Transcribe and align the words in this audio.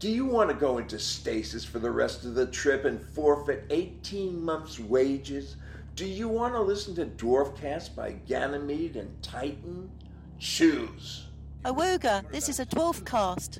Do 0.00 0.08
you 0.08 0.26
want 0.26 0.48
to 0.48 0.54
go 0.54 0.78
into 0.78 0.96
stasis 0.96 1.64
for 1.64 1.80
the 1.80 1.90
rest 1.90 2.24
of 2.24 2.36
the 2.36 2.46
trip 2.46 2.84
and 2.84 3.02
forfeit 3.02 3.64
18 3.70 4.40
months' 4.40 4.78
wages? 4.78 5.56
Do 5.96 6.06
you 6.06 6.28
want 6.28 6.54
to 6.54 6.60
listen 6.60 6.94
to 6.94 7.06
Dwarfcast 7.06 7.96
by 7.96 8.12
Ganymede 8.12 8.94
and 8.94 9.20
Titan? 9.24 9.90
Choose. 10.38 11.26
Awoga, 11.64 12.30
this 12.30 12.48
is 12.48 12.60
a 12.60 12.66
dwarf 12.66 13.04
cast. 13.04 13.58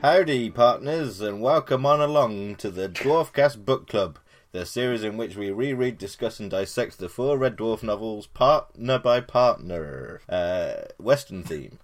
Howdy, 0.00 0.48
partners, 0.48 1.20
and 1.20 1.42
welcome 1.42 1.84
on 1.84 2.00
along 2.00 2.56
to 2.56 2.70
the 2.70 2.88
Dwarfcast 2.88 3.66
Book 3.66 3.86
Club, 3.86 4.18
the 4.52 4.66
series 4.66 5.04
in 5.04 5.16
which 5.16 5.36
we 5.36 5.50
reread, 5.50 5.96
discuss, 5.96 6.40
and 6.40 6.50
dissect 6.50 6.98
the 6.98 7.08
four 7.08 7.38
Red 7.38 7.56
Dwarf 7.56 7.82
novels, 7.82 8.26
partner 8.26 8.98
by 8.98 9.20
partner, 9.20 10.20
uh, 10.28 10.72
Western 10.98 11.44
theme. 11.44 11.78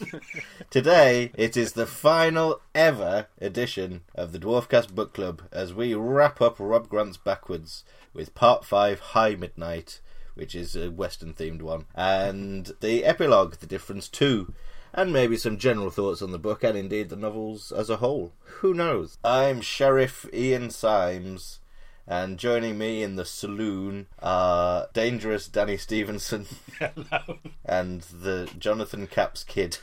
Today, 0.70 1.30
it 1.34 1.56
is 1.56 1.72
the 1.72 1.86
final 1.86 2.60
ever 2.74 3.26
edition 3.40 4.00
of 4.14 4.32
the 4.32 4.38
Dwarfcast 4.38 4.94
Book 4.94 5.14
Club 5.14 5.42
as 5.52 5.72
we 5.72 5.94
wrap 5.94 6.40
up 6.40 6.56
Rob 6.58 6.88
Grant's 6.88 7.18
Backwards 7.18 7.84
with 8.12 8.34
Part 8.34 8.64
5 8.64 8.98
High 8.98 9.36
Midnight, 9.36 10.00
which 10.34 10.54
is 10.54 10.74
a 10.74 10.90
Western 10.90 11.34
themed 11.34 11.62
one, 11.62 11.84
and 11.94 12.72
the 12.80 13.04
epilogue, 13.04 13.56
The 13.56 13.66
Difference 13.66 14.08
2 14.08 14.52
and 14.94 15.12
maybe 15.12 15.36
some 15.36 15.56
general 15.56 15.90
thoughts 15.90 16.20
on 16.20 16.32
the 16.32 16.38
book 16.38 16.62
and 16.62 16.76
indeed 16.76 17.08
the 17.08 17.16
novels 17.16 17.72
as 17.72 17.88
a 17.88 17.96
whole. 17.96 18.32
Who 18.60 18.74
knows? 18.74 19.16
I'm 19.24 19.62
Sheriff 19.62 20.26
Ian 20.34 20.68
Symes, 20.70 21.60
and 22.06 22.38
joining 22.38 22.78
me 22.78 23.02
in 23.02 23.16
the 23.16 23.24
saloon 23.24 24.06
are 24.20 24.88
Dangerous 24.92 25.48
Danny 25.48 25.76
Stevenson 25.76 26.46
Hello. 26.78 27.38
and 27.64 28.02
the 28.02 28.50
Jonathan 28.58 29.06
Capps 29.06 29.44
kid. 29.44 29.78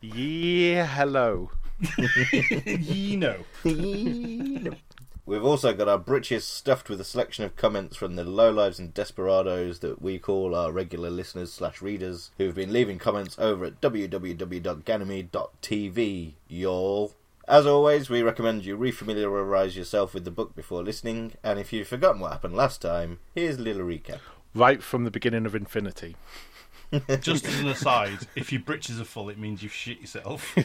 Yeah, 0.00 0.86
hello. 0.86 1.50
you 2.66 3.16
know. 3.16 3.36
We've 5.24 5.44
also 5.44 5.72
got 5.72 5.88
our 5.88 5.98
britches 5.98 6.44
stuffed 6.44 6.88
with 6.88 7.00
a 7.00 7.04
selection 7.04 7.44
of 7.44 7.54
comments 7.54 7.96
from 7.96 8.16
the 8.16 8.24
lowlives 8.24 8.80
and 8.80 8.92
desperados 8.92 9.78
that 9.78 10.02
we 10.02 10.18
call 10.18 10.52
our 10.54 10.72
regular 10.72 11.10
listeners 11.10 11.52
slash 11.52 11.80
readers 11.80 12.32
who've 12.38 12.56
been 12.56 12.72
leaving 12.72 12.98
comments 12.98 13.38
over 13.38 13.64
at 13.64 13.80
www.ganymede.tv, 13.80 16.32
y'all. 16.48 17.12
As 17.48 17.66
always, 17.66 18.08
we 18.08 18.22
recommend 18.22 18.64
you 18.64 18.78
refamiliarise 18.78 19.74
yourself 19.76 20.14
with 20.14 20.24
the 20.24 20.30
book 20.30 20.54
before 20.54 20.82
listening, 20.82 21.32
and 21.42 21.58
if 21.58 21.72
you've 21.72 21.88
forgotten 21.88 22.20
what 22.20 22.32
happened 22.32 22.54
last 22.54 22.80
time, 22.80 23.18
here's 23.34 23.58
a 23.58 23.62
little 23.62 23.82
recap. 23.82 24.20
Right 24.54 24.82
from 24.82 25.04
the 25.04 25.10
beginning 25.10 25.44
of 25.46 25.54
Infinity. 25.54 26.16
Just 27.20 27.46
as 27.46 27.58
an 27.60 27.68
aside, 27.68 28.28
if 28.36 28.52
your 28.52 28.60
britches 28.60 29.00
are 29.00 29.04
full, 29.04 29.28
it 29.28 29.38
means 29.38 29.62
you've 29.62 29.72
shit 29.72 30.00
yourself. 30.00 30.54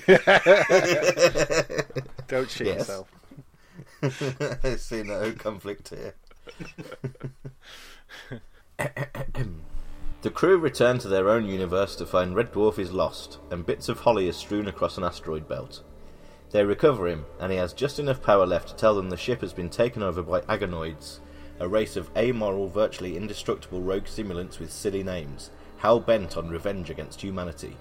Don't 2.27 2.49
shit 2.49 2.67
Yes. 2.67 2.77
yourself. 2.79 3.11
I 4.63 4.75
see 4.77 5.03
no 5.03 5.31
conflict 5.31 5.89
here. 5.89 6.13
the 10.21 10.29
crew 10.29 10.57
return 10.57 10.97
to 10.99 11.07
their 11.07 11.29
own 11.29 11.45
universe 11.47 11.95
to 11.95 12.05
find 12.05 12.35
Red 12.35 12.51
Dwarf 12.53 12.77
is 12.77 12.91
lost, 12.91 13.39
and 13.49 13.65
bits 13.65 13.89
of 13.89 14.01
holly 14.01 14.27
are 14.29 14.33
strewn 14.33 14.67
across 14.67 14.97
an 14.97 15.03
asteroid 15.03 15.47
belt. 15.47 15.81
They 16.51 16.63
recover 16.63 17.07
him, 17.07 17.25
and 17.39 17.51
he 17.51 17.57
has 17.57 17.73
just 17.73 17.99
enough 17.99 18.21
power 18.21 18.45
left 18.45 18.69
to 18.69 18.75
tell 18.75 18.95
them 18.95 19.09
the 19.09 19.17
ship 19.17 19.41
has 19.41 19.53
been 19.53 19.69
taken 19.69 20.01
over 20.01 20.23
by 20.23 20.41
Agonoids, 20.41 21.19
a 21.59 21.67
race 21.67 21.95
of 21.97 22.09
amoral, 22.15 22.69
virtually 22.69 23.17
indestructible 23.17 23.81
rogue 23.81 24.05
simulants 24.05 24.59
with 24.59 24.71
silly 24.71 25.03
names, 25.03 25.51
hell 25.77 25.99
bent 25.99 26.37
on 26.37 26.49
revenge 26.49 26.89
against 26.89 27.21
humanity. 27.21 27.75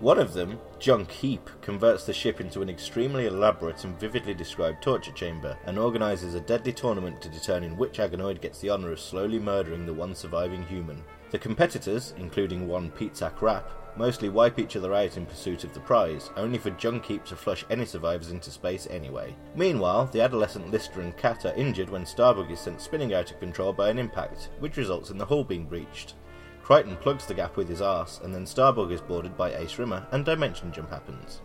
One 0.00 0.18
of 0.18 0.34
them, 0.34 0.58
Djuhn'keep, 0.80 1.60
converts 1.60 2.06
the 2.06 2.12
ship 2.12 2.40
into 2.40 2.60
an 2.60 2.68
extremely 2.68 3.26
elaborate 3.26 3.84
and 3.84 3.98
vividly 4.00 4.34
described 4.34 4.82
torture 4.82 5.12
chamber 5.12 5.56
and 5.64 5.78
organises 5.78 6.34
a 6.34 6.40
deadly 6.40 6.72
tournament 6.72 7.20
to 7.22 7.28
determine 7.28 7.76
which 7.76 7.98
Agonoid 7.98 8.40
gets 8.40 8.60
the 8.60 8.70
honour 8.70 8.90
of 8.90 8.98
slowly 9.00 9.38
murdering 9.38 9.86
the 9.86 9.94
one 9.94 10.14
surviving 10.14 10.64
human. 10.64 11.02
The 11.30 11.38
competitors, 11.38 12.14
including 12.18 12.66
one 12.66 12.90
Pizzak 12.90 13.40
Rapp, 13.40 13.70
mostly 13.96 14.28
wipe 14.28 14.58
each 14.58 14.76
other 14.76 14.94
out 14.94 15.16
in 15.16 15.26
pursuit 15.26 15.64
of 15.64 15.74
the 15.74 15.80
prize, 15.80 16.30
only 16.36 16.58
for 16.58 16.70
Junk 16.70 17.06
to 17.06 17.36
flush 17.36 17.64
any 17.70 17.84
survivors 17.84 18.30
into 18.30 18.50
space 18.50 18.86
anyway. 18.90 19.34
Meanwhile, 19.54 20.06
the 20.06 20.20
adolescent 20.20 20.70
Lister 20.70 21.00
and 21.00 21.16
Cat 21.16 21.44
are 21.44 21.54
injured 21.54 21.90
when 21.90 22.04
Starbug 22.04 22.50
is 22.50 22.60
sent 22.60 22.80
spinning 22.80 23.14
out 23.14 23.30
of 23.30 23.40
control 23.40 23.72
by 23.72 23.90
an 23.90 23.98
impact, 23.98 24.50
which 24.60 24.76
results 24.76 25.10
in 25.10 25.18
the 25.18 25.26
hull 25.26 25.44
being 25.44 25.66
breached. 25.66 26.14
Kryten 26.62 27.00
plugs 27.00 27.26
the 27.26 27.34
gap 27.34 27.56
with 27.56 27.68
his 27.68 27.82
arse, 27.82 28.20
and 28.22 28.34
then 28.34 28.44
Starbug 28.44 28.92
is 28.92 29.00
boarded 29.00 29.36
by 29.36 29.54
Ace 29.54 29.78
Rimmer, 29.78 30.06
and 30.12 30.24
Dimension 30.24 30.72
Jump 30.72 30.90
happens. 30.90 31.40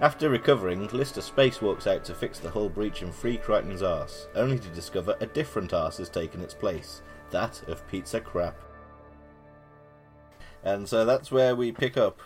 After 0.00 0.28
recovering, 0.28 0.86
Lister 0.88 1.20
spacewalks 1.20 1.86
out 1.86 2.04
to 2.04 2.14
fix 2.14 2.38
the 2.38 2.50
hull 2.50 2.68
breach 2.68 3.02
and 3.02 3.14
free 3.14 3.38
Kryten's 3.38 3.82
arse, 3.82 4.28
only 4.34 4.58
to 4.58 4.68
discover 4.68 5.16
a 5.20 5.26
different 5.26 5.72
arse 5.72 5.96
has 5.98 6.08
taken 6.08 6.42
its 6.42 6.54
place 6.54 7.02
that 7.30 7.62
of 7.68 7.86
Pizzak 7.88 8.34
Rapp. 8.34 8.60
And 10.66 10.88
so 10.88 11.04
that's 11.04 11.30
where 11.30 11.54
we 11.54 11.70
pick 11.70 11.96
up 11.96 12.18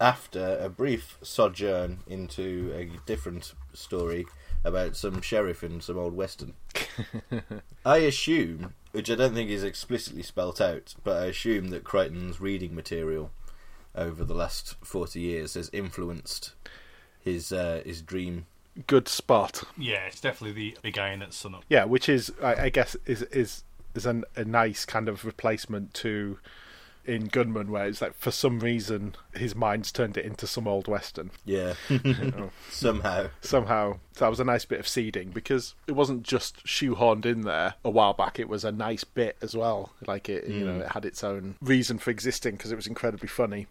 after 0.00 0.56
a 0.60 0.68
brief 0.68 1.18
sojourn 1.20 1.98
into 2.06 2.72
a 2.72 3.04
different 3.06 3.54
story 3.72 4.24
about 4.62 4.94
some 4.94 5.20
sheriff 5.20 5.64
in 5.64 5.80
some 5.80 5.98
old 5.98 6.14
western. 6.14 6.54
I 7.84 7.96
assume, 7.98 8.74
which 8.92 9.10
I 9.10 9.16
don't 9.16 9.34
think 9.34 9.50
is 9.50 9.64
explicitly 9.64 10.22
spelt 10.22 10.60
out, 10.60 10.94
but 11.02 11.20
I 11.20 11.26
assume 11.26 11.70
that 11.70 11.82
Kryten's 11.82 12.40
reading 12.40 12.72
material 12.72 13.32
over 13.96 14.24
the 14.24 14.34
last 14.34 14.76
forty 14.84 15.22
years 15.22 15.54
has 15.54 15.68
influenced 15.72 16.52
his 17.18 17.50
uh, 17.50 17.82
his 17.84 18.00
dream. 18.00 18.46
Good 18.86 19.08
spot. 19.08 19.64
yeah, 19.76 20.06
it's 20.06 20.20
definitely 20.20 20.52
the 20.52 20.78
big 20.82 20.98
iron 20.98 21.20
at 21.20 21.32
sun 21.32 21.56
up. 21.56 21.64
Yeah, 21.68 21.82
which 21.84 22.08
is, 22.08 22.32
I, 22.40 22.66
I 22.66 22.68
guess, 22.68 22.94
is 23.06 23.22
is 23.22 23.64
is 23.96 24.06
an, 24.06 24.22
a 24.36 24.44
nice 24.44 24.84
kind 24.84 25.08
of 25.08 25.24
replacement 25.24 25.94
to 25.94 26.38
in 27.06 27.26
Gunmen, 27.26 27.70
where 27.70 27.86
it's 27.86 28.00
like 28.00 28.14
for 28.14 28.30
some 28.30 28.60
reason 28.60 29.14
his 29.34 29.54
mind's 29.54 29.92
turned 29.92 30.16
it 30.16 30.24
into 30.24 30.46
some 30.46 30.66
old 30.66 30.88
western. 30.88 31.30
Yeah, 31.44 31.74
somehow. 32.70 33.28
Somehow, 33.40 33.98
so 34.12 34.24
that 34.24 34.30
was 34.30 34.40
a 34.40 34.44
nice 34.44 34.64
bit 34.64 34.80
of 34.80 34.88
seeding 34.88 35.30
because 35.30 35.74
it 35.86 35.92
wasn't 35.92 36.22
just 36.22 36.64
shoehorned 36.64 37.26
in 37.26 37.42
there 37.42 37.74
a 37.84 37.90
while 37.90 38.12
back. 38.12 38.38
It 38.38 38.48
was 38.48 38.64
a 38.64 38.72
nice 38.72 39.04
bit 39.04 39.36
as 39.42 39.56
well. 39.56 39.92
Like 40.06 40.28
it, 40.28 40.46
you 40.48 40.60
hmm. 40.60 40.66
know, 40.66 40.84
it 40.84 40.92
had 40.92 41.04
its 41.04 41.22
own 41.24 41.56
reason 41.60 41.98
for 41.98 42.10
existing 42.10 42.56
because 42.56 42.72
it 42.72 42.76
was 42.76 42.86
incredibly 42.86 43.28
funny, 43.28 43.66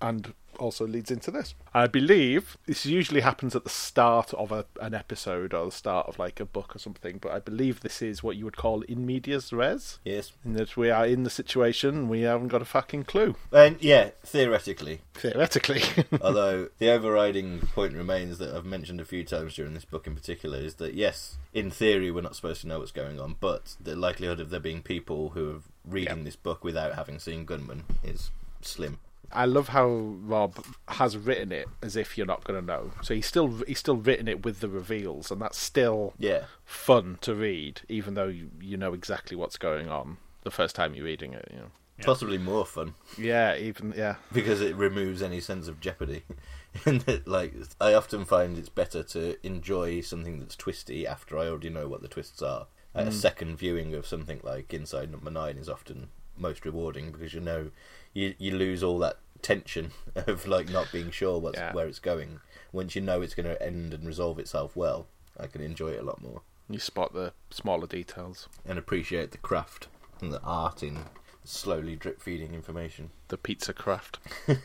and 0.00 0.34
also 0.58 0.86
leads 0.86 1.10
into 1.10 1.30
this. 1.30 1.54
I 1.72 1.86
believe 1.86 2.58
this 2.66 2.84
usually 2.84 3.22
happens 3.22 3.56
at 3.56 3.64
the 3.64 3.70
start 3.70 4.34
of 4.34 4.52
a, 4.52 4.66
an 4.82 4.92
episode 4.92 5.54
or 5.54 5.64
the 5.66 5.70
start 5.72 6.06
of 6.06 6.18
like 6.18 6.38
a 6.38 6.44
book 6.44 6.76
or 6.76 6.78
something, 6.78 7.16
but 7.16 7.32
I 7.32 7.38
believe 7.38 7.80
this 7.80 8.02
is 8.02 8.22
what 8.22 8.36
you 8.36 8.44
would 8.44 8.58
call 8.58 8.82
in 8.82 9.06
medias 9.06 9.54
res. 9.54 10.00
Yes, 10.04 10.32
In 10.44 10.52
that 10.54 10.76
we 10.76 10.90
are 10.90 11.06
in 11.06 11.22
the 11.22 11.30
situation, 11.30 12.08
we 12.10 12.22
haven't 12.22 12.48
got 12.48 12.60
a 12.60 12.66
fucking 12.66 13.04
clue. 13.04 13.36
and 13.52 13.82
yeah, 13.82 14.10
theoretically. 14.22 15.00
Theoretically. 15.14 15.82
Although 16.20 16.68
the 16.78 16.90
overriding 16.90 17.60
point 17.74 17.94
remains 17.94 18.36
that 18.38 18.54
I've 18.54 18.66
mentioned 18.66 19.00
a 19.00 19.04
few 19.06 19.24
times 19.24 19.54
during 19.54 19.72
this 19.72 19.86
book 19.86 20.06
in 20.06 20.14
particular 20.14 20.58
is 20.58 20.74
that 20.74 20.92
yes, 20.92 21.38
in 21.54 21.70
theory 21.70 22.10
we're 22.10 22.20
not 22.20 22.36
supposed 22.36 22.60
to 22.62 22.68
know 22.68 22.80
what's 22.80 22.92
going 22.92 23.18
on, 23.18 23.36
but 23.40 23.76
the 23.80 23.96
likelihood 23.96 24.40
of 24.40 24.50
there 24.50 24.60
being 24.60 24.82
people 24.82 25.30
who 25.30 25.50
are 25.52 25.60
reading 25.90 26.18
Yeah. 26.18 26.24
this 26.24 26.36
book 26.36 26.64
without 26.64 26.96
having 26.96 27.18
seen 27.18 27.46
Gunmen 27.46 27.84
is 28.04 28.30
slim. 28.60 28.98
I 29.32 29.44
love 29.44 29.68
how 29.68 29.86
Rob 29.88 30.64
has 30.88 31.16
written 31.16 31.52
it 31.52 31.68
as 31.82 31.96
if 31.96 32.16
you're 32.18 32.26
not 32.26 32.44
going 32.44 32.60
to 32.60 32.66
know. 32.66 32.90
So 33.02 33.14
he's 33.14 33.26
still 33.26 33.48
he's 33.66 33.78
still 33.78 33.96
written 33.96 34.28
it 34.28 34.44
with 34.44 34.60
the 34.60 34.68
reveals, 34.68 35.30
and 35.30 35.40
that's 35.40 35.58
still 35.58 36.14
Yeah, 36.18 36.44
fun 36.64 37.18
to 37.22 37.34
read, 37.34 37.82
even 37.88 38.14
though 38.14 38.28
you, 38.28 38.50
you 38.60 38.76
know 38.76 38.92
exactly 38.92 39.36
what's 39.36 39.56
going 39.56 39.88
on 39.88 40.16
the 40.42 40.50
first 40.50 40.74
time 40.74 40.94
you're 40.94 41.04
reading 41.04 41.32
it. 41.34 41.48
You 41.52 41.58
know. 41.58 41.70
possibly 42.02 42.38
more 42.38 42.64
fun 42.64 42.94
Yeah, 43.18 43.56
even 43.56 43.92
yeah, 43.96 44.16
because 44.32 44.60
it 44.60 44.74
removes 44.74 45.22
any 45.22 45.40
sense 45.40 45.68
of 45.68 45.80
jeopardy. 45.80 46.22
and 46.84 47.02
that, 47.02 47.26
like, 47.26 47.54
I 47.80 47.94
often 47.94 48.24
find 48.24 48.56
it's 48.56 48.68
better 48.68 49.02
to 49.02 49.36
enjoy 49.46 50.00
something 50.00 50.38
that's 50.38 50.56
twisty 50.56 51.06
after 51.06 51.38
I 51.38 51.48
already 51.48 51.70
know 51.70 51.88
what 51.88 52.02
the 52.02 52.08
twists 52.08 52.42
are. 52.42 52.66
Like, 52.94 53.06
A 53.06 53.10
mm. 53.10 53.12
second 53.12 53.56
viewing 53.56 53.94
of 53.94 54.06
something 54.06 54.40
like 54.42 54.72
Inside 54.74 55.10
Number 55.12 55.30
Nine 55.30 55.56
is 55.58 55.68
often 55.68 56.08
most 56.36 56.64
rewarding 56.64 57.12
because 57.12 57.34
you 57.34 57.40
know 57.40 57.70
you 58.14 58.34
you 58.38 58.56
lose 58.56 58.82
all 58.82 58.98
that 59.00 59.18
tension 59.42 59.92
of 60.14 60.46
like 60.46 60.68
not 60.68 60.90
being 60.92 61.10
sure 61.10 61.38
what's 61.38 61.58
Yeah. 61.58 61.72
where 61.72 61.86
it's 61.88 61.98
going. 61.98 62.40
Once 62.72 62.94
you 62.94 63.00
know 63.00 63.20
it's 63.22 63.34
going 63.34 63.46
to 63.46 63.60
end 63.62 63.92
and 63.94 64.06
resolve 64.06 64.38
itself 64.38 64.76
well, 64.76 65.06
I 65.38 65.46
can 65.46 65.60
enjoy 65.60 65.88
it 65.92 66.00
a 66.00 66.04
lot 66.04 66.22
more 66.22 66.42
you 66.68 66.78
spot 66.78 67.12
the 67.12 67.32
smaller 67.50 67.88
details, 67.88 68.48
and 68.64 68.78
appreciate 68.78 69.32
the 69.32 69.38
craft 69.38 69.88
and 70.20 70.32
the 70.32 70.40
art 70.42 70.84
in 70.84 70.98
slowly 71.42 71.96
drip 71.96 72.20
feeding 72.22 72.54
information. 72.54 73.10
the 73.28 73.36
pizza 73.36 73.72
craft. 73.72 74.18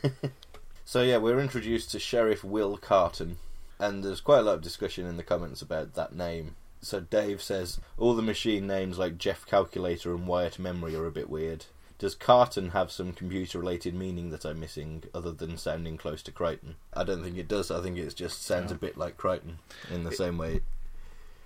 So 0.84 1.02
yeah, 1.02 1.16
we're 1.16 1.40
introduced 1.40 1.90
to 1.90 1.98
Sheriff 1.98 2.44
Will 2.44 2.76
Carton, 2.76 3.38
and 3.80 4.04
there's 4.04 4.20
quite 4.20 4.38
a 4.38 4.42
lot 4.42 4.54
of 4.54 4.62
discussion 4.62 5.04
in 5.04 5.16
the 5.16 5.24
comments 5.24 5.60
about 5.60 5.94
that 5.94 6.14
name. 6.14 6.54
So 6.80 7.00
Dave 7.00 7.42
says 7.42 7.80
all 7.98 8.14
the 8.14 8.22
machine 8.22 8.68
names 8.68 8.96
like 8.98 9.18
Jeff 9.18 9.44
Calculator 9.46 10.14
and 10.14 10.28
Wyatt 10.28 10.60
Memory 10.60 10.94
are 10.94 11.06
a 11.06 11.10
bit 11.10 11.28
weird. 11.28 11.64
Does 11.98 12.14
Carton 12.14 12.70
have 12.70 12.90
some 12.90 13.12
computer 13.12 13.58
related 13.58 13.94
meaning 13.94 14.30
that 14.30 14.44
I'm 14.44 14.60
missing 14.60 15.04
other 15.14 15.32
than 15.32 15.56
sounding 15.56 15.96
close 15.96 16.22
to 16.24 16.32
Kryten? 16.32 16.74
I 16.92 17.04
don't 17.04 17.22
think 17.22 17.38
it 17.38 17.48
does. 17.48 17.70
I 17.70 17.80
think 17.82 17.96
it 17.96 18.14
just 18.14 18.42
sounds 18.42 18.70
a 18.70 18.74
bit 18.74 18.98
like 18.98 19.16
Kryten 19.16 19.56
in 19.90 20.04
the 20.04 20.12
same 20.12 20.36
way. 20.36 20.60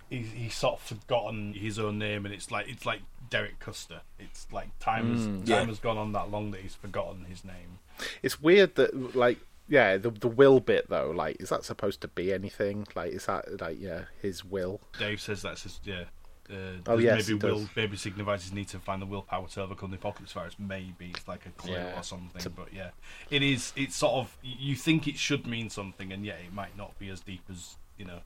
He's, 0.09 0.33
he's 0.33 0.55
sort 0.55 0.75
of 0.75 0.81
forgotten 0.81 1.55
his 1.55 1.79
own 1.79 1.99
name, 1.99 2.25
and 2.25 2.35
it's 2.35 2.51
like 2.51 2.69
it's 2.69 2.85
like 2.85 3.03
Derek 3.31 3.61
Custer. 3.61 4.01
It's 4.19 4.49
like 4.53 4.77
time 4.81 5.15
has 5.15 5.25
hmm. 5.25 5.37
time 5.39 5.47
yeah. 5.47 5.65
has 5.67 5.79
gone 5.79 5.99
on 5.99 6.13
that 6.13 6.33
long 6.33 6.51
that 6.51 6.63
he's 6.63 6.75
forgotten 6.75 7.27
his 7.27 7.45
name. 7.45 7.79
It's 8.23 8.41
weird 8.41 8.75
that 8.75 9.15
like 9.15 9.39
yeah, 9.69 9.97
the 9.97 10.11
the 10.11 10.29
will 10.29 10.59
bit 10.59 10.91
though, 10.91 11.13
like 11.15 11.41
is 11.41 11.51
that 11.51 11.65
supposed 11.65 12.01
to 12.01 12.09
be 12.09 12.33
anything? 12.33 12.89
Like 12.97 13.13
is 13.13 13.27
that 13.27 13.61
like 13.61 13.81
yeah, 13.81 14.03
his 14.21 14.45
will? 14.45 14.81
Dave 14.99 15.21
says 15.21 15.43
that's 15.43 15.63
his 15.63 15.81
yeah. 15.85 16.05
Uh, 16.51 16.55
Oh, 16.87 16.99
yes, 16.99 17.29
maybe 17.29 17.39
will 17.47 17.69
maybe 17.77 17.97
signifies 17.97 18.43
his 18.43 18.53
need 18.53 18.69
to 18.69 18.79
find 18.79 19.01
the 19.01 19.07
willpower 19.07 19.47
to 19.49 19.63
overcome 19.63 19.91
the 19.91 19.97
apocalypse 19.97 20.33
virus. 20.33 20.57
Maybe 20.59 21.11
it's 21.15 21.29
like 21.29 21.47
a 21.47 21.51
clue 21.51 21.73
Yeah. 21.75 21.99
or 21.99 22.03
something. 22.03 22.41
To- 22.43 22.51
But 22.51 22.73
yeah, 22.73 22.91
it 23.31 23.43
is. 23.43 23.73
It's 23.77 23.95
sort 23.97 24.15
of 24.15 24.37
you 24.43 24.75
think 24.75 25.07
it 25.07 25.17
should 25.17 25.47
mean 25.47 25.71
something, 25.71 26.13
and 26.13 26.25
yet 26.25 26.39
it 26.45 26.53
might 26.53 26.77
not 26.77 26.99
be 26.99 27.09
as 27.09 27.21
deep 27.21 27.43
as 27.51 27.77
you 27.97 28.05
know. 28.07 28.21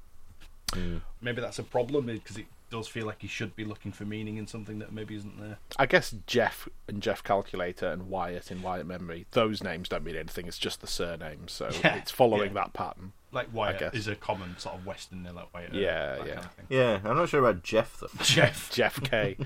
Maybe 1.21 1.41
that's 1.41 1.59
a 1.61 1.63
problem 1.63 2.07
because 2.07 2.37
it 2.37 2.47
does 2.71 2.89
feel 2.89 3.07
like 3.07 3.23
he 3.23 3.29
should 3.29 3.55
be 3.55 3.65
looking 3.65 3.93
for 3.93 4.05
meaning 4.05 4.39
in 4.39 4.47
something 4.49 4.81
that 4.81 4.93
maybe 4.93 5.15
isn't 5.15 5.39
there. 5.41 5.59
I 5.79 5.87
guess 5.87 6.13
Jeff 6.27 6.67
and 6.89 7.01
Jeff 7.01 7.23
Calculator 7.23 7.87
and 7.87 8.09
Wyatt 8.09 8.51
in 8.51 8.61
Wyatt 8.61 8.87
Memory, 8.87 9.27
those 9.31 9.63
names 9.63 9.89
don't 9.89 10.03
mean 10.03 10.17
anything. 10.17 10.49
It's 10.49 10.59
just 10.59 10.81
the 10.81 10.89
surname, 10.89 11.47
so 11.47 11.69
Yeah, 11.85 11.95
it's 11.97 12.11
following 12.11 12.55
yeah. 12.55 12.63
that 12.65 12.73
pattern. 12.73 13.13
Like 13.35 13.53
Wyatt 13.53 13.95
is 13.95 14.07
a 14.09 14.15
common 14.15 14.57
sort 14.59 14.77
of 14.77 14.87
Western 14.87 15.25
name, 15.25 15.35
like 15.35 15.53
Wyatt. 15.53 15.75
Yeah, 15.75 16.17
yeah. 16.25 16.35
Kind 16.35 16.39
of. 16.39 16.49
Yeah, 16.71 17.01
I'm 17.05 17.17
not 17.17 17.29
sure 17.29 17.41
about 17.41 17.63
Jeff 17.63 17.99
though. 17.99 18.07
Jeff. 18.23 18.71
Jeff 18.71 19.03
K. 19.03 19.37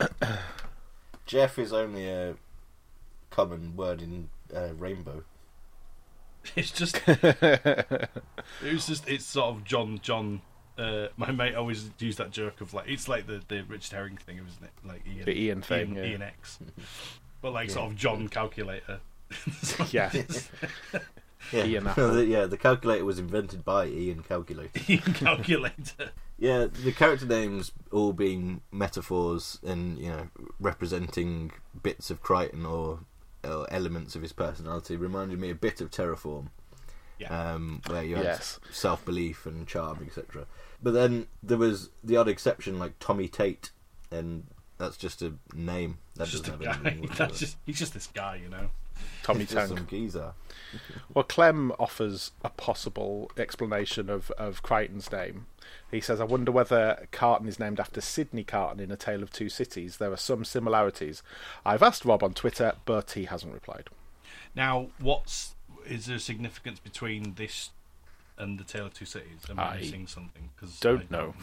Jeff 1.26 1.58
is 1.58 1.72
only 1.72 2.08
a 2.08 2.34
common 3.30 3.76
word 3.76 4.02
in 4.02 4.28
uh, 4.54 4.74
Rainbow. 4.76 5.24
It's 6.56 6.70
just 6.70 6.98
it 7.06 8.08
was 8.62 8.86
just 8.86 9.06
it's 9.06 9.26
sort 9.26 9.54
of 9.56 9.62
John 9.64 9.98
John. 10.02 10.40
Uh, 10.78 11.08
my 11.18 11.30
mate 11.30 11.54
always 11.54 11.90
used 11.98 12.16
that 12.16 12.30
joke 12.30 12.62
of 12.62 12.72
like 12.72 12.88
it's 12.88 13.08
like 13.08 13.26
the 13.26 13.42
the 13.46 13.60
Richard 13.68 13.92
Herring 13.94 14.16
thing, 14.16 14.38
isn't 14.38 14.62
it? 14.64 14.70
Like 14.82 15.06
Ian, 15.06 15.24
The 15.26 15.38
Ian 15.38 15.60
thing, 15.60 15.88
Ian, 15.90 15.96
yeah. 15.96 16.10
Ian 16.12 16.22
X, 16.22 16.58
but 17.42 17.52
like 17.52 17.68
sort 17.68 17.90
of 17.90 17.96
John 17.96 18.26
calculator. 18.28 19.00
yeah. 19.90 20.10
Yeah, 21.52 21.64
Ian 21.64 21.84
the, 21.84 21.90
Apple. 21.90 22.22
yeah. 22.22 22.46
The 22.46 22.56
calculator 22.56 23.04
was 23.04 23.18
invented 23.18 23.64
by 23.64 23.86
Ian 23.86 24.22
Calculator. 24.22 24.80
Ian 24.88 25.00
calculator. 25.14 26.10
Yeah, 26.42 26.68
the 26.72 26.92
character 26.92 27.26
names 27.26 27.70
all 27.92 28.14
being 28.14 28.62
metaphors 28.72 29.58
and 29.62 29.98
you 29.98 30.08
know 30.08 30.28
representing 30.58 31.52
bits 31.82 32.10
of 32.10 32.22
Kryten 32.22 32.64
or, 32.66 33.00
or 33.44 33.66
elements 33.70 34.16
of 34.16 34.22
his 34.22 34.32
personality 34.32 34.96
reminded 34.96 35.38
me 35.38 35.50
a 35.50 35.54
bit 35.54 35.82
of 35.82 35.90
Terrorform, 35.90 36.46
Yeah. 37.18 37.52
um, 37.52 37.82
where 37.88 38.02
you 38.02 38.16
had 38.16 38.24
Yes. 38.24 38.58
self 38.70 39.04
belief 39.04 39.44
and 39.44 39.66
charm, 39.68 39.98
etc. 40.06 40.46
But 40.82 40.92
then 40.94 41.26
there 41.42 41.58
was 41.58 41.90
the 42.02 42.16
odd 42.16 42.28
exception 42.28 42.78
like 42.78 42.98
Tommy 42.98 43.28
Tate, 43.28 43.70
and 44.10 44.46
that's 44.78 44.96
just 44.96 45.20
a 45.20 45.34
name. 45.54 45.98
That 46.16 46.28
just 46.28 46.48
a 46.48 46.52
doesn't 46.52 46.64
have 46.66 46.82
guy. 46.84 46.90
anything 46.92 47.10
That's 47.18 47.38
just 47.38 47.56
he's 47.66 47.78
just 47.78 47.92
this 47.92 48.06
guy, 48.06 48.36
you 48.36 48.48
know. 48.48 48.70
Tommy 49.22 49.42
It's 49.42 49.52
just 49.52 49.68
some 49.74 49.86
geezer. 49.86 50.32
Well, 51.12 51.24
Clem 51.24 51.72
offers 51.78 52.32
a 52.44 52.50
possible 52.50 53.30
explanation 53.36 54.08
of, 54.08 54.30
of 54.32 54.62
Kryten's 54.62 55.10
name. 55.10 55.46
He 55.90 56.00
says, 56.00 56.20
I 56.20 56.24
wonder 56.24 56.52
whether 56.52 57.06
Carton 57.10 57.48
is 57.48 57.58
named 57.58 57.80
after 57.80 58.00
Sidney 58.00 58.44
Carton 58.44 58.80
in 58.80 58.90
A 58.90 58.96
Tale 58.96 59.22
of 59.22 59.30
Two 59.30 59.48
Cities. 59.48 59.96
There 59.96 60.12
are 60.12 60.16
some 60.16 60.44
similarities. 60.44 61.22
I've 61.64 61.82
asked 61.82 62.04
Rob 62.04 62.22
on 62.22 62.34
Twitter, 62.34 62.74
but 62.84 63.12
he 63.12 63.24
hasn't 63.24 63.52
replied. 63.52 63.88
Now, 64.54 64.88
what's 64.98 65.54
is 65.86 66.06
there 66.06 66.18
significance 66.18 66.78
between 66.78 67.34
this 67.34 67.70
and 68.38 68.58
the 68.58 68.64
Tale 68.64 68.86
of 68.86 68.94
Two 68.94 69.04
Cities? 69.04 69.42
Am 69.48 69.58
I, 69.58 69.74
I 69.74 69.76
missing 69.78 70.06
something? 70.06 70.50
Because 70.54 70.78
don't 70.80 71.06
I 71.10 71.16
know. 71.16 71.34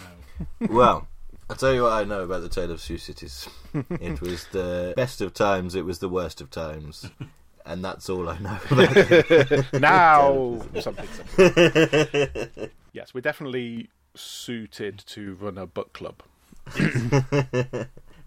know. 0.60 0.68
Well, 0.70 1.08
I'll 1.50 1.56
tell 1.56 1.74
you 1.74 1.84
what 1.84 1.94
I 1.94 2.04
know 2.04 2.24
about 2.24 2.42
the 2.42 2.50
Tale 2.50 2.72
of 2.72 2.82
Two 2.82 2.98
Cities. 2.98 3.48
it 3.74 4.22
was 4.22 4.46
the 4.52 4.94
best 4.96 5.22
of 5.22 5.34
times, 5.34 5.76
it 5.76 5.86
was 5.86 6.00
the 6.00 6.10
worst 6.10 6.42
of 6.42 6.50
times. 6.50 7.10
And 7.68 7.84
that's 7.84 8.10
all 8.10 8.30
I 8.30 8.40
know 8.40 8.58
about 8.72 8.96
it. 8.96 9.66
Now! 9.80 10.62
something, 10.80 11.08
something. 11.08 12.70
yes, 12.94 13.14
we're 13.14 13.22
definitely 13.22 13.90
suited 14.16 14.98
to 15.08 15.36
run 15.36 15.58
a 15.58 15.68
book 15.68 15.94
club. 15.94 16.24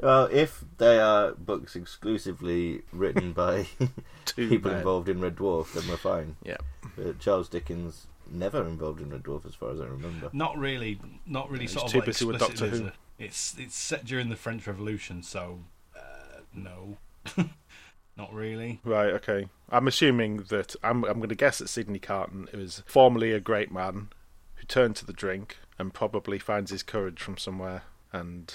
Well, 0.01 0.29
if 0.33 0.65
they 0.79 0.99
are 0.99 1.33
books 1.33 1.77
exclusively 1.77 2.83
written 2.91 3.33
by 3.33 3.67
people 4.35 4.71
men. 4.71 4.79
involved 4.79 5.09
in 5.11 5.21
Red 5.21 5.37
Dwarf, 5.37 5.75
then 5.75 5.87
we're 5.89 5.97
fine. 5.97 6.37
Yeah. 6.43 6.57
But 6.97 7.19
Charles 7.19 7.49
Dickens 7.51 8.07
never 8.31 8.67
involved 8.67 9.03
in 9.03 9.11
Red 9.11 9.23
Dwarf, 9.23 9.47
as 9.47 9.55
far 9.55 9.73
as 9.73 9.81
I 9.81 9.85
remember. 9.85 10.31
Not 10.33 10.57
really. 10.57 10.99
Not 11.27 11.51
really. 11.51 11.65
he's 11.65 11.73
sort 11.73 11.87
of 11.87 11.93
too 11.93 11.99
like 11.99 12.07
busy 12.07 12.25
with 12.25 12.37
explicitly 12.37 12.71
Doctor 12.71 12.85
Who. 12.85 13.25
It's 13.25 13.55
it's 13.59 13.77
set 13.77 14.07
during 14.07 14.31
the 14.31 14.37
French 14.37 14.67
Revolution, 14.67 15.23
so 15.23 15.61
uh, 15.95 16.41
no, 16.55 16.97
not 18.21 18.35
really. 18.35 18.81
Right, 18.85 19.11
okay. 19.15 19.49
I'm 19.71 19.89
assuming 19.89 20.45
that 20.49 20.77
I'm 20.83 21.05
I'm 21.05 21.19
going 21.19 21.31
to 21.31 21.35
guess 21.35 21.59
that 21.59 21.69
Sidney 21.69 21.99
Carton 21.99 22.49
was 22.53 22.83
formerly 22.87 23.33
a 23.33 23.41
great 23.41 23.73
man 23.73 24.11
who 24.57 24.67
turned 24.67 24.97
to 24.97 25.07
the 25.07 25.13
drink 25.13 25.57
and 25.79 25.95
probably 25.95 26.39
finds 26.39 26.71
his 26.71 26.83
courage 26.83 27.21
from 27.21 27.39
somewhere 27.39 27.85
and 28.13 28.53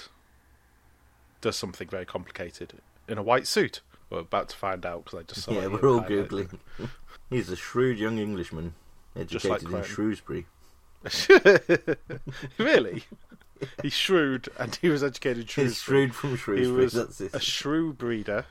does 1.42 1.56
something 1.56 1.88
very 1.88 2.06
complicated 2.06 2.74
in 3.08 3.18
a 3.18 3.24
white 3.24 3.48
suit. 3.48 3.82
We're 4.10 4.20
about 4.20 4.50
to 4.50 4.56
find 4.56 4.86
out 4.86 5.06
because 5.06 5.20
I 5.20 5.24
just 5.24 5.42
saw 5.42 5.54
yeah, 5.54 5.64
it 5.64 5.72
we're 5.72 5.90
all 5.90 6.02
googling. 6.02 6.60
He's 7.32 7.50
a 7.50 7.56
shrewd 7.56 7.98
young 7.98 8.20
Englishman, 8.20 8.76
Just 9.26 9.46
like 9.46 9.64
educated 9.64 9.80
in 9.80 9.84
Shrewsbury. 9.84 10.46
really? 12.60 13.04
He's 13.82 13.94
shrewd 13.94 14.50
and 14.60 14.76
he 14.76 14.90
was 14.90 15.04
educated 15.04 15.50
in 15.58 15.66
He's 15.66 15.80
shrewd 15.80 16.14
from 16.14 16.36
Shrewsbury. 16.36 16.68
He 16.68 16.72
was 16.72 16.94
That's 16.94 17.22
it. 17.22 17.34
a 17.34 17.40
shrew 17.40 17.94
breeder 17.94 18.46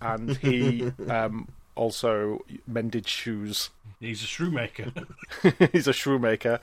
and 0.00 0.36
he 0.38 0.92
um, 1.08 1.48
also 1.74 2.44
mended 2.66 3.06
shoes. 3.06 3.70
He's 4.00 4.22
a 4.22 4.26
shoemaker. 4.26 4.92
He's 5.72 5.86
a 5.86 5.92
shoemaker. 5.92 6.60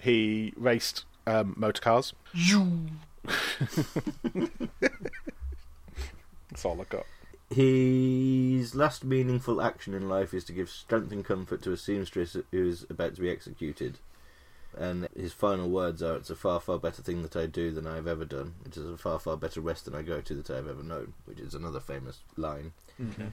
He 0.00 0.52
raced 0.56 1.04
um, 1.26 1.54
motor 1.56 1.82
cars. 1.82 2.14
you. 2.32 2.86
That's 6.50 6.64
all 6.64 6.80
I 6.80 6.84
got. 6.84 7.06
His 7.50 8.74
last 8.74 9.04
meaningful 9.04 9.60
action 9.60 9.92
in 9.92 10.08
life 10.08 10.32
is 10.32 10.44
to 10.44 10.52
give 10.52 10.70
strength 10.70 11.10
and 11.12 11.24
comfort 11.24 11.62
to 11.62 11.72
a 11.72 11.76
seamstress 11.76 12.34
who 12.34 12.44
is 12.52 12.86
about 12.88 13.16
to 13.16 13.20
be 13.20 13.30
executed. 13.30 13.98
And 14.76 15.08
his 15.16 15.32
final 15.32 15.68
words 15.68 16.02
are, 16.02 16.16
It's 16.16 16.30
a 16.30 16.36
far, 16.36 16.60
far 16.60 16.78
better 16.78 17.02
thing 17.02 17.22
that 17.22 17.36
I 17.36 17.46
do 17.46 17.70
than 17.70 17.86
I 17.86 17.96
have 17.96 18.06
ever 18.06 18.24
done. 18.24 18.54
It 18.64 18.76
is 18.76 18.88
a 18.88 18.96
far, 18.96 19.18
far 19.18 19.36
better 19.36 19.60
rest 19.60 19.84
than 19.84 19.94
I 19.94 20.02
go 20.02 20.20
to 20.20 20.34
that 20.34 20.50
I 20.50 20.56
have 20.56 20.68
ever 20.68 20.82
known, 20.82 21.14
which 21.24 21.40
is 21.40 21.54
another 21.54 21.80
famous 21.80 22.20
line. 22.36 22.72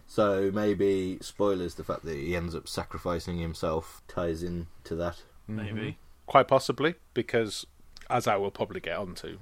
So 0.07 0.49
maybe, 0.53 1.17
spoilers, 1.21 1.75
the 1.75 1.83
fact 1.83 2.05
that 2.05 2.15
he 2.15 2.35
ends 2.35 2.55
up 2.55 2.69
sacrificing 2.69 3.37
himself 3.37 4.01
ties 4.07 4.41
in 4.41 4.67
to 4.85 4.95
that. 4.95 5.23
Maybe. 5.47 5.71
Mm-hmm. 5.71 5.89
Quite 6.25 6.47
possibly, 6.47 6.95
because 7.13 7.67
as 8.09 8.27
I 8.27 8.37
will 8.37 8.51
probably 8.51 8.79
get 8.79 8.97
onto, 8.97 9.39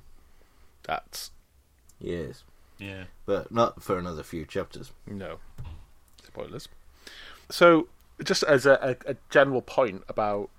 that's 0.84 1.32
Yes. 2.00 2.44
Yeah. 2.78 3.06
But 3.26 3.52
not 3.52 3.82
for 3.82 3.98
another 3.98 4.24
few 4.24 4.46
chapters. 4.46 4.92
no 5.08 5.40
spoilers. 6.24 6.68
So, 7.50 7.88
just 8.24 8.44
as 8.44 8.66
a, 8.66 8.98
a, 9.08 9.12
a 9.12 9.16
general 9.30 9.62
point 9.62 10.04
about 10.10 10.50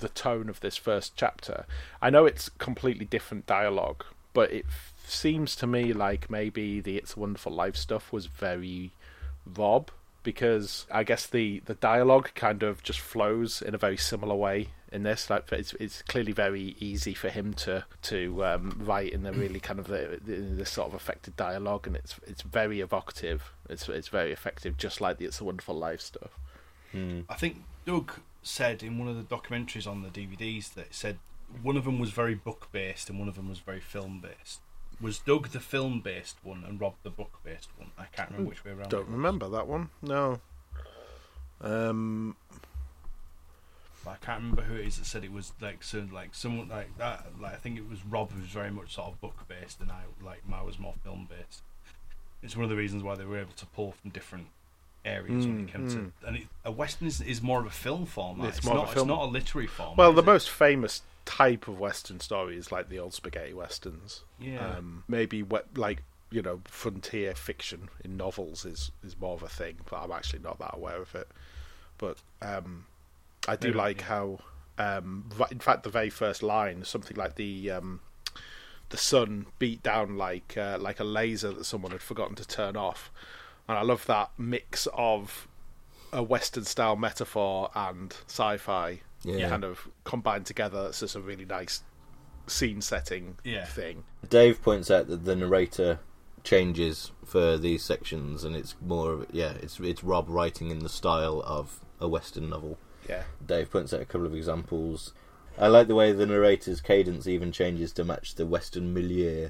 the 0.00 0.08
tone 0.08 0.48
of 0.48 0.60
this 0.60 0.76
first 0.76 1.14
chapter, 1.16 1.66
I 2.00 2.10
know 2.10 2.26
it's 2.26 2.48
completely 2.48 3.04
different 3.04 3.46
dialogue, 3.46 4.04
but 4.32 4.52
it 4.52 4.66
f- 4.68 4.92
seems 5.06 5.56
to 5.56 5.66
me 5.66 5.92
like 5.92 6.30
maybe 6.30 6.80
the 6.80 6.96
"It's 6.96 7.16
a 7.16 7.20
Wonderful 7.20 7.52
Life" 7.52 7.76
stuff 7.76 8.12
was 8.12 8.26
very 8.26 8.92
Rob 9.46 9.90
because 10.22 10.86
I 10.90 11.04
guess 11.04 11.26
the 11.26 11.62
the 11.66 11.74
dialogue 11.74 12.30
kind 12.34 12.62
of 12.62 12.82
just 12.82 13.00
flows 13.00 13.62
in 13.62 13.74
a 13.74 13.78
very 13.78 13.96
similar 13.96 14.34
way 14.34 14.68
in 14.90 15.04
this. 15.04 15.30
Like 15.30 15.50
it's 15.52 15.72
it's 15.74 16.02
clearly 16.02 16.32
very 16.32 16.74
easy 16.80 17.14
for 17.14 17.28
him 17.28 17.54
to 17.54 17.84
to 18.02 18.44
um, 18.44 18.82
write 18.84 19.12
in 19.12 19.22
the 19.22 19.32
really 19.32 19.60
kind 19.60 19.78
of 19.78 19.86
the, 19.86 20.18
the, 20.24 20.36
this 20.36 20.70
sort 20.70 20.88
of 20.88 20.94
affected 20.94 21.36
dialogue, 21.36 21.86
and 21.86 21.94
it's 21.94 22.18
it's 22.26 22.42
very 22.42 22.80
evocative. 22.80 23.52
It's 23.70 23.88
it's 23.88 24.08
very 24.08 24.32
effective, 24.32 24.76
just 24.76 25.00
like 25.00 25.18
the 25.18 25.26
"It's 25.26 25.40
a 25.40 25.44
Wonderful 25.44 25.76
Life" 25.76 26.00
stuff. 26.00 26.32
I 27.28 27.34
think 27.34 27.62
Doug 27.84 28.12
said 28.46 28.82
in 28.82 28.98
one 28.98 29.08
of 29.08 29.16
the 29.16 29.36
documentaries 29.36 29.86
on 29.86 30.02
the 30.02 30.08
DVDs 30.08 30.74
that 30.74 30.94
said 30.94 31.18
one 31.62 31.76
of 31.76 31.84
them 31.84 31.98
was 31.98 32.10
very 32.10 32.34
book 32.34 32.68
based 32.72 33.10
and 33.10 33.18
one 33.18 33.28
of 33.28 33.34
them 33.34 33.48
was 33.48 33.58
very 33.58 33.80
film 33.80 34.20
based. 34.20 34.60
Was 35.00 35.18
Doug 35.18 35.48
the 35.48 35.60
film 35.60 36.00
based 36.00 36.36
one 36.42 36.64
and 36.66 36.80
Rob 36.80 36.94
the 37.02 37.10
book 37.10 37.40
based 37.44 37.68
one? 37.76 37.90
I 37.98 38.04
can't 38.04 38.30
remember 38.30 38.50
which 38.50 38.64
way 38.64 38.70
around. 38.70 38.86
I 38.86 38.88
don't 38.88 39.08
remember 39.08 39.48
that 39.48 39.66
one. 39.66 39.90
No. 40.00 40.40
Um. 41.60 42.36
I 44.06 44.14
can't 44.24 44.40
remember 44.40 44.62
who 44.62 44.76
it 44.76 44.86
is 44.86 44.98
that 44.98 45.04
said 45.04 45.24
it 45.24 45.32
was 45.32 45.52
like 45.60 45.82
so 45.82 46.06
like 46.12 46.32
someone 46.32 46.68
like 46.68 46.96
that. 46.98 47.26
Like 47.40 47.54
I 47.54 47.56
think 47.56 47.78
it 47.78 47.88
was 47.88 48.04
Rob 48.06 48.30
who 48.30 48.40
was 48.40 48.50
very 48.50 48.70
much 48.70 48.94
sort 48.94 49.08
of 49.08 49.20
book 49.20 49.46
based 49.48 49.80
and 49.80 49.90
I 49.90 50.02
like 50.24 50.48
Ma 50.48 50.62
was 50.62 50.78
more 50.78 50.94
film 51.02 51.28
based. 51.28 51.62
It's 52.42 52.56
one 52.56 52.62
of 52.62 52.70
the 52.70 52.76
reasons 52.76 53.02
why 53.02 53.16
they 53.16 53.24
were 53.24 53.38
able 53.38 53.54
to 53.56 53.66
pull 53.66 53.92
from 53.92 54.10
different 54.10 54.46
areas 55.06 55.46
when 55.46 55.60
it 55.68 55.72
came 55.72 55.88
to. 55.90 56.12
And 56.26 56.36
it, 56.36 56.42
a 56.64 56.70
western 56.72 57.06
is, 57.06 57.20
is 57.20 57.42
more 57.42 57.60
of 57.60 57.66
a 57.66 57.70
film 57.70 58.06
format. 58.06 58.48
It's 58.48 58.58
It's, 58.58 58.66
not. 58.66 58.88
a 58.90 58.92
film- 58.92 59.08
It's 59.10 59.16
not 59.18 59.22
a 59.24 59.30
literary 59.30 59.66
format. 59.66 59.96
Well, 59.98 60.12
the 60.12 60.22
it? 60.22 60.26
most 60.26 60.50
famous 60.50 61.02
type 61.24 61.66
of 61.68 61.78
western 61.78 62.20
story 62.20 62.56
is 62.56 62.70
like 62.70 62.88
the 62.88 62.98
old 62.98 63.14
spaghetti 63.14 63.52
westerns. 63.54 64.22
Yeah. 64.40 64.64
Um, 64.76 65.04
maybe 65.08 65.42
what 65.42 65.66
like 65.76 66.02
you 66.30 66.42
know 66.42 66.60
frontier 66.64 67.34
fiction 67.34 67.88
in 68.04 68.16
novels 68.16 68.64
is 68.64 68.90
is 69.04 69.18
more 69.20 69.34
of 69.34 69.42
a 69.42 69.48
thing, 69.48 69.76
but 69.88 69.96
I'm 70.02 70.12
actually 70.12 70.40
not 70.40 70.58
that 70.58 70.74
aware 70.74 71.00
of 71.00 71.14
it. 71.14 71.28
But 71.98 72.18
um, 72.42 72.86
I 73.48 73.56
do 73.56 73.68
Maybe, 73.68 73.78
like 73.78 74.00
yeah. 74.00 74.06
how, 74.06 74.38
um, 74.78 75.30
in 75.50 75.60
fact, 75.60 75.82
the 75.84 75.88
very 75.90 76.10
first 76.10 76.42
line 76.42 76.82
is 76.82 76.88
something 76.88 77.16
like 77.16 77.36
the 77.36 77.70
um, 77.70 78.00
the 78.90 78.96
sun 78.96 79.46
beat 79.58 79.82
down 79.82 80.16
like 80.16 80.56
uh, 80.56 80.78
like 80.80 81.00
a 81.00 81.04
laser 81.04 81.52
that 81.52 81.64
someone 81.64 81.92
had 81.92 82.02
forgotten 82.02 82.36
to 82.36 82.46
turn 82.46 82.76
off, 82.76 83.10
and 83.68 83.78
I 83.78 83.82
love 83.82 84.06
that 84.06 84.30
mix 84.38 84.86
of 84.94 85.48
a 86.12 86.22
western 86.22 86.64
style 86.64 86.96
metaphor 86.96 87.70
and 87.74 88.12
sci-fi 88.28 89.00
Yeah. 89.24 89.48
kind 89.48 89.64
of 89.64 89.88
combined 90.04 90.46
together. 90.46 90.86
It's 90.88 91.00
just 91.00 91.16
a 91.16 91.20
really 91.20 91.44
nice 91.44 91.82
scene 92.46 92.80
setting 92.80 93.38
Yeah. 93.44 93.64
thing. 93.66 94.04
Dave 94.28 94.62
points 94.62 94.90
out 94.90 95.08
that 95.08 95.24
the 95.24 95.34
narrator 95.36 95.98
changes 96.44 97.10
for 97.24 97.58
these 97.58 97.82
sections, 97.82 98.44
and 98.44 98.54
it's 98.54 98.76
more 98.80 99.12
of 99.14 99.26
yeah, 99.32 99.54
it's 99.60 99.80
it's 99.80 100.04
Rob 100.04 100.28
writing 100.28 100.70
in 100.70 100.78
the 100.78 100.88
style 100.88 101.42
of 101.44 101.80
a 102.00 102.06
western 102.06 102.48
novel. 102.48 102.78
Yeah. 103.08 103.24
Dave 103.44 103.70
points 103.70 103.92
out 103.92 104.00
a 104.00 104.04
couple 104.06 104.26
of 104.26 104.34
examples. 104.34 105.12
I 105.58 105.68
like 105.68 105.88
the 105.88 105.94
way 105.94 106.12
the 106.12 106.26
narrator's 106.26 106.80
cadence 106.80 107.26
even 107.26 107.50
changes 107.50 107.92
to 107.94 108.04
match 108.04 108.34
the 108.36 108.46
western 108.46 108.92
milieu. 108.94 109.48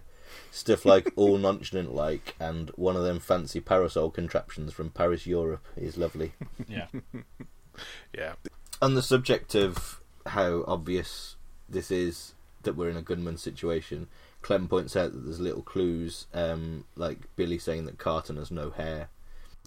Stuff 0.51 0.85
like 0.85 1.13
all 1.17 1.37
nonchalant 1.39 1.95
like 1.95 2.35
and 2.41 2.71
one 2.77 2.97
of 2.97 3.03
them 3.05 3.21
fancy 3.21 3.61
parasol 3.61 4.11
contraptions 4.11 4.73
from 4.73 4.91
Paris, 4.91 5.27
Europe 5.27 5.65
is 5.77 5.97
lovely. 5.99 6.33
yeah. 6.69 6.87
Yeah. 8.17 8.35
On 8.83 8.95
the 8.95 9.03
subject 9.03 9.55
of 9.55 10.01
how 10.27 10.65
obvious 10.67 11.37
this 11.69 11.91
is 11.91 12.35
that 12.63 12.75
we're 12.77 12.89
in 12.91 12.97
a 12.97 13.03
gunman 13.03 13.37
situation, 13.37 14.09
Clem 14.43 14.69
points 14.69 14.97
out 14.97 15.13
that 15.13 15.25
there's 15.25 15.41
little 15.41 15.63
clues, 15.63 16.27
um, 16.35 16.85
like 16.97 17.19
Billy 17.37 17.59
saying 17.59 17.85
that 17.87 17.99
Carton 17.99 18.37
has 18.37 18.51
no 18.51 18.71
hair, 18.71 19.09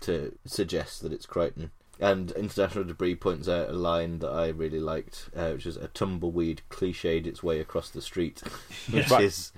to 0.02 0.38
suggest 0.46 1.02
that 1.02 1.14
it's 1.14 1.26
Crichton. 1.26 1.72
And 2.00 2.32
International 2.32 2.86
Debris 2.86 3.16
points 3.16 3.50
out 3.50 3.70
a 3.70 3.74
line 3.74 4.20
that 4.20 4.30
I 4.32 4.48
really 4.50 4.80
liked, 4.80 5.30
uh, 5.36 5.52
which 5.52 5.66
is 5.66 5.76
a 5.76 5.90
tumbleweed 5.90 6.62
cliched 6.70 7.26
its 7.28 7.44
way 7.44 7.60
across 7.60 7.90
the 7.90 8.02
street, 8.02 8.42
which 8.90 9.10
Right. 9.10 9.24
is 9.26 9.52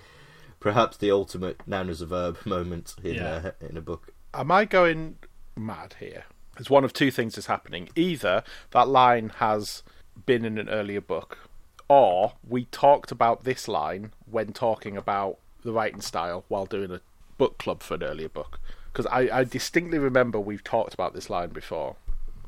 perhaps 0.62 0.96
the 0.96 1.12
ultimate 1.12 1.68
noun 1.68 1.90
as 1.90 2.00
a 2.00 2.06
verb 2.06 2.38
moment 2.46 2.96
in 3.04 3.16
Yeah. 3.16 3.52
a, 3.62 3.66
in 3.70 3.76
a 3.76 3.82
book. 3.82 4.14
Am 4.34 4.50
I 4.50 4.64
going 4.64 5.18
mad 5.58 5.96
here? 6.00 6.24
There's 6.56 6.70
one 6.70 6.86
of 6.86 6.94
two 6.94 7.12
things 7.12 7.36
that's 7.36 7.48
happening. 7.48 7.90
Either 7.96 8.44
that 8.72 8.88
line 8.88 9.30
has 9.38 9.84
been 10.26 10.46
in 10.46 10.58
an 10.58 10.70
earlier 10.70 11.02
book, 11.02 11.50
or 11.90 12.34
we 12.48 12.66
talked 12.66 13.12
about 13.12 13.44
this 13.44 13.68
line 13.68 14.12
when 14.30 14.54
talking 14.54 14.96
about 14.96 15.38
the 15.64 15.74
writing 15.74 16.02
style 16.02 16.46
while 16.48 16.66
doing 16.66 16.92
a 16.92 17.02
book 17.38 17.58
club 17.58 17.82
for 17.84 17.96
an 17.96 18.04
earlier 18.04 18.30
book. 18.30 18.60
Because 18.92 19.06
I, 19.08 19.40
I 19.40 19.44
distinctly 19.44 19.98
remember 20.00 20.40
we've 20.40 20.64
talked 20.64 20.94
about 20.94 21.14
this 21.14 21.30
line 21.30 21.50
before, 21.50 21.96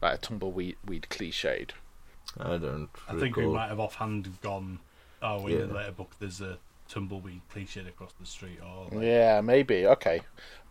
like 0.02 0.16
a 0.16 0.18
tumbleweed 0.18 0.76
weed 0.86 1.08
cliched. 1.10 1.72
I 2.40 2.58
don't. 2.58 2.90
I 3.08 3.20
think 3.20 3.36
we 3.36 3.48
might 3.48 3.68
have 3.70 3.80
offhand 3.80 4.30
gone. 4.42 4.80
Oh, 5.22 5.48
in 5.48 5.68
the 5.70 5.74
later 5.74 5.92
book, 5.94 6.12
there's 6.20 6.42
a 6.42 6.58
tumbleweed 6.94 7.42
cliche 7.50 7.82
across 7.82 8.14
the 8.20 8.26
street, 8.26 8.60
or 8.64 8.88
like, 8.92 9.04
Yeah, 9.06 9.42
maybe. 9.42 9.86
Okay. 9.88 10.22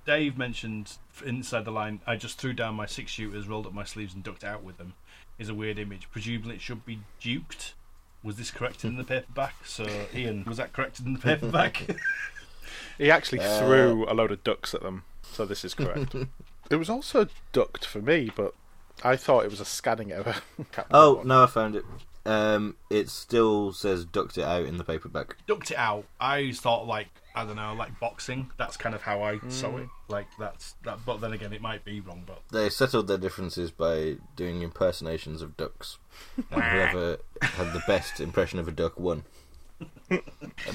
Dave 0.04 0.36
mentioned 0.36 0.92
inside 1.24 1.64
the 1.64 1.70
line, 1.70 2.00
I 2.06 2.16
just 2.16 2.38
threw 2.38 2.52
down 2.52 2.74
my 2.74 2.86
six 2.86 3.10
shooters, 3.12 3.46
rolled 3.48 3.66
up 3.66 3.72
my 3.72 3.84
sleeves, 3.84 4.14
and 4.14 4.22
ducked 4.22 4.44
out 4.44 4.62
with 4.62 4.78
them. 4.78 4.94
Is 5.38 5.48
a 5.48 5.54
weird 5.54 5.78
image. 5.78 6.08
Presumably, 6.10 6.56
it 6.56 6.60
should 6.60 6.84
be 6.84 7.00
duked. 7.20 7.72
Was 8.22 8.36
this 8.36 8.50
corrected 8.50 8.90
in 8.90 8.96
the 8.96 9.04
paperback? 9.04 9.54
So, 9.64 9.86
Ian, 10.14 10.44
was 10.44 10.58
that 10.58 10.72
corrected 10.72 11.06
in 11.06 11.14
the 11.14 11.18
paperback? 11.18 11.86
He 12.98 13.10
actually 13.10 13.40
Uh, 13.40 13.58
threw 13.58 14.06
a 14.08 14.14
load 14.14 14.30
of 14.32 14.44
ducks 14.44 14.74
at 14.74 14.82
them, 14.82 15.04
so 15.22 15.44
this 15.44 15.64
is 15.64 15.74
correct. 15.74 16.14
it 16.70 16.76
was 16.76 16.88
also 16.90 17.26
ducked 17.52 17.84
for 17.84 18.00
me, 18.00 18.30
but 18.34 18.54
I 19.02 19.16
thought 19.16 19.44
it 19.44 19.50
was 19.50 19.60
a 19.60 19.64
scanning 19.64 20.12
error. 20.12 20.36
Oh 20.90 21.22
no, 21.24 21.44
I 21.44 21.46
found 21.46 21.74
it. 21.74 21.84
Um, 22.24 22.76
it 22.88 23.08
still 23.08 23.72
says 23.72 24.04
ducked 24.04 24.38
it 24.38 24.44
out 24.44 24.64
in 24.66 24.76
the 24.78 24.84
paperback. 24.84 25.36
ducked 25.46 25.70
it 25.72 25.76
out. 25.76 26.04
I 26.20 26.52
thought 26.52 26.86
like 26.86 27.08
I 27.34 27.44
don't 27.44 27.56
know, 27.56 27.74
like 27.74 27.98
boxing. 27.98 28.50
That's 28.58 28.76
kind 28.76 28.94
of 28.94 29.02
how 29.02 29.22
I 29.22 29.40
saw 29.48 29.78
it. 29.78 29.88
Like 30.08 30.26
that's 30.38 30.74
that. 30.84 30.98
But 31.06 31.20
then 31.20 31.32
again, 31.32 31.52
it 31.52 31.62
might 31.62 31.84
be 31.84 32.00
wrong. 32.00 32.24
But 32.26 32.42
They 32.50 32.68
settled 32.68 33.08
their 33.08 33.18
differences 33.18 33.70
by 33.70 34.16
doing 34.36 34.62
impersonations 34.62 35.40
of 35.42 35.56
ducks. 35.56 35.98
And 36.50 36.62
whoever 36.62 37.18
had 37.40 37.72
the 37.72 37.82
best 37.86 38.20
impression 38.20 38.58
of 38.58 38.68
a 38.68 38.72
duck 38.72 39.00
won. 39.00 39.24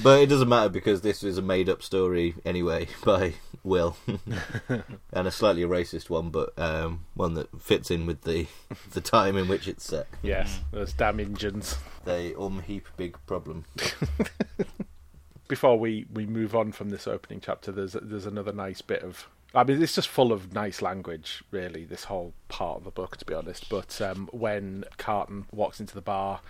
But 0.02 0.20
it 0.20 0.26
doesn't 0.26 0.48
matter 0.48 0.68
because 0.68 1.00
this 1.02 1.22
is 1.22 1.38
a 1.38 1.42
made-up 1.42 1.82
story 1.82 2.34
anyway 2.44 2.88
by 3.04 3.34
Will, 3.64 3.96
and 5.12 5.28
a 5.28 5.30
slightly 5.30 5.62
racist 5.62 6.08
one, 6.08 6.30
but 6.30 6.58
um, 6.58 7.04
one 7.14 7.34
that 7.34 7.48
fits 7.60 7.90
in 7.90 8.06
with 8.06 8.22
the 8.22 8.46
the 8.92 9.00
time 9.00 9.36
in 9.36 9.48
which 9.48 9.68
it's 9.68 9.84
set. 9.84 10.06
Yes, 10.22 10.60
those 10.72 10.92
damn 10.92 11.20
engines. 11.20 11.76
They 12.04 12.34
um 12.34 12.60
heap 12.60 12.86
big 12.96 13.18
problem. 13.26 13.64
Before 15.48 15.78
we, 15.78 16.06
we 16.12 16.26
move 16.26 16.54
on 16.54 16.72
from 16.72 16.90
this 16.90 17.06
opening 17.06 17.40
chapter, 17.40 17.72
there's 17.72 17.96
there's 18.00 18.26
another 18.26 18.52
nice 18.52 18.80
bit 18.80 19.02
of. 19.02 19.26
I 19.54 19.64
mean, 19.64 19.82
it's 19.82 19.94
just 19.94 20.08
full 20.08 20.32
of 20.32 20.52
nice 20.52 20.82
language, 20.82 21.42
really. 21.50 21.84
This 21.84 22.04
whole 22.04 22.34
part 22.48 22.78
of 22.78 22.84
the 22.84 22.90
book, 22.90 23.16
to 23.16 23.24
be 23.24 23.34
honest. 23.34 23.68
But 23.70 24.00
um, 24.00 24.28
when 24.30 24.84
Carton 24.98 25.46
walks 25.52 25.80
into 25.80 25.94
the 25.94 26.02
bar, 26.02 26.40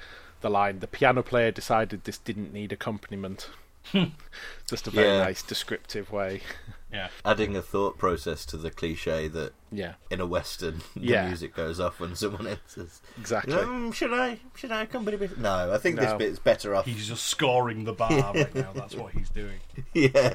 the 0.40 0.50
line 0.50 0.80
"the 0.80 0.87
piano 0.87 1.23
player 1.23 1.50
decided 1.50 2.04
this 2.04 2.18
didn't 2.18 2.52
need 2.52 2.73
accompaniment." 2.73 3.50
just 4.68 4.87
a 4.87 4.90
very 4.90 5.08
Yeah. 5.08 5.25
nice 5.25 5.42
descriptive 5.42 6.10
way. 6.12 6.42
yeah, 6.92 7.08
Adding 7.25 7.56
a 7.56 7.62
thought 7.62 7.98
process 7.98 8.44
to 8.46 8.56
the 8.56 8.70
cliche 8.70 9.28
that 9.28 9.52
Yeah, 9.70 9.94
in 10.10 10.20
a 10.20 10.26
western 10.26 10.78
the 10.96 11.00
Yeah. 11.06 11.26
music 11.28 11.54
goes 11.54 11.78
off 11.80 12.00
when 12.00 12.14
someone 12.16 12.46
enters. 12.46 13.00
exactly. 13.18 13.54
Um, 13.54 13.92
should 13.92 14.12
I? 14.14 14.38
Should 14.56 14.72
I 14.72 14.82
accompany? 14.82 15.16
Bit? 15.18 15.38
No, 15.38 15.72
I 15.72 15.78
think 15.78 15.96
this 15.96 16.10
No. 16.10 16.16
bit's 16.18 16.38
better 16.38 16.75
off. 16.75 16.87
he's 16.87 17.06
just 17.08 17.25
scoring 17.25 17.84
the 17.84 17.92
bar 17.92 18.10
right 18.34 18.54
now. 18.54 18.72
That's 18.75 18.94
what 18.94 19.12
he's 19.12 19.28
doing. 19.30 19.58
yeah, 19.94 20.34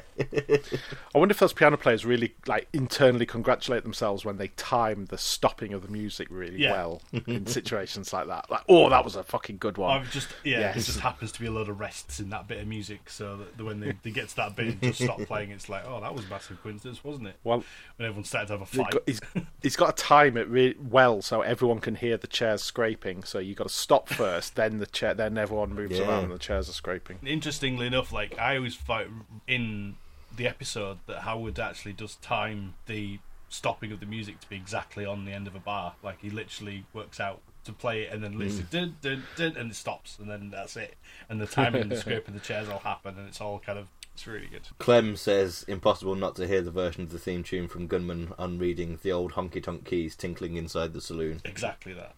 I 1.14 1.18
wonder 1.18 1.32
if 1.32 1.38
those 1.38 1.52
piano 1.52 1.76
players 1.76 2.04
really 2.04 2.34
like 2.46 2.68
internally 2.72 3.26
congratulate 3.26 3.82
themselves 3.82 4.24
when 4.24 4.36
they 4.36 4.48
time 4.48 5.06
the 5.06 5.18
stopping 5.18 5.72
of 5.72 5.82
the 5.82 5.88
music 5.88 6.28
really 6.30 6.58
Yeah. 6.62 6.72
well 6.72 7.02
in 7.26 7.46
situations 7.46 8.12
like 8.12 8.26
that. 8.28 8.50
Like, 8.50 8.62
oh, 8.68 8.88
that 8.90 9.04
was 9.04 9.16
a 9.16 9.22
fucking 9.24 9.58
good 9.58 9.76
one. 9.78 10.00
I've 10.00 10.10
just 10.10 10.28
yeah, 10.44 10.60
Yes. 10.60 10.76
it 10.76 10.82
just 10.84 11.00
happens 11.00 11.32
to 11.32 11.40
be 11.40 11.46
a 11.46 11.50
load 11.50 11.68
of 11.68 11.78
rests 11.80 12.20
in 12.20 12.30
that 12.30 12.46
bit 12.48 12.60
of 12.60 12.66
music, 12.68 13.10
so 13.10 13.38
that 13.56 13.62
when 13.64 13.80
they, 13.80 13.94
they 14.02 14.10
get 14.10 14.23
to 14.28 14.36
that 14.36 14.56
bit 14.56 14.66
and 14.68 14.82
just 14.82 15.00
stop 15.02 15.20
playing, 15.22 15.50
it's 15.50 15.68
like, 15.68 15.84
oh, 15.86 16.00
that 16.00 16.14
was 16.14 16.24
a 16.24 16.28
massive 16.28 16.62
coincidence, 16.62 17.02
wasn't 17.04 17.28
it? 17.28 17.36
Well, 17.44 17.64
When 17.96 18.06
everyone 18.08 18.24
started 18.24 18.46
to 18.48 18.52
have 18.54 18.62
a 18.62 18.64
he's 18.64 18.80
fight. 18.80 18.92
got, 18.92 19.02
he's, 19.06 19.20
he's 19.62 19.76
got 19.76 19.96
to 19.96 20.02
time 20.02 20.36
it 20.36 20.48
really 20.48 20.76
well 20.80 21.22
so 21.22 21.42
everyone 21.42 21.78
can 21.80 21.94
hear 21.94 22.16
the 22.16 22.26
chairs 22.26 22.62
scraping. 22.62 23.22
So 23.24 23.38
you 23.38 23.54
got 23.54 23.68
to 23.68 23.72
stop 23.74 24.08
first, 24.08 24.56
then 24.56 24.78
the 24.78 24.86
chair, 24.86 25.14
then 25.14 25.36
everyone 25.38 25.74
moves 25.74 25.98
Yeah. 25.98 26.08
around 26.08 26.24
and 26.24 26.32
the 26.32 26.38
chairs 26.38 26.68
are 26.68 26.72
scraping. 26.72 27.18
Interestingly 27.24 27.86
enough, 27.86 28.12
like 28.12 28.38
I 28.38 28.56
always 28.56 28.76
thought 28.76 29.06
in 29.46 29.96
the 30.36 30.46
episode 30.48 30.98
that 31.06 31.20
Howard 31.20 31.58
actually 31.60 31.92
does 31.92 32.16
time 32.16 32.74
the 32.86 33.18
stopping 33.48 33.92
of 33.92 34.00
the 34.00 34.06
music 34.06 34.40
to 34.40 34.48
be 34.48 34.56
exactly 34.56 35.04
on 35.06 35.24
the 35.24 35.32
end 35.32 35.46
of 35.46 35.54
a 35.54 35.60
bar. 35.60 35.94
Like 36.02 36.20
he 36.20 36.30
literally 36.30 36.84
works 36.92 37.20
out 37.20 37.40
to 37.64 37.72
play 37.72 38.02
it 38.02 38.12
and 38.12 38.22
then 38.22 38.36
literally 38.38 38.64
dun, 38.70 38.96
dun, 39.00 39.22
dun, 39.36 39.56
and 39.56 39.70
it 39.70 39.74
stops 39.74 40.18
and 40.18 40.28
then 40.28 40.50
that's 40.50 40.76
it. 40.76 40.96
And 41.30 41.40
the 41.40 41.46
timing 41.46 41.82
and 41.82 41.90
the 41.90 41.96
scraping 42.00 42.34
of 42.34 42.40
the 42.42 42.46
chairs 42.46 42.68
all 42.68 42.80
happen 42.80 43.14
and 43.16 43.28
it's 43.28 43.40
all 43.40 43.58
kind 43.60 43.78
of 43.78 43.86
it's 44.14 44.26
really 44.26 44.46
good. 44.46 44.62
Clem 44.78 45.16
says 45.16 45.64
impossible 45.66 46.14
not 46.14 46.36
to 46.36 46.46
hear 46.46 46.62
the 46.62 46.70
version 46.70 47.02
of 47.02 47.10
the 47.10 47.18
theme 47.18 47.42
tune 47.42 47.68
from 47.68 47.88
Gunmen 47.88 48.32
on 48.38 48.58
reading 48.58 48.98
the 49.02 49.12
old 49.12 49.32
honky 49.32 49.62
tonk 49.62 49.84
keys 49.84 50.14
tinkling 50.14 50.56
inside 50.56 50.92
the 50.92 51.00
saloon. 51.00 51.40
Exactly 51.44 51.92
that. 51.94 52.14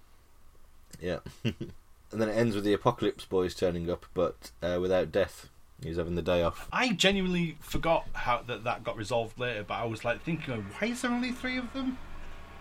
Yeah, 1.00 1.18
and 1.44 1.72
then 2.12 2.28
it 2.28 2.36
ends 2.36 2.54
with 2.54 2.64
the 2.64 2.72
Apocalypse 2.74 3.24
Boys 3.24 3.54
turning 3.54 3.90
up, 3.90 4.06
but 4.14 4.50
uh, 4.62 4.78
without 4.80 5.10
death. 5.10 5.48
He's 5.82 5.98
having 5.98 6.14
the 6.14 6.22
day 6.22 6.42
off. 6.42 6.68
I 6.72 6.92
genuinely 6.92 7.58
forgot 7.60 8.06
how 8.14 8.40
that 8.46 8.64
that 8.64 8.82
got 8.82 8.96
resolved 8.96 9.38
later, 9.38 9.62
but 9.62 9.74
I 9.74 9.84
was 9.84 10.06
like 10.06 10.22
thinking, 10.22 10.54
why 10.78 10.88
is 10.88 11.02
there 11.02 11.10
only 11.10 11.32
three 11.32 11.58
of 11.58 11.70
them? 11.74 11.98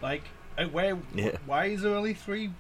Like, 0.02 0.24
uh, 0.58 0.66
where? 0.66 0.98
Yeah. 1.14 1.38
Why 1.46 1.68
is 1.68 1.82
there 1.82 1.96
only 1.96 2.14
three? 2.14 2.52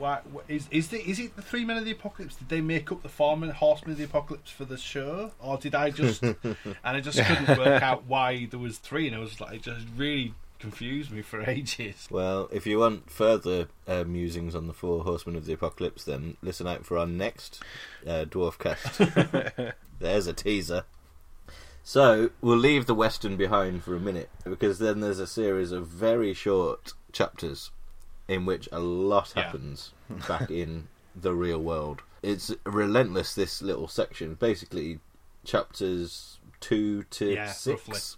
Why 0.00 0.20
wh- 0.34 0.50
is 0.50 0.66
is 0.70 0.88
the 0.88 0.98
is 1.08 1.18
it 1.18 1.36
the 1.36 1.42
three 1.42 1.64
men 1.64 1.76
of 1.76 1.84
the 1.84 1.92
apocalypse? 1.92 2.34
Did 2.34 2.48
they 2.48 2.60
make 2.60 2.90
up 2.90 3.02
the 3.02 3.08
four 3.08 3.36
men 3.36 3.50
horsemen 3.50 3.92
of 3.92 3.98
the 3.98 4.04
apocalypse 4.04 4.50
for 4.50 4.64
the 4.64 4.78
show, 4.78 5.32
or 5.38 5.58
did 5.58 5.74
I 5.74 5.90
just? 5.90 6.22
and 6.22 6.56
I 6.82 7.00
just 7.00 7.22
couldn't 7.22 7.58
work 7.58 7.82
out 7.82 8.04
why 8.06 8.46
there 8.46 8.58
was 8.58 8.78
three, 8.78 9.06
and 9.06 9.14
I 9.14 9.18
was 9.18 9.40
like, 9.40 9.56
it 9.56 9.62
just 9.62 9.86
really 9.96 10.34
confused 10.58 11.10
me 11.10 11.20
for 11.22 11.42
ages. 11.48 12.08
Well, 12.10 12.48
if 12.50 12.66
you 12.66 12.78
want 12.78 13.10
further 13.10 13.68
uh, 13.86 14.04
musings 14.04 14.54
on 14.54 14.66
the 14.66 14.72
Four 14.72 15.04
Horsemen 15.04 15.36
of 15.36 15.44
the 15.46 15.52
Apocalypse, 15.52 16.04
then 16.04 16.36
listen 16.42 16.66
out 16.66 16.86
for 16.86 16.96
our 16.96 17.06
next 17.06 17.62
uh, 18.06 18.24
Dwarf 18.24 18.58
cast. 18.58 19.74
There's 19.98 20.26
a 20.26 20.32
teaser. 20.32 20.84
So 21.82 22.30
we'll 22.40 22.58
leave 22.58 22.86
the 22.86 22.94
western 22.94 23.36
behind 23.36 23.82
for 23.82 23.94
a 23.94 24.00
minute 24.00 24.30
because 24.44 24.78
then 24.78 25.00
there's 25.00 25.18
a 25.18 25.26
series 25.26 25.72
of 25.72 25.86
very 25.86 26.34
short 26.34 26.92
chapters 27.10 27.70
in 28.30 28.46
which 28.46 28.68
a 28.72 28.78
lot 28.80 29.32
Yeah. 29.34 29.42
happens 29.44 29.92
back 30.28 30.50
in 30.50 30.88
the 31.14 31.34
real 31.34 31.60
world. 31.60 32.02
It's 32.22 32.52
relentless. 32.64 33.34
This 33.34 33.60
little 33.62 33.88
section, 33.88 34.34
basically, 34.34 35.00
chapters 35.44 36.38
two 36.60 37.02
to 37.04 37.30
Yeah, 37.32 37.50
six. 37.52 38.16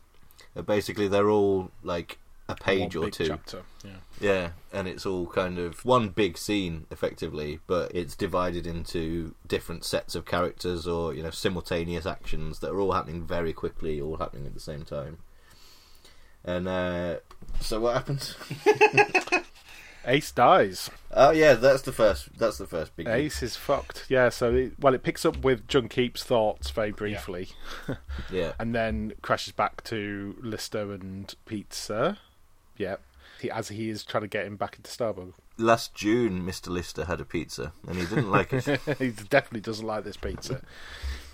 Basically, 0.67 1.09
they're 1.09 1.31
all 1.31 1.71
like 1.83 2.19
a 2.49 2.55
page 2.57 2.97
One 2.97 3.05
or 3.05 3.07
big 3.07 3.15
two. 3.15 3.29
chapter. 3.29 3.63
Yeah. 3.85 3.91
Yeah, 4.21 4.49
and 4.73 4.87
it's 4.89 5.07
all 5.07 5.27
kind 5.27 5.59
of 5.59 5.85
one 5.85 6.09
big 6.11 6.37
scene, 6.37 6.87
effectively, 6.91 7.61
but 7.67 7.95
it's 7.95 8.15
divided 8.17 8.67
into 8.67 9.35
different 9.47 9.85
sets 9.85 10.15
of 10.15 10.27
characters 10.27 10.87
or 10.87 11.15
you 11.15 11.23
know 11.23 11.31
simultaneous 11.31 12.05
actions 12.05 12.59
that 12.59 12.71
are 12.73 12.81
all 12.81 12.93
happening 12.93 13.25
very 13.25 13.53
quickly, 13.53 14.01
all 14.01 14.17
happening 14.19 14.45
at 14.47 14.55
the 14.55 14.61
same 14.61 14.83
time. 14.85 15.19
And 16.45 16.67
uh, 16.69 17.17
so, 17.61 17.79
what 17.81 17.95
happens? 17.95 18.35
Ace 20.05 20.33
dies. 20.33 20.91
Oh 21.13 21.31
yeah, 21.31 21.55
that's 21.55 21.83
the 21.83 21.93
first. 21.93 22.37
That's 22.39 22.59
the 22.59 22.67
first 22.67 22.97
big. 22.97 23.07
Ace 23.07 23.43
is 23.43 23.57
fucked. 23.57 24.07
Yeah, 24.09 24.29
so 24.31 24.53
it, 24.55 24.73
well, 24.81 24.95
it 24.95 25.03
picks 25.03 25.25
up 25.25 25.39
with 25.45 25.67
Djuhn'keep's 25.69 26.25
thoughts 26.25 26.71
very 26.71 26.91
briefly, 26.93 27.49
Yeah, 28.31 28.53
and 28.59 28.75
then 28.75 29.13
crashes 29.23 29.53
back 29.53 29.85
to 29.85 30.37
Lister 30.41 30.93
and 30.93 31.33
Pizza. 31.47 31.95
Uh, 31.95 32.15
yep. 32.77 33.01
He, 33.41 33.51
as 33.51 33.69
he 33.69 33.91
is 33.91 34.05
trying 34.05 34.23
to 34.23 34.29
get 34.29 34.47
him 34.47 34.57
back 34.57 34.77
into 34.77 34.91
Starbug. 34.91 35.33
last 35.59 35.95
June, 35.95 36.45
Mister 36.45 36.71
Lister 36.71 37.05
had 37.07 37.21
a 37.21 37.25
pizza 37.25 37.73
and 37.89 37.97
he 37.99 38.07
didn't 38.07 38.31
like 38.31 38.53
it, 38.53 38.65
he 38.99 39.11
definitely 39.11 39.61
doesn't 39.61 39.87
like 39.87 40.05
this 40.05 40.17
pizza. 40.17 40.63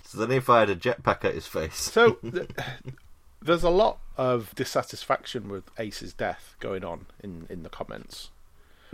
so 0.03 0.17
then 0.17 0.31
he 0.31 0.39
fired 0.39 0.69
a 0.71 0.75
jetpack 0.75 1.23
at 1.23 1.35
his 1.35 1.45
face. 1.45 1.75
So 1.75 2.13
th- 2.23 2.49
there's 3.41 3.63
a 3.63 3.69
lot 3.69 3.99
of 4.17 4.53
dissatisfaction 4.55 5.49
with 5.49 5.65
Ace's 5.77 6.13
death 6.13 6.55
going 6.59 6.83
on 6.83 7.05
in, 7.23 7.45
in 7.49 7.61
the 7.63 7.69
comments. 7.69 8.31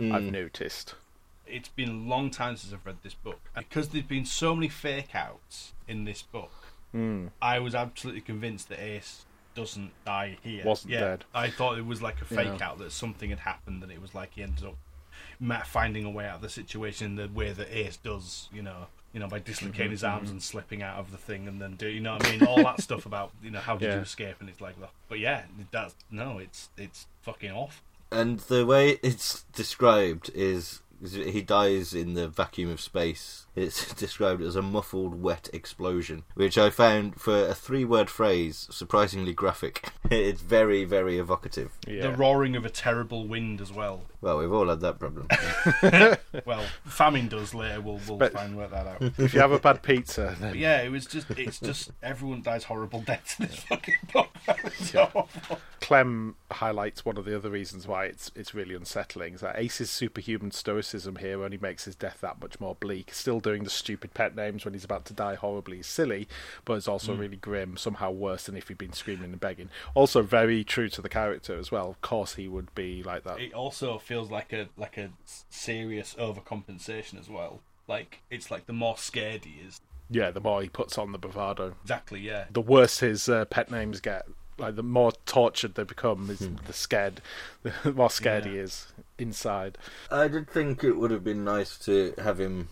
I've 0.00 0.22
noticed. 0.24 0.94
It's 1.46 1.68
been 1.68 1.88
a 1.88 1.92
long 2.08 2.30
time 2.30 2.56
since 2.56 2.72
I've 2.72 2.84
read 2.84 2.96
this 3.02 3.14
book. 3.14 3.40
And 3.54 3.68
because 3.68 3.88
there's 3.90 4.04
been 4.04 4.24
so 4.26 4.54
many 4.54 4.68
fake 4.68 5.14
outs 5.14 5.72
in 5.88 6.04
this 6.04 6.22
book, 6.22 6.52
Hmm. 6.92 7.28
I 7.42 7.58
was 7.58 7.74
absolutely 7.74 8.22
convinced 8.22 8.68
that 8.68 8.80
Ace 8.80 9.26
doesn't 9.54 9.90
die 10.04 10.38
here. 10.42 10.64
Wasn't 10.64 10.92
yeah, 10.92 11.00
dead. 11.00 11.24
I 11.34 11.50
thought 11.50 11.78
it 11.78 11.84
was 11.86 12.00
like 12.00 12.20
a 12.22 12.24
fake 12.24 12.58
Yeah. 12.60 12.68
out 12.68 12.78
that 12.78 12.92
something 12.92 13.30
had 13.30 13.40
happened 13.40 13.82
and 13.82 13.90
it 13.92 14.00
was 14.00 14.14
like 14.14 14.34
he 14.34 14.42
ended 14.42 14.64
up 14.64 14.76
finding 15.66 16.04
a 16.04 16.10
way 16.10 16.26
out 16.26 16.36
of 16.36 16.40
the 16.42 16.48
situation 16.48 17.16
the 17.16 17.28
way 17.28 17.52
that 17.52 17.68
Ace 17.76 17.96
does, 17.96 18.48
you 18.52 18.62
know, 18.62 18.86
you 19.12 19.20
know, 19.20 19.28
by 19.28 19.38
dislocating 19.38 19.90
his 19.90 20.04
arms 20.04 20.30
and 20.30 20.42
slipping 20.42 20.82
out 20.82 20.98
of 20.98 21.10
the 21.10 21.16
thing 21.18 21.48
and 21.48 21.60
then 21.60 21.74
do 21.74 21.88
you 21.88 22.00
know 22.00 22.14
what 22.14 22.26
I 22.26 22.30
mean? 22.32 22.46
All 22.46 22.62
that 22.62 22.80
stuff 22.88 23.06
about 23.06 23.32
you 23.42 23.50
know 23.50 23.60
how 23.60 23.76
did 23.76 23.86
Yeah. 23.88 23.94
you 23.96 24.00
escape 24.02 24.36
and 24.40 24.48
it's 24.48 24.60
like. 24.60 24.76
But 25.08 25.18
yeah, 25.18 25.44
that's 25.70 25.94
no, 26.10 26.38
it's 26.38 26.68
it's 26.76 27.06
fucking 27.22 27.50
off. 27.50 27.82
And 28.10 28.40
the 28.40 28.64
way 28.64 28.98
it's 29.02 29.42
described 29.52 30.30
is, 30.34 30.80
he 31.04 31.42
dies 31.42 31.92
in 31.94 32.14
the 32.14 32.28
vacuum 32.28 32.70
of 32.70 32.80
space. 32.80 33.46
It's 33.54 33.92
described 33.94 34.42
as 34.42 34.54
a 34.56 34.62
muffled, 34.62 35.20
wet 35.22 35.48
explosion, 35.52 36.24
which 36.34 36.58
I 36.58 36.68
found 36.70 37.20
for 37.20 37.46
a 37.48 37.54
three-word 37.54 38.10
phrase 38.10 38.68
surprisingly 38.70 39.32
graphic. 39.32 39.90
It's 40.08 40.40
very, 40.40 40.84
very 40.84 41.18
evocative. 41.18 41.72
Yeah. 41.86 42.02
The 42.02 42.12
roaring 42.16 42.54
of 42.54 42.64
a 42.64 42.70
terrible 42.70 43.26
wind 43.26 43.60
as 43.60 43.72
well. 43.72 44.02
Well, 44.20 44.38
we've 44.38 44.52
all 44.52 44.68
had 44.68 44.80
that 44.80 44.98
problem. 45.00 45.26
Well, 46.44 46.64
famine 46.84 47.28
does 47.28 47.54
later. 47.54 47.80
We'll 47.80 48.00
we'll 48.06 48.18
But- 48.18 48.32
try 48.32 48.44
and 48.44 48.56
work 48.56 48.70
that 48.70 48.86
out. 48.86 49.02
if 49.18 49.34
you 49.34 49.40
have 49.40 49.52
a 49.52 49.58
bad 49.58 49.82
pizza, 49.82 50.36
then 50.38 50.50
But 50.52 50.58
yeah, 50.58 50.82
it 50.82 50.90
was 50.90 51.06
just 51.06 51.30
it's 51.30 51.58
just 51.58 51.90
everyone 52.02 52.42
dies 52.42 52.64
horrible 52.64 53.00
deaths 53.00 53.40
in 53.40 53.46
this 53.46 53.60
fucking 53.60 53.94
book. 54.12 54.28
It's 54.64 54.90
so 54.90 55.10
awful. 55.14 55.58
Clem 55.80 56.36
highlights 56.50 57.04
one 57.04 57.16
of 57.16 57.24
the 57.24 57.34
other 57.34 57.50
reasons 57.50 57.86
why 57.88 58.04
it's 58.06 58.30
it's 58.36 58.54
really 58.54 58.74
unsettling. 58.74 59.34
Is 59.34 59.40
that 59.40 59.58
Ace's 59.58 59.90
superhuman 59.90 60.50
stoicism 60.50 60.86
here 61.16 61.42
only 61.42 61.58
makes 61.58 61.84
his 61.84 61.94
death 61.94 62.18
that 62.20 62.40
much 62.40 62.58
more 62.60 62.74
bleak. 62.74 63.12
Still 63.12 63.40
doing 63.40 63.64
the 63.64 63.70
stupid 63.70 64.14
pet 64.14 64.34
names 64.34 64.64
when 64.64 64.74
he's 64.74 64.84
about 64.84 65.04
to 65.06 65.12
die 65.12 65.34
horribly 65.34 65.80
is 65.80 65.86
silly, 65.86 66.28
but 66.64 66.74
it's 66.74 66.88
also 66.88 67.14
really 67.14 67.36
grim, 67.36 67.76
somehow 67.76 68.10
worse 68.10 68.44
than 68.44 68.56
if 68.56 68.68
he'd 68.68 68.78
been 68.78 68.92
screaming 68.92 69.32
and 69.32 69.40
begging. 69.40 69.68
Also 69.94 70.22
very 70.22 70.64
true 70.64 70.88
to 70.88 71.02
the 71.02 71.08
character 71.08 71.58
as 71.58 71.70
well. 71.70 71.90
Of 71.90 72.00
course 72.00 72.34
he 72.34 72.48
would 72.48 72.74
be 72.74 73.02
like 73.02 73.24
that. 73.24 73.40
It 73.40 73.52
also 73.52 73.98
feels 73.98 74.30
like 74.30 74.52
a 74.52 74.68
like 74.76 74.96
a 74.96 75.10
serious 75.50 76.14
overcompensation 76.18 77.18
as 77.18 77.28
well. 77.28 77.60
Like 77.88 78.22
it's 78.30 78.50
like 78.50 78.66
the 78.66 78.72
more 78.72 78.96
scared 78.96 79.44
he 79.44 79.60
is. 79.66 79.80
Yeah, 80.08 80.30
the 80.30 80.40
more 80.40 80.62
he 80.62 80.68
puts 80.68 80.98
on 80.98 81.12
the 81.12 81.18
bravado. 81.18 81.74
Exactly. 81.82 82.20
Yeah. 82.20 82.44
The 82.50 82.60
worse 82.60 83.00
his 83.00 83.28
uh, 83.28 83.44
pet 83.46 83.70
names 83.70 84.00
get. 84.00 84.26
Like 84.58 84.76
the 84.76 84.82
more 84.82 85.12
tortured 85.26 85.74
they 85.74 85.84
become, 85.84 86.30
is 86.30 86.40
hmm. 86.40 86.56
the 86.66 86.72
scared, 86.72 87.20
the 87.62 87.92
more 87.92 88.10
scared 88.10 88.46
he 88.46 88.56
is 88.56 88.86
inside. 89.18 89.76
I 90.10 90.28
did 90.28 90.48
think 90.48 90.82
it 90.82 90.92
would 90.92 91.10
have 91.10 91.24
been 91.24 91.44
nice 91.44 91.76
to 91.80 92.14
have 92.18 92.40
him, 92.40 92.68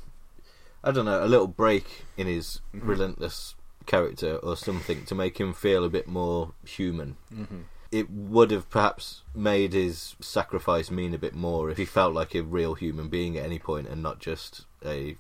I 0.83 0.93
don't 0.93 1.05
know, 1.05 1.23
a 1.23 1.27
little 1.27 1.47
break 1.47 2.05
in 2.17 2.27
his 2.27 2.61
mm-hmm. 2.75 2.89
relentless 2.89 3.55
character 3.87 4.37
or 4.37 4.57
something 4.57 5.05
to 5.05 5.15
make 5.15 5.39
him 5.39 5.53
feel 5.53 5.85
a 5.85 5.91
bit 5.91 6.07
more 6.07 6.53
human. 6.65 7.17
Mm-hmm. 7.33 7.61
It 7.93 8.11
would 8.11 8.51
have 8.51 8.69
perhaps 8.71 9.23
made 9.35 9.73
his 9.73 10.17
sacrifice 10.21 10.91
mean 10.91 11.15
a 11.15 11.19
bit 11.19 11.35
more 11.35 11.71
if 11.71 11.77
he 11.77 11.85
felt 11.85 12.13
like 12.13 12.35
a 12.35 12.43
real 12.43 12.75
human 12.75 13.09
being 13.09 13.37
at 13.37 13.45
any 13.45 13.59
point 13.59 13.89
and 13.89 14.03
not 14.03 14.19
just 14.19 14.65
a 14.85 15.17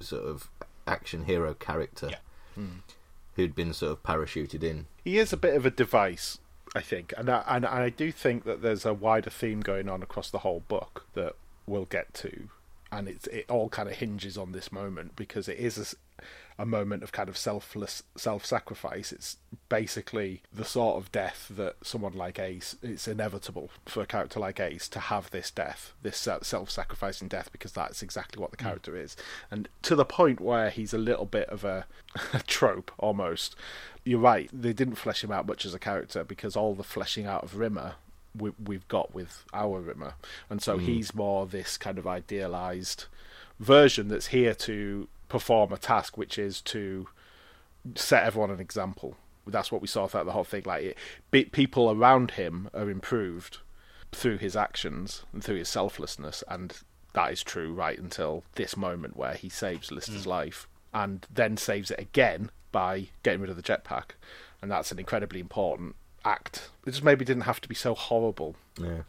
sort 0.00 0.24
of 0.24 0.48
action 0.86 1.24
hero 1.24 1.54
character 1.54 2.08
Yeah. 2.10 2.18
Hmm. 2.54 2.78
Who'd 3.38 3.54
been 3.54 3.72
sort 3.72 3.92
of 3.92 4.02
parachuted 4.02 4.64
in. 4.64 4.86
he 5.04 5.16
is 5.16 5.32
a 5.32 5.36
bit 5.36 5.54
of 5.54 5.64
a 5.64 5.70
device, 5.70 6.38
I 6.74 6.80
think, 6.80 7.14
and 7.16 7.30
I, 7.30 7.44
and 7.46 7.64
I 7.64 7.88
do 7.88 8.10
think 8.10 8.44
that 8.44 8.62
there's 8.62 8.84
a 8.84 8.92
wider 8.92 9.30
theme 9.30 9.60
going 9.60 9.88
on 9.88 10.02
across 10.02 10.28
the 10.28 10.38
whole 10.40 10.64
book 10.66 11.06
that 11.14 11.36
we'll 11.64 11.84
get 11.84 12.12
to, 12.14 12.48
and 12.90 13.08
it's 13.08 13.28
it 13.28 13.46
all 13.48 13.68
kind 13.68 13.88
of 13.88 13.94
hinges 13.94 14.36
on 14.36 14.50
this 14.50 14.72
moment 14.72 15.14
because 15.14 15.48
it 15.48 15.58
is 15.58 15.96
a 16.58 16.66
moment 16.66 17.02
of 17.02 17.12
kind 17.12 17.28
of 17.28 17.36
selfless 17.36 18.02
self-sacrifice. 18.16 19.12
It's 19.12 19.36
basically 19.68 20.42
the 20.52 20.64
sort 20.64 20.96
of 20.96 21.12
death 21.12 21.46
that 21.50 21.76
someone 21.82 22.14
like 22.14 22.38
Ace. 22.38 22.76
It's 22.82 23.06
inevitable 23.06 23.70
for 23.86 24.02
a 24.02 24.06
character 24.06 24.40
like 24.40 24.58
Ace 24.58 24.88
to 24.88 24.98
have 24.98 25.30
this 25.30 25.50
death, 25.50 25.92
this 26.02 26.16
self-sacrificing 26.42 27.28
death, 27.28 27.50
because 27.52 27.72
that's 27.72 28.02
exactly 28.02 28.40
what 28.40 28.50
the 28.50 28.56
hmm. 28.56 28.64
character 28.68 28.96
is, 28.96 29.16
and 29.50 29.68
to 29.82 29.94
the 29.94 30.04
point 30.04 30.40
where 30.40 30.70
he's 30.70 30.92
a 30.92 30.98
little 30.98 31.26
bit 31.26 31.48
of 31.48 31.64
a, 31.64 31.86
a 32.32 32.40
trope 32.40 32.90
almost 32.98 33.54
you're 34.04 34.18
right. 34.18 34.48
They 34.52 34.72
didn't 34.72 34.94
flesh 34.94 35.22
him 35.22 35.30
out 35.30 35.46
much 35.46 35.66
as 35.66 35.74
a 35.74 35.78
character 35.78 36.24
because 36.24 36.56
all 36.56 36.74
the 36.74 36.82
fleshing 36.82 37.26
out 37.26 37.44
of 37.44 37.56
Rimmer 37.56 37.96
we, 38.34 38.52
we've 38.62 38.88
got 38.88 39.14
with 39.14 39.44
our 39.52 39.80
Rimmer, 39.80 40.14
and 40.48 40.62
so 40.62 40.78
hmm. 40.78 40.84
he's 40.84 41.14
more 41.14 41.46
this 41.46 41.76
kind 41.76 41.98
of 41.98 42.06
idealized 42.06 43.04
version 43.60 44.08
that's 44.08 44.28
here 44.28 44.54
to 44.54 45.08
perform 45.28 45.72
a 45.72 45.78
task, 45.78 46.16
which 46.16 46.38
is 46.38 46.60
to 46.62 47.08
set 47.94 48.24
everyone 48.24 48.50
an 48.50 48.60
example. 48.60 49.16
That's 49.46 49.72
what 49.72 49.80
we 49.80 49.88
saw 49.88 50.06
throughout 50.06 50.26
the 50.26 50.32
whole 50.32 50.44
thing. 50.44 50.62
Like, 50.66 50.84
it, 50.84 50.98
be, 51.30 51.44
people 51.44 51.90
around 51.90 52.32
him 52.32 52.68
are 52.74 52.90
improved 52.90 53.58
through 54.12 54.38
his 54.38 54.56
actions 54.56 55.24
and 55.32 55.42
through 55.42 55.56
his 55.56 55.68
selflessness, 55.68 56.44
and 56.48 56.78
that 57.14 57.32
is 57.32 57.42
true 57.42 57.72
right 57.72 57.98
until 57.98 58.44
this 58.54 58.76
moment 58.76 59.16
where 59.16 59.34
he 59.34 59.48
saves 59.48 59.90
Lister's 59.90 60.26
life 60.26 60.68
and 60.92 61.26
then 61.32 61.56
saves 61.56 61.90
it 61.90 61.98
again 61.98 62.50
by 62.72 63.08
getting 63.22 63.40
rid 63.40 63.50
of 63.50 63.56
the 63.56 63.62
jetpack, 63.62 64.10
and 64.60 64.70
that's 64.70 64.92
an 64.92 64.98
incredibly 64.98 65.40
important 65.40 65.96
act. 66.24 66.70
It 66.86 66.90
just 66.90 67.04
maybe 67.04 67.24
didn't 67.24 67.42
have 67.42 67.60
to 67.60 67.68
be 67.68 67.74
so 67.74 67.94
horrible. 67.94 68.56
Yeah. 68.80 69.02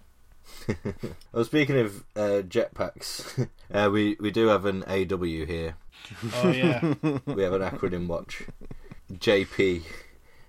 well, 1.31 1.45
speaking 1.45 1.77
of 1.77 2.03
uh, 2.15 2.41
jetpacks, 2.41 3.47
uh, 3.73 3.89
we 3.91 4.17
we 4.19 4.31
do 4.31 4.47
have 4.47 4.65
an 4.65 4.83
AW 4.83 5.45
here. 5.45 5.75
Oh 6.35 6.49
yeah. 6.51 6.81
We 7.25 7.43
have 7.43 7.53
an 7.53 7.61
acronym 7.61 8.07
watch, 8.07 8.43
JP, 9.13 9.83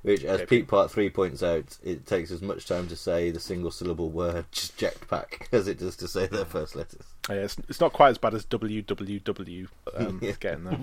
which, 0.02 0.24
as 0.24 0.40
JP. 0.42 0.48
Pete 0.48 0.68
Part 0.68 0.90
Three 0.90 1.10
points 1.10 1.42
out, 1.42 1.76
it 1.84 2.06
takes 2.06 2.30
as 2.30 2.40
much 2.42 2.66
time 2.66 2.86
to 2.88 2.96
say 2.96 3.30
the 3.30 3.40
single 3.40 3.70
syllable 3.70 4.10
word 4.10 4.46
just 4.52 4.76
jetpack 4.78 5.48
as 5.52 5.68
it 5.68 5.78
does 5.78 5.96
to 5.96 6.08
say 6.08 6.26
their 6.26 6.44
first 6.46 6.74
letters. 6.76 7.04
Uh, 7.28 7.34
it's, 7.34 7.56
it's 7.68 7.80
not 7.80 7.92
quite 7.92 8.10
as 8.10 8.18
bad 8.18 8.34
as 8.34 8.44
WWW. 8.46 9.68
Um, 9.94 10.18
Yeah. 10.22 10.28
it's 10.30 10.38
getting 10.38 10.64
there. 10.64 10.78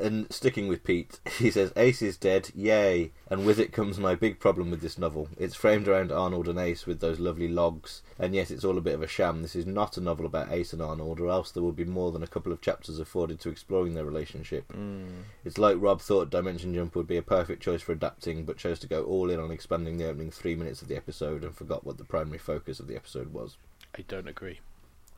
And 0.00 0.32
sticking 0.32 0.68
with 0.68 0.84
Pete, 0.84 1.20
he 1.38 1.50
says 1.50 1.72
Ace 1.76 2.02
is 2.02 2.16
dead, 2.16 2.50
yay! 2.54 3.12
And 3.30 3.44
with 3.44 3.58
it 3.58 3.72
comes 3.72 3.98
my 3.98 4.14
big 4.14 4.38
problem 4.38 4.70
with 4.70 4.80
this 4.80 4.98
novel. 4.98 5.28
It's 5.38 5.54
framed 5.54 5.88
around 5.88 6.12
Arnold 6.12 6.48
and 6.48 6.58
Ace 6.58 6.86
with 6.86 7.00
those 7.00 7.18
lovely 7.18 7.48
logs, 7.48 8.02
and 8.18 8.34
yet 8.34 8.50
it's 8.50 8.64
all 8.64 8.78
a 8.78 8.82
bit 8.82 8.94
of 8.94 9.02
a 9.02 9.06
sham. 9.06 9.42
This 9.42 9.56
is 9.56 9.66
not 9.66 9.96
a 9.96 10.00
novel 10.00 10.26
about 10.26 10.50
Ace 10.50 10.72
and 10.72 10.82
Arnold, 10.82 11.20
or 11.20 11.28
else 11.28 11.50
there 11.50 11.62
would 11.62 11.76
be 11.76 11.84
more 11.84 12.12
than 12.12 12.22
a 12.22 12.28
couple 12.28 12.52
of 12.52 12.60
chapters 12.60 12.98
afforded 12.98 13.40
to 13.40 13.50
exploring 13.50 13.94
their 13.94 14.04
relationship. 14.04 14.72
Mm. 14.72 15.22
It's 15.44 15.58
like 15.58 15.76
Rob 15.78 16.00
thought 16.00 16.30
Dimension 16.30 16.74
Jump 16.74 16.94
would 16.94 17.06
be 17.06 17.16
a 17.16 17.22
perfect 17.22 17.62
choice 17.62 17.82
for 17.82 17.92
adapting, 17.92 18.44
but 18.44 18.56
chose 18.56 18.78
to 18.80 18.86
go 18.86 19.04
all 19.04 19.30
in 19.30 19.40
on 19.40 19.50
expanding 19.50 19.98
the 19.98 20.08
opening 20.08 20.30
three 20.30 20.54
minutes 20.54 20.82
of 20.82 20.88
the 20.88 20.96
episode 20.96 21.44
and 21.44 21.54
forgot 21.54 21.84
what 21.84 21.98
the 21.98 22.04
primary 22.04 22.38
focus 22.38 22.80
of 22.80 22.86
the 22.86 22.96
episode 22.96 23.32
was. 23.32 23.56
I 23.96 24.04
don't 24.06 24.28
agree. 24.28 24.60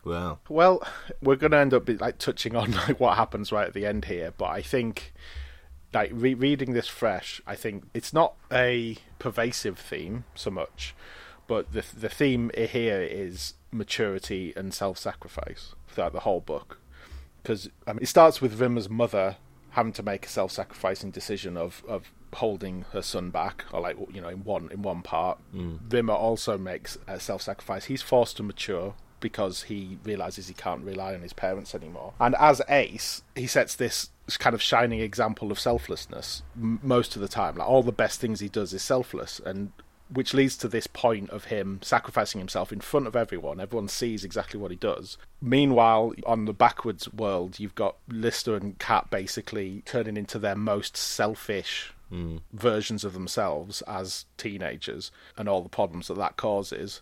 Well, 0.04 0.40
Well, 0.48 0.82
we're 1.22 1.36
going 1.36 1.52
to 1.52 1.58
end 1.58 1.74
up 1.74 1.88
like 2.00 2.18
touching 2.18 2.56
on 2.56 2.70
like 2.88 3.00
what 3.00 3.16
happens 3.16 3.52
right 3.52 3.66
at 3.66 3.74
the 3.74 3.86
end 3.86 4.06
here, 4.06 4.32
but 4.36 4.46
I 4.46 4.62
think 4.62 5.12
like 5.92 6.10
re- 6.14 6.34
reading 6.34 6.72
this 6.72 6.88
fresh, 6.88 7.40
I 7.46 7.54
think 7.54 7.84
it's 7.94 8.12
not 8.12 8.34
a 8.52 8.96
pervasive 9.18 9.78
theme 9.78 10.24
so 10.34 10.50
much, 10.50 10.94
but 11.46 11.72
the 11.72 11.84
the 11.96 12.08
theme 12.08 12.50
here 12.56 13.00
is 13.02 13.54
maturity 13.72 14.52
and 14.56 14.74
self-sacrifice 14.74 15.74
throughout 15.88 16.12
the 16.12 16.20
whole 16.20 16.40
book. 16.40 16.78
Because 17.42 17.68
I 17.86 17.92
mean, 17.92 18.02
it 18.02 18.08
starts 18.08 18.40
with 18.40 18.60
Rimmer's 18.60 18.88
mother 18.88 19.36
having 19.70 19.92
to 19.92 20.02
make 20.02 20.26
a 20.26 20.28
self-sacrificing 20.28 21.10
decision 21.10 21.56
of 21.56 21.82
of 21.88 22.12
holding 22.34 22.84
her 22.92 23.02
son 23.02 23.30
back, 23.30 23.64
or 23.72 23.80
like 23.80 23.96
you 24.12 24.20
know, 24.20 24.28
in 24.28 24.44
one 24.44 24.70
in 24.70 24.82
one 24.82 25.02
part. 25.02 25.38
Mm. 25.54 25.92
Rimmer 25.92 26.14
also 26.14 26.56
makes 26.56 26.98
a 27.08 27.18
self-sacrifice. 27.18 27.86
He's 27.86 28.02
forced 28.02 28.36
to 28.36 28.42
mature 28.42 28.94
because 29.20 29.64
he 29.64 29.98
realizes 30.04 30.48
he 30.48 30.54
can't 30.54 30.84
rely 30.84 31.14
on 31.14 31.22
his 31.22 31.32
parents 31.32 31.74
anymore. 31.74 32.14
And 32.18 32.34
as 32.36 32.62
Ace, 32.68 33.22
he 33.34 33.46
sets 33.46 33.74
this 33.74 34.10
kind 34.38 34.54
of 34.54 34.62
shining 34.62 35.00
example 35.00 35.50
of 35.50 35.58
selflessness 35.58 36.42
m- 36.56 36.80
most 36.82 37.16
of 37.16 37.22
the 37.22 37.28
time. 37.28 37.56
Like 37.56 37.68
all 37.68 37.82
the 37.82 37.92
best 37.92 38.20
things 38.20 38.40
he 38.40 38.48
does 38.48 38.72
is 38.72 38.82
selfless, 38.82 39.40
and 39.44 39.72
which 40.12 40.34
leads 40.34 40.56
to 40.56 40.68
this 40.68 40.86
point 40.86 41.30
of 41.30 41.44
him 41.44 41.78
sacrificing 41.82 42.40
himself 42.40 42.72
in 42.72 42.80
front 42.80 43.06
of 43.06 43.14
everyone. 43.14 43.60
Everyone 43.60 43.88
sees 43.88 44.24
exactly 44.24 44.58
what 44.58 44.70
he 44.70 44.76
does. 44.76 45.16
Meanwhile, 45.40 46.14
on 46.26 46.46
the 46.46 46.52
backwards 46.52 47.12
world, 47.12 47.60
you've 47.60 47.74
got 47.74 47.96
Lister 48.08 48.56
and 48.56 48.78
Cat 48.78 49.08
basically 49.10 49.82
turning 49.84 50.16
into 50.16 50.38
their 50.38 50.56
most 50.56 50.96
selfish 50.96 51.92
mm. 52.12 52.40
versions 52.52 53.04
of 53.04 53.12
themselves 53.12 53.82
as 53.82 54.26
teenagers 54.36 55.10
and 55.36 55.48
all 55.48 55.62
the 55.62 55.68
problems 55.68 56.08
that 56.08 56.18
that 56.18 56.36
causes. 56.36 57.00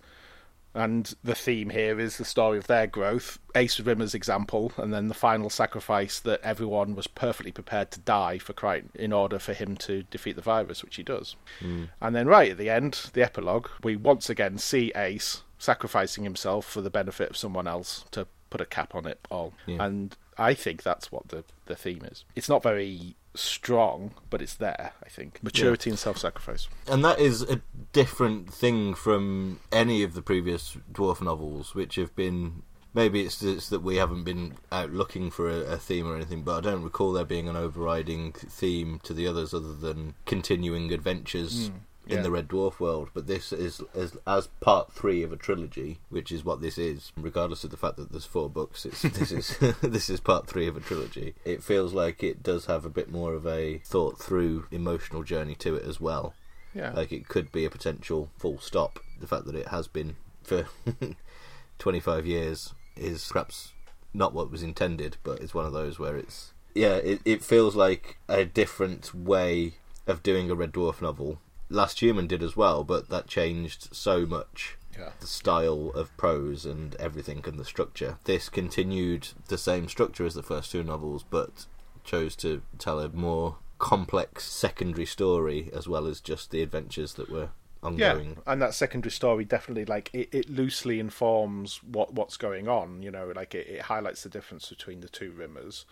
And 0.78 1.12
the 1.24 1.34
theme 1.34 1.70
here 1.70 1.98
is 1.98 2.18
the 2.18 2.24
story 2.24 2.56
of 2.56 2.68
their 2.68 2.86
growth, 2.86 3.40
Ace 3.56 3.80
Rimmer's 3.80 4.14
example, 4.14 4.70
and 4.76 4.94
then 4.94 5.08
the 5.08 5.14
final 5.14 5.50
sacrifice 5.50 6.20
that 6.20 6.40
everyone 6.42 6.94
was 6.94 7.08
perfectly 7.08 7.50
prepared 7.50 7.90
to 7.90 8.00
die 8.00 8.38
for 8.38 8.52
Kryten 8.52 8.94
in 8.94 9.12
order 9.12 9.40
for 9.40 9.54
him 9.54 9.76
to 9.78 10.04
defeat 10.04 10.36
the 10.36 10.42
virus, 10.42 10.84
which 10.84 10.94
he 10.94 11.02
does. 11.02 11.34
Hmm. 11.58 11.86
And 12.00 12.14
then, 12.14 12.28
right 12.28 12.52
at 12.52 12.58
the 12.58 12.70
end, 12.70 13.10
the 13.12 13.24
epilogue, 13.24 13.68
we 13.82 13.96
once 13.96 14.30
again 14.30 14.56
see 14.58 14.92
Ace 14.94 15.42
sacrificing 15.58 16.22
himself 16.22 16.64
for 16.64 16.80
the 16.80 16.90
benefit 16.90 17.30
of 17.30 17.36
someone 17.36 17.66
else 17.66 18.04
to 18.12 18.28
put 18.48 18.60
a 18.60 18.66
cap 18.66 18.94
on 18.94 19.04
it 19.04 19.18
all. 19.32 19.54
Yeah. 19.66 19.84
And 19.84 20.16
I 20.38 20.54
think 20.54 20.84
that's 20.84 21.10
what 21.10 21.28
the, 21.28 21.42
the 21.66 21.74
theme 21.74 22.04
is. 22.04 22.24
It's 22.36 22.48
not 22.48 22.62
very 22.62 23.16
strong, 23.40 24.12
but 24.30 24.42
it's 24.42 24.54
there, 24.54 24.92
I 25.04 25.08
think. 25.08 25.42
Maturity 25.42 25.90
and 25.90 25.98
self 25.98 26.18
sacrifice. 26.18 26.68
And 26.86 27.04
that 27.04 27.18
is 27.18 27.42
a 27.42 27.60
different 27.92 28.52
thing 28.52 28.94
from 28.94 29.60
any 29.72 30.02
of 30.02 30.14
the 30.14 30.22
previous 30.22 30.76
dwarf 30.92 31.20
novels, 31.22 31.74
which 31.74 31.96
have 31.96 32.14
been. 32.14 32.62
Maybe 32.94 33.20
it's, 33.20 33.42
it's 33.42 33.68
that 33.68 33.82
we 33.82 33.96
haven't 33.96 34.24
been 34.24 34.54
out 34.72 34.92
looking 34.92 35.30
for 35.30 35.48
a, 35.48 35.58
a 35.58 35.76
theme 35.76 36.08
or 36.08 36.16
anything, 36.16 36.42
but 36.42 36.56
I 36.56 36.70
don't 36.70 36.82
recall 36.82 37.12
there 37.12 37.24
being 37.24 37.48
an 37.48 37.54
overriding 37.54 38.32
theme 38.32 38.98
to 39.04 39.12
the 39.12 39.28
others 39.28 39.52
other 39.52 39.74
than 39.74 40.14
continuing 40.24 40.90
adventures 40.92 41.68
hmm. 41.68 41.76
In 42.08 42.16
yeah. 42.16 42.22
the 42.22 42.30
Red 42.30 42.48
Dwarf 42.48 42.80
world. 42.80 43.10
But 43.14 43.26
this 43.26 43.52
is 43.52 43.82
as, 43.94 44.16
as 44.26 44.46
part 44.60 44.92
three 44.92 45.22
of 45.22 45.32
a 45.32 45.36
trilogy, 45.36 45.98
which 46.08 46.32
is 46.32 46.44
what 46.44 46.60
this 46.60 46.78
is, 46.78 47.12
regardless 47.16 47.64
of 47.64 47.70
the 47.70 47.76
fact 47.76 47.96
that 47.96 48.10
there's 48.10 48.24
four 48.24 48.48
books. 48.48 48.84
It's, 48.86 49.02
this 49.02 49.30
is 49.30 49.56
this 49.82 50.10
is 50.10 50.20
part 50.20 50.46
three 50.46 50.66
of 50.66 50.76
a 50.76 50.80
trilogy. 50.80 51.34
It 51.44 51.62
feels 51.62 51.92
like 51.92 52.22
it 52.22 52.42
does 52.42 52.66
have 52.66 52.84
a 52.84 52.90
bit 52.90 53.10
more 53.10 53.34
of 53.34 53.46
a 53.46 53.78
thought 53.84 54.18
through 54.18 54.66
emotional 54.70 55.22
journey 55.22 55.54
to 55.56 55.76
it 55.76 55.84
as 55.84 56.00
well 56.00 56.34
Yeah. 56.74 56.92
like 56.92 57.12
it 57.12 57.28
could 57.28 57.52
be 57.52 57.64
a 57.64 57.70
potential 57.70 58.30
full 58.38 58.58
stop. 58.58 58.98
The 59.20 59.26
fact 59.26 59.44
that 59.46 59.54
it 59.54 59.68
has 59.68 59.86
been 59.88 60.16
for 60.42 60.66
25 61.78 62.26
years 62.26 62.74
is 62.96 63.28
perhaps 63.30 63.72
not 64.14 64.32
what 64.32 64.50
was 64.50 64.62
intended, 64.62 65.16
but 65.22 65.40
it's 65.40 65.54
one 65.54 65.66
of 65.66 65.72
those 65.72 65.98
where 65.98 66.16
it's 66.16 66.52
yeah, 66.74 66.96
it, 66.96 67.20
it 67.24 67.42
feels 67.42 67.74
like 67.74 68.18
a 68.28 68.44
different 68.44 69.12
way 69.14 69.74
of 70.06 70.22
doing 70.22 70.50
a 70.50 70.54
Red 70.54 70.72
Dwarf 70.72 71.02
novel. 71.02 71.40
Last 71.70 72.00
Human 72.00 72.26
did 72.26 72.42
as 72.42 72.56
well, 72.56 72.84
but 72.84 73.08
that 73.10 73.26
changed 73.26 73.94
so 73.94 74.24
much 74.26 74.76
Yeah. 74.98 75.10
the 75.20 75.26
style 75.26 75.90
of 75.94 76.16
prose 76.16 76.64
and 76.64 76.94
everything 76.96 77.42
and 77.46 77.58
the 77.58 77.64
structure. 77.64 78.18
This 78.24 78.48
continued 78.48 79.28
the 79.48 79.58
same 79.58 79.88
structure 79.88 80.24
as 80.26 80.34
the 80.34 80.42
first 80.42 80.72
two 80.72 80.82
novels, 80.82 81.24
but 81.28 81.66
chose 82.04 82.34
to 82.36 82.62
tell 82.78 82.98
a 83.00 83.08
more 83.10 83.58
complex 83.78 84.44
secondary 84.44 85.06
story 85.06 85.70
as 85.72 85.86
well 85.86 86.06
as 86.06 86.20
just 86.20 86.50
the 86.50 86.62
adventures 86.62 87.14
that 87.14 87.28
were 87.30 87.50
Yeah, 87.80 88.12
ongoing. 88.14 88.38
and 88.46 88.60
that 88.60 88.74
secondary 88.74 89.12
story 89.12 89.44
definitely 89.44 89.84
like 89.84 90.10
it, 90.12 90.28
it 90.32 90.50
loosely 90.50 90.98
informs 90.98 91.80
what 91.84 92.12
what's 92.14 92.36
going 92.36 92.66
on. 92.66 93.02
You 93.02 93.12
know, 93.12 93.32
like 93.36 93.54
it, 93.54 93.68
it 93.68 93.82
highlights 93.82 94.24
the 94.24 94.28
difference 94.28 94.68
between 94.68 95.00
the 95.00 95.08
two 95.08 95.30
Rimmers. 95.32 95.84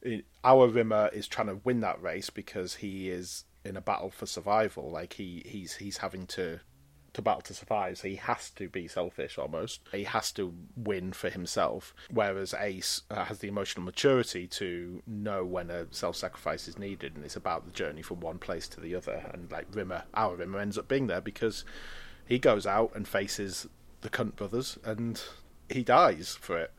It, 0.00 0.24
our 0.42 0.66
Rimmer 0.66 1.10
is 1.12 1.28
trying 1.28 1.48
to 1.48 1.60
win 1.62 1.80
that 1.80 2.00
race 2.00 2.30
because 2.30 2.76
he 2.76 3.10
is 3.10 3.44
in 3.64 3.76
a 3.76 3.80
battle 3.80 4.10
for 4.10 4.26
survival. 4.26 4.90
Like 4.90 5.14
he 5.14 5.42
he's 5.46 5.76
he's 5.76 5.98
having 5.98 6.26
to 6.28 6.60
to 7.12 7.22
battle 7.22 7.42
to 7.42 7.54
survive, 7.54 7.98
so 7.98 8.08
he 8.08 8.16
has 8.16 8.50
to 8.50 8.68
be 8.68 8.86
selfish 8.86 9.36
almost. 9.36 9.80
He 9.92 10.04
has 10.04 10.30
to 10.32 10.54
win 10.76 11.12
for 11.12 11.28
himself. 11.28 11.94
Whereas 12.10 12.54
Ace 12.58 13.02
uh, 13.10 13.24
has 13.24 13.40
the 13.40 13.48
emotional 13.48 13.84
maturity 13.84 14.46
to 14.46 15.02
know 15.06 15.44
when 15.44 15.70
a 15.70 15.92
self 15.92 16.16
sacrifice 16.16 16.68
is 16.68 16.78
needed, 16.78 17.16
and 17.16 17.24
it's 17.24 17.36
about 17.36 17.64
the 17.64 17.72
journey 17.72 18.02
from 18.02 18.20
one 18.20 18.38
place 18.38 18.68
to 18.68 18.80
the 18.80 18.94
other. 18.94 19.28
And 19.32 19.50
like 19.50 19.66
Rimmer, 19.72 20.04
our 20.14 20.36
Rimmer 20.36 20.60
ends 20.60 20.78
up 20.78 20.88
being 20.88 21.08
there 21.08 21.20
because 21.20 21.64
he 22.26 22.38
goes 22.38 22.66
out 22.66 22.92
and 22.94 23.08
faces 23.08 23.66
the 24.02 24.10
Cunt 24.10 24.36
brothers, 24.36 24.78
and 24.84 25.20
he 25.68 25.82
dies 25.82 26.36
for 26.40 26.58
it. 26.58 26.72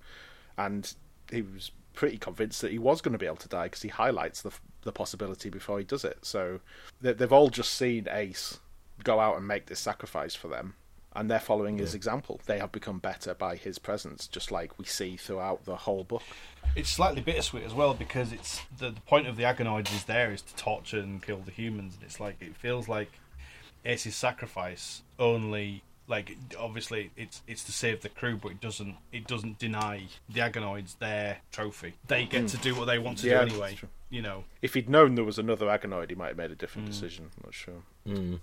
And 0.57 0.93
he 1.29 1.41
was 1.41 1.71
pretty 1.93 2.17
convinced 2.17 2.61
that 2.61 2.71
he 2.71 2.79
was 2.79 3.01
going 3.01 3.13
to 3.13 3.17
be 3.17 3.25
able 3.25 3.35
to 3.37 3.49
die 3.49 3.65
because 3.65 3.81
he 3.81 3.89
highlights 3.89 4.41
the 4.41 4.51
the 4.83 4.91
possibility 4.91 5.49
before 5.49 5.79
he 5.79 5.85
does 5.85 6.03
it. 6.03 6.19
So 6.21 6.59
they, 7.01 7.13
they've 7.13 7.31
all 7.31 7.49
just 7.49 7.73
seen 7.73 8.07
Ace 8.11 8.59
go 9.03 9.19
out 9.19 9.37
and 9.37 9.47
make 9.47 9.65
this 9.67 9.79
sacrifice 9.79 10.35
for 10.35 10.47
them, 10.47 10.75
and 11.15 11.29
they're 11.29 11.39
following 11.39 11.77
his 11.77 11.95
example. 11.95 12.39
They 12.45 12.59
have 12.59 12.71
become 12.71 12.99
better 12.99 13.33
by 13.33 13.55
his 13.55 13.79
presence, 13.79 14.27
just 14.27 14.51
like 14.51 14.77
we 14.77 14.85
see 14.85 15.17
throughout 15.17 15.65
the 15.65 15.75
whole 15.75 16.03
book. 16.03 16.23
It's 16.75 16.89
slightly 16.89 17.21
bittersweet 17.21 17.63
as 17.63 17.73
well 17.73 17.93
because 17.93 18.31
it's 18.31 18.61
the, 18.77 18.91
the 18.91 19.01
point 19.01 19.27
of 19.27 19.37
the 19.37 19.43
Agonoids 19.43 19.93
is 19.93 20.05
there 20.05 20.31
is 20.31 20.41
to 20.43 20.55
torture 20.55 20.99
and 20.99 21.21
kill 21.21 21.39
the 21.39 21.51
humans, 21.51 21.95
and 21.95 22.03
it's 22.03 22.19
like 22.19 22.37
it 22.41 22.55
feels 22.55 22.87
like 22.87 23.11
Ace's 23.85 24.15
sacrifice 24.15 25.01
only 25.19 25.83
like 26.07 26.35
obviously 26.59 27.11
it's 27.15 27.41
it's 27.47 27.63
to 27.63 27.71
save 27.71 28.01
the 28.01 28.09
crew, 28.09 28.37
but 28.37 28.51
it 28.51 28.61
doesn't 28.61 28.95
it 29.11 29.27
doesn't 29.27 29.57
deny 29.57 30.07
the 30.29 30.41
Agonoids 30.41 30.97
their 30.99 31.37
trophy. 31.51 31.93
They 32.07 32.25
get 32.25 32.41
hmm. 32.41 32.47
to 32.47 32.57
do 32.57 32.75
what 32.75 32.85
they 32.85 32.99
want 32.99 33.19
to 33.19 33.27
Yeah, 33.27 33.45
do 33.45 33.45
that's 33.45 33.53
anyway. 33.53 33.79
True. 34.11 34.17
You 34.17 34.21
know, 34.21 34.43
If 34.61 34.73
he'd 34.73 34.89
known 34.89 35.15
there 35.15 35.25
was 35.25 35.39
another 35.39 35.67
Agonoid, 35.67 36.09
he 36.09 36.15
might 36.15 36.29
have 36.29 36.37
made 36.37 36.51
a 36.51 36.55
different 36.55 36.87
decision. 36.87 37.31
I'm 37.37 37.43
not 37.45 37.53
sure. 37.53 37.83
Mm. 38.07 38.39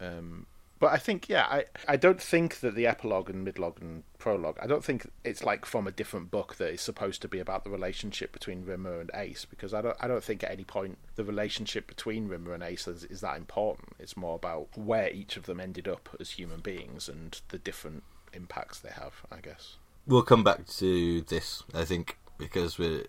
Um, 0.00 0.46
but 0.82 0.90
I 0.92 0.96
think, 0.96 1.28
yeah, 1.28 1.46
I, 1.48 1.64
I 1.86 1.94
don't 1.94 2.20
think 2.20 2.58
that 2.58 2.74
the 2.74 2.88
epilogue 2.88 3.30
and 3.30 3.46
midlog 3.46 3.80
and 3.80 4.02
prologue, 4.18 4.58
I 4.60 4.66
don't 4.66 4.84
think 4.84 5.08
it's 5.22 5.44
like 5.44 5.64
from 5.64 5.86
a 5.86 5.92
different 5.92 6.32
book 6.32 6.56
that 6.56 6.72
is 6.72 6.80
supposed 6.80 7.22
to 7.22 7.28
be 7.28 7.38
about 7.38 7.62
the 7.62 7.70
relationship 7.70 8.32
between 8.32 8.64
Rimmer 8.64 9.00
and 9.00 9.08
Ace, 9.14 9.44
because 9.44 9.72
I 9.72 9.80
don't, 9.80 9.96
I 10.00 10.08
don't 10.08 10.24
think 10.24 10.42
at 10.42 10.50
any 10.50 10.64
point 10.64 10.98
the 11.14 11.22
relationship 11.22 11.86
between 11.86 12.26
Rimmer 12.26 12.52
and 12.52 12.64
Ace 12.64 12.88
is, 12.88 13.04
is 13.04 13.20
that 13.20 13.36
important. 13.36 13.90
It's 14.00 14.16
more 14.16 14.34
about 14.34 14.76
where 14.76 15.08
each 15.08 15.36
of 15.36 15.46
them 15.46 15.60
ended 15.60 15.86
up 15.86 16.08
as 16.18 16.30
human 16.30 16.58
beings 16.58 17.08
and 17.08 17.40
the 17.50 17.58
different 17.58 18.02
impacts 18.32 18.80
they 18.80 18.90
have, 18.90 19.22
I 19.30 19.38
guess. 19.38 19.76
We'll 20.04 20.22
come 20.22 20.42
back 20.42 20.66
to 20.66 21.20
this, 21.20 21.62
I 21.72 21.84
think, 21.84 22.18
because 22.38 22.76
we're, 22.76 23.04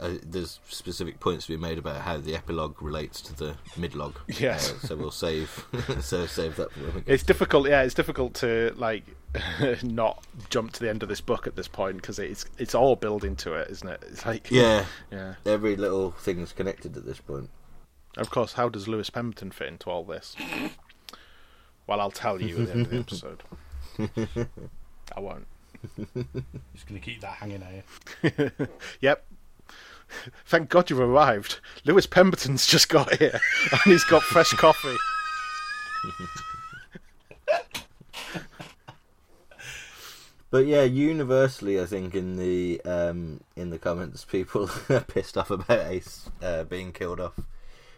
uh, 0.00 0.14
there's 0.24 0.58
specific 0.68 1.20
points 1.20 1.46
to 1.46 1.52
be 1.52 1.56
made 1.60 1.78
about 1.78 2.00
how 2.02 2.16
the 2.18 2.34
epilogue 2.34 2.80
relates 2.80 3.20
to 3.22 3.34
the 3.36 3.54
midlog. 3.78 4.14
Yes. 4.40 4.72
Uh, 4.72 4.86
so 4.86 4.96
we'll 4.96 5.10
save 5.10 5.66
so 6.00 6.26
save 6.26 6.56
that 6.56 6.72
for 6.72 6.80
when 6.80 6.94
we 6.94 7.00
get 7.02 7.12
It's 7.14 7.22
difficult, 7.22 7.68
yeah. 7.68 7.82
It's 7.82 7.94
difficult 7.94 8.34
to 8.34 8.72
like 8.76 9.04
not 9.82 10.24
jump 10.50 10.72
to 10.72 10.80
the 10.80 10.88
end 10.90 11.02
of 11.02 11.08
this 11.08 11.20
book 11.20 11.46
at 11.46 11.56
this 11.56 11.68
point 11.68 11.96
because 11.96 12.18
it's 12.18 12.44
it's 12.58 12.74
all 12.74 12.96
building 12.96 13.36
to 13.36 13.54
it, 13.54 13.70
isn't 13.70 13.88
it? 13.88 14.02
It's 14.08 14.24
like 14.26 14.50
Yeah, 14.50 14.84
yeah. 15.10 15.34
every 15.46 15.76
little 15.76 16.12
thing's 16.12 16.52
connected 16.52 16.96
at 16.96 17.04
this 17.06 17.20
point. 17.20 17.50
Of 18.16 18.30
course, 18.30 18.54
how 18.54 18.68
does 18.68 18.88
Lewis 18.88 19.08
Pemberton 19.10 19.50
fit 19.50 19.68
into 19.68 19.88
all 19.90 20.04
this? 20.04 20.36
Well, 21.86 22.00
I'll 22.00 22.10
tell 22.10 22.40
you 22.42 22.60
at 22.60 22.66
the 22.66 22.72
end 22.72 22.86
of 22.86 22.90
the 22.90 22.98
episode. 22.98 23.42
I 25.16 25.20
won't. 25.20 25.46
just 26.74 26.86
going 26.86 27.00
to 27.00 27.04
keep 27.04 27.20
that 27.22 27.34
hanging 27.34 27.60
there. 28.22 28.52
Yep. 29.00 29.24
Thank 30.46 30.68
God 30.68 30.90
you've 30.90 31.00
arrived. 31.00 31.60
Lewis 31.84 32.06
Pemberton's 32.06 32.66
just 32.66 32.88
got 32.88 33.14
here 33.16 33.40
and 33.70 33.80
he's 33.84 34.04
got 34.04 34.22
fresh 34.22 34.50
coffee. 34.52 34.96
But 40.50 40.66
yeah, 40.66 40.82
universally, 40.82 41.80
I 41.80 41.86
think 41.86 42.14
in 42.14 42.36
the 42.36 42.78
um, 42.84 43.40
in 43.56 43.70
the 43.70 43.78
comments, 43.78 44.26
people 44.26 44.68
are 44.90 45.00
pissed 45.00 45.38
off 45.38 45.50
about 45.50 45.86
Ace 45.86 46.28
uh, 46.42 46.64
being 46.64 46.92
killed 46.92 47.20
off 47.20 47.40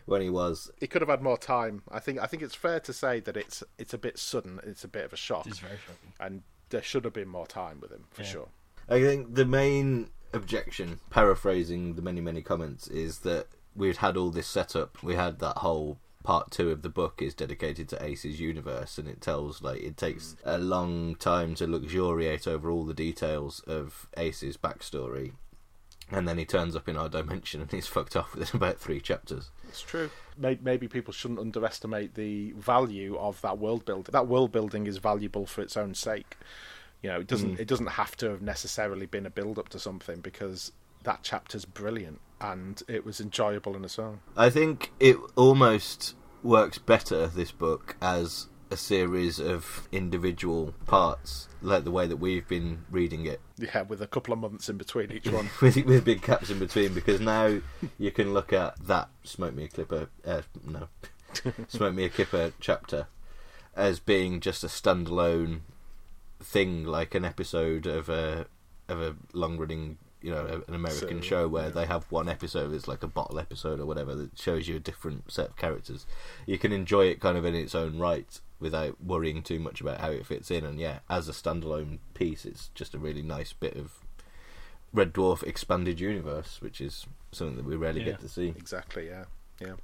when 0.06 0.22
he 0.22 0.30
was. 0.30 0.70
He 0.78 0.86
could 0.86 1.02
have 1.02 1.08
had 1.08 1.20
more 1.20 1.36
time. 1.36 1.82
I 1.90 1.98
think. 1.98 2.20
I 2.20 2.26
think 2.26 2.44
it's 2.44 2.54
fair 2.54 2.78
to 2.78 2.92
say 2.92 3.18
that 3.20 3.36
it's 3.36 3.64
it's 3.76 3.92
a 3.92 3.98
bit 3.98 4.18
sudden. 4.18 4.60
It's 4.62 4.84
a 4.84 4.88
bit 4.88 5.04
of 5.04 5.12
a 5.12 5.16
shock, 5.16 5.48
It's 5.48 5.58
very 5.58 5.78
shocking. 5.78 6.12
and 6.20 6.42
there 6.70 6.82
should 6.82 7.04
have 7.04 7.12
been 7.12 7.26
more 7.28 7.46
time 7.48 7.80
with 7.80 7.90
him 7.90 8.04
for 8.12 8.22
Yeah. 8.22 8.28
sure. 8.28 8.48
I 8.88 9.00
think 9.00 9.34
the 9.34 9.46
main 9.46 10.10
objection, 10.34 11.00
paraphrasing 11.10 11.94
the 11.94 12.02
many 12.02 12.20
many 12.20 12.42
comments, 12.42 12.88
is 12.88 13.20
that 13.20 13.46
we'd 13.74 13.98
had 13.98 14.16
all 14.16 14.30
this 14.30 14.46
set 14.46 14.76
up. 14.76 15.02
We 15.02 15.14
had 15.14 15.38
that 15.40 15.58
whole 15.58 15.98
part 16.22 16.50
two 16.50 16.70
of 16.70 16.82
the 16.82 16.88
book 16.88 17.20
is 17.20 17.34
dedicated 17.34 17.88
to 17.90 18.02
Ace's 18.02 18.40
universe, 18.40 18.98
and 18.98 19.08
it 19.08 19.20
tells 19.20 19.62
like 19.62 19.82
it 19.82 19.96
takes 19.96 20.34
mm. 20.34 20.36
a 20.44 20.58
long 20.58 21.14
time 21.16 21.54
to 21.56 21.66
luxuriate 21.66 22.48
over 22.48 22.70
all 22.70 22.84
the 22.84 22.94
details 22.94 23.60
of 23.66 24.08
Ace's 24.16 24.56
backstory, 24.56 25.32
and 26.10 26.26
then 26.28 26.38
he 26.38 26.44
turns 26.44 26.76
up 26.76 26.88
in 26.88 26.96
our 26.96 27.08
dimension 27.08 27.60
and 27.60 27.70
he's 27.70 27.86
fucked 27.94 28.16
off 28.16 28.34
within 28.34 28.56
about 28.56 28.78
three 28.78 29.00
chapters. 29.00 29.50
It's 29.68 29.82
true. 29.82 30.10
Maybe 30.36 30.88
people 30.88 31.12
shouldn't 31.12 31.40
underestimate 31.40 32.14
the 32.14 32.52
value 32.52 33.16
of 33.16 33.40
that 33.42 33.58
world 33.58 33.84
building. 33.84 34.12
That 34.12 34.26
world 34.26 34.50
building 34.50 34.86
is 34.86 34.98
valuable 34.98 35.46
for 35.46 35.62
its 35.62 35.76
own 35.76 35.94
sake. 35.94 36.36
You 37.04 37.10
know, 37.10 37.20
it 37.20 37.26
doesn't. 37.26 37.60
It 37.60 37.68
doesn't 37.68 37.88
have 37.88 38.16
to 38.16 38.30
have 38.30 38.40
necessarily 38.40 39.04
been 39.04 39.26
a 39.26 39.30
build 39.30 39.58
up 39.58 39.68
to 39.68 39.78
something 39.78 40.20
because 40.20 40.72
that 41.02 41.22
chapter's 41.22 41.66
brilliant 41.66 42.18
and 42.40 42.82
it 42.88 43.04
was 43.04 43.20
enjoyable 43.20 43.76
in 43.76 43.84
its 43.84 43.98
own. 43.98 44.20
I 44.38 44.48
think 44.48 44.90
it 44.98 45.18
almost 45.36 46.14
works 46.42 46.78
better 46.78 47.26
this 47.26 47.52
book 47.52 47.96
as 48.00 48.48
a 48.70 48.78
series 48.78 49.38
of 49.38 49.86
individual 49.92 50.72
parts, 50.86 51.46
like 51.60 51.84
the 51.84 51.90
way 51.90 52.06
that 52.06 52.16
we've 52.16 52.48
been 52.48 52.86
reading 52.90 53.26
it. 53.26 53.42
Yeah, 53.58 53.82
with 53.82 54.00
a 54.00 54.06
couple 54.06 54.32
of 54.32 54.40
months 54.40 54.70
in 54.70 54.78
between 54.78 55.12
each 55.12 55.28
one. 55.28 55.50
with, 55.60 55.76
with 55.84 56.06
big 56.06 56.22
caps 56.22 56.48
in 56.48 56.58
between 56.58 56.94
because 56.94 57.20
now 57.20 57.60
you 57.98 58.12
can 58.12 58.32
look 58.32 58.50
at 58.50 58.82
that 58.86 59.10
smoke 59.24 59.54
me 59.54 59.64
a 59.64 59.68
clipper 59.68 60.08
uh, 60.26 60.40
no 60.64 60.88
smoke 61.68 61.94
me 61.94 62.04
a 62.04 62.08
kipper 62.08 62.52
chapter 62.60 63.08
as 63.76 63.98
being 63.98 64.40
just 64.40 64.64
a 64.64 64.68
standalone 64.68 65.60
thing 66.40 66.84
like 66.84 67.14
an 67.14 67.24
episode 67.24 67.86
of 67.86 68.08
a 68.08 68.46
of 68.88 69.00
a 69.00 69.16
long 69.32 69.56
running 69.56 69.96
you 70.20 70.30
know 70.30 70.62
an 70.68 70.74
American 70.74 71.20
So, 71.22 71.26
show 71.28 71.48
where 71.48 71.64
yeah. 71.64 71.70
they 71.70 71.86
have 71.86 72.04
one 72.10 72.28
episode 72.28 72.72
it's 72.72 72.88
like 72.88 73.02
a 73.02 73.08
bottle 73.08 73.38
episode 73.38 73.80
or 73.80 73.86
whatever 73.86 74.14
that 74.14 74.38
shows 74.38 74.66
you 74.68 74.76
a 74.76 74.80
different 74.80 75.30
set 75.30 75.50
of 75.50 75.56
characters 75.56 76.06
you 76.46 76.58
can 76.58 76.72
enjoy 76.72 77.06
it 77.06 77.20
kind 77.20 77.36
of 77.38 77.44
in 77.44 77.54
its 77.54 77.74
own 77.74 77.98
right 77.98 78.40
without 78.60 79.02
worrying 79.02 79.42
too 79.42 79.58
much 79.58 79.80
about 79.80 80.00
how 80.00 80.10
it 80.10 80.24
fits 80.26 80.50
in 80.50 80.64
and 80.64 80.78
yeah 80.80 81.00
as 81.10 81.28
a 81.28 81.32
standalone 81.32 81.98
piece 82.14 82.44
it's 82.44 82.68
just 82.74 82.94
a 82.94 82.98
really 82.98 83.22
nice 83.22 83.52
bit 83.52 83.76
of 83.76 83.92
Red 84.92 85.12
Dwarf 85.12 85.42
expanded 85.42 85.98
universe, 85.98 86.58
which 86.60 86.80
is 86.80 87.04
something 87.32 87.56
that 87.56 87.64
we 87.64 87.74
rarely 87.74 87.98
Yeah. 87.98 88.12
get 88.12 88.20
to 88.20 88.28
see. 88.28 88.54
Exactly. 88.56 89.08
Yeah. 89.08 89.24
Yeah. 89.60 89.74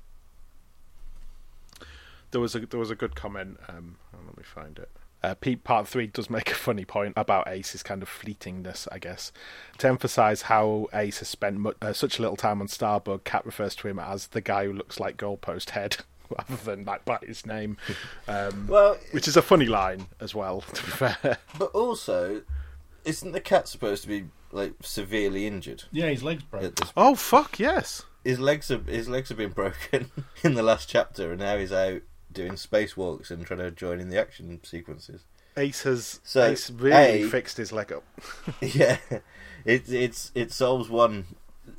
There 2.31 2.41
was 2.41 2.55
a 2.55 2.61
there 2.61 2.79
was 2.79 2.91
a 2.91 2.95
good 2.95 3.17
comment. 3.17 3.59
Um, 3.69 3.97
oh, 4.15 4.19
let 4.25 4.37
me 4.37 4.45
find 4.45 4.79
it. 4.79 4.89
Uh, 5.22 5.35
Pete 5.35 5.64
Part 5.64 5.87
Three 5.87 6.06
does 6.06 6.30
make 6.30 6.50
a 6.50 6.54
funny 6.54 6.85
point 6.85 7.14
about 7.16 7.46
Ace's 7.48 7.83
kind 7.83 8.02
of 8.02 8.09
fleetingness, 8.09 8.88
I 8.90 8.98
guess, 8.98 9.33
to 9.78 9.88
emphasise 9.88 10.42
how 10.42 10.88
Ace 10.94 11.18
has 11.18 11.28
spent 11.28 11.59
mu- 11.59 11.72
uh, 11.83 11.92
such 11.92 12.18
a 12.18 12.22
little 12.22 12.37
time 12.37 12.61
on 12.61 12.68
Starbug. 12.68 13.24
Cat 13.24 13.44
refers 13.44 13.74
to 13.76 13.88
him 13.88 13.98
as 13.98 14.28
the 14.28 14.40
guy 14.40 14.64
who 14.64 14.72
looks 14.72 14.98
like 14.98 15.16
Goalpost 15.18 15.70
Head, 15.70 15.98
rather 16.48 16.56
than 16.64 16.85
like 16.85 17.04
by 17.04 17.18
his 17.22 17.44
name, 17.44 17.76
um, 18.28 18.66
Well, 18.66 18.96
which 19.12 19.28
is 19.28 19.37
a 19.37 19.42
funny 19.42 19.66
line 19.66 20.06
as 20.20 20.35
well. 20.35 20.62
To 20.72 20.83
be 20.85 20.90
fair, 20.90 21.38
but 21.59 21.70
also, 21.72 22.42
isn't 23.04 23.33
the 23.33 23.40
cat 23.40 23.68
supposed 23.68 24.02
to 24.02 24.09
be 24.09 24.24
like 24.52 24.72
severely 24.83 25.46
injured? 25.46 25.85
Yeah, 25.92 26.09
his 26.09 26.22
legs 26.22 26.42
broke. 26.44 26.64
At 26.64 26.92
oh 26.96 27.14
fuck 27.14 27.59
yes, 27.59 28.04
His 28.24 28.40
legs 28.40 28.68
have 28.68 28.87
his 28.87 29.09
legs 29.09 29.28
have 29.28 29.38
been 29.38 29.50
broken 29.52 30.11
in 30.42 30.54
the 30.54 30.62
last 30.62 30.88
chapter, 30.88 31.30
and 31.33 31.40
now 31.40 31.59
he's 31.59 31.72
out 31.72 32.00
doing 32.33 32.53
spacewalks 32.53 33.31
and 33.31 33.45
trying 33.45 33.61
to 33.61 33.71
join 33.71 34.01
in 34.01 34.09
the 34.11 34.19
action 34.21 34.61
sequences. 34.62 35.23
Ace 35.57 35.83
has 35.83 36.21
So, 36.23 36.45
Ace 36.45 36.71
really 36.71 37.23
A- 37.25 37.29
fixed 37.29 37.57
his 37.57 37.73
leg 37.73 37.93
up. 37.93 38.05
yeah, 38.61 38.99
it 39.64 39.93
it's 39.93 40.31
it 40.35 40.53
solves 40.53 40.88
one 40.88 41.27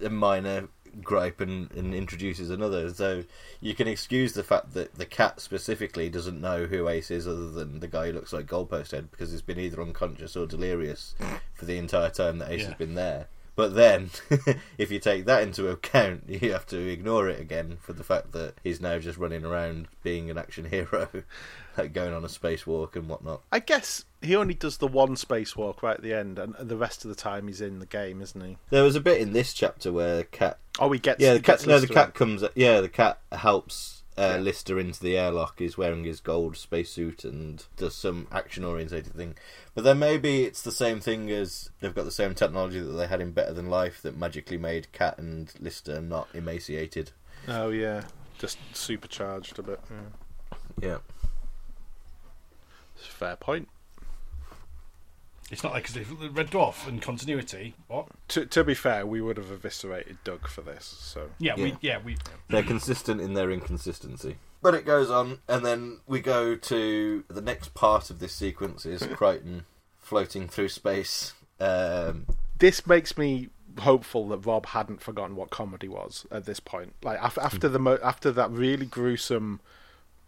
minor 0.09 0.67
gripe 1.01 1.39
and, 1.39 1.71
and 1.71 1.95
introduces 1.95 2.49
another. 2.49 2.93
So 2.93 3.23
you 3.61 3.73
can 3.73 3.87
excuse 3.87 4.33
the 4.33 4.43
fact 4.43 4.73
that 4.73 4.95
the 4.95 5.05
cat 5.05 5.39
specifically 5.39 6.09
doesn't 6.09 6.41
know 6.41 6.65
who 6.65 6.89
Ace 6.89 7.09
is, 7.11 7.27
other 7.27 7.49
than 7.49 7.79
the 7.79 7.87
guy 7.87 8.07
who 8.07 8.13
looks 8.13 8.33
like 8.33 8.45
Goalpost 8.45 8.91
Head, 8.91 9.09
because 9.09 9.31
he's 9.31 9.41
been 9.41 9.59
either 9.59 9.81
unconscious 9.81 10.35
or 10.35 10.45
delirious 10.45 11.15
for 11.53 11.63
the 11.65 11.77
entire 11.77 12.09
time 12.09 12.39
that 12.39 12.51
Ace 12.51 12.61
Yeah. 12.61 12.67
has 12.67 12.75
been 12.75 12.95
there. 12.95 13.27
But 13.61 13.75
then, 13.75 14.09
if 14.79 14.89
you 14.89 14.97
take 14.97 15.25
that 15.25 15.43
into 15.43 15.69
account, 15.69 16.23
you 16.27 16.51
have 16.51 16.65
to 16.65 16.79
ignore 16.79 17.29
it 17.29 17.39
again 17.39 17.77
for 17.79 17.93
the 17.93 18.03
fact 18.03 18.31
that 18.31 18.55
he's 18.63 18.81
now 18.81 18.97
just 18.97 19.19
running 19.19 19.45
around 19.45 19.87
being 20.01 20.31
an 20.31 20.39
action 20.39 20.65
hero, 20.65 21.07
like 21.77 21.93
going 21.93 22.11
on 22.11 22.23
a 22.23 22.27
spacewalk 22.27 22.95
and 22.95 23.07
whatnot. 23.07 23.41
I 23.51 23.59
guess 23.59 24.05
he 24.19 24.35
only 24.35 24.55
does 24.55 24.77
the 24.77 24.87
one 24.87 25.13
spacewalk 25.13 25.83
right 25.83 25.95
at 25.95 26.01
the 26.01 26.11
end, 26.11 26.39
and 26.39 26.55
the 26.55 26.75
rest 26.75 27.05
of 27.05 27.09
the 27.09 27.15
time 27.15 27.45
he's 27.45 27.61
in 27.61 27.77
the 27.77 27.85
game, 27.85 28.23
isn't 28.23 28.43
he? 28.43 28.57
There 28.71 28.83
was 28.83 28.95
a 28.95 28.99
bit 28.99 29.21
in 29.21 29.33
this 29.33 29.53
chapter 29.53 29.93
where 29.93 30.17
the 30.17 30.23
Cat 30.23 30.57
Oh, 30.79 30.91
he 30.91 30.97
gets 30.97 31.21
Yeah, 31.21 31.33
the 31.33 31.39
cat. 31.39 31.67
No, 31.67 31.79
the 31.79 31.85
cat 31.85 32.15
comes. 32.15 32.43
Yeah, 32.55 32.81
the 32.81 32.89
cat 32.89 33.19
helps 33.31 34.00
uh. 34.17 34.37
Lister 34.37 34.79
into 34.79 35.01
the 35.01 35.17
airlock. 35.17 35.59
He's 35.59 35.77
wearing 35.77 36.03
his 36.03 36.19
gold 36.19 36.57
spacesuit 36.57 37.23
and 37.23 37.65
does 37.77 37.95
some 37.95 38.27
action 38.31 38.63
orientated 38.63 39.13
thing. 39.13 39.35
But 39.73 39.83
then 39.83 39.99
maybe 39.99 40.43
it's 40.43 40.61
the 40.61 40.71
same 40.71 40.99
thing 40.99 41.29
as 41.31 41.69
they've 41.79 41.95
got 41.95 42.05
the 42.05 42.11
same 42.11 42.35
technology 42.35 42.79
that 42.79 42.91
they 42.91 43.07
had 43.07 43.21
in 43.21 43.31
Better 43.31 43.53
Than 43.53 43.69
Life 43.69 44.01
that 44.01 44.17
magically 44.17 44.57
made 44.57 44.91
Cat 44.91 45.17
and 45.17 45.53
Lister 45.59 46.01
not 46.01 46.27
emaciated. 46.33 47.11
Oh 47.47 47.69
yeah, 47.69 48.03
just 48.37 48.57
supercharged 48.73 49.57
a 49.59 49.63
bit. 49.63 49.79
Yeah. 49.89 50.57
Yeah. 50.81 50.97
It's 52.97 53.07
a 53.07 53.11
fair 53.11 53.35
point. 53.35 53.67
It's 55.51 55.63
not 55.63 55.73
like 55.73 55.89
as 55.89 55.97
if 55.97 56.09
Red 56.31 56.49
Dwarf 56.49 56.87
and 56.87 57.01
continuity. 57.01 57.75
What? 57.87 58.07
To, 58.29 58.45
to 58.45 58.63
be 58.63 58.73
fair, 58.73 59.05
we 59.05 59.21
would 59.21 59.37
have 59.37 59.51
eviscerated 59.51 60.17
Doug 60.23 60.47
for 60.47 60.61
this. 60.61 60.85
So 60.85 61.29
Yeah, 61.39 61.55
we 61.55 61.71
Yeah. 61.71 61.77
yeah 61.81 61.97
we 62.03 62.17
They're 62.49 62.63
consistent 62.63 63.19
in 63.21 63.33
their 63.33 63.51
inconsistency. 63.51 64.37
But 64.61 64.75
it 64.75 64.85
goes 64.85 65.09
on, 65.09 65.39
and 65.49 65.65
then 65.65 65.99
we 66.07 66.19
go 66.21 66.55
to 66.55 67.23
the 67.27 67.41
next 67.41 67.73
part 67.73 68.09
of 68.09 68.19
this 68.19 68.33
sequence 68.33 68.85
is 68.85 69.01
Kryten 69.19 69.63
floating 69.99 70.47
through 70.47 70.69
space. 70.69 71.33
Um, 71.59 72.27
this 72.57 72.87
makes 72.87 73.17
me 73.17 73.49
hopeful 73.79 74.27
that 74.29 74.45
Rob 74.45 74.67
hadn't 74.67 75.01
forgotten 75.01 75.35
what 75.35 75.49
comedy 75.49 75.87
was 75.87 76.25
at 76.31 76.45
this 76.45 76.59
point. 76.59 76.93
Like 77.03 77.19
af- 77.21 77.37
after 77.37 77.67
the 77.69 77.79
mo- 77.79 77.99
after 78.03 78.31
that 78.31 78.51
really 78.51 78.85
gruesome, 78.85 79.59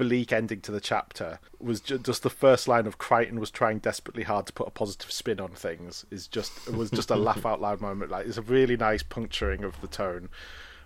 bleak 0.04 0.34
ending 0.34 0.60
to 0.62 0.72
the 0.72 0.82
chapter 0.82 1.40
was 1.60 1.80
ju- 1.80 1.98
just 1.98 2.24
the 2.24 2.30
first 2.30 2.68
line 2.68 2.86
of 2.86 2.98
Kryten 2.98 3.40
was 3.40 3.50
trying 3.50 3.80
desperately 3.80 4.24
hard 4.24 4.46
to 4.48 4.54
put 4.54 4.68
a 4.68 4.72
positive 4.72 5.12
spin 5.12 5.40
on 5.40 5.52
things. 5.52 6.06
Is 6.12 6.28
just 6.28 6.68
it 6.68 6.76
was 6.76 6.92
just 6.92 7.10
a 7.10 7.16
laugh 7.16 7.46
out 7.46 7.62
loud 7.62 7.82
moment. 7.82 8.12
Like 8.12 8.28
it's 8.28 8.38
a 8.38 8.42
really 8.42 8.76
nice 8.76 9.04
puncturing 9.04 9.64
of 9.64 9.80
the 9.82 9.88
tone. 9.88 10.30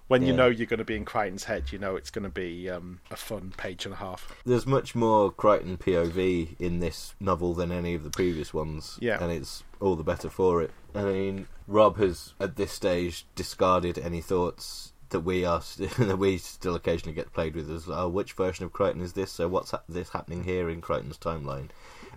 When 0.08 0.26
you 0.26 0.32
know 0.32 0.48
you're 0.48 0.68
going 0.68 0.78
to 0.78 0.86
be 0.86 0.96
in 0.96 1.04
Kryten's 1.04 1.44
head, 1.44 1.74
you 1.74 1.80
know 1.80 1.98
it's 1.98 2.12
going 2.12 2.24
to 2.24 2.30
be 2.30 2.70
um, 2.70 3.02
a 3.12 3.18
fun 3.18 3.54
page 3.58 3.84
and 3.84 3.94
a 3.94 3.98
half. 3.98 4.34
There's 4.46 4.66
much 4.66 4.96
more 4.96 5.34
Kryten 5.34 5.78
POV 5.78 6.56
in 6.60 6.80
this 6.80 7.14
novel 7.20 7.54
than 7.54 7.74
any 7.74 7.94
of 7.94 8.06
the 8.06 8.10
previous 8.10 8.54
ones. 8.54 8.98
Yeah. 9.02 9.22
And 9.22 9.34
it's 9.34 9.66
all 9.82 9.98
the 9.98 10.06
better 10.06 10.30
for 10.30 10.62
it. 10.62 10.72
I 10.96 11.04
mean, 11.04 11.48
Rob 11.68 11.98
has, 11.98 12.36
at 12.40 12.56
this 12.56 12.72
stage, 12.72 13.26
discarded 13.36 13.98
any 13.98 14.22
thoughts 14.22 14.94
that 15.10 15.22
we 15.22 15.46
are 15.46 15.62
st- 15.62 15.92
that 15.98 16.18
we 16.18 16.38
still 16.38 16.76
occasionally 16.76 17.14
get 17.16 17.34
played 17.34 17.56
with 17.56 17.70
as 17.72 17.88
oh 17.88 18.08
which 18.10 18.34
version 18.34 18.66
of 18.66 18.74
Kryten 18.74 19.02
is 19.02 19.14
this 19.14 19.32
so 19.32 19.48
what's 19.48 19.72
ha- 19.72 19.82
this 19.88 20.10
happening 20.10 20.44
here 20.44 20.70
in 20.70 20.82
Kryten's 20.82 21.18
timeline 21.18 21.70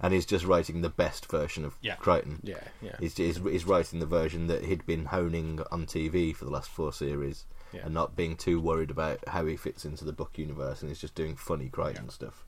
and 0.02 0.14
he's 0.14 0.26
just 0.26 0.44
writing 0.46 0.80
the 0.80 0.88
best 0.88 1.30
version 1.30 1.64
of 1.64 1.74
Yeah. 1.82 1.96
Kryten 1.96 2.38
Yeah, 2.42 2.56
yeah. 2.80 2.96
he's, 2.98 3.16
he's, 3.16 3.36
he's 3.36 3.64
writing 3.66 3.98
the 4.00 4.06
version 4.06 4.46
that 4.46 4.64
he'd 4.64 4.86
been 4.86 5.06
honing 5.06 5.60
on 5.70 5.86
TV 5.86 6.34
for 6.34 6.44
the 6.46 6.50
last 6.50 6.70
four 6.70 6.92
series 6.92 7.44
Yeah. 7.72 7.82
and 7.84 7.92
not 7.94 8.16
being 8.16 8.34
too 8.36 8.60
worried 8.60 8.90
about 8.90 9.18
how 9.28 9.44
he 9.46 9.56
fits 9.56 9.84
into 9.84 10.04
the 10.06 10.12
book 10.14 10.38
universe, 10.38 10.80
and 10.80 10.90
he's 10.90 11.00
just 11.00 11.14
doing 11.14 11.36
funny 11.36 11.68
Kryten 11.68 12.10
stuff. 12.10 12.44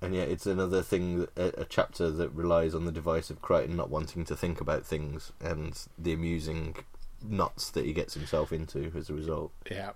And 0.00 0.14
yeah, 0.16 0.22
it's 0.22 0.46
another 0.46 0.82
thing, 0.82 1.28
a, 1.36 1.52
a 1.58 1.64
chapter 1.64 2.10
that 2.10 2.30
relies 2.32 2.74
on 2.74 2.86
the 2.86 2.90
device 2.90 3.30
of 3.30 3.40
Kryten 3.40 3.76
not 3.76 3.90
wanting 3.90 4.24
to 4.24 4.36
think 4.36 4.60
about 4.60 4.84
things 4.84 5.32
and 5.40 5.78
the 5.96 6.12
amusing 6.12 6.76
knots 7.24 7.70
that 7.70 7.84
he 7.84 7.92
gets 7.92 8.14
himself 8.14 8.52
into 8.52 8.92
as 8.96 9.10
a 9.10 9.14
result. 9.14 9.52
Yeah, 9.70 9.92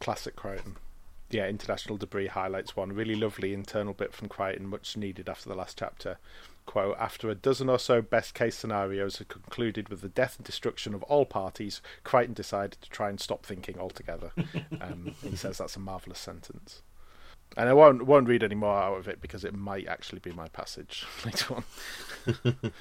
classic 0.00 0.36
Kryten. 0.36 0.76
Yeah, 1.30 1.46
International 1.46 1.98
Debris 1.98 2.28
highlights 2.28 2.74
one 2.74 2.92
really 2.92 3.14
lovely 3.14 3.52
internal 3.52 3.92
bit 3.92 4.14
from 4.14 4.28
Kryten, 4.28 4.62
much 4.62 4.96
needed 4.96 5.28
after 5.28 5.48
the 5.48 5.54
last 5.54 5.78
chapter. 5.78 6.18
Quote, 6.64 6.96
after 6.98 7.30
a 7.30 7.34
dozen 7.34 7.68
or 7.68 7.78
so 7.78 8.00
best 8.02 8.34
case 8.34 8.56
scenarios 8.56 9.16
had 9.16 9.28
concluded 9.28 9.88
with 9.88 10.00
the 10.00 10.08
death 10.08 10.36
and 10.36 10.46
destruction 10.46 10.94
of 10.94 11.02
all 11.04 11.26
parties, 11.26 11.82
Kryten 12.04 12.34
decided 12.34 12.80
to 12.80 12.90
try 12.90 13.08
and 13.08 13.20
stop 13.20 13.44
thinking 13.44 13.78
altogether. 13.78 14.32
um, 14.80 15.14
he 15.22 15.36
says 15.36 15.58
that's 15.58 15.76
a 15.76 15.80
marvellous 15.80 16.18
sentence. 16.18 16.82
And 17.56 17.68
I 17.68 17.72
won't 17.72 18.04
won't 18.04 18.28
read 18.28 18.42
any 18.42 18.54
more 18.54 18.76
out 18.76 18.98
of 18.98 19.08
it 19.08 19.20
because 19.20 19.44
it 19.44 19.54
might 19.54 19.88
actually 19.88 20.20
be 20.20 20.32
my 20.32 20.48
passage 20.48 21.06
later 21.24 21.56
on. 21.56 21.64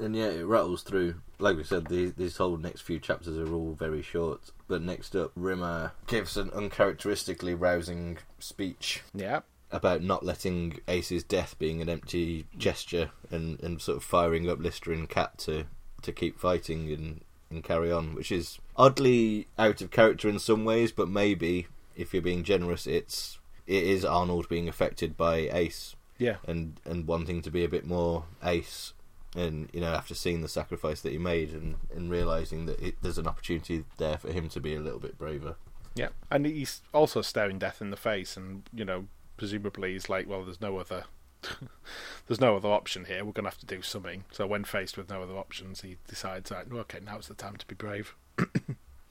And 0.00 0.16
yeah, 0.16 0.28
it 0.28 0.44
rattles 0.46 0.82
through. 0.82 1.16
Like 1.38 1.56
we 1.56 1.64
said, 1.64 1.86
these, 1.86 2.14
these 2.14 2.36
whole 2.36 2.56
next 2.56 2.82
few 2.82 2.98
chapters 2.98 3.36
are 3.38 3.52
all 3.52 3.74
very 3.74 4.02
short. 4.02 4.50
But 4.68 4.82
next 4.82 5.14
up, 5.16 5.32
Rimmer 5.36 5.92
gives 6.06 6.36
an 6.36 6.50
uncharacteristically 6.50 7.54
rousing 7.54 8.18
speech 8.38 9.02
Yeah, 9.14 9.40
about 9.70 10.02
not 10.02 10.24
letting 10.24 10.80
Ace's 10.88 11.24
death 11.24 11.58
being 11.58 11.80
an 11.80 11.88
empty 11.88 12.46
gesture 12.56 13.10
and, 13.30 13.60
and 13.62 13.80
sort 13.80 13.96
of 13.98 14.04
firing 14.04 14.48
up 14.48 14.58
Lister 14.58 14.92
and 14.92 15.08
Cat 15.08 15.38
to, 15.38 15.64
to 16.02 16.12
keep 16.12 16.38
fighting 16.38 16.90
and 16.92 17.20
and 17.52 17.64
carry 17.64 17.90
on, 17.90 18.14
which 18.14 18.30
is 18.30 18.60
oddly 18.76 19.48
out 19.58 19.80
of 19.82 19.90
character 19.90 20.28
in 20.28 20.38
some 20.38 20.64
ways, 20.64 20.92
but 20.92 21.08
maybe 21.08 21.66
if 21.96 22.12
you're 22.14 22.22
being 22.22 22.44
generous, 22.44 22.86
it's 22.86 23.40
it 23.66 23.82
is 23.82 24.04
Arnold 24.04 24.48
being 24.48 24.68
affected 24.68 25.16
by 25.16 25.48
Ace 25.52 25.96
Yeah. 26.16 26.36
and 26.46 26.78
and 26.84 27.08
wanting 27.08 27.42
to 27.42 27.50
be 27.50 27.64
a 27.64 27.68
bit 27.68 27.84
more 27.84 28.26
Ace, 28.44 28.92
and 29.34 29.68
you 29.72 29.80
know 29.80 29.92
after 29.92 30.14
seeing 30.14 30.40
the 30.40 30.48
sacrifice 30.48 31.00
that 31.02 31.12
he 31.12 31.18
made 31.18 31.52
and 31.52 31.76
and 31.94 32.10
realizing 32.10 32.66
that 32.66 32.80
it, 32.80 32.96
there's 33.02 33.18
an 33.18 33.26
opportunity 33.26 33.84
there 33.98 34.18
for 34.18 34.32
him 34.32 34.48
to 34.48 34.60
be 34.60 34.74
a 34.74 34.80
little 34.80 34.98
bit 34.98 35.18
braver. 35.18 35.56
Yeah, 35.94 36.08
and 36.30 36.46
he's 36.46 36.82
also 36.94 37.20
staring 37.22 37.58
death 37.58 37.80
in 37.80 37.90
the 37.90 37.96
face, 37.96 38.36
and 38.36 38.62
you 38.72 38.84
know, 38.84 39.06
presumably 39.36 39.92
he's 39.92 40.08
like, 40.08 40.28
well, 40.28 40.44
there's 40.44 40.60
no 40.60 40.78
other, 40.78 41.04
there's 42.26 42.40
no 42.40 42.56
other 42.56 42.68
option 42.68 43.06
here. 43.06 43.24
We're 43.24 43.32
gonna 43.32 43.48
have 43.48 43.58
to 43.58 43.66
do 43.66 43.82
something. 43.82 44.24
So 44.30 44.46
when 44.46 44.64
faced 44.64 44.96
with 44.96 45.10
no 45.10 45.22
other 45.22 45.36
options, 45.36 45.80
he 45.80 45.96
decides, 46.06 46.50
like, 46.50 46.72
okay, 46.72 47.00
now's 47.04 47.28
the 47.28 47.34
time 47.34 47.56
to 47.56 47.66
be 47.66 47.74
brave. 47.74 48.14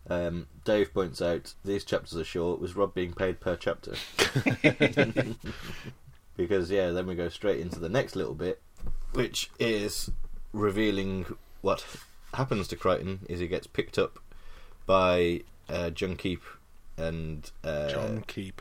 Um, 0.10 0.48
Dave 0.66 0.92
points 0.92 1.22
out 1.22 1.54
these 1.64 1.84
chapters 1.84 2.18
are 2.18 2.24
short. 2.24 2.60
Was 2.60 2.76
Rob 2.76 2.96
being 2.96 3.14
paid 3.14 3.40
per 3.40 3.56
chapter? 3.56 3.94
because 6.36 6.72
yeah, 6.72 6.90
then 6.92 7.06
we 7.06 7.16
go 7.16 7.30
straight 7.30 7.60
into 7.60 7.80
the 7.80 7.90
next 7.90 8.16
little 8.16 8.34
bit, 8.34 8.62
which 9.14 9.50
is 9.60 10.12
revealing 10.54 11.26
what 11.62 11.86
happens 12.34 12.68
to 12.70 12.76
Kryten. 12.76 13.20
Is 13.30 13.40
he 13.40 13.48
gets 13.48 13.68
picked 13.68 13.98
up 13.98 14.20
by 14.86 15.42
uh, 15.68 15.92
Djuhn'keep 15.92 16.42
and 16.98 17.50
uh, 17.64 17.90
Djuhn'keep. 17.92 18.60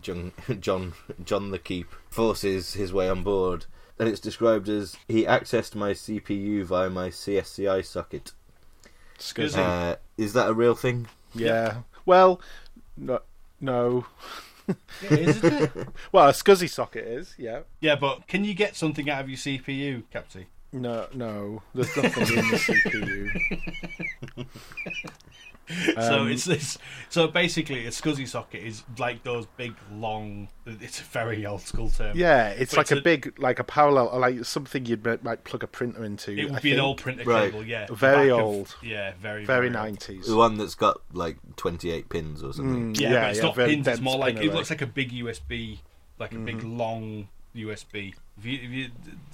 John 0.00 0.32
John 0.60 0.92
John 1.24 1.50
the 1.50 1.58
Keep 1.58 1.88
forces 2.08 2.74
his 2.74 2.92
way 2.92 3.08
on 3.08 3.22
board, 3.22 3.66
and 3.98 4.08
it's 4.08 4.20
described 4.20 4.68
as 4.68 4.96
he 5.08 5.24
accessed 5.24 5.74
my 5.74 5.92
CPU 5.92 6.64
via 6.64 6.90
my 6.90 7.08
SCSI 7.08 7.84
socket. 7.84 8.32
Excuse. 9.14 9.56
Uh, 9.56 9.96
is 10.18 10.34
that 10.34 10.48
a 10.48 10.54
real 10.54 10.74
thing? 10.74 11.08
Yeah. 11.34 11.78
Well, 12.04 12.40
no, 12.96 13.20
no. 13.60 14.06
Yeah, 15.02 15.16
isn't 15.16 15.52
it? 15.62 15.70
Well, 16.12 16.28
a 16.28 16.32
Scuzzy 16.32 16.68
socket 16.68 17.06
is. 17.06 17.34
Yeah. 17.38 17.60
yeah, 17.80 17.96
but 17.96 18.26
can 18.26 18.44
you 18.44 18.54
get 18.54 18.76
something 18.76 19.08
out 19.08 19.20
of 19.22 19.28
your 19.28 19.38
CPU, 19.38 20.02
Captain? 20.10 20.46
No, 20.72 21.06
no. 21.14 21.62
There's 21.74 21.96
nothing 21.96 22.38
in 22.38 22.50
the 22.50 23.30
CPU. 24.36 24.46
so 25.96 26.20
Um, 26.20 26.30
it's 26.30 26.44
this. 26.44 26.78
So 27.08 27.26
basically, 27.28 27.86
a 27.86 27.90
SCSI 27.90 28.28
socket 28.28 28.62
is 28.62 28.84
like 28.98 29.22
those 29.24 29.46
big, 29.56 29.74
long. 29.92 30.48
It's 30.64 31.00
a 31.00 31.04
very 31.04 31.44
old 31.46 31.62
school 31.62 31.90
term. 31.90 32.16
Yeah, 32.16 32.48
it's 32.50 32.72
But 32.72 32.78
like 32.78 32.90
a 32.90 32.94
it's 32.94 33.00
a- 33.00 33.02
big, 33.02 33.38
like 33.38 33.58
a 33.58 33.64
parallel, 33.64 34.08
or 34.08 34.20
like 34.20 34.44
something 34.44 34.86
you'd 34.86 35.04
might, 35.04 35.24
might 35.24 35.44
plug 35.44 35.62
a 35.62 35.66
printer 35.66 36.04
into. 36.04 36.32
It 36.32 36.44
would 36.44 36.54
I 36.58 36.60
be 36.60 36.72
an 36.72 36.80
old 36.80 36.98
printer 36.98 37.24
Right. 37.24 37.50
cable, 37.50 37.64
yeah. 37.64 37.86
Very 37.90 38.28
Back 38.30 38.38
of- 38.38 38.44
old. 38.44 38.76
yeah, 38.82 39.12
very 39.20 39.44
very 39.44 39.68
nineties. 39.70 40.26
The 40.26 40.36
one 40.36 40.56
that's 40.58 40.74
got 40.76 41.00
like 41.12 41.38
28 41.56 42.08
pins 42.08 42.42
or 42.42 42.52
something. 42.52 42.94
Mm, 42.94 43.00
Yeah, 43.00 43.10
Yeah, 43.10 43.20
but 43.22 43.30
it's 43.30 43.38
yeah, 43.38 43.44
not 43.44 43.54
very 43.56 43.74
pins. 43.74 43.88
It's 43.88 44.00
more 44.00 44.18
like 44.18 44.36
it 44.36 44.54
looks 44.54 44.70
like 44.70 44.82
a 44.82 44.86
big 44.86 45.10
USB, 45.12 45.80
like 46.18 46.32
a 46.32 46.38
big 46.38 46.62
long 46.62 47.28
USB. 47.56 48.14
If 48.38 48.44
you, 48.44 48.58
if 48.62 48.70
you 48.70 48.88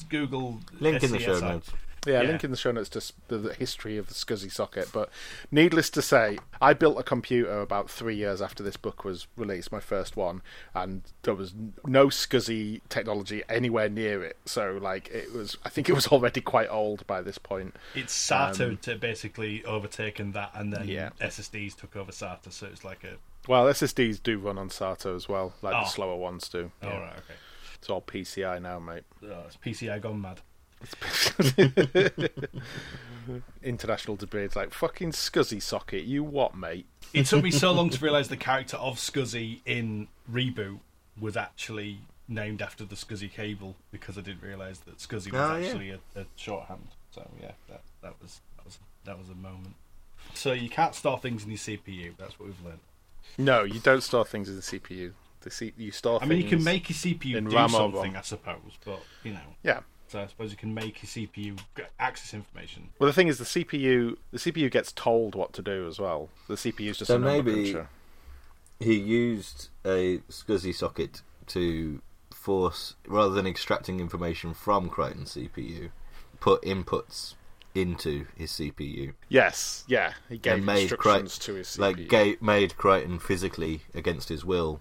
Google 0.09 0.61
Link 0.81 1.03
in 1.03 1.11
the 1.13 1.19
show 1.19 1.39
notes. 1.41 1.71
Yeah, 2.07 2.23
Yeah. 2.23 2.29
link 2.31 2.43
in 2.43 2.51
the 2.51 2.57
show 2.57 2.73
notes 2.73 2.89
to 2.89 3.13
the, 3.39 3.55
history 3.55 3.97
of 3.97 4.09
the 4.09 4.15
SCSI 4.15 4.51
socket. 4.51 4.89
But 4.93 5.09
needless 5.53 5.89
to 5.91 6.03
say, 6.03 6.39
I 6.61 6.75
built 6.75 6.99
a 6.99 7.03
computer 7.05 7.61
about 7.61 7.89
three 7.89 8.17
years 8.17 8.43
after 8.43 8.63
this 8.65 8.77
book 8.77 9.05
was 9.05 9.29
released, 9.37 9.71
my 9.71 9.79
first 9.79 10.17
one, 10.17 10.43
and 10.75 11.03
there 11.23 11.35
was 11.35 11.55
no 11.87 12.09
SCSI 12.09 12.81
technology 12.89 13.43
anywhere 13.49 13.89
near 13.89 14.25
it. 14.25 14.37
So, 14.47 14.79
like, 14.83 15.09
it 15.11 15.33
was, 15.33 15.57
I 15.65 15.69
think 15.69 15.89
it 15.89 15.93
was 15.95 16.07
already 16.13 16.41
quite 16.41 16.69
old 16.71 17.07
by 17.07 17.23
this 17.23 17.39
point. 17.39 17.77
It's 17.95 18.15
SATA 18.15 18.81
to 18.81 18.97
basically 18.97 19.65
overtaken 19.65 20.33
that, 20.33 20.51
and 20.55 20.73
then 20.73 20.83
Um, 20.83 20.89
Yeah. 20.89 21.11
SSDs 21.21 21.77
took 21.77 21.95
over 21.95 22.11
SATA. 22.11 22.53
So 22.53 22.67
it's 22.67 22.85
like 22.85 23.05
a. 23.05 23.17
Well, 23.49 23.67
SSDs 23.67 24.21
do 24.23 24.39
run 24.39 24.59
on 24.59 24.71
SATA 24.71 25.15
as 25.15 25.29
well, 25.29 25.53
like 25.63 25.75
Oh. 25.75 25.81
the 25.83 25.87
slower 25.89 26.17
ones 26.17 26.49
do. 26.49 26.73
Oh 26.83 26.89
right, 26.89 27.13
okay. 27.13 27.35
It's 27.75 27.89
all 27.91 28.03
PCI 28.03 28.61
now, 28.61 28.79
mate. 28.81 29.05
Oh, 29.25 29.45
it's 29.47 29.57
PCI 29.57 30.01
gone 30.01 30.21
mad. 30.21 30.41
International 33.63 34.17
debates 34.17 34.57
like 34.57 34.75
fucking 34.75 35.13
Scuzzy 35.13 35.63
socket. 35.63 36.03
You 36.05 36.25
what, 36.25 36.57
mate? 36.57 36.87
It 37.15 37.27
took 37.27 37.45
me 37.45 37.53
so 37.53 37.71
long 37.73 37.89
to 37.91 38.05
realise 38.05 38.27
the 38.29 38.37
character 38.37 38.77
of 38.79 38.97
Scuzzy 38.97 39.61
in 39.65 40.09
Reboot 40.31 40.81
was 41.21 41.37
actually 41.37 41.99
named 42.27 42.61
after 42.63 42.85
the 42.85 42.97
Scuzzy 42.97 43.31
cable 43.31 43.77
because 43.93 44.19
I 44.19 44.23
didn't 44.23 44.43
realise 44.43 44.79
that 44.81 44.99
Scuzzy 44.99 45.31
was 45.31 45.41
Oh, 45.41 45.57
yeah. 45.57 45.67
actually 45.67 45.91
a, 45.91 45.99
a 46.17 46.25
shorthand. 46.35 46.89
So 47.13 47.29
yeah, 47.41 47.53
that, 47.69 47.83
that 48.03 48.15
was 48.21 48.41
that 48.57 48.65
was 48.65 48.79
that 49.05 49.19
was 49.19 49.29
a 49.29 49.35
moment. 49.37 49.75
So 50.35 50.53
you 50.53 50.69
can't 50.69 50.95
store 50.95 51.19
things 51.19 51.45
in 51.45 51.51
your 51.51 51.59
CPU. 51.59 52.15
That's 52.19 52.39
what 52.41 52.47
we've 52.49 52.65
learned. 52.65 52.81
No, 53.39 53.63
you 53.63 53.79
don't 53.81 54.03
store 54.03 54.25
things 54.25 54.49
in 54.49 54.57
the 54.57 54.63
CPU. 54.63 55.13
The 55.43 55.51
C- 55.51 55.75
you 55.77 55.91
store. 55.93 56.21
I 56.23 56.27
mean, 56.27 56.41
you 56.41 56.49
can 56.49 56.65
make 56.65 56.89
your 56.91 56.97
CPU 56.97 57.37
in 57.37 57.45
do 57.49 57.55
RAM 57.57 57.69
something, 57.69 58.17
I 58.17 58.21
suppose, 58.23 58.57
but 58.85 59.01
you 59.23 59.33
know. 59.33 59.41
Yeah. 59.63 59.81
So 60.13 60.21
I 60.21 60.27
suppose 60.27 60.51
you 60.51 60.59
can 60.59 60.75
make 60.75 61.03
your 61.03 61.09
CPU 61.09 61.57
g- 61.75 61.83
access 61.99 62.35
information. 62.35 62.91
Well, 62.99 63.07
the 63.07 63.15
thing 63.15 63.29
is, 63.29 63.39
the 63.39 63.45
CPU 63.47 64.19
the 64.31 64.39
CPU 64.39 64.71
gets 64.71 64.93
told 64.93 65.35
what 65.35 65.55
to 65.55 65.63
do 65.63 65.89
as 65.89 65.99
well. 65.99 66.29
The 66.49 66.55
CPU 66.57 66.91
is 66.91 66.99
just 66.99 67.09
So 67.09 67.17
a 67.17 67.19
number 67.19 67.51
maybe- 67.51 67.73
cruncher. 67.73 67.89
He 68.79 68.95
used 68.99 69.69
a 69.87 70.19
SCSI 70.29 70.75
socket 70.75 71.23
to 71.47 72.03
force, 72.35 72.97
rather 73.07 73.33
than 73.33 73.47
extracting 73.47 74.01
information 74.01 74.53
from 74.53 74.91
Kryten's 74.91 75.35
CPU, 75.35 75.91
put 76.41 76.61
inputs 76.63 77.35
into 77.75 78.27
his 78.37 78.51
CPU. 78.51 79.15
Yes, 79.31 79.85
yeah, 79.87 80.13
he 80.29 80.37
gave 80.37 80.55
and 80.55 80.67
made 80.67 80.83
instructions 80.93 81.39
Kryten, 81.39 81.43
to 81.45 81.55
his 81.55 81.69
CPU. 81.69 81.79
like 81.81 82.09
ga- 82.09 82.37
made 82.43 82.75
Kryten 82.77 83.19
physically 83.23 83.83
against 83.95 84.29
his 84.29 84.45
will 84.45 84.81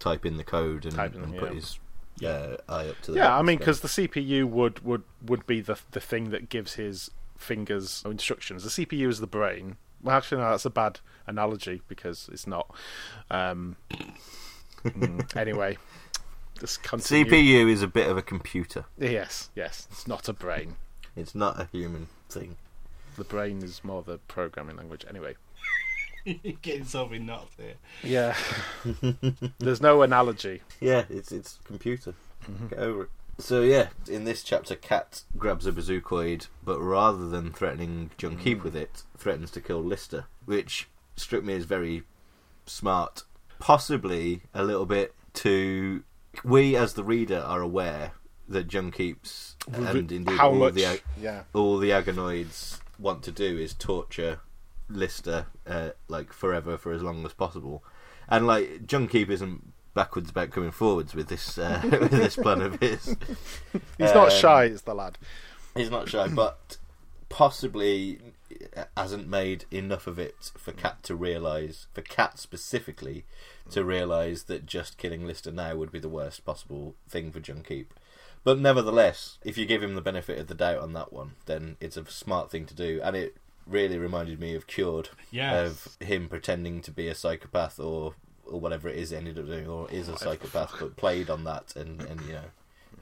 type 0.00 0.26
in 0.26 0.38
the 0.38 0.44
code 0.44 0.84
and, 0.86 0.94
in, 1.14 1.22
and 1.22 1.36
put 1.38 1.50
yeah. 1.50 1.54
his 1.54 1.78
uh, 2.22 2.56
eye 2.68 2.88
up 2.88 3.00
to 3.02 3.12
the 3.12 3.18
yeah, 3.18 3.36
I 3.36 3.42
mean, 3.42 3.58
because 3.58 3.80
the 3.80 3.88
CPU 3.88 4.44
would 4.44 4.84
would 4.84 5.02
would 5.24 5.46
be 5.46 5.60
the 5.60 5.78
the 5.90 6.00
thing 6.00 6.30
that 6.30 6.48
gives 6.48 6.74
his 6.74 7.10
fingers 7.36 8.02
instructions. 8.06 8.64
The 8.64 8.84
CPU 8.84 9.08
is 9.08 9.20
the 9.20 9.26
brain. 9.26 9.76
Well, 10.02 10.16
actually, 10.16 10.38
no, 10.38 10.50
that's 10.50 10.64
a 10.64 10.70
bad 10.70 11.00
analogy 11.26 11.82
because 11.88 12.28
it's 12.32 12.46
not. 12.46 12.74
Um, 13.30 13.76
mm, 14.84 15.36
anyway, 15.36 15.78
just 16.58 16.82
continue. 16.82 17.24
CPU 17.24 17.70
is 17.70 17.82
a 17.82 17.88
bit 17.88 18.08
of 18.08 18.16
a 18.16 18.22
computer. 18.22 18.84
Yes, 18.98 19.50
yes, 19.54 19.88
it's 19.90 20.06
not 20.06 20.28
a 20.28 20.32
brain. 20.32 20.76
It's 21.16 21.34
not 21.34 21.60
a 21.60 21.68
human 21.72 22.08
thing. 22.28 22.56
The 23.16 23.24
brain 23.24 23.62
is 23.62 23.84
more 23.84 24.02
the 24.02 24.18
programming 24.18 24.76
language. 24.76 25.04
Anyway, 25.08 25.36
Getting 26.62 26.84
so 26.84 27.10
in 27.12 27.26
knots 27.26 27.54
here. 27.56 27.74
yeah. 28.02 28.36
There's 29.58 29.80
no 29.80 30.02
analogy. 30.02 30.62
Yeah, 30.80 31.04
it's 31.10 31.32
it's 31.32 31.58
computer. 31.64 32.14
Mm-hmm. 32.50 32.66
Get 32.68 32.78
over 32.78 33.02
it. 33.04 33.10
So 33.38 33.62
yeah, 33.62 33.88
in 34.08 34.24
this 34.24 34.42
chapter, 34.42 34.76
Cat 34.76 35.22
grabs 35.36 35.66
a 35.66 35.72
bazookoid, 35.72 36.48
but 36.64 36.78
rather 36.80 37.28
than 37.28 37.52
threatening 37.52 38.10
Junkie 38.18 38.36
Mm. 38.36 38.44
Keep 38.44 38.64
with 38.64 38.76
it, 38.76 39.02
threatens 39.16 39.50
to 39.52 39.60
kill 39.60 39.82
Lister, 39.82 40.26
which 40.44 40.88
struck 41.16 41.42
me 41.42 41.54
as 41.54 41.64
very 41.64 42.02
smart. 42.66 43.24
Possibly 43.58 44.42
a 44.54 44.62
little 44.64 44.86
bit 44.86 45.14
too. 45.32 46.04
We, 46.44 46.76
as 46.76 46.94
the 46.94 47.04
reader, 47.04 47.38
are 47.38 47.60
aware 47.62 48.12
that 48.48 48.68
Djuhn'keeps 48.68 49.54
and 49.72 50.10
indeed 50.12 50.36
How 50.36 50.48
all 50.50 50.54
much? 50.56 50.74
the 50.74 50.84
ag- 50.86 51.02
yeah. 51.20 51.42
all 51.54 51.78
the 51.78 51.90
Agonoids 51.90 52.80
want 52.98 53.22
to 53.24 53.32
do 53.32 53.56
is 53.58 53.72
torture 53.74 54.40
Lister 54.88 55.46
uh, 55.66 55.90
like 56.08 56.32
forever 56.32 56.76
for 56.76 56.92
as 56.92 57.02
long 57.02 57.24
as 57.24 57.32
possible, 57.32 57.82
and 58.28 58.46
like 58.46 58.86
Djuhn'keep 58.86 59.28
isn't 59.30 59.72
backwards 59.94 60.30
about 60.30 60.50
coming 60.50 60.70
forwards 60.70 61.14
with 61.14 61.28
this 61.28 61.58
uh, 61.58 61.80
with 62.00 62.10
this 62.10 62.36
plan 62.36 62.60
of 62.62 62.80
his. 62.80 63.06
He's 63.98 64.14
not 64.14 64.32
Um, 64.32 64.38
shy, 64.38 64.64
is 64.64 64.82
the 64.82 64.94
lad. 64.94 65.18
He's 65.76 65.90
not 65.90 66.08
shy, 66.08 66.28
but 66.28 66.76
possibly 67.28 68.18
hasn't 68.96 69.26
made 69.26 69.64
enough 69.70 70.06
of 70.06 70.18
it 70.18 70.50
for 70.58 70.72
Cat 70.72 71.02
to 71.04 71.14
realise, 71.14 71.86
for 71.94 72.02
Cat 72.02 72.38
specifically, 72.38 73.24
to 73.70 73.82
realise 73.82 74.42
that 74.44 74.66
just 74.66 74.98
killing 74.98 75.26
Lister 75.26 75.50
now 75.50 75.74
would 75.76 75.90
be 75.90 75.98
the 75.98 76.08
worst 76.10 76.44
possible 76.44 76.94
thing 77.08 77.32
for 77.32 77.40
Djuhn'keep. 77.40 77.86
But 78.44 78.58
nevertheless, 78.58 79.38
if 79.44 79.56
you 79.56 79.64
give 79.66 79.82
him 79.82 79.94
the 79.94 80.00
benefit 80.02 80.38
of 80.38 80.48
the 80.48 80.54
doubt 80.54 80.78
on 80.80 80.92
that 80.92 81.12
one, 81.12 81.32
then 81.46 81.76
it's 81.80 81.96
a 81.96 82.04
smart 82.06 82.50
thing 82.50 82.66
to 82.66 82.74
do, 82.74 83.00
and 83.02 83.16
it 83.16 83.36
really 83.66 83.98
reminded 83.98 84.40
me 84.40 84.54
of 84.54 84.66
Cured, 84.66 85.10
Yes. 85.30 85.86
of 86.00 86.06
him 86.06 86.28
pretending 86.28 86.80
to 86.82 86.90
be 86.90 87.08
a 87.08 87.14
psychopath 87.14 87.78
or 87.80 88.14
or 88.44 88.60
whatever 88.60 88.88
it 88.88 88.96
is 88.96 89.10
he 89.10 89.16
ended 89.16 89.38
up 89.38 89.46
doing, 89.46 89.66
or 89.68 89.88
is 89.90 90.08
a 90.08 90.18
psychopath, 90.18 90.74
but 90.78 90.96
played 90.96 91.30
on 91.30 91.44
that 91.44 91.74
and 91.76 92.02
and 92.02 92.20
you 92.22 92.32
know 92.34 92.44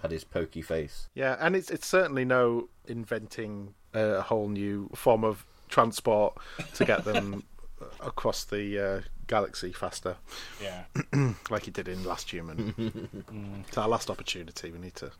had 0.02 0.10
his 0.10 0.22
pokey 0.24 0.62
face. 0.62 1.08
Yeah, 1.14 1.36
and 1.40 1.56
it's 1.56 1.70
it's 1.70 1.86
certainly 1.86 2.24
no 2.24 2.68
inventing 2.86 3.74
a 3.94 4.20
whole 4.22 4.48
new 4.48 4.88
form 4.94 5.24
of 5.24 5.44
transport 5.68 6.36
to 6.74 6.84
get 6.84 7.04
them 7.04 7.42
across 8.00 8.44
the 8.44 8.78
uh, 8.78 9.00
galaxy 9.26 9.72
faster, 9.72 10.16
Yeah. 10.62 10.84
like 11.50 11.64
he 11.64 11.70
did 11.70 11.88
in 11.88 12.04
Last 12.04 12.30
Human. 12.30 13.64
It's 13.68 13.78
our 13.78 13.88
last 13.88 14.10
opportunity. 14.10 14.70
We 14.70 14.78
need 14.78 14.94
to 14.96 15.10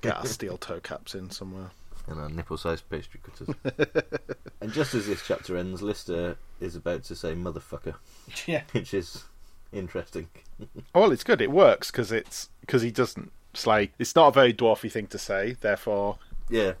get 0.00 0.16
our 0.16 0.26
steel 0.26 0.56
toe 0.58 0.80
caps 0.80 1.14
in 1.14 1.30
somewhere. 1.30 1.70
And 2.08 2.20
our 2.20 2.28
nipple-sized 2.28 2.88
pastry 2.88 3.20
cutters. 3.22 3.54
and 4.60 4.72
just 4.72 4.94
as 4.94 5.06
this 5.06 5.26
chapter 5.26 5.56
ends, 5.56 5.82
Lister 5.82 6.36
is 6.60 6.76
about 6.76 7.04
to 7.04 7.14
say 7.16 7.34
"motherfucker," 7.34 7.94
Yeah. 8.46 8.62
which 8.72 8.94
is 8.94 9.24
interesting. 9.72 10.28
Oh, 10.94 11.00
well, 11.02 11.12
it's 11.12 11.24
good. 11.24 11.42
It 11.42 11.50
works 11.50 11.90
because 11.90 12.10
it's 12.10 12.48
because 12.62 12.80
he 12.80 12.90
doesn't. 12.90 13.30
It's 13.52 13.66
like 13.66 13.92
it's 13.98 14.16
not 14.16 14.28
a 14.28 14.30
very 14.30 14.54
dwarfy 14.54 14.90
thing 14.90 15.06
to 15.08 15.18
say. 15.18 15.54
Therefore, 15.60 16.16
Yeah. 16.48 16.72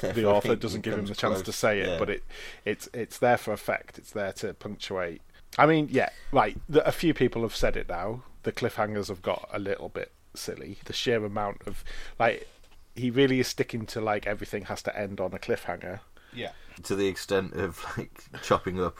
the 0.00 0.26
author 0.26 0.54
doesn't 0.54 0.82
give 0.82 0.92
him 0.98 1.06
the 1.06 1.14
chance 1.14 1.40
to 1.40 1.52
say 1.52 1.80
it, 1.80 1.88
Yeah. 1.88 1.98
but 1.98 2.10
it 2.10 2.22
it's 2.66 2.88
it's 2.92 3.18
there 3.18 3.38
for 3.38 3.52
effect. 3.54 3.96
It's 3.96 4.10
there 4.10 4.32
to 4.34 4.52
punctuate. 4.52 5.22
I 5.56 5.64
mean, 5.66 5.88
yeah, 5.90 6.10
right. 6.32 6.58
The, 6.68 6.86
a 6.86 6.92
few 6.92 7.14
people 7.14 7.40
have 7.42 7.56
said 7.56 7.76
it 7.78 7.88
now. 7.88 8.24
The 8.42 8.52
cliffhangers 8.52 9.08
have 9.08 9.22
got 9.22 9.48
a 9.52 9.58
little 9.58 9.88
bit 9.88 10.12
silly. 10.34 10.76
The 10.84 10.92
sheer 10.92 11.24
amount 11.24 11.62
of 11.66 11.82
like 12.18 12.46
he 12.94 13.10
really 13.10 13.40
is 13.40 13.48
sticking 13.48 13.86
to 13.86 14.00
like 14.00 14.26
everything 14.26 14.64
has 14.66 14.82
to 14.82 14.98
end 14.98 15.20
on 15.20 15.32
a 15.32 15.38
cliffhanger. 15.38 16.00
Yeah. 16.32 16.50
to 16.82 16.96
the 16.96 17.06
extent 17.06 17.54
of 17.54 17.84
like 17.96 18.24
chopping 18.42 18.80
up 18.80 18.96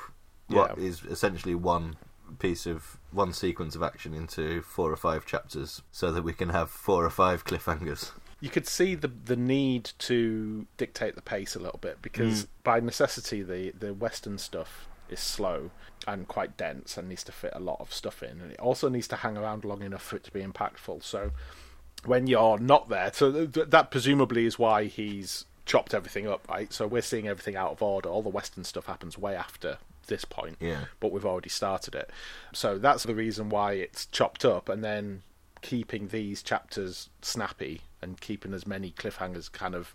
what 0.47 0.79
Yeah. 0.79 0.85
is 0.85 1.03
essentially 1.03 1.55
one 1.55 1.97
piece 2.39 2.67
of 2.67 2.99
one 3.11 3.33
sequence 3.33 3.75
of 3.75 3.83
action 3.83 4.15
into 4.15 4.63
four 4.63 4.91
or 4.91 4.97
five 4.97 5.27
chapters 5.27 5.83
so 5.93 6.11
that 6.13 6.23
we 6.23 6.33
can 6.33 6.51
have 6.51 6.71
four 6.71 7.05
or 7.05 7.11
five 7.11 7.45
cliffhangers. 7.45 8.13
You 8.41 8.51
could 8.51 8.67
see 8.67 8.95
the 8.95 9.09
the 9.09 9.37
need 9.37 9.93
to 10.01 10.67
dictate 10.77 11.15
the 11.15 11.23
pace 11.23 11.55
a 11.55 11.61
little 11.61 11.79
bit 11.79 12.03
because 12.03 12.45
mm. 12.45 12.49
by 12.63 12.81
necessity 12.81 13.43
the 13.43 13.73
the 13.73 13.95
western 13.95 14.39
stuff 14.39 14.87
is 15.09 15.21
slow 15.21 15.71
and 16.07 16.29
quite 16.29 16.57
dense 16.57 16.97
and 16.97 17.09
needs 17.09 17.25
to 17.25 17.33
fit 17.33 17.53
a 17.55 17.61
lot 17.61 17.79
of 17.81 17.93
stuff 17.93 18.23
in 18.23 18.41
and 18.41 18.53
it 18.53 18.59
also 18.61 18.89
needs 18.89 19.09
to 19.09 19.17
hang 19.17 19.37
around 19.37 19.65
long 19.65 19.83
enough 19.83 20.03
for 20.03 20.17
it 20.17 20.25
to 20.25 20.31
be 20.31 20.43
impactful. 20.43 21.03
So 21.03 21.33
when 22.07 22.27
you're 22.27 22.59
not 22.59 22.89
there, 22.89 23.11
so 23.13 23.33
th- 23.33 23.53
th- 23.53 23.71
that 23.71 23.91
presumably 23.91 24.45
is 24.47 24.59
why 24.59 24.85
he's 24.85 25.45
chopped 25.67 25.95
everything 25.95 26.29
up, 26.29 26.47
right? 26.49 26.73
So 26.73 26.87
we're 26.87 27.03
seeing 27.03 27.27
everything 27.27 27.57
out 27.57 27.73
of 27.73 27.83
order. 27.83 28.09
All 28.09 28.23
the 28.23 28.29
western 28.29 28.65
stuff 28.65 28.87
happens 28.87 29.17
way 29.17 29.35
after 29.35 29.79
this 30.07 30.27
point 30.27 30.57
Yeah. 30.61 30.85
but 31.01 31.11
we've 31.13 31.25
already 31.25 31.49
started 31.49 31.95
it. 31.95 32.11
So 32.53 32.77
that's 32.77 33.05
the 33.05 33.15
reason 33.15 33.49
why 33.49 33.73
it's 33.73 34.05
chopped 34.07 34.45
up, 34.45 34.69
and 34.69 34.85
then 34.85 35.23
keeping 35.63 36.09
these 36.09 36.43
chapters 36.43 37.09
snappy 37.23 37.81
and 38.03 38.21
keeping 38.21 38.53
as 38.53 38.67
many 38.67 38.91
cliffhangers 38.91 39.51
kind 39.51 39.75
of, 39.75 39.95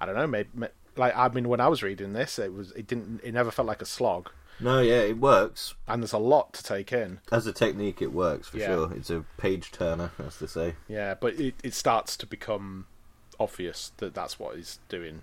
I 0.00 0.06
don't 0.06 0.16
know, 0.16 0.26
maybe, 0.26 0.48
like 0.96 1.16
I 1.16 1.28
mean, 1.28 1.48
when 1.48 1.60
I 1.60 1.68
was 1.68 1.82
reading 1.84 2.12
this, 2.12 2.40
it 2.40 2.52
was 2.52 2.72
it 2.72 2.88
didn't 2.88 3.20
it 3.22 3.32
never 3.32 3.52
felt 3.52 3.68
like 3.68 3.80
a 3.82 3.86
slog, 3.86 4.30
No, 4.60 4.80
yeah, 4.80 5.00
it 5.00 5.18
works. 5.18 5.74
and 5.86 6.02
there's 6.02 6.12
a 6.12 6.18
lot 6.18 6.52
to 6.54 6.62
take 6.62 6.92
in. 6.92 7.20
As 7.30 7.46
a 7.46 7.52
technique, 7.52 8.00
it 8.00 8.12
works 8.12 8.48
for 8.48 8.58
Yeah. 8.58 8.66
sure. 8.68 8.92
It's 8.94 9.10
a 9.10 9.24
page 9.36 9.70
turner, 9.70 10.12
as 10.18 10.38
they 10.38 10.46
say. 10.46 10.74
Yeah, 10.88 11.14
but 11.14 11.34
it 11.34 11.54
it 11.62 11.74
starts 11.74 12.16
to 12.18 12.26
become 12.26 12.86
obvious 13.38 13.92
that 13.98 14.14
that's 14.14 14.38
what 14.38 14.56
he's 14.56 14.78
doing, 14.88 15.22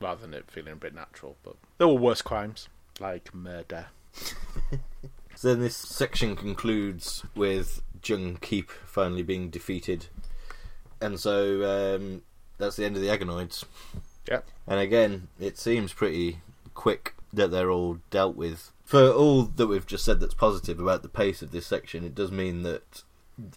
rather 0.00 0.22
than 0.22 0.32
it 0.34 0.50
feeling 0.50 0.72
a 0.72 0.76
bit 0.76 0.94
natural. 0.94 1.36
But 1.42 1.56
there 1.78 1.88
were 1.88 1.94
worse 1.94 2.22
crimes 2.22 2.68
like 2.98 3.34
murder. 3.34 3.86
So 5.36 5.48
then 5.48 5.60
this 5.60 5.76
section 5.76 6.36
concludes 6.36 7.24
with 7.34 7.80
Djuhn'keep 8.02 8.68
finally 8.84 9.22
being 9.22 9.48
defeated. 9.48 10.06
And 11.00 11.18
so 11.18 11.96
um, 11.96 12.22
that's 12.58 12.76
the 12.76 12.84
end 12.84 12.96
of 12.96 13.00
the 13.00 13.08
Agonoids. 13.08 13.64
Yeah. 14.28 14.40
And 14.66 14.78
again, 14.78 15.28
it 15.38 15.56
seems 15.56 15.94
pretty 15.94 16.40
quick 16.74 17.14
that 17.32 17.50
they're 17.50 17.70
all 17.70 17.98
dealt 18.10 18.36
with. 18.36 18.72
For 18.84 19.10
all 19.10 19.42
that 19.44 19.66
we've 19.68 19.86
just 19.86 20.04
said 20.04 20.20
that's 20.20 20.34
positive 20.34 20.80
about 20.80 21.02
the 21.02 21.08
pace 21.08 21.42
of 21.42 21.52
this 21.52 21.66
section, 21.66 22.04
it 22.04 22.14
does 22.14 22.32
mean 22.32 22.62
that 22.62 23.02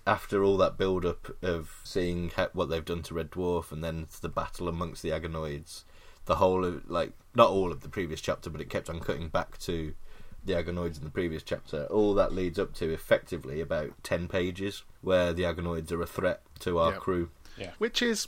after 0.07 0.43
all 0.43 0.57
that 0.57 0.78
build 0.78 1.05
up 1.05 1.36
of 1.41 1.82
seeing 1.84 2.30
ha- 2.30 2.49
what 2.53 2.69
they've 2.69 2.86
done 2.86 3.01
to 3.03 3.13
Red 3.13 3.32
Dwarf 3.32 3.71
and 3.71 3.84
then 3.84 4.07
the 4.21 4.30
battle 4.30 4.67
amongst 4.67 5.01
the 5.01 5.09
Agonoids, 5.09 5.84
the 6.26 6.36
whole 6.36 6.63
of, 6.63 6.89
like, 6.89 7.11
not 7.36 7.49
all 7.49 7.71
of 7.71 7.82
the 7.82 7.89
previous 7.89 8.21
chapter, 8.21 8.49
but 8.49 8.61
it 8.61 8.69
kept 8.69 8.89
on 8.89 8.99
cutting 8.99 9.28
back 9.28 9.57
to 9.59 9.93
the 10.45 10.53
Agonoids 10.53 10.97
in 10.99 11.03
the 11.03 11.09
previous 11.09 11.41
chapter. 11.43 11.86
All 11.86 12.13
that 12.13 12.32
leads 12.34 12.59
up 12.59 12.74
to 12.76 12.93
effectively 12.93 13.59
about 13.59 13.91
10 14.03 14.28
pages 14.28 14.84
where 15.01 15.34
the 15.34 15.43
Agonoids 15.43 15.91
are 15.91 16.01
a 16.01 16.05
threat 16.07 16.41
to 16.59 16.78
our 16.78 16.91
Yep. 16.93 16.99
crew. 17.01 17.30
which 17.78 18.01
is 18.01 18.28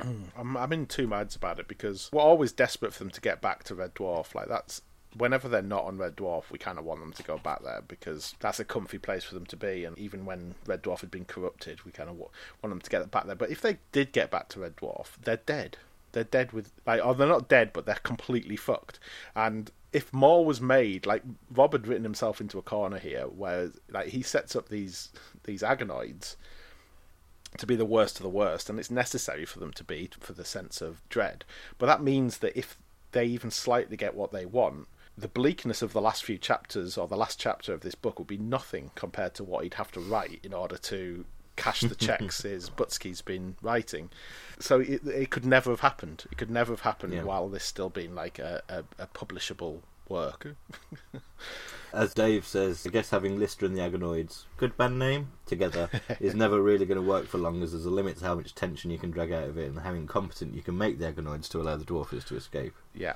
I'm, 0.00 0.56
I'm 0.56 0.72
in 0.72 0.86
two 0.86 1.06
minds 1.06 1.36
about 1.36 1.58
it 1.58 1.68
because 1.68 2.10
we're 2.12 2.22
always 2.22 2.52
desperate 2.52 2.92
for 2.92 3.00
them 3.00 3.10
to 3.10 3.20
get 3.20 3.40
back 3.40 3.64
to 3.64 3.74
Red 3.74 3.94
Dwarf. 3.94 4.34
Like 4.34 4.48
that's 4.48 4.82
whenever 5.16 5.48
they're 5.48 5.62
not 5.62 5.84
on 5.84 5.98
Red 5.98 6.16
Dwarf, 6.16 6.50
we 6.50 6.58
kind 6.58 6.78
of 6.78 6.84
want 6.84 7.00
them 7.00 7.12
to 7.12 7.22
go 7.22 7.38
back 7.38 7.62
there 7.62 7.82
because 7.86 8.34
that's 8.40 8.60
a 8.60 8.64
comfy 8.64 8.98
place 8.98 9.24
for 9.24 9.34
them 9.34 9.46
to 9.46 9.56
be. 9.56 9.84
And 9.84 9.98
even 9.98 10.24
when 10.24 10.54
Red 10.66 10.82
Dwarf 10.82 11.00
had 11.00 11.10
been 11.10 11.24
corrupted, 11.24 11.84
we 11.84 11.92
kind 11.92 12.10
of 12.10 12.16
wa- 12.16 12.28
want 12.62 12.70
them 12.70 12.80
to 12.80 12.90
get 12.90 13.10
back 13.10 13.26
there. 13.26 13.34
But 13.34 13.50
if 13.50 13.60
they 13.60 13.78
did 13.92 14.12
get 14.12 14.30
back 14.30 14.48
to 14.50 14.60
Red 14.60 14.76
Dwarf, 14.76 15.16
they're 15.22 15.38
dead. 15.38 15.78
They're 16.12 16.24
dead 16.24 16.52
with 16.52 16.70
like, 16.86 17.04
or 17.04 17.14
they're 17.14 17.28
not 17.28 17.48
dead, 17.48 17.72
but 17.72 17.86
they're 17.86 17.96
completely 17.96 18.56
fucked. 18.56 18.98
And 19.34 19.70
if 19.92 20.12
more 20.12 20.44
was 20.44 20.60
made, 20.60 21.06
like 21.06 21.22
Rob 21.50 21.72
had 21.72 21.86
written 21.86 22.04
himself 22.04 22.40
into 22.40 22.58
a 22.58 22.62
corner 22.62 22.98
here, 22.98 23.26
where 23.26 23.70
like 23.90 24.08
he 24.08 24.22
sets 24.22 24.54
up 24.56 24.68
these 24.68 25.10
these 25.44 25.62
agonoids 25.62 26.36
to 27.56 27.66
be 27.66 27.76
the 27.76 27.84
worst 27.84 28.16
of 28.18 28.22
the 28.22 28.28
worst, 28.28 28.68
and 28.68 28.78
it's 28.78 28.90
necessary 28.90 29.44
for 29.44 29.58
them 29.58 29.72
to 29.72 29.84
be 29.84 30.10
for 30.20 30.32
the 30.32 30.44
sense 30.44 30.80
of 30.82 31.00
dread. 31.08 31.44
But 31.78 31.86
that 31.86 32.02
means 32.02 32.38
that 32.38 32.56
if 32.58 32.78
they 33.12 33.24
even 33.24 33.50
slightly 33.50 33.96
get 33.96 34.14
what 34.14 34.32
they 34.32 34.44
want, 34.44 34.86
the 35.16 35.28
bleakness 35.28 35.82
of 35.82 35.92
the 35.92 36.00
last 36.00 36.22
few 36.24 36.38
chapters 36.38 36.96
or 36.96 37.08
the 37.08 37.16
last 37.16 37.40
chapter 37.40 37.72
of 37.72 37.80
this 37.80 37.94
book 37.96 38.18
would 38.18 38.28
be 38.28 38.38
nothing 38.38 38.90
compared 38.94 39.34
to 39.34 39.42
what 39.44 39.64
he'd 39.64 39.74
have 39.74 39.90
to 39.92 40.00
write 40.00 40.38
in 40.44 40.52
order 40.52 40.76
to 40.76 41.24
cash 41.56 41.80
the 41.80 41.94
checks 42.06 42.42
his 42.42 42.70
Butsky's 42.70 43.20
been 43.22 43.56
writing. 43.60 44.10
So 44.60 44.78
it, 44.78 45.04
it 45.06 45.30
could 45.30 45.44
never 45.44 45.70
have 45.70 45.80
happened. 45.80 46.24
It 46.30 46.38
could 46.38 46.50
never 46.50 46.72
have 46.72 46.82
happened 46.82 47.14
Yeah. 47.14 47.24
while 47.24 47.48
this 47.48 47.64
still 47.64 47.88
being 47.88 48.14
like 48.14 48.38
a, 48.38 48.62
a, 48.68 48.84
a 49.02 49.06
publishable 49.08 49.80
work. 50.08 50.54
As 51.92 52.12
Dave 52.14 52.46
says, 52.46 52.86
I 52.86 52.90
guess 52.90 53.10
having 53.10 53.38
Lister 53.38 53.64
and 53.66 53.76
the 53.76 53.80
Agonoids, 53.80 54.44
good 54.56 54.76
band 54.76 54.98
name, 54.98 55.28
together 55.46 55.88
is 56.20 56.34
never 56.34 56.60
really 56.62 56.84
going 56.86 57.00
to 57.00 57.06
work 57.08 57.26
for 57.26 57.38
long 57.38 57.62
as 57.62 57.72
there's 57.72 57.86
a 57.86 57.90
limit 57.90 58.18
to 58.18 58.24
how 58.24 58.34
much 58.34 58.54
tension 58.54 58.90
you 58.90 58.98
can 58.98 59.10
drag 59.10 59.32
out 59.32 59.44
of 59.48 59.56
it 59.56 59.68
and 59.70 59.80
how 59.80 59.92
incompetent 59.94 60.54
you 60.54 60.62
can 60.62 60.76
make 60.76 60.98
the 60.98 61.10
Agonoids 61.10 61.48
to 61.50 61.60
allow 61.60 61.76
the 61.76 61.84
Dwarfers 61.84 62.24
to 62.26 62.36
escape. 62.36 62.74
yeah. 62.94 63.14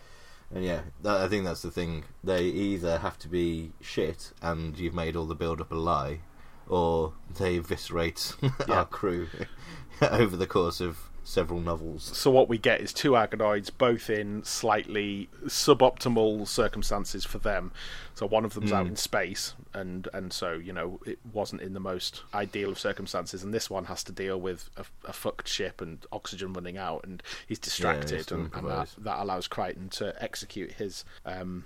And 0.54 0.64
yeah, 0.64 0.80
that, 1.02 1.16
I 1.22 1.28
think 1.28 1.46
that's 1.46 1.62
the 1.62 1.70
thing. 1.70 2.04
They 2.22 2.42
either 2.44 2.98
have 2.98 3.18
to 3.20 3.28
be 3.28 3.72
shit 3.80 4.32
and 4.42 4.78
you've 4.78 4.92
made 4.92 5.16
all 5.16 5.24
the 5.24 5.34
build 5.34 5.62
up 5.62 5.72
a 5.72 5.74
lie, 5.76 6.20
or 6.68 7.14
they 7.38 7.56
eviscerate 7.56 8.34
Yeah. 8.42 8.50
our 8.68 8.84
crew 8.84 9.28
over 10.02 10.36
the 10.36 10.46
course 10.46 10.82
of 10.82 10.98
several 11.24 11.60
novels. 11.60 12.10
So 12.16 12.30
what 12.30 12.48
we 12.48 12.58
get 12.58 12.80
is 12.80 12.92
two 12.92 13.12
agonoids, 13.12 13.70
both 13.76 14.10
in 14.10 14.42
slightly 14.44 15.28
suboptimal 15.44 16.46
circumstances 16.48 17.24
for 17.24 17.38
them. 17.38 17.72
So 18.14 18.26
one 18.26 18.44
of 18.44 18.54
them's 18.54 18.72
out 18.72 18.86
in 18.86 18.96
space, 18.96 19.54
and 19.72 20.08
and 20.12 20.32
so 20.32 20.52
you 20.52 20.72
know 20.72 21.00
it 21.06 21.18
wasn't 21.32 21.62
in 21.62 21.72
the 21.72 21.80
most 21.80 22.22
ideal 22.34 22.70
of 22.70 22.78
circumstances, 22.78 23.42
and 23.42 23.54
this 23.54 23.70
one 23.70 23.86
has 23.86 24.04
to 24.04 24.12
deal 24.12 24.40
with 24.40 24.68
a, 24.76 24.84
a 25.06 25.12
fucked 25.12 25.48
ship 25.48 25.80
and 25.80 26.04
oxygen 26.12 26.52
running 26.52 26.76
out, 26.76 27.04
and 27.04 27.22
he's 27.46 27.58
distracted, 27.58 28.26
to 28.26 28.34
and, 28.34 28.54
and 28.54 28.68
that, 28.68 28.94
that 28.98 29.20
allows 29.20 29.48
Kryten 29.48 29.90
to 29.92 30.14
execute 30.22 30.72
his 30.72 31.04
um, 31.24 31.64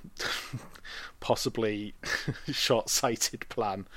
possibly 1.21 1.95
short-sighted 2.53 3.49
plan. 3.49 3.87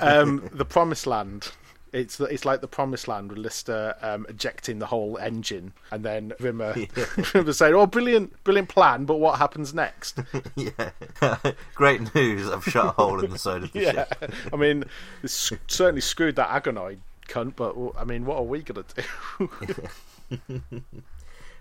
Um, 0.00 0.48
the 0.54 0.64
Promised 0.64 1.06
Land. 1.06 1.52
It's 1.92 2.20
it's 2.20 2.44
like 2.44 2.60
the 2.60 2.68
Promised 2.68 3.08
Land 3.08 3.30
with 3.30 3.38
Lister 3.38 3.94
um, 4.02 4.26
ejecting 4.28 4.78
the 4.78 4.86
whole 4.86 5.18
engine, 5.18 5.72
and 5.90 6.04
then 6.04 6.32
Rimmer, 6.40 6.74
Rimmer 7.34 7.52
saying, 7.52 7.74
"Oh, 7.74 7.86
brilliant, 7.86 8.42
brilliant 8.44 8.68
plan, 8.68 9.04
but 9.04 9.16
what 9.16 9.38
happens 9.38 9.72
next?" 9.74 10.18
yeah. 10.56 10.90
Great 11.74 12.14
news, 12.14 12.48
I've 12.48 12.64
shot 12.64 12.86
a 12.86 12.90
hole 12.90 13.22
in 13.22 13.30
the 13.30 13.38
side 13.38 13.62
of 13.62 13.72
the 13.72 13.80
yeah, 13.80 13.92
ship. 13.92 14.32
I 14.52 14.56
mean, 14.56 14.84
it's 15.22 15.52
certainly 15.66 16.00
screwed 16.00 16.36
that 16.36 16.48
Agonoid 16.48 16.98
cunt, 17.28 17.54
but 17.56 17.74
I 17.96 18.04
mean, 18.04 18.24
what 18.24 18.38
are 18.38 18.42
we 18.42 18.62
gonna 18.62 18.84
do? 18.94 20.58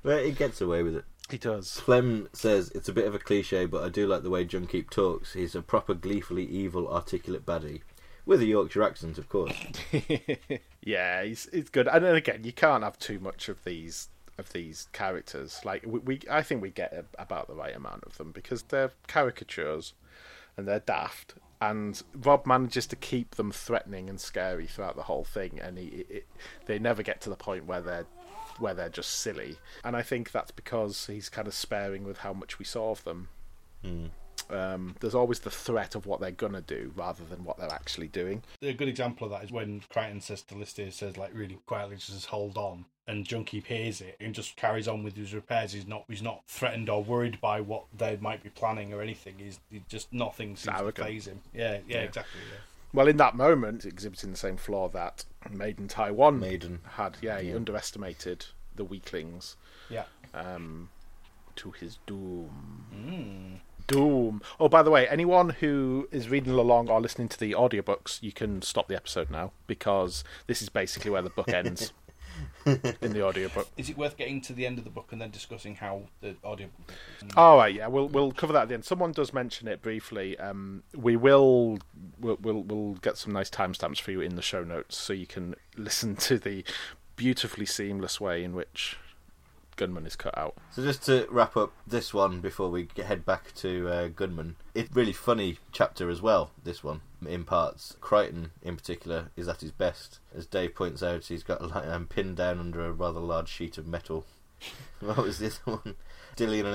But 0.04 0.24
it 0.24 0.38
gets 0.38 0.62
away 0.62 0.84
with 0.84 0.96
it. 0.96 1.06
he 1.30 1.38
does. 1.38 1.82
Clem 1.84 2.30
says 2.32 2.72
it's 2.74 2.88
a 2.88 2.94
bit 2.94 3.06
of 3.06 3.16
a 3.16 3.20
cliche, 3.20 3.66
but 3.66 3.84
I 3.84 3.90
do 3.90 4.08
like 4.08 4.24
the 4.24 4.30
way 4.30 4.46
Djuhn'keep 4.46 4.90
talks. 4.90 5.34
He's 5.34 5.56
a 5.56 5.62
proper 5.62 5.94
gleefully 5.94 6.46
evil, 6.46 6.88
articulate 6.88 7.46
baddie. 7.46 7.82
With 8.28 8.42
a 8.42 8.46
Yorkshire 8.46 8.84
accent, 8.84 9.18
of 9.18 9.30
course. 9.30 9.56
yeah, 10.84 11.24
he's 11.24 11.48
it's 11.54 11.70
good. 11.70 11.88
And 11.88 12.04
then 12.04 12.16
again, 12.16 12.44
you 12.44 12.52
can't 12.52 12.84
have 12.84 13.00
too 13.00 13.20
much 13.20 13.48
of 13.48 13.64
these 13.64 14.10
of 14.38 14.52
these 14.52 14.90
characters. 14.92 15.62
Like 15.64 15.84
we, 15.88 16.00
we 16.00 16.20
I 16.30 16.44
think 16.44 16.62
we 16.62 16.70
get 16.70 16.92
a, 16.92 17.06
about 17.22 17.48
the 17.48 17.56
right 17.56 17.74
amount 17.74 18.04
of 18.04 18.18
them 18.18 18.34
because 18.34 18.64
they're 18.64 18.92
caricatures 19.08 19.94
and 20.58 20.68
they're 20.68 20.82
daft. 20.82 21.36
And 21.62 22.04
Rob 22.14 22.46
manages 22.46 22.86
to 22.88 22.98
keep 22.98 23.36
them 23.36 23.50
threatening 23.50 24.10
and 24.10 24.20
scary 24.20 24.68
throughout 24.68 24.98
the 24.98 25.04
whole 25.04 25.24
thing, 25.24 25.60
and 25.60 25.78
he, 25.78 26.06
it, 26.10 26.28
they 26.68 26.78
never 26.78 27.02
get 27.02 27.22
to 27.22 27.30
the 27.30 27.36
point 27.36 27.66
where 27.66 27.82
they're 27.82 28.06
where 28.60 28.74
they're 28.74 28.90
just 28.90 29.12
silly. 29.12 29.58
And 29.86 29.96
I 29.96 30.02
think 30.02 30.32
that's 30.32 30.52
because 30.52 31.08
he's 31.08 31.30
kind 31.30 31.48
of 31.48 31.54
sparing 31.54 32.04
with 32.04 32.20
how 32.20 32.34
much 32.34 32.60
we 32.60 32.66
saw 32.66 32.92
of 32.92 33.06
them. 33.06 33.30
Hmm. 33.84 34.08
Um, 34.50 34.96
there's 35.00 35.16
always 35.16 35.40
the 35.40 35.50
threat 35.52 35.96
of 35.96 36.06
what 36.06 36.20
they're 36.20 36.32
gonna 36.32 36.62
do 36.62 36.92
rather 36.96 37.24
than 37.26 37.44
what 37.44 37.58
they're 37.58 37.72
actually 37.74 38.08
doing. 38.08 38.44
A 38.62 38.74
good 38.74 38.88
example 38.88 39.26
of 39.26 39.32
that 39.32 39.44
is 39.44 39.52
when 39.52 39.82
Kryten 39.94 40.22
says 40.22 40.42
to 40.44 40.56
Lister, 40.56 40.90
says 40.92 41.18
like 41.18 41.32
really 41.34 41.58
quietly, 41.66 41.96
just 41.98 42.10
says, 42.10 42.26
hold 42.26 42.58
on. 42.58 42.86
and 43.10 43.26
Junkie 43.26 43.62
hears 43.66 44.02
it 44.02 44.18
and 44.20 44.36
just 44.36 44.58
carries 44.58 44.88
on 44.88 45.02
with 45.04 45.16
his 45.16 45.34
repairs. 45.34 45.72
He's 45.72 45.88
not 45.88 46.04
he's 46.10 46.22
not 46.22 46.42
threatened 46.48 46.90
or 46.90 47.02
worried 47.04 47.40
by 47.40 47.62
what 47.62 47.86
they 47.98 48.18
might 48.18 48.44
be 48.44 48.50
planning 48.50 48.94
or 48.94 49.02
anything. 49.02 49.36
He's 49.38 49.60
he 49.72 49.82
just 49.88 50.12
nothing 50.12 50.56
seems 50.58 50.78
to 50.78 50.92
phase 50.92 51.28
him. 51.28 51.40
Yeah, 51.54 51.80
yeah, 51.88 51.98
Yeah. 51.98 52.02
exactly. 52.04 52.42
Yeah. 52.52 52.58
Well, 52.94 53.08
in 53.08 53.18
that 53.18 53.36
moment, 53.36 53.86
exhibiting 53.86 54.32
the 54.32 54.38
same 54.38 54.58
flaw 54.58 54.88
that 54.90 55.24
Maiden 55.50 55.88
Taiwan 55.88 56.40
Maiden. 56.40 56.80
had. 56.92 57.18
Yeah, 57.22 57.40
he 57.42 57.50
Yeah. 57.50 57.56
underestimated 57.56 58.46
the 58.76 58.84
weaklings 58.86 59.56
Yeah. 59.90 60.06
um, 60.34 60.90
to 61.58 61.72
his 61.72 61.98
doom. 62.08 62.86
Mm. 62.94 63.60
Doom. 63.88 64.42
Oh, 64.60 64.68
by 64.68 64.84
the 64.84 64.92
way, 64.92 65.08
anyone 65.08 65.50
who 65.50 66.08
is 66.12 66.30
reading 66.30 66.54
along 66.54 66.90
or 66.90 67.00
listening 67.00 67.30
to 67.30 67.40
the 67.40 67.54
audiobooks, 67.54 68.22
you 68.22 68.32
can 68.32 68.62
stop 68.62 68.88
the 68.88 68.96
episode 68.96 69.32
now 69.32 69.52
because 69.66 70.24
this 70.46 70.62
is 70.62 70.70
basically 70.70 71.10
where 71.10 71.22
the 71.22 71.30
book 71.30 71.50
ends 71.50 71.94
in 72.66 73.14
the 73.14 73.26
audiobook. 73.26 73.70
Is 73.78 73.90
it 73.90 73.98
worth 73.98 74.18
getting 74.18 74.42
to 74.42 74.54
the 74.54 74.66
end 74.66 74.78
of 74.78 74.84
the 74.84 74.90
book 74.90 75.08
and 75.12 75.22
then 75.22 75.32
discussing 75.32 75.76
how 75.76 76.04
the 76.22 76.36
audio? 76.44 76.68
All 77.36 77.58
right, 77.58 77.74
yeah, 77.74 77.88
we'll 77.88 78.10
we'll 78.10 78.32
cover 78.32 78.54
that 78.54 78.64
at 78.64 78.68
the 78.68 78.74
end. 78.74 78.86
Someone 78.86 79.14
does 79.14 79.34
mention 79.34 79.68
it 79.68 79.82
briefly. 79.82 80.38
Um, 80.38 80.84
we 80.94 81.16
will 81.16 81.80
we'll, 82.20 82.38
we'll 82.42 82.64
we'll 82.64 82.94
get 82.96 83.18
some 83.18 83.34
nice 83.34 83.50
timestamps 83.50 84.02
for 84.02 84.12
you 84.12 84.22
in 84.22 84.36
the 84.36 84.42
show 84.42 84.64
notes 84.64 84.98
so 84.98 85.14
you 85.14 85.28
can 85.28 85.56
listen 85.78 86.16
to 86.18 86.38
the 86.38 86.64
beautifully 87.16 87.66
seamless 87.66 88.20
way 88.20 88.44
in 88.44 88.54
which 88.54 88.98
Gunmen 89.78 90.06
is 90.06 90.16
cut 90.18 90.38
out. 90.38 90.56
So 90.72 90.84
just 90.84 91.06
to 91.06 91.28
wrap 91.30 91.56
up 91.56 91.72
this 91.86 92.14
one 92.14 92.42
before 92.42 92.70
we 92.70 92.90
head 92.98 93.26
back 93.26 93.54
to 93.56 93.88
uh, 93.88 94.08
Gunmen, 94.10 94.56
it's 94.76 94.94
really 94.94 95.14
funny 95.14 95.60
chapter 95.72 96.10
as 96.10 96.22
well. 96.22 96.52
This 96.62 96.84
one, 96.84 97.02
in 97.26 97.46
parts, 97.46 97.96
Kryten 98.02 98.50
in 98.62 98.76
particular 98.76 99.30
is 99.38 99.48
at 99.48 99.62
his 99.62 99.72
best. 99.72 100.20
As 100.36 100.46
Dave 100.46 100.76
points 100.76 101.02
out, 101.02 101.26
he's 101.26 101.44
got 101.44 101.62
um, 101.88 102.08
pinned 102.08 102.36
down 102.36 102.60
under 102.60 102.86
a 102.86 102.92
rather 102.92 103.20
large 103.20 103.48
sheet 103.48 103.78
of 103.78 103.88
metal. 103.88 104.26
what 105.00 105.18
was 105.18 105.38
this 105.38 105.58
one? 105.66 105.96
Dillian 106.36 106.66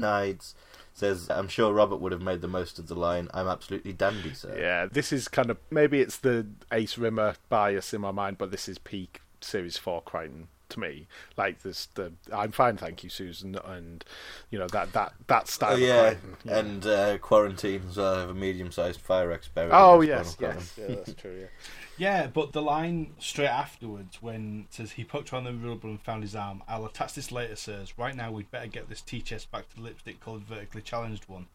Nides 0.00 0.54
says, 0.94 1.30
"I'm 1.30 1.48
sure 1.48 1.72
Robert 1.72 1.96
would 1.96 2.12
have 2.12 2.20
made 2.20 2.40
the 2.40 2.48
most 2.48 2.78
of 2.78 2.86
the 2.86 2.94
line. 2.94 3.28
I'm 3.34 3.48
absolutely 3.48 3.92
dandy, 3.92 4.34
sir." 4.34 4.56
Yeah, 4.56 4.86
this 4.86 5.12
is 5.12 5.26
kind 5.28 5.50
of 5.50 5.58
maybe 5.70 6.00
it's 6.00 6.18
the 6.18 6.46
Ace 6.72 6.98
Rimmer 6.98 7.34
bias 7.48 7.92
in 7.92 8.00
my 8.00 8.10
mind, 8.12 8.38
but 8.38 8.50
this 8.50 8.68
is 8.68 8.78
peak 8.78 9.20
Series 9.40 9.76
Four 9.76 10.02
Kryten 10.02 10.46
to 10.70 10.80
me. 10.80 11.06
Like 11.36 11.62
this, 11.62 11.86
the 11.94 12.12
I'm 12.32 12.52
fine, 12.52 12.76
thank 12.76 13.04
you, 13.04 13.10
Susan, 13.10 13.56
and 13.64 14.04
you 14.50 14.58
know 14.58 14.68
that 14.68 14.92
that 14.92 15.12
that 15.26 15.48
style. 15.48 15.72
Oh 15.72 15.74
of 15.74 15.80
yeah, 15.80 16.14
Kryten, 16.14 16.36
yeah. 16.44 16.58
and 16.58 16.86
uh, 16.86 17.18
quarantine 17.18 17.82
as 17.88 17.96
well. 17.96 18.14
I 18.14 18.20
have 18.20 18.30
a 18.30 18.34
medium-sized 18.34 19.00
fire 19.00 19.30
X 19.32 19.48
buried. 19.48 19.72
oh 19.72 20.00
yes, 20.00 20.36
yes, 20.40 20.74
yeah, 20.78 20.86
that's 20.88 21.14
true. 21.14 21.38
Yeah. 21.40 21.46
Yeah, 21.98 22.28
but 22.28 22.54
the 22.54 22.62
line 22.62 23.12
straight 23.18 23.48
afterwards 23.48 24.22
when 24.22 24.64
it 24.70 24.74
says 24.74 24.92
he 24.92 25.04
poked 25.04 25.34
around 25.34 25.44
the 25.44 25.52
rubber 25.52 25.86
and 25.86 26.00
found 26.00 26.22
his 26.22 26.34
arm. 26.34 26.62
I'll 26.66 26.86
attach 26.86 27.12
this 27.12 27.30
later, 27.30 27.56
sirs. 27.56 27.92
Right 27.98 28.16
now, 28.16 28.32
we'd 28.32 28.50
better 28.50 28.68
get 28.68 28.88
this 28.88 29.02
T 29.02 29.20
chest 29.20 29.50
back 29.50 29.68
to 29.68 29.76
the 29.76 29.82
lipstick 29.82 30.18
coloured 30.18 30.44
vertically 30.44 30.80
challenged 30.80 31.28
one. 31.28 31.48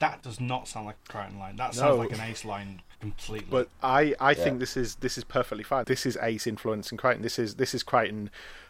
That 0.00 0.22
does 0.22 0.40
not 0.40 0.68
sound 0.68 0.86
like 0.86 0.96
a 1.08 1.12
Kryten 1.12 1.38
line. 1.38 1.56
That 1.56 1.74
sounds 1.74 1.96
No. 1.96 2.02
like 2.02 2.12
an 2.12 2.20
Ace 2.20 2.44
line 2.44 2.82
completely. 3.00 3.46
But 3.50 3.68
I, 3.82 4.14
I 4.20 4.30
Yeah. 4.30 4.34
think 4.44 4.58
this 4.60 4.76
is 4.76 4.96
this 4.96 5.16
is 5.16 5.24
perfectly 5.24 5.64
fine. 5.64 5.84
This 5.86 6.04
is 6.04 6.18
Ace 6.20 6.46
influencing 6.46 6.98
Kryten. 6.98 7.22
This 7.22 7.38
is 7.38 7.54
this 7.56 7.74
is 7.74 7.82
Kryten 7.84 8.28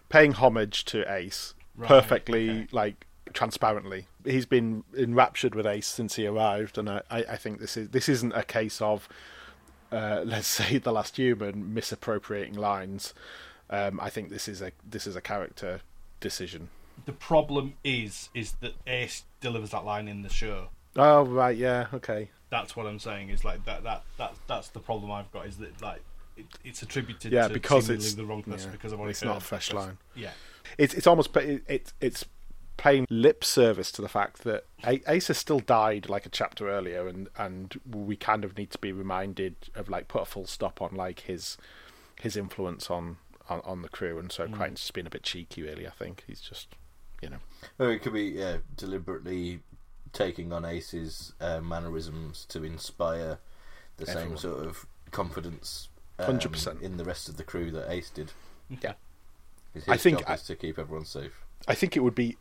paying 0.09 0.33
homage 0.33 0.85
to 0.87 1.11
Ace 1.13 1.55
Right, 1.77 1.89
perfectly, 1.89 2.51
okay. 2.51 2.69
like 2.73 3.07
transparently. 3.33 4.07
He's 4.25 4.47
been 4.47 4.85
enraptured 4.97 5.55
with 5.55 5.67
Ace 5.67 5.87
since 5.89 6.15
he 6.17 6.27
arrived, 6.27 6.79
and 6.79 6.89
I, 6.89 7.03
I, 7.11 7.19
I 7.31 7.37
think 7.37 7.59
this 7.59 7.77
is 7.77 7.89
this 7.89 8.09
isn't 8.09 8.33
a 8.33 8.45
case 8.45 8.81
of 8.83 9.09
uh, 9.91 10.23
let's 10.27 10.47
say 10.47 10.79
the 10.79 10.93
last 10.93 11.17
human 11.17 11.73
misappropriating 11.75 12.55
lines. 12.55 13.15
Um, 13.71 13.99
I 13.99 14.11
think 14.11 14.29
this 14.31 14.47
is 14.47 14.61
a 14.61 14.73
this 14.89 15.07
is 15.07 15.17
a 15.17 15.21
character 15.23 15.81
decision. 16.21 16.69
the 17.07 17.13
problem 17.13 17.75
is, 17.83 18.29
is 18.35 18.53
that 18.61 18.75
Ace 18.87 19.25
delivers 19.41 19.71
that 19.71 19.85
line 19.85 20.07
in 20.07 20.23
the 20.23 20.29
show. 20.29 20.69
Oh 20.97 21.25
right, 21.25 21.57
yeah, 21.57 21.87
okay. 21.95 22.31
That's 22.51 22.77
what 22.77 22.87
I'm 22.87 22.99
saying. 22.99 23.31
Is 23.31 23.45
like 23.45 23.65
that. 23.65 23.83
That 23.85 24.03
that 24.19 24.35
that's 24.47 24.69
the 24.69 24.81
problem 24.81 25.11
I've 25.11 25.31
got. 25.33 25.47
Is 25.47 25.57
that 25.59 25.81
like 25.83 26.03
it, 26.37 26.47
it's 26.65 26.83
attributed 26.83 27.33
Yeah, 27.33 27.49
to 27.49 27.55
because 27.55 27.87
seemingly 27.87 28.05
it's- 28.07 28.15
the 28.15 28.25
wrong 28.25 28.43
person 28.43 28.71
yeah, 28.71 28.77
because 28.77 28.93
I've 28.93 28.99
already 29.01 29.11
it's 29.13 29.23
not 29.25 29.39
a 29.39 29.41
fresh 29.41 29.71
person. 29.71 29.87
line. 29.89 29.99
Yeah. 30.15 30.31
It's 30.79 30.95
it's 30.95 31.07
almost 31.07 31.37
it, 31.37 31.63
it, 31.69 31.93
it's 32.01 32.25
paying 32.77 33.07
lip 33.09 33.45
service 33.45 33.93
to 33.93 34.03
the 34.03 34.09
fact 34.09 34.43
that 34.43 34.65
A- 34.85 35.01
Ace 35.13 35.29
has 35.29 35.39
still 35.39 35.61
died 35.61 36.09
like 36.09 36.27
a 36.27 36.29
chapter 36.29 36.69
earlier, 36.71 37.07
and 37.09 37.29
and 37.37 37.79
we 37.91 38.17
kind 38.17 38.45
of 38.45 38.57
need 38.57 38.71
to 38.71 38.79
be 38.79 38.93
reminded 38.93 39.57
of 39.75 39.89
like 39.89 40.09
put 40.09 40.23
a 40.23 40.27
full 40.27 40.47
stop 40.47 40.81
on 40.81 40.95
like 40.95 41.21
his 41.21 41.57
his 42.21 42.37
influence 42.37 42.89
on 42.91 43.17
on, 43.49 43.61
on 43.65 43.83
the 43.83 43.89
crew, 43.89 44.19
and 44.19 44.33
so 44.33 44.47
mm. 44.47 44.55
Kryten's 44.55 44.81
just 44.81 44.95
been 44.95 45.07
a 45.07 45.11
bit 45.11 45.23
cheeky, 45.23 45.63
really. 45.63 45.87
I 45.87 45.91
think 45.91 46.25
he's 46.27 46.41
just 46.41 46.69
you 47.23 47.29
know 47.31 47.39
Or 47.79 47.91
it 47.91 48.01
could 48.01 48.13
be 48.15 48.25
yeah, 48.25 48.57
deliberately 48.77 49.61
taking 50.15 50.53
on 50.53 50.65
Ace's 50.65 51.35
uh, 51.41 51.61
mannerisms 51.61 52.47
to 52.47 52.65
inspire 52.65 53.39
the 53.99 54.07
same 54.07 54.37
sort 54.39 54.65
of 54.67 54.87
confidence 55.11 55.89
um, 56.19 56.39
100%. 56.39 56.81
in 56.81 56.97
the 56.97 57.05
rest 57.05 57.29
of 57.29 57.37
the 57.37 57.45
crew 57.45 57.71
that 57.71 57.91
Ace 57.91 58.09
did. 58.11 58.33
yeah. 58.83 58.95
His 59.75 59.85
I 59.89 59.97
think 59.97 60.21
job 60.21 60.29
I- 60.31 60.35
is 60.35 60.43
to 60.45 60.57
keep 60.57 60.79
everyone 60.79 61.05
safe. 61.05 61.43
I 61.69 61.75
think 61.75 61.97
it 61.97 62.01
would 62.01 62.15
be 62.15 62.37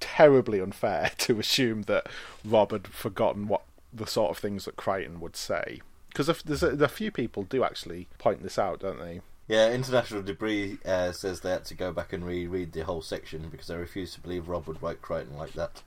terribly 0.00 0.60
unfair 0.60 1.10
to 1.18 1.38
assume 1.38 1.82
that 1.82 2.08
Rob 2.44 2.72
had 2.72 2.86
forgotten 2.88 3.48
what 3.48 3.62
the 3.92 4.06
sort 4.06 4.30
of 4.30 4.38
things 4.38 4.64
that 4.64 4.76
Kryten 4.76 5.18
would 5.20 5.36
say. 5.36 5.80
Because 6.08 6.42
there's 6.42 6.62
a, 6.62 6.70
a 6.84 6.88
few 6.88 7.10
people 7.10 7.42
do 7.44 7.64
actually 7.64 8.08
point 8.18 8.42
this 8.42 8.58
out, 8.58 8.80
don't 8.80 8.98
they? 8.98 9.20
Yeah, 9.48 9.70
International 9.72 10.22
Debris 10.22 10.78
uh, 10.86 11.12
says 11.12 11.40
they 11.40 11.50
had 11.50 11.64
to 11.66 11.74
go 11.74 11.92
back 11.92 12.12
and 12.14 12.24
reread 12.24 12.72
the 12.72 12.84
whole 12.84 13.02
section 13.02 13.48
because 13.50 13.66
they 13.66 13.76
refused 13.76 14.14
to 14.14 14.20
believe 14.20 14.48
Rob 14.48 14.66
would 14.66 14.82
write 14.82 15.02
Kryten 15.02 15.36
like 15.36 15.52
that. 15.52 15.82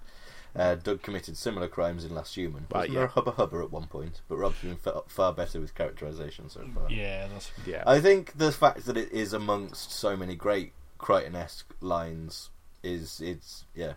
Uh, 0.58 0.76
Doug 0.76 1.02
committed 1.04 1.38
similar 1.38 1.68
crimes 1.68 2.04
in 2.04 2.16
Last 2.16 2.36
Human. 2.36 2.66
Right, 2.72 2.90
Wasn't 2.90 2.94
yeah. 2.94 3.00
there 3.02 3.06
a 3.08 3.12
hubba 3.12 3.32
hubba 3.32 3.60
at 3.60 3.72
one 3.72 3.86
point? 3.88 4.22
But 4.28 4.38
Rob's 4.38 4.60
been 4.60 4.76
fa- 4.76 5.04
far 5.08 5.32
better 5.34 5.60
with 5.62 5.76
characterization 5.76 6.50
so 6.50 6.66
far. 6.74 6.90
Yeah. 6.90 7.28
That's 7.28 7.52
Yeah. 7.66 7.84
I 7.86 8.00
think 8.00 8.38
the 8.38 8.52
fact 8.52 8.86
that 8.86 8.98
it 8.98 9.12
is 9.12 9.34
amongst 9.34 9.92
so 9.92 10.18
many 10.18 10.36
great 10.36 10.74
Kryten-esque 11.00 11.76
lines 11.80 12.50
is 12.84 13.22
it's 13.22 13.66
yeah, 13.76 13.94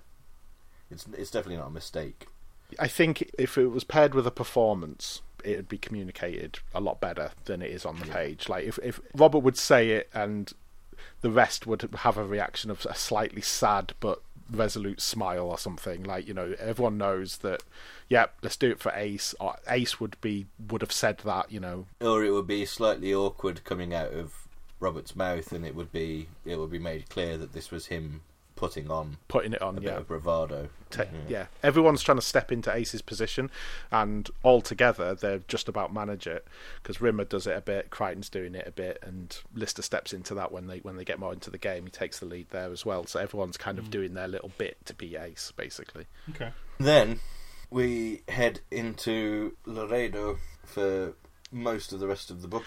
it's 0.91 1.07
it's 1.17 1.31
definitely 1.31 1.57
not 1.57 1.69
a 1.69 1.71
mistake. 1.71 2.27
I 2.79 2.89
think 2.89 3.31
if 3.39 3.57
it 3.57 3.69
was 3.69 3.85
paired 3.85 4.15
with 4.15 4.27
a 4.27 4.31
performance, 4.31 5.23
it 5.43 5.57
would 5.57 5.69
be 5.69 5.79
communicated 5.79 6.59
a 6.75 6.81
lot 6.81 7.01
better 7.01 7.31
than 7.47 7.63
it 7.63 7.71
is 7.71 7.85
on 7.87 7.99
the 7.99 8.07
page. 8.07 8.49
Like 8.49 8.65
if 8.67 8.79
if 8.83 9.01
Robert 9.15 9.39
would 9.39 9.57
say 9.57 9.91
it 9.91 10.11
and 10.13 10.53
the 11.23 11.31
rest 11.31 11.67
would 11.67 11.89
have 12.01 12.19
a 12.19 12.25
reaction 12.25 12.71
of 12.71 12.87
a 12.89 12.95
slightly 12.95 13.41
sad 13.43 13.95
but 14.01 14.21
resolute 14.51 15.01
smile 15.01 15.49
or 15.49 15.59
something. 15.59 16.03
Like 16.05 16.27
you 16.27 16.35
know, 16.35 16.55
everyone 16.59 16.99
knows 16.99 17.39
that. 17.39 17.63
Yep, 18.09 18.35
let's 18.43 18.57
do 18.57 18.71
it 18.71 18.81
for 18.81 18.93
Ace. 18.95 19.35
Or 19.39 19.57
Ace 19.69 20.01
would 20.01 20.21
be 20.21 20.47
would 20.69 20.83
have 20.83 20.93
said 20.93 21.19
that. 21.19 21.51
You 21.51 21.61
know, 21.61 21.87
Or 22.01 22.25
it 22.25 22.33
would 22.33 22.47
be 22.47 22.65
slightly 22.67 23.15
awkward 23.15 23.65
coming 23.65 23.95
out 23.95 24.13
of 24.13 24.49
Robert's 24.81 25.15
mouth, 25.15 25.53
and 25.53 25.65
it 25.65 25.75
would 25.75 25.93
be 25.93 26.29
it 26.45 26.59
would 26.59 26.71
be 26.71 26.79
made 26.79 27.09
clear 27.09 27.37
that 27.39 27.53
this 27.53 27.71
was 27.71 27.87
him 27.87 28.23
putting 28.61 28.91
on 28.91 29.17
putting 29.27 29.55
it 29.55 29.63
on 29.63 29.79
a 29.79 29.81
on. 29.81 29.85
bit 29.85 29.97
of 29.97 30.07
bravado. 30.07 30.69
Ta 30.91 31.05
mm-hmm. 31.05 31.33
yeah. 31.33 31.47
Everyone's 31.63 32.03
trying 32.03 32.19
to 32.19 32.23
step 32.23 32.53
into 32.53 32.71
Ace's 32.71 33.01
position, 33.01 33.51
and 33.91 34.29
all 34.43 34.61
together 34.61 35.15
they're 35.15 35.41
just 35.49 35.67
about 35.67 35.95
manage 35.95 36.27
it. 36.27 36.47
Because 36.83 37.01
Rimmer 37.01 37.25
does 37.25 37.47
it 37.47 37.57
a 37.57 37.63
bit, 37.63 37.89
Crichton's 37.89 38.29
doing 38.29 38.55
it 38.55 38.67
a 38.69 38.71
bit, 38.71 38.99
and 39.03 39.35
Lister 39.55 39.81
steps 39.81 40.13
into 40.13 40.35
that 40.35 40.53
when 40.53 40.67
they 40.67 40.81
when 40.81 40.97
they 40.97 41.05
get 41.05 41.19
more 41.19 41.33
into 41.33 41.49
the 41.49 41.57
game. 41.57 41.85
He 41.85 41.91
takes 41.91 42.19
the 42.19 42.27
lead 42.27 42.51
there 42.51 42.71
as 42.71 42.85
well. 42.85 43.07
So 43.07 43.19
everyone's 43.19 43.57
kind 43.57 43.79
of 43.79 43.87
mm. 43.87 43.93
doing 43.93 44.13
their 44.13 44.29
little 44.29 44.53
bit 44.59 44.77
to 44.85 44.95
be 44.95 45.17
Ace, 45.17 45.55
basically. 45.57 46.05
okay. 46.29 46.51
Then 46.79 47.21
we 47.71 48.21
head 48.29 48.61
into 48.71 49.57
Laredo 49.65 50.37
for 50.67 51.15
most 51.53 51.93
of 51.93 52.01
the 52.01 52.07
rest 52.07 52.31
of 52.31 52.43
the 52.43 52.49
book. 52.49 52.65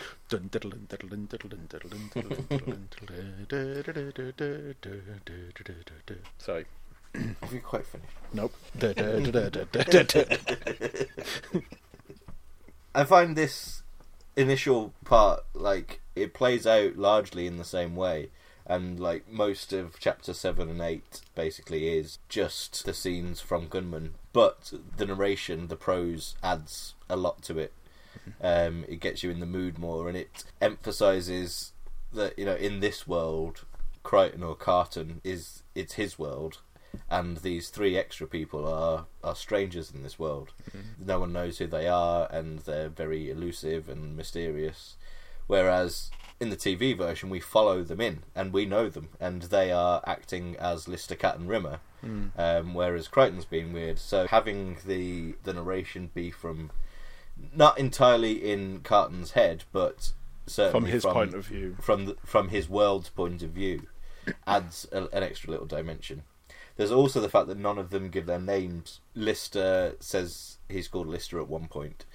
Sorry. 6.37 6.65
Have 7.15 7.53
you 7.53 7.61
quite 7.61 7.85
finished? 7.85 8.09
Nope. 8.33 8.53
I 12.95 13.03
find 13.03 13.35
this 13.35 13.83
initial 14.35 14.93
part 15.05 15.43
like 15.53 16.01
it 16.15 16.33
plays 16.33 16.65
out 16.65 16.97
largely 16.97 17.47
in 17.47 17.57
the 17.57 17.63
same 17.63 17.95
way, 17.95 18.29
and 18.65 18.99
like 18.99 19.29
most 19.29 19.73
of 19.73 19.99
chapter 19.99 20.33
seven 20.33 20.69
and 20.69 20.81
eight 20.81 21.21
basically 21.35 21.97
is 21.97 22.19
just 22.29 22.85
the 22.85 22.93
scenes 22.93 23.41
from 23.41 23.67
Gunmen, 23.67 24.15
but 24.31 24.73
the 24.97 25.05
narration, 25.05 25.67
the 25.67 25.75
prose 25.75 26.35
adds 26.43 26.95
a 27.09 27.15
lot 27.15 27.41
to 27.43 27.59
it. 27.59 27.73
Um, 28.41 28.85
it 28.87 28.99
gets 28.99 29.23
you 29.23 29.31
in 29.31 29.39
the 29.39 29.45
mood 29.45 29.77
more, 29.77 30.07
and 30.07 30.17
it 30.17 30.43
emphasizes 30.61 31.71
that 32.11 32.37
you 32.37 32.45
know 32.45 32.55
in 32.55 32.79
this 32.79 33.07
world, 33.07 33.65
Kryten 34.03 34.43
or 34.43 34.55
Carton 34.55 35.21
is 35.23 35.63
it's 35.75 35.93
his 35.93 36.19
world, 36.19 36.59
and 37.09 37.37
these 37.37 37.69
three 37.69 37.97
extra 37.97 38.27
people 38.27 38.67
are 38.67 39.05
are 39.23 39.35
strangers 39.35 39.91
in 39.91 40.03
this 40.03 40.19
world. 40.19 40.53
No 40.99 41.19
one 41.19 41.33
knows 41.33 41.57
who 41.57 41.67
they 41.67 41.87
are, 41.87 42.27
and 42.31 42.59
they're 42.59 42.89
very 42.89 43.29
elusive 43.29 43.89
and 43.89 44.15
mysterious. 44.15 44.95
Whereas 45.47 46.09
in 46.39 46.49
the 46.49 46.55
TV 46.57 46.97
version, 46.97 47.29
we 47.29 47.39
follow 47.39 47.83
them 47.83 48.01
in 48.01 48.23
and 48.35 48.51
we 48.53 48.65
know 48.65 48.89
them, 48.89 49.09
and 49.19 49.43
they 49.43 49.71
are 49.71 50.01
acting 50.05 50.55
as 50.57 50.87
Lister, 50.87 51.15
Cat, 51.15 51.37
and 51.37 51.49
Rimmer. 51.49 51.79
Um, 52.37 52.73
whereas 52.73 53.07
Kryten's 53.07 53.45
been 53.45 53.71
weird. 53.71 53.97
So 53.97 54.27
having 54.27 54.77
the 54.85 55.35
the 55.43 55.53
narration 55.53 56.09
be 56.13 56.31
from 56.31 56.71
not 57.55 57.77
entirely 57.77 58.51
in 58.51 58.79
Carton's 58.81 59.31
head, 59.31 59.63
but 59.71 60.13
certainly 60.47 60.71
From 60.81 60.91
his 60.91 61.03
point 61.05 61.33
of 61.33 61.45
view. 61.47 61.75
from 61.81 62.05
the, 62.05 62.17
from 62.25 62.49
his 62.49 62.69
world's 62.69 63.09
point 63.09 63.43
of 63.43 63.51
view, 63.51 63.87
adds 64.47 64.87
a, 64.91 65.05
an 65.15 65.23
extra 65.23 65.51
little 65.51 65.65
dimension. 65.65 66.23
There's 66.75 66.91
also 66.91 67.21
the 67.21 67.29
fact 67.29 67.47
that 67.47 67.57
none 67.57 67.77
of 67.77 67.91
them 67.91 68.09
give 68.09 68.25
their 68.25 68.39
names. 68.39 68.99
Lister 69.13 69.95
says 69.99 70.57
he's 70.69 70.87
called 70.87 71.07
Lister 71.07 71.39
at 71.39 71.47
one 71.47 71.67
point, 71.67 72.05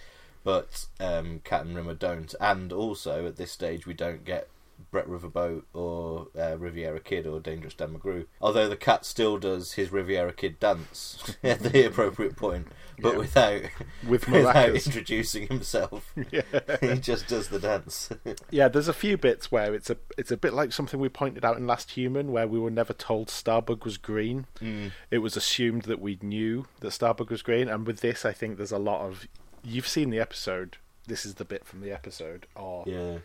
but 0.43 0.87
um, 0.99 1.41
Cat 1.45 1.65
and 1.65 1.77
Rimmer 1.77 1.95
don't. 1.95 2.35
And 2.41 2.73
also 2.73 3.27
at 3.27 3.37
this 3.37 3.53
stage, 3.53 3.87
we 3.87 3.95
don't 3.95 4.25
get 4.25 4.49
Brett 4.91 5.07
Riverboat 5.09 5.63
or 5.75 6.29
uh, 6.39 6.57
Riviera 6.57 7.01
Kid 7.01 7.27
or 7.27 7.41
Dangerous 7.41 7.75
Dan 7.75 7.91
McGrew. 7.99 8.27
Although 8.41 8.69
the 8.69 8.77
cat 8.77 9.05
still 9.05 9.37
does 9.39 9.73
his 9.73 9.93
Riviera 9.93 10.33
Kid 10.33 10.59
dance 10.61 11.37
at 11.43 11.61
the 11.61 11.87
appropriate 11.87 12.37
point, 12.37 12.69
but 12.99 13.13
Yeah. 13.13 13.19
without 13.19 13.63
With 14.09 14.29
without 14.29 14.55
maracas. 14.55 14.87
introducing 14.87 15.47
himself. 15.49 16.13
he 16.81 16.99
just 17.01 17.29
does 17.29 17.49
the 17.49 17.59
dance. 17.59 18.09
Yeah, 18.51 18.69
there's 18.69 18.89
a 18.89 18.93
few 18.95 19.17
bits 19.19 19.53
where 19.53 19.75
it's 19.75 19.91
a 19.91 19.97
it's 20.17 20.31
a 20.31 20.37
bit 20.37 20.55
like 20.55 20.73
something 20.73 20.99
we 21.01 21.09
pointed 21.09 21.45
out 21.45 21.57
in 21.59 21.67
Last 21.67 21.91
Human, 21.93 22.33
where 22.33 22.47
we 22.49 22.59
were 22.59 22.71
never 22.71 22.93
told 22.93 23.29
Starbug 23.29 23.85
was 23.85 23.99
green. 23.99 24.47
Mm. 24.61 24.93
It 25.11 25.19
was 25.19 25.37
assumed 25.37 25.83
that 25.83 26.01
we 26.01 26.19
knew 26.23 26.67
that 26.81 26.89
Starbug 26.89 27.31
was 27.31 27.43
green, 27.43 27.69
and 27.69 27.87
with 27.87 28.01
this, 28.01 28.25
I 28.25 28.33
think 28.33 28.57
there's 28.57 28.73
a 28.73 28.79
lot 28.79 29.07
of. 29.07 29.27
You've 29.63 29.89
seen 29.89 30.11
the 30.11 30.21
episode. 30.21 30.79
This 31.07 31.27
is 31.27 31.35
the 31.35 31.45
bit 31.45 31.67
from 31.67 31.81
the 31.81 31.91
episode. 31.93 32.47
Or 32.55 32.85
Yeah, 32.87 33.19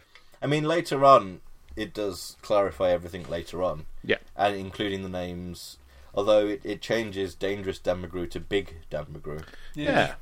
I 0.44 0.48
mean 0.48 0.66
later 0.66 1.04
on 1.06 1.41
it 1.76 1.94
does 1.94 2.38
clarify 2.44 2.91
everything 2.91 3.28
later 3.30 3.64
on, 3.64 3.86
yeah, 4.04 4.18
and 4.36 4.56
including 4.56 5.02
the 5.02 5.10
names. 5.10 5.78
Although 6.14 6.46
it, 6.48 6.62
it 6.64 6.82
changes 6.82 7.34
Dangerous 7.34 7.80
Dan 7.80 8.04
McGrew 8.04 8.30
to 8.32 8.39
Big 8.39 8.76
Dan 8.91 9.06
McGrew, 9.06 9.44
yeah, 9.74 10.16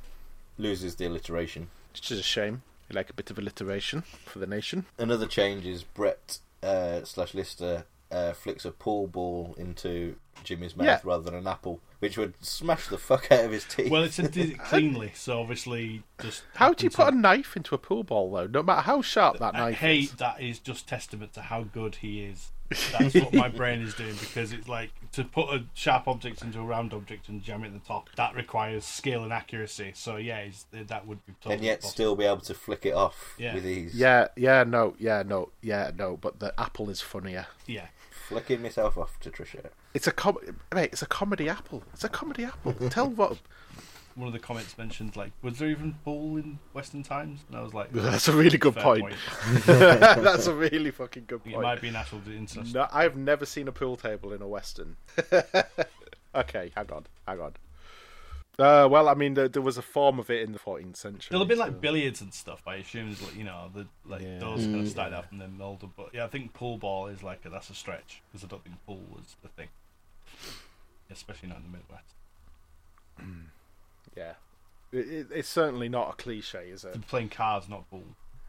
loses 0.56 0.94
the 0.96 1.04
alliteration. 1.06 1.68
which 1.92 2.10
is 2.10 2.18
a 2.18 2.22
shame. 2.22 2.62
We 2.88 2.94
like 2.94 3.10
a 3.10 3.14
bit 3.14 3.30
of 3.30 3.38
alliteration 3.38 4.02
for 4.24 4.38
the 4.38 4.46
nation. 4.46 4.86
Another 4.98 5.26
change 5.26 5.66
is 5.66 5.82
Brett 5.82 6.38
uh, 6.62 7.04
slash 7.04 7.34
Lister 7.34 7.84
uh, 8.10 8.32
flicks 8.32 8.64
a 8.64 8.70
pool 8.70 9.06
ball 9.08 9.54
into 9.58 10.16
Jimmy's 10.44 10.76
mouth 10.76 10.86
Yeah. 10.86 11.00
rather 11.04 11.24
than 11.24 11.34
an 11.34 11.46
apple, 11.46 11.80
which 12.02 12.18
would 12.18 12.34
smash 12.44 12.88
the 12.88 12.98
fuck 12.98 13.30
out 13.30 13.44
of 13.44 13.52
his 13.52 13.64
teeth. 13.64 13.88
Well, 13.88 14.02
it's 14.02 14.18
a, 14.18 14.22
did 14.28 14.50
it 14.50 14.58
cleanly, 14.58 15.12
so 15.14 15.40
obviously 15.40 16.02
just. 16.20 16.42
How 16.54 16.72
do 16.72 16.84
you 16.84 16.90
happens 16.90 16.96
put 16.96 17.14
a 17.14 17.16
knife 17.16 17.56
into 17.56 17.76
a 17.76 17.78
pool 17.78 18.02
ball, 18.02 18.32
though? 18.32 18.48
No 18.48 18.64
matter 18.64 18.80
how 18.80 19.02
sharp 19.02 19.38
that 19.38 19.54
I 19.54 19.58
knife 19.70 19.78
hate 19.78 20.04
is. 20.04 20.12
that 20.14 20.40
is 20.42 20.58
just 20.58 20.88
testament 20.88 21.32
to 21.34 21.42
how 21.42 21.62
good 21.62 21.94
he 21.96 22.24
is. 22.24 22.50
That's 22.98 23.14
what 23.14 23.32
my 23.34 23.48
brain 23.48 23.82
is 23.82 23.94
doing 23.94 24.14
because 24.18 24.52
it's 24.52 24.66
like 24.66 24.90
to 25.12 25.22
put 25.22 25.50
a 25.54 25.64
sharp 25.74 26.08
object 26.08 26.42
into 26.42 26.58
a 26.58 26.64
round 26.64 26.92
object 26.92 27.28
and 27.28 27.40
jam 27.40 27.62
it 27.62 27.68
in 27.68 27.74
the 27.74 27.78
top. 27.80 28.08
That 28.16 28.34
requires 28.34 28.84
skill 28.84 29.22
and 29.22 29.32
accuracy. 29.32 29.92
So 29.94 30.16
yeah, 30.16 30.38
it's, 30.38 30.64
that 30.72 31.06
would 31.06 31.24
be 31.24 31.34
totally 31.34 31.54
and 31.56 31.64
yet 31.64 31.82
possible. 31.82 31.90
still 31.92 32.16
be 32.16 32.24
able 32.24 32.40
to 32.40 32.54
flick 32.54 32.84
it 32.86 32.94
off 32.94 33.34
Yeah. 33.38 33.54
with 33.54 33.64
ease. 33.66 33.94
Yeah, 33.94 34.28
yeah, 34.36 34.64
no, 34.64 34.94
yeah, 34.98 35.22
no, 35.24 35.50
yeah, 35.60 35.90
no. 35.96 36.16
But 36.16 36.40
the 36.40 36.58
apple 36.58 36.90
is 36.90 37.00
funnier. 37.00 37.46
yeah. 37.66 37.86
Flicking 38.28 38.62
myself 38.62 38.96
off 38.96 39.20
to 39.20 39.30
Tricia. 39.30 39.66
It's 39.94 40.06
a 40.06 40.12
com- 40.12 40.38
mate, 40.74 40.90
It's 40.92 41.02
a 41.02 41.06
comedy 41.06 41.48
apple. 41.48 41.82
It's 41.92 42.04
a 42.04 42.08
comedy 42.08 42.44
apple. 42.44 42.72
Tell 42.90 43.08
what. 43.08 43.38
One 44.14 44.26
of 44.26 44.34
the 44.34 44.38
comments 44.38 44.76
mentioned 44.76 45.16
like, 45.16 45.32
was 45.42 45.58
there 45.58 45.68
even 45.70 45.94
bull 46.04 46.36
in 46.36 46.58
Western 46.74 47.02
Times? 47.02 47.40
And 47.48 47.56
I 47.56 47.62
was 47.62 47.72
like, 47.72 47.90
That's 47.92 48.28
a 48.28 48.32
really 48.36 48.58
good 48.58 48.74
fair 48.74 48.82
point. 48.82 49.14
That's 49.66 50.46
a 50.46 50.54
really 50.54 50.90
fucking 50.90 51.24
good 51.26 51.42
point. 51.44 51.56
It 51.56 51.60
might 51.60 51.80
be 51.80 51.90
natural 51.90 52.20
interest. 52.26 52.74
No, 52.74 52.86
I've 52.92 53.16
never 53.16 53.46
seen 53.46 53.68
a 53.68 53.72
pool 53.72 53.96
table 53.96 54.32
in 54.34 54.42
a 54.42 54.48
western. 54.48 54.96
okay, 56.34 56.70
hang 56.74 56.90
on, 56.92 57.06
hang 57.26 57.40
on. 57.40 57.52
Uh, 58.58 58.86
well, 58.90 59.08
I 59.08 59.14
mean, 59.14 59.32
there, 59.32 59.48
there 59.48 59.62
was 59.62 59.78
a 59.78 59.82
form 59.82 60.18
of 60.18 60.28
it 60.28 60.42
in 60.42 60.52
the 60.52 60.58
14th 60.58 60.96
century. 60.96 61.28
There'll 61.30 61.40
have 61.42 61.48
been 61.48 61.58
like 61.58 61.80
billiards 61.80 62.20
and 62.20 62.34
stuff. 62.34 62.60
I 62.66 62.76
assume, 62.76 63.10
is 63.10 63.22
like 63.22 63.34
you 63.34 63.44
know, 63.44 63.70
the 63.74 63.86
like 64.04 64.20
Yeah. 64.20 64.38
those 64.38 64.64
kind 64.64 64.80
of 64.82 64.88
started 64.88 65.16
off 65.16 65.32
and 65.32 65.40
then 65.40 65.56
molded. 65.56 65.88
But 65.96 66.10
yeah, 66.12 66.24
I 66.24 66.28
think 66.28 66.52
pool 66.52 66.76
ball 66.76 67.06
is 67.06 67.22
like 67.22 67.44
a, 67.46 67.48
that's 67.48 67.70
a 67.70 67.74
stretch 67.74 68.20
because 68.30 68.44
I 68.44 68.48
don't 68.48 68.62
think 68.62 68.76
pool 68.86 69.00
was 69.10 69.36
the 69.42 69.48
thing, 69.48 69.68
especially 71.12 71.48
not 71.48 71.58
in 71.58 71.64
the 71.64 71.78
Midwest. 71.78 72.14
yeah. 74.16 74.32
It, 74.92 75.08
it, 75.08 75.26
it's 75.32 75.48
certainly 75.48 75.88
not 75.88 76.10
a 76.10 76.12
cliche, 76.14 76.68
is 76.70 76.84
it? 76.84 76.92
They're 76.92 77.02
playing 77.02 77.30
cards, 77.30 77.68
not 77.68 77.88
pool. 77.90 78.02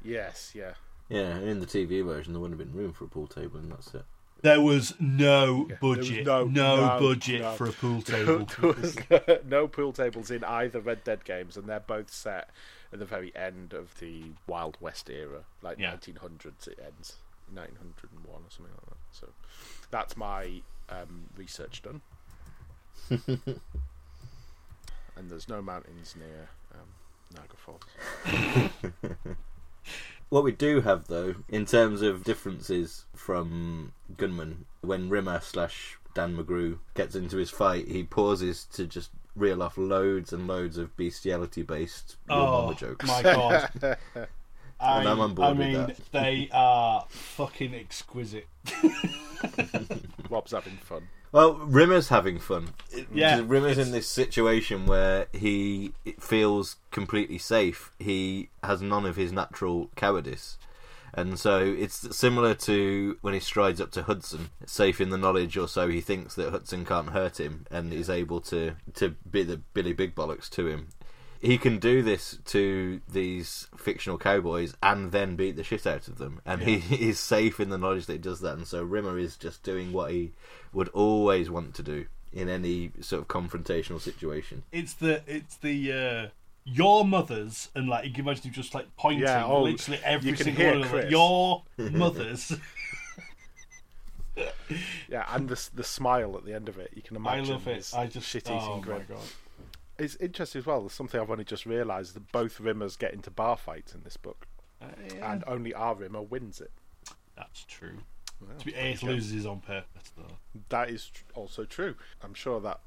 Yes, 0.03 0.51
yeah. 0.53 0.73
Yeah, 1.09 1.37
in 1.37 1.59
the 1.59 1.65
TV 1.65 2.03
version, 2.03 2.33
there 2.33 2.39
wouldn't 2.41 2.59
have 2.59 2.67
been 2.71 2.77
room 2.77 2.93
for 2.93 3.05
a 3.05 3.07
pool 3.07 3.27
table, 3.27 3.59
and 3.59 3.71
that's 3.71 3.93
it. 3.93 4.03
There 4.41 4.59
was 4.59 4.93
no 4.99 5.67
Yeah, 5.69 5.75
there 5.79 5.89
was 5.89 5.97
budget, 5.99 6.25
no- 6.25 6.43
no, 6.45 6.75
no, 6.75 6.99
budget 6.99 7.41
no. 7.41 7.51
for 7.53 7.65
a 7.69 7.71
pool 7.71 8.01
There 8.05 8.25
table. 8.25 8.73
was 8.73 8.97
no 9.45 9.67
pool 9.69 9.93
tables 9.93 10.31
in 10.31 10.43
either 10.43 10.81
Red 10.81 11.03
Dead 11.05 11.23
games, 11.23 11.55
and 11.55 11.67
they're 11.67 11.79
both 11.79 12.11
set 12.11 12.49
at 12.91 12.99
the 12.99 13.05
very 13.05 13.33
end 13.37 13.73
of 13.73 13.97
the 13.99 14.23
Wild 14.47 14.77
West 14.81 15.09
era, 15.09 15.43
like 15.61 15.79
Yeah. 15.79 15.93
1900s. 15.95 16.67
It 16.67 16.79
ends 16.83 17.15
1901 17.53 18.41
or 18.41 18.41
something 18.49 18.73
like 18.73 18.85
that. 18.89 18.97
So 19.11 19.29
that's 19.91 20.17
my 20.17 20.61
um, 20.89 21.25
research 21.37 21.81
done. 21.81 22.01
and 23.09 23.59
there's 25.29 25.47
no 25.49 25.61
mountains 25.61 26.15
near 26.17 26.49
um, 26.73 26.87
Niagara 27.35 27.57
Falls. 27.57 27.81
What 30.29 30.43
we 30.43 30.51
do 30.51 30.81
have, 30.81 31.07
though, 31.09 31.35
in 31.49 31.65
terms 31.67 32.01
of 32.01 32.23
differences 32.23 33.05
from 33.15 33.91
Gunmen, 34.17 34.65
when 34.81 35.09
Rimmer 35.09 35.39
slash 35.41 35.99
Dan 36.15 36.35
McGrew 36.35 36.79
gets 36.95 37.13
into 37.13 37.37
his 37.37 37.51
fight, 37.51 37.87
he 37.87 38.03
pauses 38.03 38.65
to 38.73 38.87
just 38.87 39.11
reel 39.35 39.61
off 39.61 39.77
loads 39.77 40.33
and 40.33 40.47
loads 40.47 40.77
of 40.79 40.97
bestiality-based 40.97 42.15
real 42.29 42.37
Oh 42.39 42.61
mama 42.63 42.75
jokes. 42.75 43.05
my 43.07 43.21
god! 43.21 43.69
I, 44.79 44.99
And 45.01 45.07
I'm 45.09 45.19
on 45.19 45.35
board 45.35 45.49
I 45.49 45.51
with 45.51 45.59
mean, 45.59 45.73
that. 45.73 45.99
they 46.11 46.49
are 46.51 47.05
fucking 47.09 47.75
exquisite. 47.75 48.47
Rob's 50.31 50.51
having 50.51 50.77
fun. 50.77 51.07
Well, 51.33 51.55
Rimmer's 51.55 52.07
having 52.09 52.37
fun. 52.39 52.69
Yeah, 53.11 53.41
Rimmer's 53.43 53.71
it's- 53.73 53.87
in 53.87 53.91
this 53.91 54.07
situation 54.07 54.85
where 54.85 55.25
he 55.33 55.93
feels 56.19 56.77
completely 56.91 57.39
safe. 57.39 57.91
He 57.99 58.49
has 58.63 58.81
none 58.81 59.05
of 59.05 59.15
his 59.17 59.31
natural 59.33 59.89
cowardice. 59.95 60.57
And 61.15 61.37
so 61.39 61.59
it's 61.59 62.15
similar 62.15 62.53
to 62.55 63.17
when 63.21 63.33
he 63.33 63.39
strides 63.39 63.81
up 63.81 63.91
to 63.91 64.03
Hudson, 64.03 64.49
safe 64.65 65.01
in 65.01 65.09
the 65.09 65.17
knowledge, 65.17 65.57
or 65.57 65.67
so 65.67 65.87
he 65.87 66.01
thinks 66.01 66.33
that 66.35 66.49
Hudson 66.51 66.85
can't 66.85 67.09
hurt 67.09 67.39
him, 67.39 67.65
and 67.69 67.91
is 67.93 68.09
able 68.09 68.39
to 68.41 68.75
to 68.95 69.09
be 69.29 69.43
the 69.43 69.57
Billy 69.73 69.93
Big 69.93 70.15
Bollocks 70.15 70.49
to 70.51 70.67
him. 70.67 70.87
He 71.39 71.57
can 71.59 71.77
do 71.77 72.01
this 72.01 72.39
to 72.45 73.01
these 73.07 73.67
fictional 73.77 74.17
cowboys 74.17 74.75
and 74.81 75.11
then 75.11 75.35
beat 75.35 75.55
the 75.55 75.63
shit 75.63 75.85
out 75.85 76.07
of 76.07 76.17
them, 76.17 76.41
and 76.47 76.63
he 76.63 76.75
is 77.09 77.19
safe 77.19 77.59
in 77.59 77.69
the 77.69 77.77
knowledge 77.77 78.05
that 78.07 78.13
he 78.13 78.17
does 78.19 78.39
that. 78.41 78.57
And 78.57 78.65
so 78.67 78.81
Rimmer 78.81 79.19
is 79.19 79.35
just 79.37 79.61
doing 79.61 79.93
what 79.93 80.11
he 80.11 80.31
would 80.73 80.89
always 80.89 81.49
want 81.49 81.73
to 81.75 81.83
do 81.83 82.05
in 82.31 82.49
any 82.49 82.91
sort 83.01 83.21
of 83.21 83.27
confrontational 83.27 84.01
situation. 84.01 84.63
It's 84.71 84.93
the 84.93 85.21
it's 85.27 85.55
the 85.57 85.91
uh, 85.91 86.27
your 86.65 87.05
mothers 87.05 87.69
and 87.75 87.87
like 87.87 88.05
you 88.05 88.11
can 88.11 88.21
imagine 88.21 88.43
him 88.45 88.53
just 88.53 88.73
like 88.73 88.87
pointing 88.97 89.23
Yeah, 89.23 89.45
oh, 89.45 89.63
literally 89.63 89.99
every 90.03 90.31
you 90.31 90.35
can 90.35 90.45
single 90.45 90.63
hear 90.63 90.73
one 90.73 90.81
of 90.83 90.89
them. 90.91 90.99
Chris. 91.01 91.11
Your 91.11 91.63
mothers. 91.77 92.53
Yeah, 95.07 95.25
and 95.29 95.47
the 95.47 95.69
the 95.75 95.83
smile 95.83 96.35
at 96.37 96.43
the 96.45 96.53
end 96.55 96.67
of 96.67 96.79
it, 96.79 96.91
you 96.95 97.03
can 97.03 97.15
imagine. 97.15 97.39
I 97.45 97.47
imagine. 97.49 97.53
love 97.53 97.67
it. 97.67 97.91
I 97.95 98.07
just 98.07 98.27
shit-eating 98.27 98.57
oh 98.59 98.77
my 98.77 98.81
grin. 98.81 99.05
god. 99.07 99.19
It's 99.99 100.15
interesting 100.15 100.59
as 100.59 100.65
well. 100.65 100.79
There's 100.81 100.93
something 100.93 101.21
I've 101.21 101.29
only 101.29 101.43
just 101.43 101.67
realised 101.67 102.15
that 102.15 102.31
both 102.31 102.57
Rimmers 102.59 102.97
get 102.97 103.13
into 103.13 103.29
bar 103.29 103.55
fights 103.57 103.93
in 103.93 104.01
this 104.03 104.17
book, 104.17 104.47
Uh, 104.81 104.87
yeah, 105.13 105.31
and 105.33 105.43
only 105.45 105.71
our 105.75 105.93
Rimmer 105.93 106.23
wins 106.23 106.59
it. 106.61 106.71
that's 107.37 107.63
true. 107.65 107.99
Well, 108.47 108.57
To 108.59 108.65
be 108.65 108.71
there 108.71 108.83
you 108.85 108.89
Ace 108.91 109.01
go. 109.01 109.07
loses 109.07 109.45
on 109.45 109.59
purpose 109.61 110.11
though. 110.17 110.37
That 110.69 110.89
is 110.89 111.07
tr- 111.07 111.23
also 111.35 111.65
true. 111.65 111.95
I'm 112.23 112.33
sure 112.33 112.59
that 112.61 112.79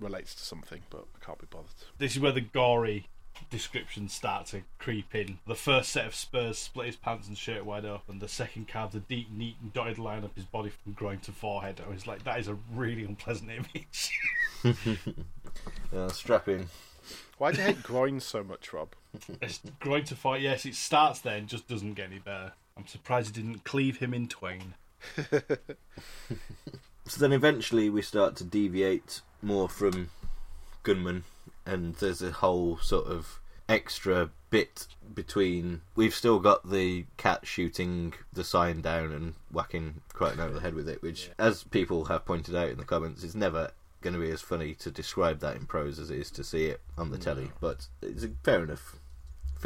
relates 0.00 0.34
to 0.34 0.42
something, 0.44 0.82
but 0.90 1.06
I 1.20 1.24
can't 1.24 1.38
be 1.38 1.46
bothered. 1.50 1.70
This 1.98 2.14
is 2.16 2.20
where 2.20 2.32
the 2.32 2.40
gory 2.40 3.06
descriptions 3.50 4.14
start 4.14 4.46
to 4.46 4.62
creep 4.78 5.14
in. 5.14 5.38
The 5.46 5.54
first 5.54 5.90
set 5.90 6.06
of 6.06 6.14
spurs 6.14 6.58
split 6.58 6.86
his 6.86 6.96
pants 6.96 7.28
and 7.28 7.36
shirt 7.36 7.64
wide 7.66 7.84
open. 7.84 8.18
The 8.18 8.28
second 8.28 8.66
carves 8.68 8.94
a 8.94 9.00
deep, 9.00 9.30
neat, 9.30 9.56
and 9.60 9.72
dotted 9.74 9.98
line 9.98 10.24
up 10.24 10.34
his 10.34 10.44
body 10.46 10.70
from 10.70 10.92
groin 10.94 11.18
to 11.20 11.32
forehead. 11.32 11.80
I 11.86 11.90
was 11.90 12.06
like, 12.06 12.24
that 12.24 12.40
is 12.40 12.48
a 12.48 12.56
really 12.74 13.04
unpleasant 13.04 13.50
image. 14.64 14.76
Uh, 15.94 16.08
strap 16.10 16.48
in. 16.48 16.66
Why 17.38 17.52
do 17.52 17.58
you 17.58 17.64
hate 17.64 17.82
groins 17.82 18.24
so 18.24 18.42
much, 18.42 18.72
Rob? 18.72 18.88
it's 19.40 19.60
groin 19.80 20.04
to 20.04 20.16
forehead. 20.16 20.42
Yes, 20.42 20.66
it 20.66 20.74
starts 20.74 21.20
there 21.20 21.36
and 21.36 21.48
just 21.48 21.68
doesn't 21.68 21.94
get 21.94 22.06
any 22.10 22.18
better. 22.18 22.52
I'm 22.76 22.86
surprised 22.86 23.36
it 23.36 23.40
didn't 23.42 23.64
cleave 23.64 23.98
him 23.98 24.12
in 24.12 24.28
twain. 24.28 24.74
So 27.08 27.20
then 27.20 27.32
eventually 27.32 27.88
we 27.88 28.02
start 28.02 28.34
to 28.36 28.44
deviate 28.44 29.20
more 29.40 29.68
from 29.68 30.10
Gunmen, 30.82 31.22
and 31.64 31.94
there's 31.96 32.20
a 32.20 32.32
whole 32.32 32.78
sort 32.78 33.06
of 33.06 33.38
extra 33.68 34.30
bit 34.50 34.88
between. 35.14 35.82
We've 35.94 36.14
still 36.14 36.40
got 36.40 36.68
the 36.68 37.06
cat 37.16 37.46
shooting 37.46 38.14
the 38.32 38.42
sign 38.42 38.80
down 38.80 39.12
and 39.12 39.34
whacking 39.52 40.00
Kryten 40.14 40.40
over 40.40 40.54
the 40.54 40.60
head 40.60 40.74
with 40.74 40.88
it, 40.88 41.00
which, 41.00 41.30
as 41.38 41.62
people 41.62 42.06
have 42.06 42.24
pointed 42.24 42.56
out 42.56 42.70
in 42.70 42.78
the 42.78 42.84
comments, 42.84 43.22
is 43.22 43.36
never 43.36 43.70
going 44.00 44.14
to 44.14 44.20
be 44.20 44.30
as 44.30 44.42
funny 44.42 44.74
to 44.74 44.90
describe 44.90 45.38
that 45.40 45.56
in 45.56 45.66
prose 45.66 46.00
as 46.00 46.10
it 46.10 46.18
is 46.18 46.30
to 46.32 46.42
see 46.42 46.66
it 46.66 46.80
on 46.98 47.10
the 47.10 47.18
telly. 47.18 47.50
But 47.60 47.86
it's 48.02 48.24
a 48.24 48.30
fair 48.42 48.64
enough, 48.64 48.96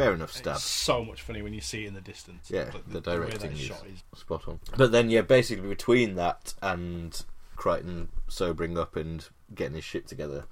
fair 0.01 0.15
enough 0.15 0.33
stab. 0.33 0.57
It's 0.57 0.65
so 0.65 1.05
much 1.05 1.23
funny 1.23 1.43
when 1.43 1.53
you 1.53 1.61
see 1.61 1.85
it 1.85 1.89
in 1.89 1.95
the 1.95 2.01
distance. 2.01 2.51
Yeah, 2.51 2.71
But 2.73 2.89
the 2.89 2.95
way 2.95 3.01
that 3.01 3.05
directing 3.05 3.53
it's 3.53 3.61
is 3.61 3.67
shot 3.67 3.87
is 3.87 4.03
spot 4.19 4.49
on. 4.49 4.61
But 4.77 4.93
then, 4.93 5.11
yeah, 5.11 5.23
basically 5.23 5.69
between 5.69 6.15
that 6.17 6.55
and 6.63 7.23
Kryten 7.57 8.09
sobering 8.29 8.79
up 8.79 8.97
and 8.97 9.29
getting 9.55 9.75
his 9.75 9.85
shit 9.85 10.07
together, 10.07 10.45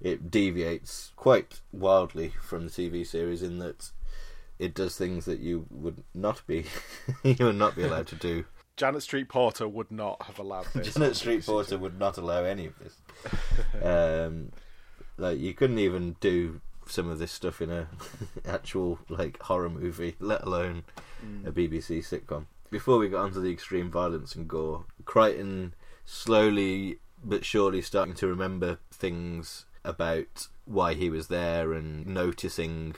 it 0.00 0.30
deviates 0.30 1.12
quite 1.16 1.60
wildly 1.72 2.32
from 2.40 2.66
the 2.66 2.70
TV 2.70 3.06
series 3.06 3.42
in 3.42 3.58
that 3.58 3.90
it 4.58 4.74
does 4.74 4.96
things 4.96 5.24
that 5.24 5.40
you 5.40 5.66
would 5.70 6.04
not 6.14 6.46
be 6.46 6.64
you 7.24 7.36
would 7.40 7.56
not 7.56 7.74
be 7.74 7.82
allowed 7.82 8.06
to 8.08 8.16
do. 8.16 8.44
Janet 8.76 9.02
Street 9.02 9.28
Porter 9.28 9.68
would 9.68 9.90
not 9.90 10.22
have 10.22 10.38
allowed 10.38 10.66
this. 10.74 10.94
Janet 10.94 11.14
Street 11.16 11.44
Porter 11.44 11.76
would 11.76 11.98
not 11.98 12.16
allow 12.16 12.44
any 12.44 12.66
of 12.66 12.78
this. 12.78 12.96
Um, 13.82 14.52
like 15.18 15.38
you 15.38 15.54
couldn't 15.54 15.78
even 15.78 16.16
do 16.20 16.60
some 16.92 17.08
of 17.08 17.18
this 17.18 17.32
stuff 17.32 17.60
in 17.60 17.70
a 17.70 17.88
actual 18.46 18.98
like 19.08 19.40
horror 19.42 19.70
movie, 19.70 20.16
let 20.20 20.42
alone 20.42 20.84
a 21.44 21.50
mm. 21.50 21.52
BBC 21.52 21.98
sitcom. 21.98 22.46
Before 22.70 22.98
we 22.98 23.08
got 23.08 23.24
onto 23.24 23.40
the 23.40 23.52
extreme 23.52 23.90
violence 23.90 24.34
and 24.34 24.48
gore, 24.48 24.84
Kryten 25.04 25.72
slowly 26.04 26.98
but 27.24 27.44
surely 27.44 27.82
starting 27.82 28.14
to 28.14 28.26
remember 28.26 28.78
things 28.90 29.66
about 29.84 30.48
why 30.64 30.94
he 30.94 31.10
was 31.10 31.28
there 31.28 31.72
and 31.72 32.06
noticing 32.06 32.94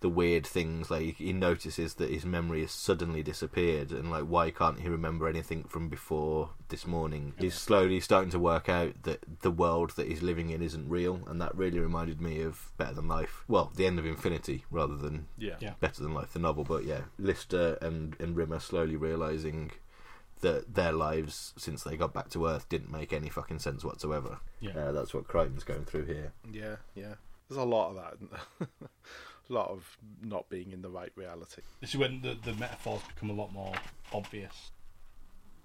the 0.00 0.08
weird 0.10 0.46
things 0.46 0.90
like 0.90 1.16
he 1.16 1.32
notices 1.32 1.94
that 1.94 2.10
his 2.10 2.24
memory 2.26 2.60
has 2.60 2.70
suddenly 2.70 3.22
disappeared 3.22 3.90
and 3.90 4.10
like 4.10 4.24
why 4.24 4.50
can't 4.50 4.80
he 4.80 4.88
remember 4.88 5.26
anything 5.26 5.64
from 5.64 5.88
before 5.88 6.50
this 6.68 6.86
morning 6.86 7.32
he's 7.38 7.54
slowly 7.54 7.98
starting 7.98 8.30
to 8.30 8.38
work 8.38 8.68
out 8.68 8.92
that 9.04 9.24
the 9.40 9.50
world 9.50 9.90
that 9.96 10.06
he's 10.06 10.22
living 10.22 10.50
in 10.50 10.60
isn't 10.60 10.88
real 10.88 11.20
and 11.28 11.40
that 11.40 11.54
really 11.56 11.78
reminded 11.80 12.20
me 12.20 12.42
of 12.42 12.70
better 12.76 12.92
than 12.92 13.08
life 13.08 13.42
well 13.48 13.72
the 13.76 13.86
end 13.86 13.98
of 13.98 14.04
infinity 14.04 14.64
rather 14.70 14.96
than 14.96 15.26
yeah. 15.38 15.56
Yeah. 15.60 15.72
better 15.80 16.02
than 16.02 16.12
life 16.12 16.34
the 16.34 16.38
novel 16.40 16.64
but 16.64 16.84
yeah 16.84 17.02
lister 17.18 17.78
and 17.80 18.16
and 18.20 18.36
rimmer 18.36 18.60
slowly 18.60 18.96
realizing 18.96 19.70
that 20.42 20.74
their 20.74 20.92
lives 20.92 21.54
since 21.56 21.82
they 21.82 21.96
got 21.96 22.12
back 22.12 22.28
to 22.28 22.46
earth 22.46 22.68
didn't 22.68 22.92
make 22.92 23.14
any 23.14 23.30
fucking 23.30 23.60
sense 23.60 23.82
whatsoever 23.82 24.40
Yeah. 24.60 24.72
uh, 24.76 24.92
that's 24.92 25.14
what 25.14 25.26
kryten's 25.26 25.64
going 25.64 25.86
through 25.86 26.04
here 26.04 26.32
Yeah, 26.52 26.76
yeah. 26.94 27.14
There's 27.48 27.60
a 27.60 27.64
lot 27.64 27.90
of 27.90 27.96
that. 27.96 28.68
Isn't 29.48 29.54
there? 29.54 29.62
a 29.62 29.64
lot 29.64 29.70
of 29.70 29.96
not 30.22 30.48
being 30.48 30.72
in 30.72 30.82
the 30.82 30.88
right 30.90 31.12
reality. 31.16 31.62
This 31.80 31.90
is 31.90 31.96
when 31.96 32.20
the, 32.22 32.36
the 32.44 32.54
metaphors 32.54 33.00
become 33.14 33.30
a 33.30 33.34
lot 33.34 33.52
more 33.52 33.72
obvious. 34.12 34.70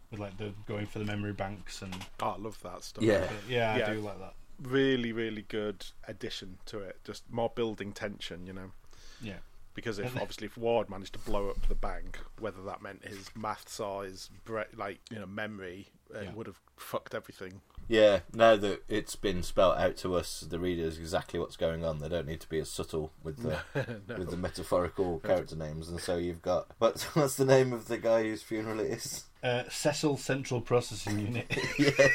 With 0.09 0.19
like 0.19 0.37
the 0.37 0.53
going 0.67 0.85
for 0.87 0.99
the 0.99 1.05
memory 1.05 1.33
banks 1.33 1.81
and 1.81 1.95
Oh, 2.21 2.31
I 2.31 2.37
love 2.37 2.61
that 2.63 2.83
stuff. 2.83 3.03
Yeah. 3.03 3.29
yeah, 3.47 3.77
Yeah. 3.77 3.87
I 3.89 3.93
do 3.93 4.01
like 4.01 4.19
that. 4.19 4.33
Really, 4.61 5.11
really 5.13 5.43
good 5.43 5.85
addition 6.07 6.57
to 6.67 6.79
it. 6.79 6.97
Just 7.03 7.23
more 7.31 7.49
building 7.55 7.93
tension, 7.93 8.45
you 8.45 8.53
know. 8.53 8.71
Yeah. 9.21 9.37
Because 9.73 9.99
if 9.99 10.15
obviously 10.17 10.47
if 10.47 10.57
Ward 10.57 10.89
managed 10.89 11.13
to 11.13 11.19
blow 11.19 11.49
up 11.49 11.67
the 11.69 11.75
bank, 11.75 12.19
whether 12.39 12.61
that 12.63 12.81
meant 12.81 13.05
his 13.05 13.29
maths 13.35 13.79
or 13.79 14.03
his 14.03 14.29
bre- 14.43 14.63
like 14.75 14.99
you 15.09 15.17
know 15.17 15.25
memory, 15.25 15.87
it 16.13 16.23
Yeah. 16.25 16.33
would 16.33 16.45
have 16.47 16.59
fucked 16.75 17.15
everything. 17.15 17.61
Yeah, 17.91 18.21
now 18.33 18.55
that 18.55 18.83
it's 18.87 19.17
been 19.17 19.43
spelt 19.43 19.77
out 19.77 19.97
to 19.97 20.15
us, 20.15 20.45
the 20.49 20.59
readers, 20.59 20.97
exactly 20.97 21.41
what's 21.41 21.57
going 21.57 21.83
on, 21.83 21.99
they 21.99 22.07
don't 22.07 22.25
need 22.25 22.39
to 22.39 22.47
be 22.47 22.57
as 22.59 22.71
subtle 22.71 23.11
with 23.21 23.43
the 23.43 23.59
No. 24.07 24.15
with 24.15 24.29
the 24.29 24.37
metaphorical 24.37 25.19
character 25.25 25.57
names. 25.57 25.89
And 25.89 25.99
so 25.99 26.15
you've 26.15 26.41
got 26.41 26.67
what's 26.77 27.03
what's 27.17 27.35
the 27.35 27.43
name 27.43 27.73
of 27.73 27.89
the 27.89 27.97
guy 27.97 28.23
whose 28.23 28.43
funeral 28.43 28.79
it 28.79 28.91
is? 28.91 29.25
Uh, 29.43 29.63
Cecil 29.69 30.15
Central 30.15 30.61
Processing 30.61 31.19
Unit. 31.19 31.53
yeah, 31.77 32.07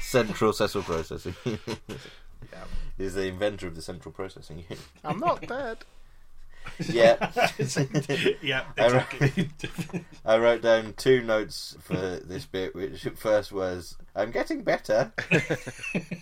Central 0.00 0.54
Cecil 0.54 0.82
Processing. 0.82 1.34
Yeah. 1.44 2.64
He's 2.96 3.12
the 3.12 3.26
inventor 3.26 3.66
of 3.66 3.74
the 3.74 3.82
Central 3.82 4.12
Processing 4.12 4.60
Unit. 4.60 4.78
I'm 5.04 5.18
not 5.18 5.42
dead. 5.46 5.78
Yeah, 6.88 7.30
yeah, 8.42 8.64
I 8.78 9.04
re- 9.20 9.50
I 10.24 10.38
wrote 10.38 10.62
down 10.62 10.94
two 10.96 11.22
notes 11.22 11.76
for 11.80 11.94
this 11.94 12.46
bit, 12.46 12.74
which 12.74 13.02
first 13.16 13.52
was, 13.52 13.96
I'm 14.14 14.30
getting 14.30 14.62
better. 14.62 15.12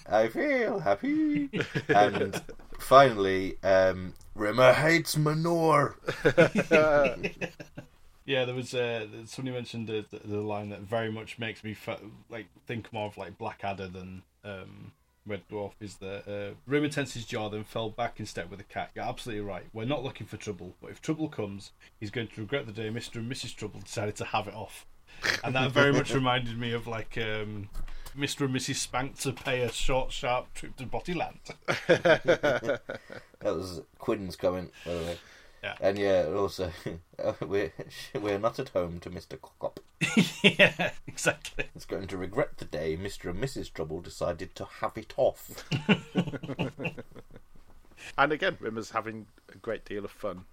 I 0.08 0.28
feel 0.28 0.80
happy. 0.80 1.50
And 1.88 2.40
finally, 2.78 3.56
um, 3.62 4.14
Rimmer 4.34 4.72
hates 4.72 5.16
manure. 5.16 5.96
yeah, 8.24 8.44
there 8.44 8.54
was 8.54 8.74
uh, 8.74 9.06
somebody 9.26 9.54
mentioned 9.54 9.86
the, 9.86 10.04
the, 10.10 10.18
the 10.26 10.40
line 10.40 10.70
that 10.70 10.80
very 10.80 11.10
much 11.10 11.38
makes 11.38 11.62
me 11.62 11.74
fe- 11.74 11.98
like 12.28 12.46
think 12.66 12.92
more 12.92 13.06
of 13.06 13.16
like 13.16 13.38
Blackadder 13.38 13.88
than 13.88 14.22
um, 14.44 14.92
Red 15.26 15.42
Dwarf. 15.50 15.72
Is 15.80 15.96
that 15.96 16.28
uh, 16.28 16.54
Rimmer 16.66 16.88
tensed 16.88 17.14
his 17.14 17.24
jaw, 17.24 17.48
then 17.48 17.64
fell 17.64 17.90
back 17.90 18.20
in 18.20 18.26
step 18.26 18.48
with 18.50 18.58
the 18.58 18.64
cat. 18.64 18.90
You're 18.94 19.04
absolutely 19.04 19.44
right. 19.44 19.64
We're 19.72 19.84
not 19.84 20.04
looking 20.04 20.26
for 20.26 20.36
trouble, 20.36 20.74
but 20.80 20.90
if 20.90 21.00
trouble 21.00 21.28
comes, 21.28 21.72
he's 21.98 22.10
going 22.10 22.28
to 22.28 22.40
regret 22.40 22.66
the 22.66 22.72
day 22.72 22.90
Mister 22.90 23.18
and 23.18 23.30
Mrs. 23.30 23.54
Trouble 23.54 23.80
decided 23.80 24.16
to 24.16 24.24
have 24.24 24.48
it 24.48 24.54
off. 24.54 24.86
And 25.44 25.54
that 25.54 25.72
very 25.72 25.92
much 25.92 26.14
reminded 26.14 26.58
me 26.58 26.72
of 26.72 26.86
like 26.86 27.16
um, 27.18 27.68
Mr. 28.16 28.46
and 28.46 28.54
Mrs. 28.54 28.76
Spank 28.76 29.18
to 29.20 29.32
pay 29.32 29.62
a 29.62 29.72
short, 29.72 30.12
sharp 30.12 30.52
trip 30.54 30.76
to 30.76 30.84
Bottyland. 30.84 31.38
That 33.40 33.54
was 33.54 33.82
Quinn's 33.98 34.34
comment, 34.34 34.72
by 34.84 34.94
the 34.94 35.00
way. 35.00 35.18
Yeah. 35.62 35.74
And 35.80 35.98
yeah, 35.98 36.26
also, 36.34 36.70
we're, 37.40 37.72
we're 38.20 38.38
not 38.38 38.58
at 38.58 38.68
home 38.70 39.00
to 39.00 39.10
Mr. 39.10 39.40
Cockop. 39.40 39.80
yeah, 40.42 40.90
exactly. 41.06 41.64
It's 41.74 41.84
going 41.86 42.06
to 42.08 42.16
regret 42.16 42.58
the 42.58 42.64
day 42.66 42.96
Mr. 42.96 43.30
and 43.30 43.42
Mrs. 43.42 43.72
Trouble 43.72 44.00
decided 44.00 44.54
to 44.56 44.64
have 44.80 44.96
it 44.96 45.12
off. 45.16 45.64
And 48.18 48.32
again, 48.32 48.56
Rimmer's 48.60 48.90
having 48.90 49.26
a 49.52 49.58
great 49.58 49.84
deal 49.84 50.04
of 50.04 50.10
fun 50.10 50.44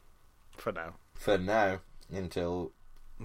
for 0.58 0.72
now. 0.72 0.96
For 1.14 1.38
now, 1.38 1.80
until. 2.12 2.72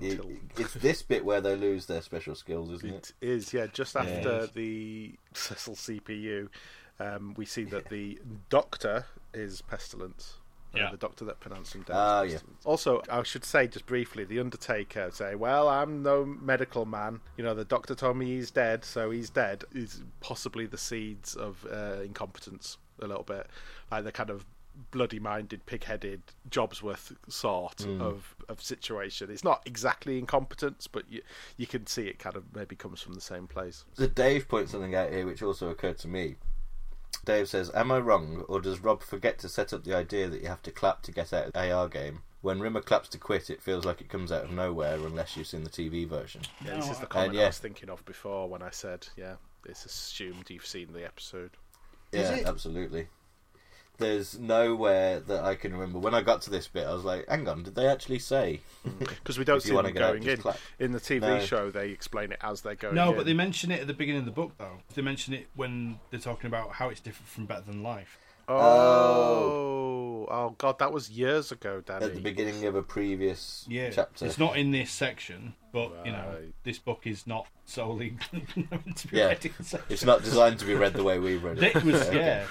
it- 0.00 0.12
Until- 0.20 0.30
it's 0.58 0.74
this 0.74 1.02
bit 1.02 1.24
where 1.24 1.40
they 1.40 1.56
lose 1.56 1.86
their 1.86 2.02
special 2.02 2.34
skills, 2.34 2.70
isn't 2.70 2.90
it? 2.94 3.12
It 3.20 3.28
is, 3.28 3.52
yeah. 3.54 3.66
Just 3.66 3.96
after 3.96 4.10
Yes. 4.40 4.50
the 4.50 5.14
Cecil 5.34 5.74
CPU, 5.76 6.48
um, 7.00 7.34
we 7.36 7.46
see 7.46 7.64
that 7.64 7.88
the 7.88 8.18
Doctor 8.50 9.06
is 9.32 9.62
Pestilence. 9.62 10.34
Uh, 10.74 10.78
Yeah. 10.78 10.90
the 10.90 10.96
doctor 10.98 11.24
that 11.24 11.40
pronounced 11.40 11.74
him 11.74 11.82
dead. 11.82 12.26
Is 12.26 12.32
yeah. 12.34 12.38
Also, 12.64 13.02
I 13.10 13.22
should 13.22 13.44
say 13.44 13.66
just 13.68 13.86
briefly, 13.86 14.24
the 14.24 14.38
Undertaker 14.38 15.10
say, 15.10 15.34
"Well, 15.34 15.66
I'm 15.68 16.02
no 16.02 16.24
medical 16.26 16.84
man. 16.84 17.20
You 17.38 17.44
know, 17.44 17.54
the 17.54 17.64
doctor 17.64 17.94
told 17.94 18.18
me 18.18 18.26
he's 18.26 18.50
dead, 18.50 18.84
so 18.84 19.10
he's 19.10 19.30
dead." 19.30 19.64
Is 19.72 20.02
possibly 20.20 20.66
the 20.66 20.76
seeds 20.78 21.34
of 21.34 21.64
uh, 21.72 22.02
incompetence 22.04 22.76
a 23.00 23.06
little 23.06 23.22
bit, 23.24 23.46
like 23.90 24.04
the 24.04 24.12
kind 24.12 24.28
of 24.28 24.44
bloody-minded, 24.92 25.66
pig-headed 25.66 26.22
Jobsworth 26.50 27.12
sort 27.28 27.82
Hmm. 27.82 28.00
of 28.00 28.36
of 28.48 28.62
situation. 28.62 29.30
It's 29.30 29.44
not 29.44 29.62
exactly 29.66 30.18
incompetence, 30.18 30.86
but 30.86 31.10
you 31.10 31.22
you 31.56 31.66
can 31.66 31.86
see 31.86 32.08
it 32.08 32.18
kind 32.18 32.36
of 32.36 32.44
maybe 32.54 32.76
comes 32.76 33.00
from 33.00 33.14
the 33.14 33.20
same 33.20 33.46
place. 33.46 33.84
So 33.94 34.06
Dave 34.06 34.48
points 34.48 34.72
something 34.72 34.94
out 34.94 35.10
here 35.10 35.26
which 35.26 35.42
also 35.42 35.68
occurred 35.70 35.98
to 35.98 36.08
me. 36.08 36.36
Dave 37.28 37.46
says, 37.46 37.70
Am 37.74 37.92
I 37.92 37.98
wrong, 37.98 38.46
or 38.48 38.58
does 38.58 38.80
Rob 38.80 39.02
forget 39.02 39.38
to 39.40 39.50
set 39.50 39.74
up 39.74 39.84
the 39.84 39.94
idea 39.94 40.30
that 40.30 40.40
you 40.40 40.48
have 40.48 40.62
to 40.62 40.70
clap 40.70 41.02
to 41.02 41.12
get 41.12 41.34
out 41.34 41.48
of 41.48 41.52
the 41.52 41.70
AR 41.70 41.86
game? 41.86 42.22
When 42.40 42.58
Rimmer 42.58 42.80
claps 42.80 43.10
to 43.10 43.18
quit, 43.18 43.50
it 43.50 43.60
feels 43.60 43.84
like 43.84 44.00
it 44.00 44.08
comes 44.08 44.32
out 44.32 44.44
of 44.44 44.50
nowhere 44.50 44.94
unless 44.94 45.36
you've 45.36 45.46
seen 45.46 45.62
the 45.62 45.68
TV 45.68 46.08
version. 46.08 46.40
Yeah, 46.64 46.76
this 46.76 46.88
is 46.88 46.98
the 46.98 47.04
I- 47.04 47.08
comment 47.08 47.34
yeah. 47.34 47.42
I 47.42 47.46
was 47.48 47.58
thinking 47.58 47.90
of 47.90 48.02
before 48.06 48.48
when 48.48 48.62
I 48.62 48.70
said, 48.70 49.06
yeah, 49.14 49.34
it's 49.66 49.84
assumed 49.84 50.48
you've 50.48 50.64
seen 50.64 50.94
the 50.94 51.04
episode. 51.04 51.50
Yeah, 52.12 52.36
it? 52.36 52.46
absolutely. 52.46 53.08
There's 53.98 54.38
nowhere 54.38 55.20
that 55.20 55.44
I 55.44 55.54
can 55.56 55.72
remember. 55.72 55.98
When 55.98 56.14
I 56.14 56.22
got 56.22 56.40
to 56.42 56.50
this 56.50 56.68
bit, 56.68 56.86
I 56.86 56.94
was 56.94 57.04
like, 57.04 57.28
hang 57.28 57.48
on, 57.48 57.64
did 57.64 57.74
they 57.74 57.86
actually 57.86 58.20
say? 58.20 58.60
Because 58.98 59.38
we 59.38 59.44
don't 59.44 59.60
see 59.62 59.72
wanna 59.72 59.88
them 59.88 59.94
get 59.94 60.02
out, 60.02 60.12
going 60.12 60.26
in. 60.26 60.38
clap. 60.38 60.56
In 60.78 60.92
the 60.92 61.00
TV 61.00 61.20
No. 61.20 61.38
show, 61.40 61.70
they 61.70 61.90
explain 61.90 62.32
it 62.32 62.38
as 62.42 62.62
they're 62.62 62.74
going 62.74 62.94
No, 62.94 63.10
in. 63.10 63.16
but 63.16 63.26
they 63.26 63.34
mention 63.34 63.70
it 63.70 63.80
at 63.80 63.86
the 63.86 63.92
beginning 63.92 64.20
of 64.20 64.24
the 64.24 64.30
book, 64.32 64.52
though. 64.56 64.78
They 64.94 65.02
mention 65.02 65.34
it 65.34 65.48
when 65.54 65.98
they're 66.10 66.18
talking 66.20 66.46
about 66.46 66.72
how 66.72 66.88
it's 66.88 67.00
different 67.00 67.28
from 67.28 67.44
Better 67.46 67.62
Than 67.62 67.82
Life. 67.82 68.18
Oh, 68.48 70.26
oh, 70.30 70.54
God, 70.56 70.78
that 70.78 70.92
was 70.92 71.10
years 71.10 71.52
ago, 71.52 71.82
Danny. 71.84 72.06
At 72.06 72.14
the 72.14 72.20
beginning 72.20 72.64
of 72.64 72.74
a 72.74 72.82
previous 72.82 73.66
Yeah, 73.68 73.90
chapter. 73.90 74.24
it's 74.26 74.38
not 74.38 74.56
in 74.56 74.70
this 74.70 74.90
section, 74.90 75.54
but 75.72 75.92
you 76.04 76.12
know, 76.12 76.36
this 76.64 76.78
book 76.78 77.02
is 77.06 77.26
not 77.26 77.46
solely 77.66 78.16
meant 78.32 78.96
to 78.96 79.08
be 79.08 79.18
Yeah. 79.18 79.26
read 79.28 79.44
in. 79.44 79.52
It's 79.90 80.04
not 80.04 80.22
designed 80.22 80.58
to 80.60 80.64
be 80.64 80.74
read 80.74 80.94
the 80.94 81.04
way 81.04 81.18
we 81.18 81.36
read 81.36 81.62
it. 81.62 81.76
It 81.76 81.84
was, 81.84 82.08
yeah, 82.12 82.46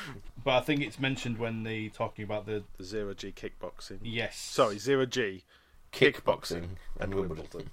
but 0.47 0.55
I 0.55 0.61
think 0.61 0.79
it's 0.79 0.97
mentioned 0.97 1.39
when 1.39 1.63
they 1.63 1.89
talking 1.89 2.23
about 2.23 2.45
the 2.45 2.63
The 2.77 2.83
zero 2.85 3.13
G 3.13 3.33
kickboxing. 3.33 3.99
yes. 4.01 4.37
Sorry, 4.37 4.77
zero 4.77 5.05
G. 5.05 5.43
Kickboxing 5.91 6.77
and 7.01 7.13
Wimbledon. 7.13 7.69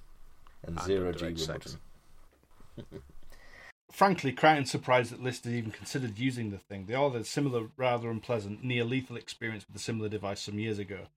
And 0.61 0.77
And 0.77 0.81
zero 0.85 1.13
G 1.13 1.27
Wimbledon. 1.27 1.79
frankly, 3.91 4.33
Kryten's 4.33 4.71
surprised 4.71 5.11
that 5.11 5.23
Lister 5.23 5.49
even 5.49 5.71
considered 5.71 6.19
using 6.19 6.51
the 6.51 6.57
thing. 6.57 6.85
They 6.85 6.93
all 6.93 7.11
had 7.11 7.21
a 7.21 7.25
similar, 7.25 7.67
rather 7.77 8.09
unpleasant, 8.09 8.63
near 8.63 8.83
lethal 8.83 9.15
experience 9.15 9.65
with 9.67 9.75
a 9.75 9.83
similar 9.83 10.09
device 10.09 10.41
some 10.41 10.59
years 10.59 10.79
ago. 10.79 11.07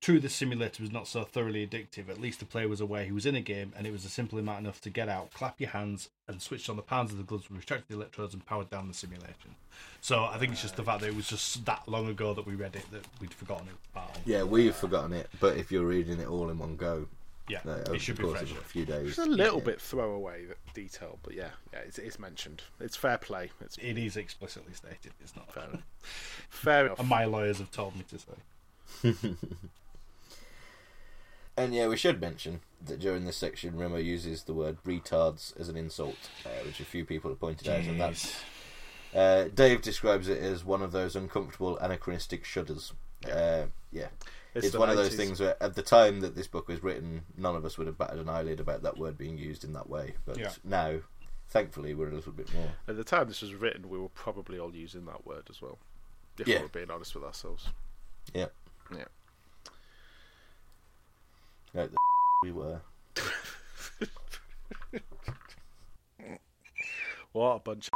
True, 0.00 0.18
the 0.18 0.28
simulator 0.28 0.82
was 0.82 0.92
not 0.92 1.06
so 1.08 1.24
thoroughly 1.24 1.66
addictive. 1.66 2.08
At 2.08 2.20
least 2.20 2.40
the 2.40 2.46
player 2.46 2.68
was 2.68 2.80
aware 2.80 3.04
he 3.04 3.12
was 3.12 3.26
in 3.26 3.34
a 3.34 3.40
game, 3.40 3.72
and 3.76 3.86
it 3.86 3.92
was 3.92 4.04
a 4.04 4.08
simple 4.08 4.38
amount 4.38 4.60
enough 4.60 4.80
to 4.82 4.90
get 4.90 5.08
out, 5.08 5.32
clap 5.34 5.60
your 5.60 5.70
hands, 5.70 6.08
and 6.28 6.40
switch 6.40 6.68
on 6.68 6.76
the 6.76 6.82
palms 6.82 7.12
of 7.12 7.18
the 7.18 7.24
gloves, 7.24 7.50
retracted 7.50 7.88
the 7.88 7.96
electrodes, 7.96 8.32
and 8.34 8.46
powered 8.46 8.70
down 8.70 8.88
the 8.88 8.94
simulation. 8.94 9.56
So 10.00 10.24
I 10.24 10.38
think 10.38 10.52
it's 10.52 10.62
just 10.62 10.76
the 10.76 10.84
fact 10.84 11.00
that 11.00 11.08
it 11.08 11.16
was 11.16 11.28
just 11.28 11.64
that 11.66 11.86
long 11.86 12.08
ago 12.08 12.34
that 12.34 12.46
we 12.46 12.54
read 12.54 12.76
it 12.76 12.84
that 12.92 13.06
we'd 13.20 13.34
forgotten 13.34 13.68
it. 13.68 13.74
Yeah, 14.24 14.42
we've 14.42 14.74
forgotten 14.74 15.12
it, 15.12 15.28
but 15.40 15.56
if 15.56 15.70
you're 15.70 15.86
reading 15.86 16.20
it 16.20 16.28
all 16.28 16.50
in 16.50 16.58
one 16.58 16.76
go, 16.76 17.06
Yeah, 17.52 17.60
uh, 17.66 17.92
it 17.92 18.00
should 18.00 18.16
be 18.16 18.24
course 18.24 18.38
fresh. 18.38 18.50
of 18.50 18.58
a 18.58 18.62
few 18.62 18.84
days. 18.86 19.10
It's 19.10 19.18
a 19.18 19.26
little 19.26 19.60
bit 19.60 19.80
throwaway 19.80 20.46
detail, 20.74 21.18
but 21.22 21.34
yeah, 21.34 21.50
yeah, 21.72 21.80
it's, 21.80 21.98
it's 21.98 22.18
mentioned. 22.18 22.62
It's 22.80 22.96
fair 22.96 23.18
play. 23.18 23.50
It's 23.60 23.76
It 23.78 23.98
is 23.98 24.16
explicitly 24.16 24.72
stated. 24.72 25.12
It's 25.20 25.36
not. 25.36 25.52
fair 25.52 25.64
enough. 25.64 25.82
Fair 26.48 26.86
enough. 26.86 27.00
And 27.00 27.08
my 27.08 27.24
lawyers 27.24 27.58
have 27.58 27.70
told 27.70 27.94
me 27.96 28.04
to 28.08 28.18
say. 28.18 29.36
And 31.56 31.74
yeah, 31.74 31.86
we 31.86 31.96
should 31.96 32.20
mention 32.20 32.60
that 32.86 32.98
during 32.98 33.24
this 33.24 33.36
section, 33.36 33.76
Rimmer 33.76 33.98
uses 33.98 34.44
the 34.44 34.54
word 34.54 34.78
retards 34.84 35.58
as 35.60 35.68
an 35.68 35.76
insult, 35.76 36.16
uh, 36.46 36.64
which 36.64 36.80
a 36.80 36.84
few 36.84 37.04
people 37.04 37.30
have 37.30 37.40
pointed 37.40 37.68
out, 37.68 37.84
and 37.84 38.00
that's 38.00 38.40
uh, 39.14 39.44
Dave 39.54 39.82
describes 39.82 40.28
it 40.28 40.38
as 40.38 40.64
one 40.64 40.80
of 40.80 40.92
those 40.92 41.14
uncomfortable 41.14 41.76
anachronistic 41.78 42.44
shudders. 42.44 42.92
Uh, 43.30 43.64
yeah, 43.92 44.08
it's, 44.54 44.70
the 44.70 44.78
one 44.78 44.90
of 44.90 44.96
those 44.96 45.14
things 45.14 45.40
where 45.40 45.56
at 45.62 45.74
the 45.74 45.82
time 45.82 46.20
that 46.20 46.34
this 46.34 46.46
book 46.46 46.68
was 46.68 46.82
written, 46.82 47.22
none 47.36 47.56
of 47.56 47.64
us 47.64 47.78
would 47.78 47.86
have 47.86 47.96
batted 47.98 48.18
an 48.20 48.28
eyelid 48.28 48.60
about 48.60 48.82
that 48.82 48.98
word 48.98 49.16
being 49.18 49.38
used 49.38 49.64
in 49.64 49.72
that 49.72 49.88
way. 49.88 50.14
But 50.26 50.38
Yeah. 50.38 50.52
now, 50.64 50.98
thankfully, 51.48 51.94
we're 51.94 52.10
a 52.10 52.14
little 52.14 52.32
bit 52.32 52.52
more. 52.54 52.72
At 52.88 52.96
the 52.96 53.04
time 53.04 53.28
this 53.28 53.40
was 53.42 53.54
written, 53.54 53.88
we 53.88 53.98
were 53.98 54.08
probably 54.10 54.58
all 54.58 54.74
using 54.74 55.04
that 55.06 55.24
word 55.26 55.44
as 55.50 55.62
well. 55.62 55.78
If 56.38 56.46
Yeah. 56.48 56.60
we're 56.62 56.68
being 56.68 56.90
honest 56.90 57.14
with 57.14 57.24
ourselves. 57.24 57.68
Yeah, 58.34 58.46
Yeah. 58.94 59.04
like 61.74 61.90
the 61.90 61.96
we 62.42 62.52
were. 62.52 62.80
What 67.32 67.56
a 67.56 67.58
bunch 67.60 67.88
of 67.88 67.94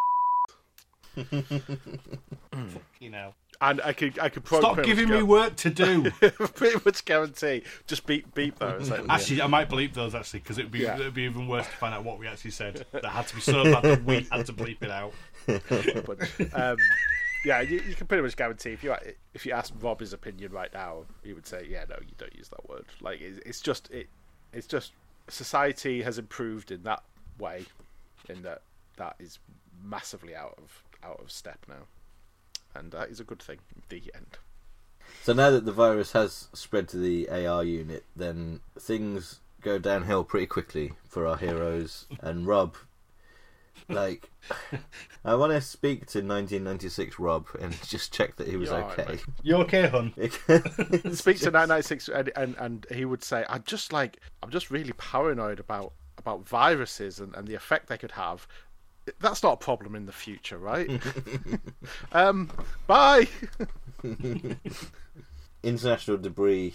You 3.00 3.10
know, 3.10 3.34
and 3.60 3.80
I 3.82 3.92
could 3.92 4.18
I 4.18 4.28
could 4.28 4.46
stop 4.46 4.82
giving 4.82 5.08
me 5.08 5.22
work 5.22 5.56
to 5.56 5.70
do. 5.70 6.10
pretty 6.30 6.80
much 6.84 7.04
guarantee. 7.04 7.62
Just 7.86 8.06
beep 8.06 8.34
beep 8.34 8.58
those. 8.58 8.90
Like, 8.90 9.04
Actually, 9.08 9.42
I 9.42 9.46
might 9.46 9.68
bleep 9.68 9.94
those 9.94 10.14
actually 10.14 10.40
because 10.40 10.58
it'd 10.58 10.70
be 10.70 10.80
Yeah. 10.80 10.94
it'd 10.94 11.14
be 11.14 11.22
even 11.22 11.48
worse 11.48 11.66
to 11.66 11.72
find 11.72 11.94
out 11.94 12.04
what 12.04 12.18
we 12.18 12.26
actually 12.26 12.50
said. 12.52 12.84
That 12.92 13.04
had 13.04 13.26
to 13.28 13.34
be 13.34 13.40
so 13.40 13.64
bad 13.64 13.82
that 13.82 14.04
we 14.04 14.26
had 14.30 14.46
to 14.46 14.52
bleep 14.52 14.82
it 14.82 14.90
out. 14.90 15.12
but 15.46 16.54
um, 16.54 16.76
yeah, 17.44 17.60
you, 17.60 17.80
you 17.88 17.94
can 17.94 18.06
pretty 18.06 18.22
much 18.22 18.36
guarantee 18.36 18.70
if 18.70 18.82
you 18.82 18.94
if 19.34 19.46
you 19.46 19.52
ask 19.52 19.72
Rob 19.80 20.00
his 20.00 20.12
opinion 20.12 20.52
right 20.52 20.72
now, 20.74 21.04
he 21.22 21.32
would 21.32 21.46
say, 21.46 21.66
yeah, 21.68 21.84
no, 21.88 21.96
you 22.00 22.14
don't 22.18 22.34
use 22.34 22.48
that 22.48 22.68
word. 22.68 22.84
Like 23.00 23.20
it's, 23.20 23.38
it's 23.46 23.60
just 23.60 23.90
it, 23.90 24.08
it's 24.52 24.66
just 24.66 24.92
society 25.28 26.02
has 26.02 26.18
improved 26.18 26.70
in 26.70 26.82
that 26.82 27.02
way, 27.38 27.64
in 28.28 28.42
that 28.42 28.62
that 28.96 29.16
is 29.18 29.38
massively 29.82 30.34
out 30.34 30.58
of 30.58 30.82
out 31.04 31.20
of 31.20 31.30
step 31.30 31.58
now, 31.68 31.86
and 32.76 32.92
that 32.92 33.08
is 33.08 33.20
a 33.20 33.24
good 33.24 33.42
thing. 33.42 33.58
The 33.88 34.02
end. 34.14 34.38
So 35.22 35.32
now 35.32 35.50
that 35.50 35.64
the 35.64 35.72
virus 35.72 36.12
has 36.12 36.48
spread 36.52 36.88
to 36.88 36.98
the 36.98 37.28
AR 37.28 37.64
unit, 37.64 38.04
then 38.14 38.60
things 38.78 39.40
go 39.60 39.78
downhill 39.78 40.22
pretty 40.22 40.46
quickly 40.46 40.92
for 41.08 41.26
our 41.26 41.36
heroes 41.36 42.06
and 42.20 42.46
Rob. 42.46 42.76
Like, 43.88 44.30
I 45.24 45.34
want 45.34 45.52
to 45.52 45.60
speak 45.60 46.06
to 46.06 46.18
1996 46.18 47.18
Rob 47.18 47.46
and 47.60 47.80
just 47.86 48.12
check 48.12 48.36
that 48.36 48.48
he 48.48 48.56
was 48.56 48.70
okay. 48.70 49.18
You're 49.42 49.58
okay. 49.58 49.82
mate. 49.82 49.88
You 49.88 49.88
okay, 49.88 49.88
hun? 49.88 50.12
Speak 51.14 51.38
to 51.40 51.50
1996 51.50 52.08
and, 52.08 52.32
and 52.36 52.56
and 52.56 52.86
he 52.90 53.04
would 53.04 53.22
say, 53.22 53.44
"I'm 53.48 53.62
just 53.64 53.92
like 53.92 54.18
I'm 54.42 54.50
just 54.50 54.70
really 54.70 54.92
paranoid 54.92 55.60
about 55.60 55.92
about 56.18 56.46
viruses 56.46 57.20
and, 57.20 57.34
and 57.36 57.46
the 57.46 57.54
effect 57.54 57.88
they 57.88 57.98
could 57.98 58.12
have. 58.12 58.48
That's 59.20 59.42
not 59.42 59.52
a 59.54 59.56
problem 59.56 59.94
in 59.94 60.06
the 60.06 60.12
future, 60.12 60.58
right? 60.58 60.90
um, 62.12 62.50
bye." 62.86 63.28
International 65.62 66.16
debris 66.16 66.74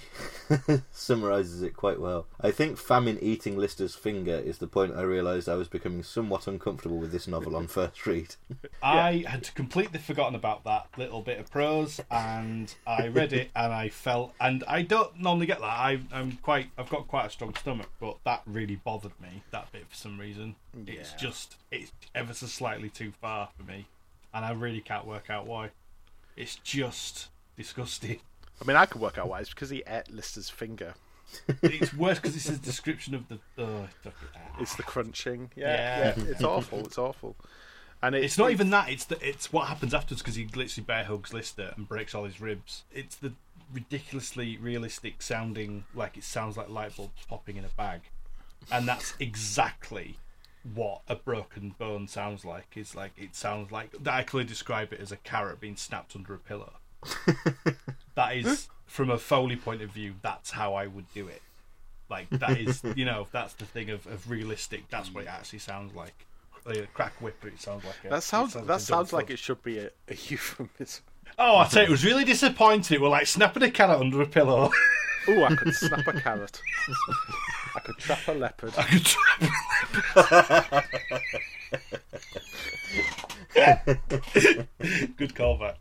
summarizes 0.91 1.61
it 1.61 1.75
quite 1.75 1.99
well. 1.99 2.27
I 2.41 2.51
think 2.51 2.77
famine 2.77 3.17
eating 3.21 3.57
Lister's 3.57 3.95
finger 3.95 4.35
is 4.35 4.57
the 4.57 4.67
point 4.67 4.95
I 4.95 5.01
realised 5.01 5.47
I 5.47 5.55
was 5.55 5.67
becoming 5.67 6.03
somewhat 6.03 6.47
uncomfortable 6.47 6.97
with 6.97 7.11
this 7.11 7.27
novel 7.27 7.55
on 7.55 7.67
first 7.67 8.05
read. 8.05 8.35
I 8.83 9.23
had 9.27 9.53
completely 9.55 9.99
forgotten 9.99 10.35
about 10.35 10.63
that 10.65 10.87
little 10.97 11.21
bit 11.21 11.39
of 11.39 11.49
prose, 11.49 12.01
and 12.09 12.73
I 12.85 13.07
read 13.07 13.31
it, 13.33 13.49
and 13.55 13.71
I 13.71 13.89
felt, 13.89 14.33
and 14.41 14.63
I 14.67 14.81
don't 14.81 15.17
normally 15.19 15.45
get 15.45 15.59
that. 15.59 15.65
I, 15.65 15.99
I'm 16.11 16.33
quite, 16.41 16.69
I've 16.77 16.89
got 16.89 17.07
quite 17.07 17.27
a 17.27 17.29
strong 17.29 17.55
stomach, 17.55 17.89
but 17.99 18.17
that 18.25 18.41
really 18.45 18.75
bothered 18.75 19.19
me. 19.21 19.43
That 19.51 19.71
bit 19.71 19.85
for 19.87 19.95
some 19.95 20.19
reason, 20.19 20.55
Yeah. 20.85 20.95
it's 20.95 21.13
just, 21.13 21.55
it's 21.71 21.91
ever 22.13 22.33
so 22.33 22.47
slightly 22.47 22.89
too 22.89 23.11
far 23.21 23.49
for 23.55 23.63
me, 23.63 23.87
and 24.33 24.43
I 24.43 24.51
really 24.51 24.81
can't 24.81 25.05
work 25.07 25.29
out 25.29 25.45
why. 25.47 25.69
It's 26.35 26.55
just 26.57 27.29
disgusting. 27.55 28.19
I 28.61 28.65
mean, 28.65 28.77
I 28.77 28.85
could 28.85 29.01
work 29.01 29.17
out 29.17 29.27
why. 29.27 29.39
It's 29.39 29.49
because 29.49 29.69
he 29.69 29.83
ate 29.87 30.11
Lister's 30.11 30.49
finger. 30.49 30.93
It's 31.63 31.93
worse 31.93 32.19
because 32.19 32.35
it's 32.35 32.49
a 32.49 32.57
description 32.57 33.15
of 33.15 33.27
the. 33.27 33.39
Uh, 33.57 33.87
It's 34.59 34.75
the 34.75 34.83
crunching. 34.83 35.49
Yeah. 35.55 35.75
Yeah, 35.75 36.13
yeah. 36.17 36.23
It's 36.31 36.43
awful. 36.43 36.79
It's 36.85 36.97
awful. 36.97 37.35
And 38.03 38.15
it, 38.15 38.23
It's 38.23 38.37
not 38.37 38.51
even 38.51 38.69
that. 38.71 38.89
It's 38.89 39.05
the, 39.05 39.17
it's 39.27 39.51
what 39.51 39.67
happens 39.67 39.93
afterwards 39.93 40.21
because 40.21 40.35
he 40.35 40.45
literally 40.45 40.85
bear 40.85 41.03
hugs 41.05 41.33
Lister 41.33 41.73
and 41.75 41.87
breaks 41.87 42.13
all 42.13 42.25
his 42.25 42.41
ribs. 42.41 42.83
It's 42.91 43.15
the 43.15 43.33
ridiculously 43.73 44.57
realistic 44.57 45.21
sounding, 45.21 45.85
like 45.95 46.17
it 46.17 46.23
sounds 46.23 46.57
like 46.57 46.69
light 46.69 46.95
bulbs 46.95 47.25
popping 47.27 47.57
in 47.57 47.65
a 47.65 47.69
bag, 47.69 48.01
and 48.71 48.87
that's 48.87 49.13
exactly 49.19 50.17
what 50.73 51.01
a 51.07 51.15
broken 51.15 51.75
bone 51.79 52.07
sounds 52.07 52.43
like. 52.43 52.67
It's 52.75 52.93
like 52.95 53.13
it 53.17 53.35
sounds 53.35 53.71
like 53.71 53.91
I 54.05 54.23
clearly 54.23 54.47
describe 54.47 54.91
it 54.93 54.99
as 54.99 55.11
a 55.11 55.17
carrot 55.17 55.59
being 55.59 55.75
snapped 55.77 56.15
under 56.15 56.33
a 56.33 56.39
pillow. 56.39 56.73
that 58.15 58.35
is 58.35 58.67
from 58.85 59.09
a 59.09 59.17
Foley 59.17 59.55
point 59.55 59.81
of 59.81 59.89
view. 59.89 60.15
That's 60.21 60.51
how 60.51 60.73
I 60.75 60.87
would 60.87 61.11
do 61.13 61.27
it. 61.27 61.41
Like 62.09 62.29
that 62.31 62.59
is, 62.59 62.81
you 62.95 63.05
know, 63.05 63.27
that's 63.31 63.53
the 63.53 63.65
thing 63.65 63.89
of, 63.89 64.05
of 64.07 64.29
realistic. 64.29 64.89
That's 64.89 65.13
what 65.13 65.23
it 65.23 65.27
actually 65.27 65.59
sounds 65.59 65.95
like. 65.95 66.25
A 66.67 66.85
crack 66.93 67.13
whip, 67.21 67.43
it 67.43 67.59
sounds 67.59 67.83
like 67.85 67.95
a, 68.05 68.09
That 68.09 68.23
sounds. 68.23 68.55
it 68.55 68.67
That 68.67 68.81
sounds 68.81 69.13
like 69.13 69.31
it 69.31 69.39
should 69.39 69.63
be 69.63 69.79
a, 69.79 69.89
a 70.07 70.13
euphemism. 70.13 71.03
Oh, 71.39 71.57
I 71.57 71.67
tell 71.67 71.81
you, 71.83 71.87
it 71.87 71.91
was 71.91 72.05
really 72.05 72.23
disappointing. 72.25 72.95
It 72.95 73.01
was 73.01 73.09
like 73.09 73.25
snapping 73.25 73.63
a 73.63 73.71
carrot 73.71 73.99
under 73.99 74.21
a 74.21 74.27
pillow. 74.27 74.71
Oh, 75.27 75.43
I 75.43 75.55
could 75.55 75.75
snap 75.75 76.07
a 76.07 76.19
carrot. 76.19 76.59
I 77.75 77.79
could 77.81 77.97
trap 77.99 78.27
a 78.27 78.31
leopard. 78.31 78.73
I 78.75 78.83
could 78.83 79.05
trap 79.05 79.39
a 80.15 80.73
leopard. 80.73 80.83
Good 85.17 85.35
callback. 85.35 85.75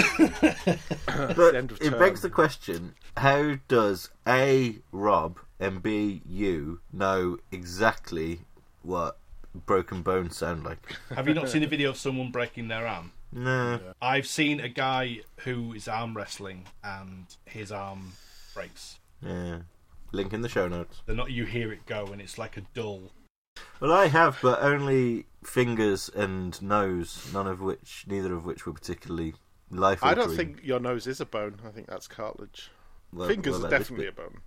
But 1.36 1.54
end 1.54 1.72
of 1.72 1.80
it 1.80 1.98
begs 1.98 2.22
the 2.22 2.30
question: 2.30 2.94
How 3.16 3.56
does 3.68 4.10
A. 4.26 4.76
Rob 4.92 5.38
and 5.58 5.82
B. 5.82 6.22
You 6.26 6.80
know 6.92 7.38
exactly 7.52 8.40
what 8.82 9.18
broken 9.66 10.02
bones 10.02 10.36
sound 10.36 10.64
like? 10.64 10.96
Have 11.14 11.28
you 11.28 11.34
not 11.34 11.48
seen 11.48 11.62
a 11.62 11.66
video 11.66 11.90
of 11.90 11.96
someone 11.96 12.30
breaking 12.30 12.68
their 12.68 12.86
arm? 12.86 13.12
No. 13.32 13.78
I've 14.02 14.26
seen 14.26 14.60
a 14.60 14.68
guy 14.68 15.20
who 15.38 15.72
is 15.72 15.86
arm 15.86 16.16
wrestling 16.16 16.66
and 16.82 17.26
his 17.44 17.70
arm 17.70 18.12
breaks. 18.54 18.98
Yeah. 19.22 19.60
Link 20.12 20.32
in 20.32 20.40
the 20.40 20.48
show 20.48 20.66
notes. 20.66 21.02
They're 21.06 21.14
not. 21.14 21.30
You 21.30 21.44
hear 21.44 21.72
it 21.72 21.86
go, 21.86 22.06
and 22.06 22.20
it's 22.20 22.38
like 22.38 22.56
a 22.56 22.62
dull. 22.74 23.12
Well, 23.78 23.92
I 23.92 24.06
have, 24.06 24.38
but 24.42 24.60
only 24.62 25.26
fingers 25.44 26.10
and 26.14 26.60
nose, 26.60 27.30
none 27.32 27.46
of 27.46 27.60
which, 27.60 28.04
neither 28.08 28.34
of 28.34 28.44
which 28.44 28.66
were 28.66 28.72
particularly 28.72 29.34
life 29.70 30.02
I 30.02 30.14
don't 30.14 30.34
think 30.34 30.60
your 30.62 30.80
nose 30.80 31.06
is 31.06 31.20
a 31.20 31.26
bone. 31.26 31.60
I 31.66 31.70
think 31.70 31.86
that's 31.86 32.08
cartilage. 32.08 32.70
Fingers 33.26 33.62
are 33.62 33.70
definitely 33.70 34.06
a 34.06 34.12
bone. 34.12 34.40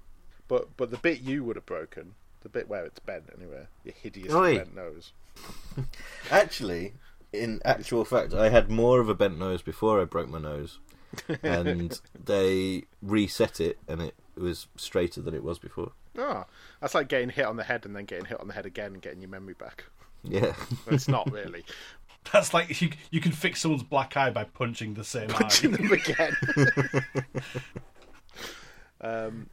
But 0.47 0.75
but 0.77 0.91
the 0.91 0.97
bit 0.97 1.21
you 1.21 1.43
would 1.43 1.55
have 1.55 1.65
broken, 1.65 2.15
the 2.41 2.49
bit 2.49 2.67
where 2.67 2.85
it's 2.85 2.99
bent 2.99 3.29
anyway, 3.37 3.67
your 3.83 3.93
hideous 3.93 4.33
Oi. 4.33 4.57
bent 4.57 4.75
nose. 4.75 5.13
Actually, 6.31 6.93
in 7.31 7.61
actual 7.65 8.05
fact, 8.05 8.33
I 8.33 8.49
had 8.49 8.69
more 8.69 8.99
of 8.99 9.09
a 9.09 9.15
bent 9.15 9.39
nose 9.39 9.61
before 9.61 10.01
I 10.01 10.05
broke 10.05 10.29
my 10.29 10.39
nose, 10.39 10.79
and 11.41 11.99
they 12.25 12.83
reset 13.01 13.59
it, 13.59 13.79
and 13.87 14.01
it 14.01 14.15
was 14.35 14.67
straighter 14.75 15.21
than 15.21 15.33
it 15.33 15.43
was 15.43 15.59
before. 15.59 15.91
Ah, 16.17 16.45
that's 16.79 16.93
like 16.93 17.07
getting 17.07 17.29
hit 17.29 17.45
on 17.45 17.57
the 17.57 17.63
head 17.63 17.85
and 17.85 17.95
then 17.95 18.05
getting 18.05 18.25
hit 18.25 18.39
on 18.39 18.47
the 18.47 18.53
head 18.53 18.65
again 18.65 18.93
and 18.93 19.01
getting 19.01 19.21
your 19.21 19.29
memory 19.29 19.55
back. 19.55 19.85
Yeah. 20.23 20.53
It's 20.87 21.07
not 21.07 21.31
really. 21.31 21.65
That's 22.31 22.53
like 22.53 22.81
you. 22.81 22.91
You 23.11 23.19
can 23.19 23.31
fix 23.31 23.61
someone's 23.61 23.83
black 23.83 24.15
eye 24.15 24.29
by 24.29 24.43
punching 24.45 24.93
the 24.93 25.03
same 25.03 25.27
Punching 25.29 25.73
eye. 25.73 25.77
them 25.77 25.91
again. 25.91 26.35
um, 29.01 29.49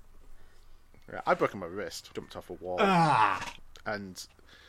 yeah, 1.12 1.20
I 1.26 1.34
broke 1.34 1.54
my 1.54 1.66
wrist, 1.66 2.10
jumped 2.14 2.36
off 2.36 2.50
a 2.50 2.54
wall, 2.54 2.76
Ah, 2.80 3.44
and 3.86 4.24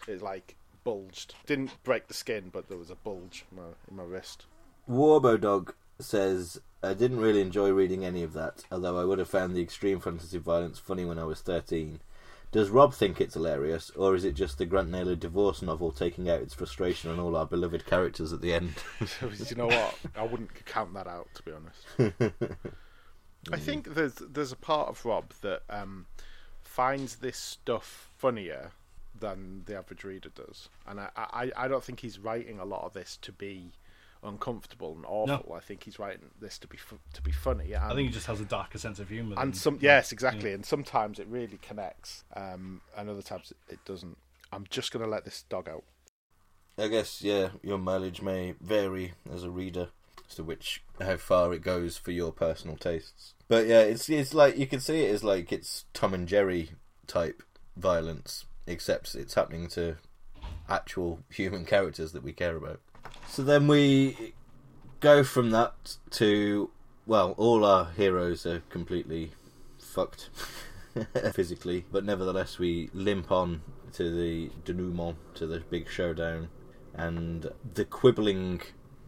it 0.08 0.22
like 0.22 0.56
bulged. 0.84 1.36
Didn't 1.46 1.82
break 1.84 2.08
the 2.08 2.14
skin, 2.14 2.50
but 2.52 2.68
there 2.68 2.78
was 2.78 2.90
a 2.90 2.96
bulge 2.96 3.46
in 3.52 3.58
my, 3.58 3.64
in 3.90 3.96
my 3.98 4.04
wrist. 4.04 4.46
Warbo 4.90 5.40
Dog 5.40 5.76
says, 6.00 6.60
I 6.82 6.96
didn't 6.96 7.20
really 7.20 7.42
enjoy 7.42 7.70
reading 7.72 8.04
any 8.04 8.24
of 8.24 8.34
that, 8.34 8.64
although 8.72 9.00
I 9.00 9.06
would 9.06 9.20
have 9.20 9.30
found 9.30 9.56
the 9.56 9.62
extreme 9.62 10.00
fantasy 10.00 10.40
violence 10.40 10.80
funny 10.80 11.06
when 11.06 11.20
I 11.20 11.26
was 11.26 11.42
13. 11.42 12.00
Does 12.52 12.70
Rob 12.70 12.94
think 12.94 13.22
it's 13.22 13.36
hilarious, 13.36 13.92
or 13.92 14.14
is 14.14 14.26
it 14.26 14.34
just 14.34 14.58
the 14.58 14.66
Grant 14.66 14.90
Naylor 14.90 15.16
divorce 15.16 15.62
novel 15.62 15.92
taking 15.92 16.30
out 16.30 16.42
its 16.42 16.54
frustration 16.54 17.10
on 17.10 17.18
all 17.18 17.38
our 17.38 17.46
beloved 17.46 17.86
characters 17.86 18.34
at 18.34 18.42
the 18.42 18.54
end? 18.54 18.74
you 19.22 19.56
know 19.56 19.68
what? 19.68 19.96
I 20.18 20.24
wouldn't 20.24 20.66
count 20.66 20.94
that 20.96 21.08
out, 21.08 21.30
to 21.36 21.44
be 21.44 21.52
honest. 21.54 22.44
I 23.52 23.58
think 23.58 23.94
there's 23.94 24.16
there's 24.16 24.52
a 24.52 24.58
part 24.58 24.90
of 24.90 25.04
Rob 25.06 25.32
that 25.42 25.64
um, 25.70 26.08
finds 26.62 27.18
this 27.18 27.38
stuff 27.38 28.12
funnier 28.18 28.72
than 29.18 29.64
the 29.66 29.78
average 29.78 30.04
reader 30.04 30.30
does, 30.30 30.68
and 30.86 31.00
I, 31.00 31.10
I, 31.16 31.52
I 31.56 31.68
don't 31.70 31.84
think 31.84 32.02
he's 32.02 32.20
writing 32.20 32.60
a 32.60 32.66
lot 32.66 32.84
of 32.84 32.94
this 32.94 33.18
to 33.22 33.32
be 33.32 33.72
uncomfortable 34.24 34.94
and 34.96 35.06
awful. 35.08 35.54
I 35.54 35.60
think 35.60 35.84
he's 35.84 35.98
writing 36.00 36.30
this 36.40 36.58
to 36.60 36.68
be 36.68 36.78
fu- 36.78 37.00
to 37.14 37.22
be 37.22 37.32
funny. 37.32 37.74
And, 37.74 37.84
I 37.86 37.96
think 37.96 38.08
he 38.10 38.14
just 38.14 38.28
has 38.28 38.40
a 38.42 38.46
darker 38.46 38.78
sense 38.78 39.00
of 39.00 39.10
humour. 39.10 39.36
and 39.38 39.54
than- 39.54 39.60
some 39.60 39.78
yes, 39.82 40.12
exactly. 40.12 40.54
And 40.54 40.66
sometimes 40.66 41.20
it 41.20 41.28
really 41.28 41.58
connects, 41.62 42.24
um, 42.36 42.82
and 42.96 43.10
other 43.10 43.22
times 43.22 43.52
it, 43.52 43.74
it 43.74 43.86
doesn't. 43.86 44.18
I'm 44.52 44.66
just 44.70 44.92
gonna 44.92 45.08
let 45.08 45.26
this 45.26 45.44
dog 45.50 45.68
out. 45.70 45.84
I 46.78 46.88
guess, 46.88 47.22
yeah, 47.22 47.50
your 47.62 47.78
mileage 47.78 48.22
may 48.22 48.56
vary 48.62 49.14
as 49.32 49.44
a 49.44 49.52
reader 49.52 49.90
as 50.28 50.36
to 50.36 50.44
which 50.44 50.84
how 51.00 51.18
far 51.18 51.54
it 51.54 51.62
goes 51.62 51.98
for 51.98 52.12
your 52.12 52.32
personal 52.32 52.78
tastes. 52.78 53.34
But 53.48 53.68
yeah, 53.68 53.82
it's 53.82 54.10
it's 54.10 54.34
like 54.34 54.58
you 54.58 54.68
can 54.68 54.80
see 54.80 55.04
it 55.04 55.14
as 55.14 55.24
like 55.24 55.52
it's 55.52 55.86
Tom 55.94 56.14
and 56.14 56.28
Jerry 56.28 56.72
type 57.08 57.44
violence, 57.76 58.46
except 58.68 59.16
it's 59.16 59.34
happening 59.34 59.68
to 59.70 59.98
actual 60.70 61.20
human 61.30 61.66
characters 61.66 62.12
that 62.14 62.24
we 62.24 62.32
care 62.32 62.56
about. 62.56 62.80
So 63.32 63.44
then 63.44 63.66
we 63.70 64.34
go 65.00 65.24
from 65.24 65.52
that 65.52 65.96
to 66.12 66.70
well, 67.06 67.34
all 67.38 67.64
our 67.64 67.86
heroes 67.96 68.46
are 68.46 68.62
completely 68.70 69.32
fucked 69.80 70.30
physically, 71.34 71.86
but 71.94 72.04
nevertheless 72.04 72.60
we 72.60 72.90
limp 72.94 73.32
on 73.32 73.62
to 73.94 74.14
the 74.14 74.52
denouement, 74.66 75.16
to 75.36 75.48
the 75.48 75.62
big 75.62 75.90
showdown, 75.90 76.50
and 76.94 77.50
the 77.74 77.86
quibbling 77.86 78.64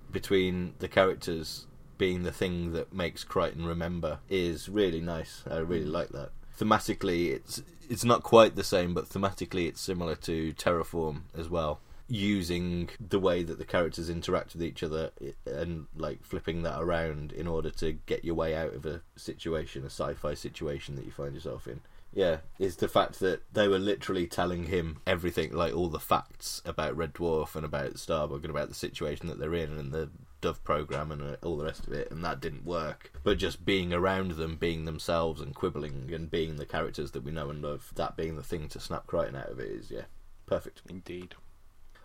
between 0.10 0.76
the 0.80 0.88
characters 0.88 1.68
being 1.98 2.24
the 2.24 2.32
thing 2.32 2.72
that 2.72 2.94
makes 2.94 3.26
Kryten 3.26 3.68
remember 3.68 4.20
is 4.30 4.70
really 4.70 5.02
nice. 5.02 5.44
I 5.52 5.58
really 5.58 5.84
like 5.84 6.10
that. 6.10 6.30
Thematically, 6.58 7.34
it's 7.34 7.62
it's 7.90 8.06
not 8.06 8.24
quite 8.24 8.56
the 8.56 8.64
same, 8.64 8.94
but 8.94 9.10
thematically, 9.10 9.68
it's 9.68 9.82
similar 9.82 10.16
to 10.16 10.54
Terrorform 10.54 11.24
as 11.38 11.50
well. 11.50 11.82
Using 12.08 12.90
the 13.00 13.20
way 13.20 13.44
that 13.44 13.58
the 13.58 13.66
characters 13.66 14.10
interact 14.10 14.54
with 14.54 14.64
each 14.64 14.84
other 14.84 15.12
and 15.46 15.88
like 15.96 16.24
flipping 16.24 16.64
that 16.64 16.82
around 16.82 17.32
in 17.32 17.48
order 17.48 17.70
to 17.72 17.94
get 17.94 18.26
your 18.26 18.36
way 18.36 18.56
out 18.56 18.74
of 18.74 18.86
a 18.86 19.02
situation, 19.16 19.84
a 19.84 19.88
sci-fi 19.88 20.34
situation 20.34 20.96
that 20.96 21.06
you 21.06 21.12
find 21.12 21.34
yourself 21.34 21.68
in. 21.68 21.82
Yeah, 22.14 22.38
is 22.60 22.76
the 22.76 22.88
fact 22.88 23.20
that 23.22 23.42
they 23.52 23.68
were 23.68 23.80
literally 23.80 24.28
telling 24.28 24.66
him 24.66 25.02
everything, 25.08 25.52
like 25.54 25.74
all 25.74 25.88
the 25.88 26.00
facts 26.00 26.62
about 26.66 26.96
Red 26.96 27.14
Dwarf 27.14 27.56
and 27.56 27.66
about 27.66 27.96
Starbug 27.96 28.44
and 28.44 28.52
about 28.52 28.70
the 28.70 28.76
situation 28.76 29.28
that 29.28 29.40
they're 29.40 29.56
in 29.56 29.72
and 29.72 29.92
the 29.92 30.12
Dove 30.40 30.64
program 30.64 31.12
and 31.12 31.22
uh, 31.22 31.38
all 31.42 31.58
the 31.58 31.66
rest 31.66 31.88
of 31.88 31.94
it, 31.94 32.12
and 32.12 32.24
that 32.24 32.40
didn't 32.40 32.66
work. 32.66 33.12
But 33.24 33.40
just 33.40 33.66
being 33.66 33.94
around 33.94 34.32
them, 34.32 34.58
being 34.58 34.86
themselves 34.86 35.42
and 35.42 35.56
quibbling 35.56 36.12
and 36.14 36.30
being 36.30 36.58
the 36.58 36.66
characters 36.66 37.12
that 37.12 37.24
we 37.24 37.32
know 37.32 37.50
and 37.50 37.64
love, 37.64 37.92
that 37.96 38.16
being 38.16 38.36
the 38.36 38.44
thing 38.44 38.68
to 38.70 38.80
snap 38.80 39.08
Kryten 39.08 39.36
out 39.36 39.50
of 39.50 39.60
it 39.60 39.72
is, 39.72 39.90
yeah, 39.90 40.04
perfect. 40.46 40.82
Indeed. 40.88 41.34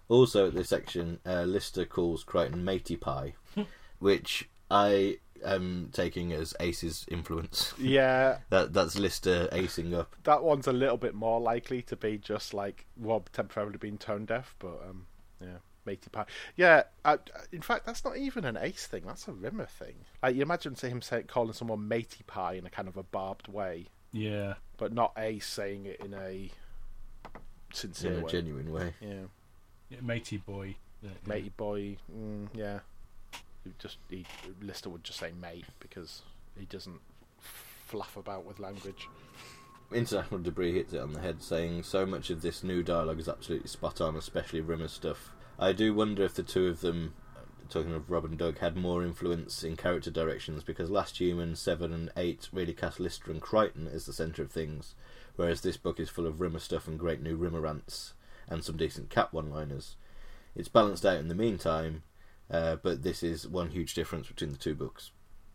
Also, 0.08 0.48
at 0.48 0.54
this 0.54 0.68
section, 0.70 1.20
uh, 1.26 1.42
Lister 1.42 1.84
calls 1.84 2.24
Kryten 2.24 2.62
Matey 2.62 2.96
Pie, 2.96 3.34
which 3.98 4.48
I 4.70 5.18
am 5.44 5.90
taking 5.92 6.32
as 6.32 6.54
Ace's 6.60 7.04
influence. 7.10 7.74
Yeah, 7.78 8.38
That 8.50 8.72
that's 8.72 8.98
Lister 8.98 9.48
acing 9.52 9.94
up. 9.94 10.14
that 10.24 10.42
one's 10.42 10.66
a 10.66 10.72
little 10.72 10.96
bit 10.96 11.14
more 11.14 11.40
likely 11.40 11.82
to 11.82 11.96
be 11.96 12.18
just 12.18 12.54
like 12.54 12.86
Rob 12.96 13.30
temporarily 13.32 13.78
being 13.78 13.98
tone 13.98 14.24
deaf, 14.24 14.54
but 14.58 14.82
um, 14.88 15.06
yeah, 15.40 15.58
matey 15.84 16.08
pie. 16.10 16.24
Yeah, 16.56 16.84
uh, 17.04 17.18
in 17.52 17.60
fact, 17.62 17.84
that's 17.86 18.04
not 18.04 18.16
even 18.16 18.44
an 18.44 18.56
ace 18.56 18.86
thing. 18.86 19.04
That's 19.06 19.28
a 19.28 19.32
Rimmer 19.32 19.66
thing. 19.66 19.94
Like 20.22 20.34
you 20.36 20.42
imagine 20.42 20.74
to 20.76 20.88
him 20.88 21.02
say, 21.02 21.22
calling 21.22 21.52
someone 21.52 21.86
matey 21.86 22.24
pie 22.26 22.54
in 22.54 22.66
a 22.66 22.70
kind 22.70 22.88
of 22.88 22.96
a 22.96 23.02
barbed 23.04 23.46
way, 23.48 23.86
Yeah. 24.12 24.54
but 24.78 24.92
not 24.92 25.12
ace 25.18 25.46
saying 25.46 25.84
it 25.86 26.00
in 26.00 26.14
a 26.14 26.50
sincere 27.72 28.12
in 28.14 28.20
a 28.20 28.24
way. 28.24 28.30
genuine 28.32 28.72
way. 28.72 28.94
Yeah, 29.00 29.24
yeah 29.90 29.98
matey 30.02 30.38
boy. 30.38 30.76
Yeah, 31.02 31.10
yeah. 31.10 31.28
matey 31.34 31.52
boy. 31.56 31.96
Mm, 32.14 32.48
yeah, 32.54 32.80
he 33.64 33.72
just 33.78 33.98
he, 34.08 34.26
Lister 34.60 34.90
would 34.90 35.04
just 35.04 35.20
say 35.20 35.32
mate 35.40 35.66
because 35.80 36.22
he 36.58 36.64
doesn't 36.66 37.00
fluff 37.40 38.16
about 38.16 38.44
with 38.44 38.58
language. 38.58 39.08
International 39.90 40.40
Debris 40.40 40.74
hits 40.74 40.92
it 40.92 41.00
on 41.00 41.14
the 41.14 41.20
head, 41.20 41.42
saying 41.42 41.82
so 41.82 42.04
much 42.04 42.28
of 42.28 42.42
this 42.42 42.62
new 42.62 42.82
dialogue 42.82 43.18
is 43.18 43.28
absolutely 43.28 43.68
spot 43.68 44.00
on, 44.02 44.16
especially 44.16 44.60
Rimmer's 44.60 44.92
stuff. 44.92 45.32
I 45.58 45.72
do 45.72 45.94
wonder 45.94 46.24
if 46.24 46.34
the 46.34 46.42
two 46.42 46.66
of 46.66 46.82
them, 46.82 47.14
talking 47.70 47.94
of 47.94 48.10
Rob 48.10 48.26
and 48.26 48.36
Doug, 48.36 48.58
had 48.58 48.76
more 48.76 49.02
influence 49.02 49.64
in 49.64 49.76
character 49.76 50.10
directions 50.10 50.62
because 50.62 50.90
Last 50.90 51.18
Human, 51.18 51.56
7 51.56 51.90
and 51.90 52.10
8 52.18 52.50
really 52.52 52.74
cast 52.74 53.00
Lister 53.00 53.30
and 53.30 53.40
Kryten 53.40 53.92
as 53.92 54.04
the 54.04 54.12
centre 54.12 54.42
of 54.42 54.52
things, 54.52 54.94
whereas 55.36 55.62
this 55.62 55.78
book 55.78 55.98
is 55.98 56.10
full 56.10 56.26
of 56.26 56.42
Rimmer 56.42 56.58
stuff 56.58 56.86
and 56.86 56.98
great 56.98 57.22
new 57.22 57.36
Rimmer 57.36 57.62
rants 57.62 58.12
and 58.48 58.64
some 58.64 58.76
decent 58.76 59.10
cat 59.10 59.32
one 59.32 59.50
liners. 59.50 59.96
It's 60.56 60.68
balanced 60.68 61.04
out 61.06 61.18
in 61.18 61.28
the 61.28 61.34
meantime, 61.34 62.02
uh, 62.50 62.76
but 62.76 63.02
this 63.02 63.22
is 63.22 63.46
one 63.46 63.70
huge 63.70 63.92
difference 63.94 64.26
between 64.28 64.50
the 64.52 64.58
two 64.58 64.74
books. 64.74 65.10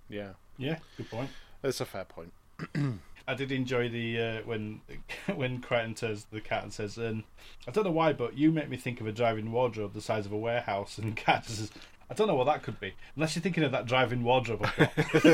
Yeah, 0.09 0.33
Yeah, 0.57 0.77
good 0.97 1.09
point. 1.09 1.29
that's 1.61 1.81
a 1.81 1.85
fair 1.85 2.05
point. 2.05 2.33
I 3.27 3.33
did 3.35 3.51
enjoy 3.53 3.87
the 3.89 4.19
uh, 4.19 4.41
when 4.43 4.81
when 5.35 5.61
Kryten 5.61 5.95
turns 5.95 6.23
to 6.25 6.31
the 6.31 6.41
cat 6.41 6.63
and 6.63 6.73
says, 6.73 6.97
um, 6.97 7.23
"I 7.67 7.71
don't 7.71 7.85
know 7.85 7.91
why, 7.91 8.11
but 8.13 8.37
you 8.37 8.51
make 8.51 8.69
me 8.69 8.75
think 8.77 8.99
of 9.01 9.07
a 9.07 9.11
driving 9.13 9.51
wardrobe 9.51 9.93
the 9.93 10.01
size 10.01 10.25
of 10.25 10.31
a 10.33 10.37
warehouse." 10.37 10.97
And 10.97 11.15
Cat 11.25 11.45
says, 11.45 11.71
"I 12.09 12.13
don't 12.15 12.27
know 12.27 12.35
what 12.35 12.45
that 12.45 12.63
could 12.63 12.79
be, 12.81 12.93
unless 13.15 13.35
you're 13.35 13.43
thinking 13.43 13.63
of 13.63 13.71
that 13.71 13.85
driving 13.85 14.23
wardrobe 14.23 14.65
I've 14.65 14.77
got." 14.77 14.93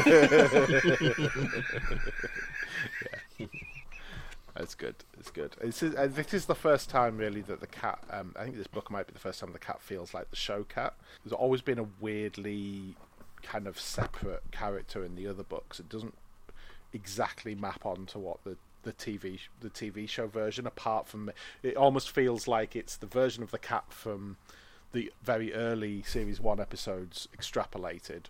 It's 4.59 4.75
good. 4.75 4.95
It's 5.17 5.31
good. 5.31 5.55
It's, 5.61 5.81
uh, 5.81 6.07
this 6.11 6.33
is 6.33 6.45
the 6.45 6.55
first 6.55 6.89
time, 6.89 7.17
really, 7.17 7.41
that 7.41 7.61
the 7.61 7.67
cat. 7.67 8.03
Um, 8.11 8.35
I 8.37 8.43
think 8.43 8.57
this 8.57 8.67
book 8.67 8.91
might 8.91 9.07
be 9.07 9.13
the 9.13 9.19
first 9.19 9.39
time 9.39 9.53
the 9.53 9.59
cat 9.59 9.81
feels 9.81 10.13
like 10.13 10.29
the 10.29 10.35
show 10.35 10.63
cat. 10.63 10.93
There's 11.23 11.33
always 11.33 11.61
been 11.61 11.79
a 11.79 11.87
weirdly 12.01 12.95
kind 13.41 13.67
of 13.67 13.79
separate 13.79 14.43
character 14.51 15.03
in 15.05 15.15
the 15.15 15.27
other 15.27 15.43
books. 15.43 15.79
It 15.79 15.87
doesn't 15.89 16.13
exactly 16.93 17.55
map 17.55 17.85
onto 17.85 18.19
what 18.19 18.43
the 18.43 18.57
the 18.83 18.93
TV 18.93 19.39
the 19.61 19.69
TV 19.69 20.07
show 20.07 20.27
version. 20.27 20.65
Apart 20.67 21.07
from 21.07 21.31
it, 21.63 21.75
almost 21.75 22.11
feels 22.11 22.47
like 22.47 22.75
it's 22.75 22.95
the 22.97 23.07
version 23.07 23.43
of 23.43 23.51
the 23.51 23.57
cat 23.59 23.85
from 23.89 24.37
the 24.91 25.11
very 25.23 25.53
early 25.53 26.01
series 26.03 26.39
one 26.41 26.59
episodes 26.59 27.27
extrapolated 27.37 28.23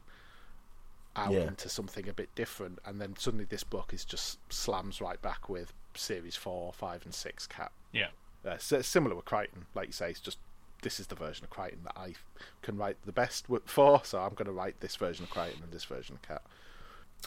out 1.15 1.31
Yeah. 1.31 1.41
into 1.47 1.69
something 1.69 2.07
a 2.07 2.13
bit 2.13 2.33
different, 2.35 2.79
and 2.85 2.99
then 3.01 3.15
suddenly 3.17 3.45
this 3.45 3.63
book 3.63 3.93
is 3.93 4.03
just 4.05 4.37
slams 4.51 5.01
right 5.01 5.21
back 5.21 5.49
with 5.49 5.73
series 5.99 6.35
four, 6.35 6.73
five, 6.73 7.03
and 7.05 7.13
six 7.13 7.45
cat. 7.47 7.71
yeah, 7.91 8.07
Uh, 8.45 8.57
so 8.57 8.81
similar 8.81 9.15
with 9.15 9.25
Kryten, 9.25 9.65
like 9.75 9.87
you 9.87 9.93
say, 9.93 10.09
it's 10.11 10.19
just 10.19 10.37
this 10.81 10.99
is 10.99 11.07
the 11.07 11.15
version 11.15 11.43
of 11.43 11.49
Kryten 11.49 11.83
that 11.83 11.97
I 11.97 12.13
can 12.61 12.77
write 12.77 12.97
the 13.05 13.11
best 13.11 13.47
for, 13.65 14.01
so 14.05 14.19
I'm 14.19 14.33
going 14.33 14.45
to 14.45 14.51
write 14.53 14.79
this 14.79 14.95
version 14.95 15.25
of 15.25 15.29
Kryten 15.31 15.61
and 15.63 15.71
this 15.71 15.83
version 15.83 16.15
of 16.15 16.21
Cat. 16.21 16.41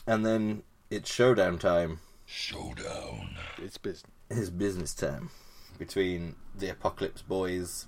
And 0.06 0.24
then 0.24 0.62
it's 0.90 1.12
showdown 1.12 1.58
time. 1.58 2.00
Showdown. 2.24 3.36
It's 3.58 3.76
business. 3.78 4.10
his 4.30 4.48
business 4.50 4.94
time 4.94 5.30
between 5.78 6.36
the 6.56 6.70
Apocalypse 6.70 7.20
Boys 7.22 7.86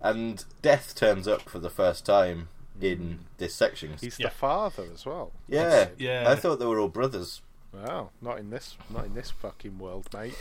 and 0.00 0.44
Death 0.62 0.94
turns 0.94 1.28
up 1.28 1.48
for 1.48 1.58
the 1.58 1.70
first 1.70 2.04
time 2.06 2.48
in 2.80 3.20
this 3.38 3.54
section. 3.54 3.96
He's 4.00 4.18
Yeah. 4.18 4.28
the 4.28 4.34
father 4.34 4.86
as 4.92 5.04
well. 5.06 5.32
yeah, 5.48 5.88
Yeah. 5.98 6.24
I 6.30 6.34
thought 6.34 6.58
they 6.58 6.66
were 6.66 6.78
all 6.80 6.88
brothers. 6.88 7.40
Wow, 7.74 8.10
not 8.20 8.38
in 8.38 8.50
this, 8.50 8.76
not 8.90 9.06
in 9.06 9.14
this 9.14 9.30
fucking 9.30 9.78
world, 9.78 10.08
mate. 10.14 10.34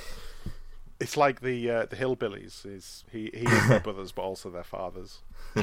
It's 0.99 1.17
like 1.17 1.41
the 1.41 1.69
uh, 1.69 1.85
the 1.85 1.95
hillbillies. 1.95 2.65
Is 2.65 3.03
he? 3.11 3.31
He 3.33 3.45
is 3.45 3.67
their 3.67 3.79
brothers, 3.83 4.11
but 4.11 4.21
also 4.21 4.49
their 4.49 4.63
fathers. 4.63 5.19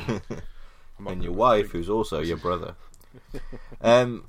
And 1.07 1.23
your 1.25 1.33
wife, 1.33 1.63
think- 1.67 1.73
who's 1.73 1.89
also 1.89 2.21
your 2.21 2.37
brother. 2.47 2.75
um, 3.81 4.27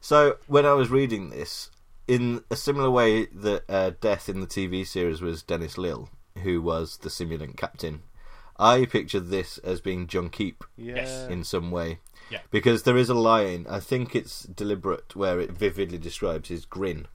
so 0.00 0.36
when 0.46 0.64
I 0.64 0.72
was 0.72 0.90
reading 0.90 1.30
this, 1.30 1.70
in 2.06 2.42
a 2.50 2.56
similar 2.56 2.90
way 2.90 3.26
that 3.26 3.64
uh, 3.68 3.90
Death 4.00 4.28
in 4.28 4.40
the 4.40 4.46
TV 4.46 4.86
series 4.86 5.20
was 5.20 5.42
Dennis 5.42 5.76
Lill, 5.76 6.08
who 6.42 6.62
was 6.62 6.98
the 6.98 7.10
simulant 7.10 7.56
captain, 7.56 8.02
I 8.58 8.86
pictured 8.86 9.28
this 9.28 9.58
as 9.58 9.80
being 9.80 10.06
Djuhn'keep 10.06 10.62
yes. 10.76 11.28
in 11.28 11.44
some 11.44 11.70
way. 11.70 11.98
Yeah. 12.30 12.40
Because 12.50 12.82
there 12.82 12.96
is 12.96 13.08
a 13.08 13.14
line, 13.14 13.66
I 13.68 13.80
think 13.80 14.14
it's 14.14 14.42
deliberate, 14.42 15.16
where 15.16 15.40
it 15.40 15.50
vividly 15.52 15.98
describes 15.98 16.48
his 16.48 16.64
grin, 16.66 17.06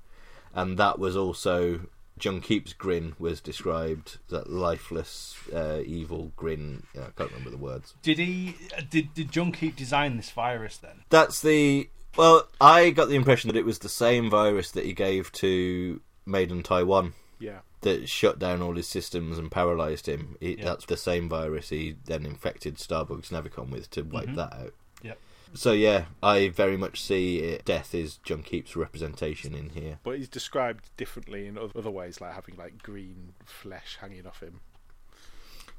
and 0.53 0.77
that 0.77 0.97
was 0.99 1.15
also 1.15 1.81
Djuhn'keep's 2.19 2.73
grin 2.73 3.15
was 3.19 3.41
described 3.41 4.17
that 4.29 4.49
lifeless, 4.49 5.35
uh, 5.53 5.79
evil 5.85 6.31
grin. 6.35 6.83
Yeah, 6.95 7.07
I 7.07 7.11
can't 7.17 7.31
remember 7.31 7.49
the 7.49 7.57
words. 7.57 7.95
Did 8.01 8.19
he? 8.19 8.55
Did 8.89 9.13
did 9.13 9.31
John 9.31 9.51
Keep 9.51 9.75
design 9.75 10.17
this 10.17 10.29
virus 10.31 10.77
then? 10.77 11.03
That's 11.09 11.41
the. 11.41 11.89
Well, 12.15 12.47
I 12.61 12.91
got 12.91 13.09
the 13.09 13.15
impression 13.15 13.47
that 13.47 13.57
it 13.57 13.65
was 13.65 13.79
the 13.79 13.89
same 13.89 14.29
virus 14.29 14.69
that 14.71 14.85
he 14.85 14.93
gave 14.93 15.31
to 15.33 15.99
Made 16.27 16.51
in 16.51 16.61
Taiwan 16.61 17.13
Yeah. 17.39 17.59
that 17.81 18.07
shut 18.07 18.37
down 18.37 18.61
all 18.61 18.75
his 18.75 18.87
systems 18.87 19.39
and 19.39 19.49
paralyzed 19.51 20.05
him. 20.07 20.37
He, 20.39 20.57
Yeah. 20.59 20.65
That's 20.65 20.85
the 20.85 20.95
same 20.95 21.27
virus 21.27 21.69
he 21.69 21.95
then 22.05 22.23
infected 22.27 22.75
Starbug's 22.75 23.31
Navicomp 23.31 23.71
with 23.71 23.89
to 23.91 24.03
wipe 24.03 24.27
Mhm. 24.29 24.35
that 24.35 24.53
out. 24.53 24.73
So 25.55 25.71
yeah, 25.71 26.05
I 26.21 26.49
very 26.49 26.77
much 26.77 27.01
see 27.01 27.39
it. 27.39 27.65
Death 27.65 27.93
is 27.93 28.19
Djuhn'keep's 28.25 28.75
representation 28.75 29.53
in 29.53 29.69
here. 29.69 29.99
But 30.03 30.17
he's 30.17 30.27
described 30.29 30.89
differently 30.97 31.47
in 31.47 31.57
other 31.57 31.91
ways, 31.91 32.19
like 32.19 32.33
having 32.33 32.55
like 32.57 32.81
green 32.81 33.33
flesh 33.45 33.97
hanging 34.01 34.25
off 34.25 34.41
him. 34.41 34.61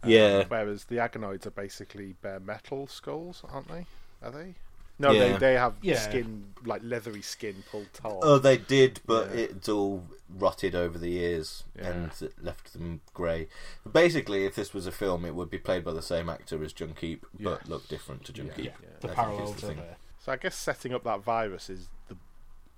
Um, 0.03 0.11
Yeah. 0.11 0.45
Whereas 0.47 0.85
the 0.85 0.97
Agonoids 0.97 1.47
are 1.47 1.51
basically 1.51 2.14
bare 2.22 2.41
metal 2.41 2.87
skulls, 2.87 3.43
aren't 3.51 3.68
they? 3.68 3.87
Are 4.22 4.31
they? 4.31 4.55
No, 4.99 5.11
Yeah. 5.11 5.33
they 5.33 5.39
they 5.39 5.55
have 5.55 5.75
Yeah. 5.83 5.99
skin 5.99 6.55
like 6.65 6.83
leathery 6.85 7.23
skin 7.23 7.65
pulled 7.71 7.93
taut. 7.93 8.21
Oh, 8.23 8.39
they 8.39 8.57
did, 8.57 9.01
but 9.07 9.29
Yeah. 9.35 9.43
it's 9.43 9.69
all 9.69 10.07
rotted 10.29 10.75
over 10.75 10.99
the 10.99 11.11
years 11.11 11.65
Yeah. 11.77 11.89
and 11.89 12.13
it 12.23 12.43
left 12.43 12.73
them 12.73 13.01
grey. 13.13 13.49
Basically, 13.91 14.45
if 14.45 14.55
this 14.55 14.73
was 14.73 14.87
a 14.87 14.93
film, 14.93 15.25
it 15.25 15.35
would 15.35 15.51
be 15.51 15.59
played 15.59 15.85
by 15.85 15.93
the 15.93 16.03
same 16.03 16.29
actor 16.29 16.63
as 16.63 16.73
Djuhn'keep, 16.73 17.21
but 17.41 17.61
Yes. 17.63 17.69
look 17.69 17.89
different 17.89 18.25
to 18.27 18.33
John 18.33 18.47
Yeah. 18.47 18.53
Yeah, 18.57 18.65
Yeah. 18.65 18.71
the 18.81 18.87
I 18.87 19.01
think 19.01 19.11
is 19.11 19.15
parallels 19.17 19.57
the 19.61 19.67
are 19.67 19.69
thing. 19.71 19.77
there. 19.79 19.97
So 20.21 20.33
I 20.33 20.37
guess 20.37 20.57
setting 20.57 20.95
up 20.95 21.05
that 21.05 21.21
virus 21.21 21.69
is 21.69 21.89
the 22.09 22.17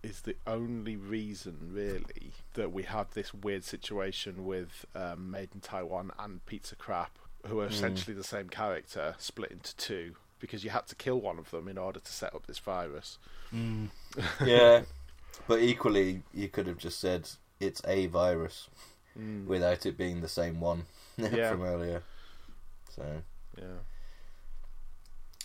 is 0.03 0.21
the 0.21 0.37
only 0.47 0.95
reason 0.97 1.71
really 1.73 2.33
that 2.55 2.71
we 2.71 2.85
have 2.85 3.13
this 3.15 3.35
weird 3.35 3.65
situation 3.65 4.45
with 4.45 4.87
um, 4.95 5.31
Made 5.33 5.49
in 5.53 5.61
Taiwan 5.61 6.13
and 6.19 6.45
Pizzak 6.47 6.87
Rapp, 6.87 7.19
who 7.47 7.59
are 7.61 7.67
essentially 7.67 8.15
the 8.15 8.23
same 8.23 8.49
character 8.49 9.17
split 9.19 9.51
into 9.51 9.75
two 9.77 10.15
because 10.39 10.65
you 10.65 10.71
had 10.71 10.87
to 10.89 10.95
kill 10.95 11.21
one 11.21 11.39
of 11.39 11.51
them 11.51 11.69
in 11.69 11.79
order 11.79 12.01
to 12.01 12.13
set 12.13 12.35
up 12.35 12.47
this 12.47 12.59
virus. 12.59 13.19
Mm. 13.55 13.89
yeah, 14.45 14.83
but 15.49 15.61
equally, 15.61 16.23
you 16.35 16.49
could 16.49 16.67
have 16.67 16.79
just 16.79 17.01
said 17.01 17.29
it's 17.61 17.83
a 17.87 18.07
virus 18.07 18.69
Mm. 19.19 19.47
without 19.47 19.87
it 19.87 19.97
being 19.97 20.21
the 20.21 20.29
same 20.29 20.61
one 20.61 20.85
Yeah. 21.17 21.51
from 21.51 21.63
earlier. 21.63 22.03
So, 22.95 23.23
Yeah. 23.57 23.79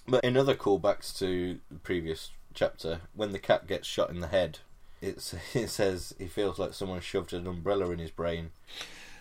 but 0.08 0.24
in 0.26 0.36
other 0.36 0.56
callbacks 0.56 1.18
to 1.20 1.60
the 1.72 1.80
previous 1.80 2.32
chapter, 2.54 3.00
when 3.14 3.32
the 3.32 3.40
cat 3.40 3.68
gets 3.68 3.88
shot 3.88 4.10
in 4.10 4.20
the 4.20 4.28
head, 4.28 4.60
it's, 5.02 5.34
it 5.56 5.70
says 5.70 6.14
he 6.18 6.28
feels 6.28 6.60
like 6.60 6.74
someone 6.74 7.00
shoved 7.00 7.32
an 7.34 7.48
umbrella 7.48 7.90
in 7.92 8.00
his 8.00 8.12
brain. 8.12 8.52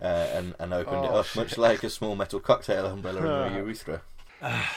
Uh, 0.02 0.26
and, 0.32 0.54
and 0.58 0.72
opened 0.72 1.04
it 1.04 1.10
Oh, 1.12 1.18
up, 1.18 1.26
shit. 1.26 1.36
much 1.36 1.58
like 1.58 1.84
a 1.84 1.90
small 1.90 2.16
metal 2.16 2.40
cocktail 2.40 2.86
umbrella 2.86 3.46
in 3.46 3.52
the 3.52 3.58
urethra. 3.60 4.00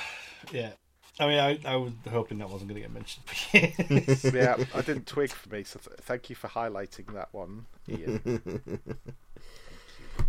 Yeah. 0.52 0.72
I 1.20 1.28
mean, 1.28 1.40
I, 1.40 1.60
I 1.66 1.76
was 1.76 1.94
hoping 2.10 2.40
that 2.40 2.50
wasn't 2.50 2.72
going 2.72 2.82
to 2.82 2.88
get 2.88 2.92
mentioned. 2.92 3.26
yeah, 4.34 4.58
I 4.74 4.82
didn't 4.82 5.06
twig 5.06 5.30
for 5.30 5.50
me, 5.50 5.64
so 5.64 5.80
th- 5.80 6.00
thank 6.02 6.30
you 6.30 6.36
for 6.36 6.48
highlighting 6.48 7.14
that 7.14 7.30
one, 7.32 7.66
Ian. 7.88 8.80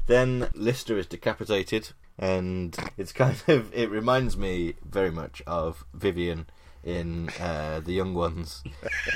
Then 0.06 0.48
Lister 0.54 0.98
is 0.98 1.06
decapitated, 1.06 1.90
and 2.18 2.76
it's 2.96 3.12
kind 3.12 3.36
of 3.48 3.72
it 3.74 3.90
reminds 3.90 4.36
me 4.36 4.74
very 4.84 5.10
much 5.10 5.42
of 5.46 5.84
Vyvyan 5.96 6.46
in 6.84 7.30
uh, 7.40 7.80
the 7.80 7.92
Young 7.92 8.14
Ones, 8.14 8.62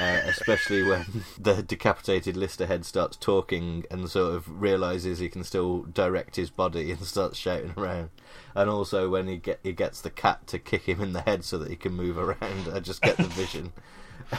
uh, 0.00 0.20
especially 0.24 0.82
when 0.82 1.24
the 1.38 1.62
decapitated 1.62 2.36
Lister 2.36 2.66
head 2.66 2.84
starts 2.84 3.16
talking 3.16 3.84
and 3.90 4.08
sort 4.08 4.34
of 4.34 4.60
realizes 4.60 5.18
he 5.18 5.28
can 5.28 5.44
still 5.44 5.82
direct 5.82 6.36
his 6.36 6.50
body 6.50 6.90
and 6.90 7.02
starts 7.02 7.38
shouting 7.38 7.74
around, 7.76 8.10
and 8.54 8.70
also 8.70 9.08
when 9.10 9.28
he 9.28 9.36
get 9.36 9.60
he 9.62 9.72
gets 9.72 10.00
the 10.00 10.10
cat 10.10 10.46
to 10.46 10.58
kick 10.58 10.82
him 10.82 11.00
in 11.02 11.12
the 11.12 11.20
head 11.22 11.44
so 11.44 11.58
that 11.58 11.70
he 11.70 11.76
can 11.76 11.92
move 11.92 12.16
around. 12.16 12.68
I 12.72 12.80
just 12.80 13.02
get 13.02 13.18
the 13.18 13.24
vision 13.24 13.72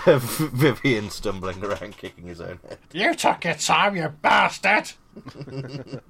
of 0.06 0.24
Vyvyan 0.38 1.12
stumbling 1.12 1.64
around 1.64 1.98
kicking 1.98 2.28
his 2.28 2.42
own 2.42 2.60
head. 2.68 2.80
you 2.92 3.14
took 3.14 3.46
your 3.46 3.56
time, 3.56 3.96
you 3.96 4.10
bastard! 4.22 4.92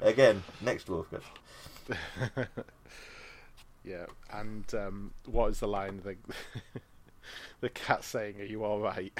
Again, 0.00 0.44
next 0.60 0.86
dwarf 0.86 1.06
cut. 1.10 2.48
Yeah, 3.88 4.06
and 4.32 4.64
um, 4.74 5.12
what 5.26 5.50
is 5.50 5.60
the 5.60 5.68
line? 5.68 6.00
The, 6.04 6.16
the 7.60 7.68
cat 7.70 8.04
saying, 8.04 8.40
"Are 8.40 8.44
you 8.44 8.64
all 8.64 8.80
right?" 8.80 9.12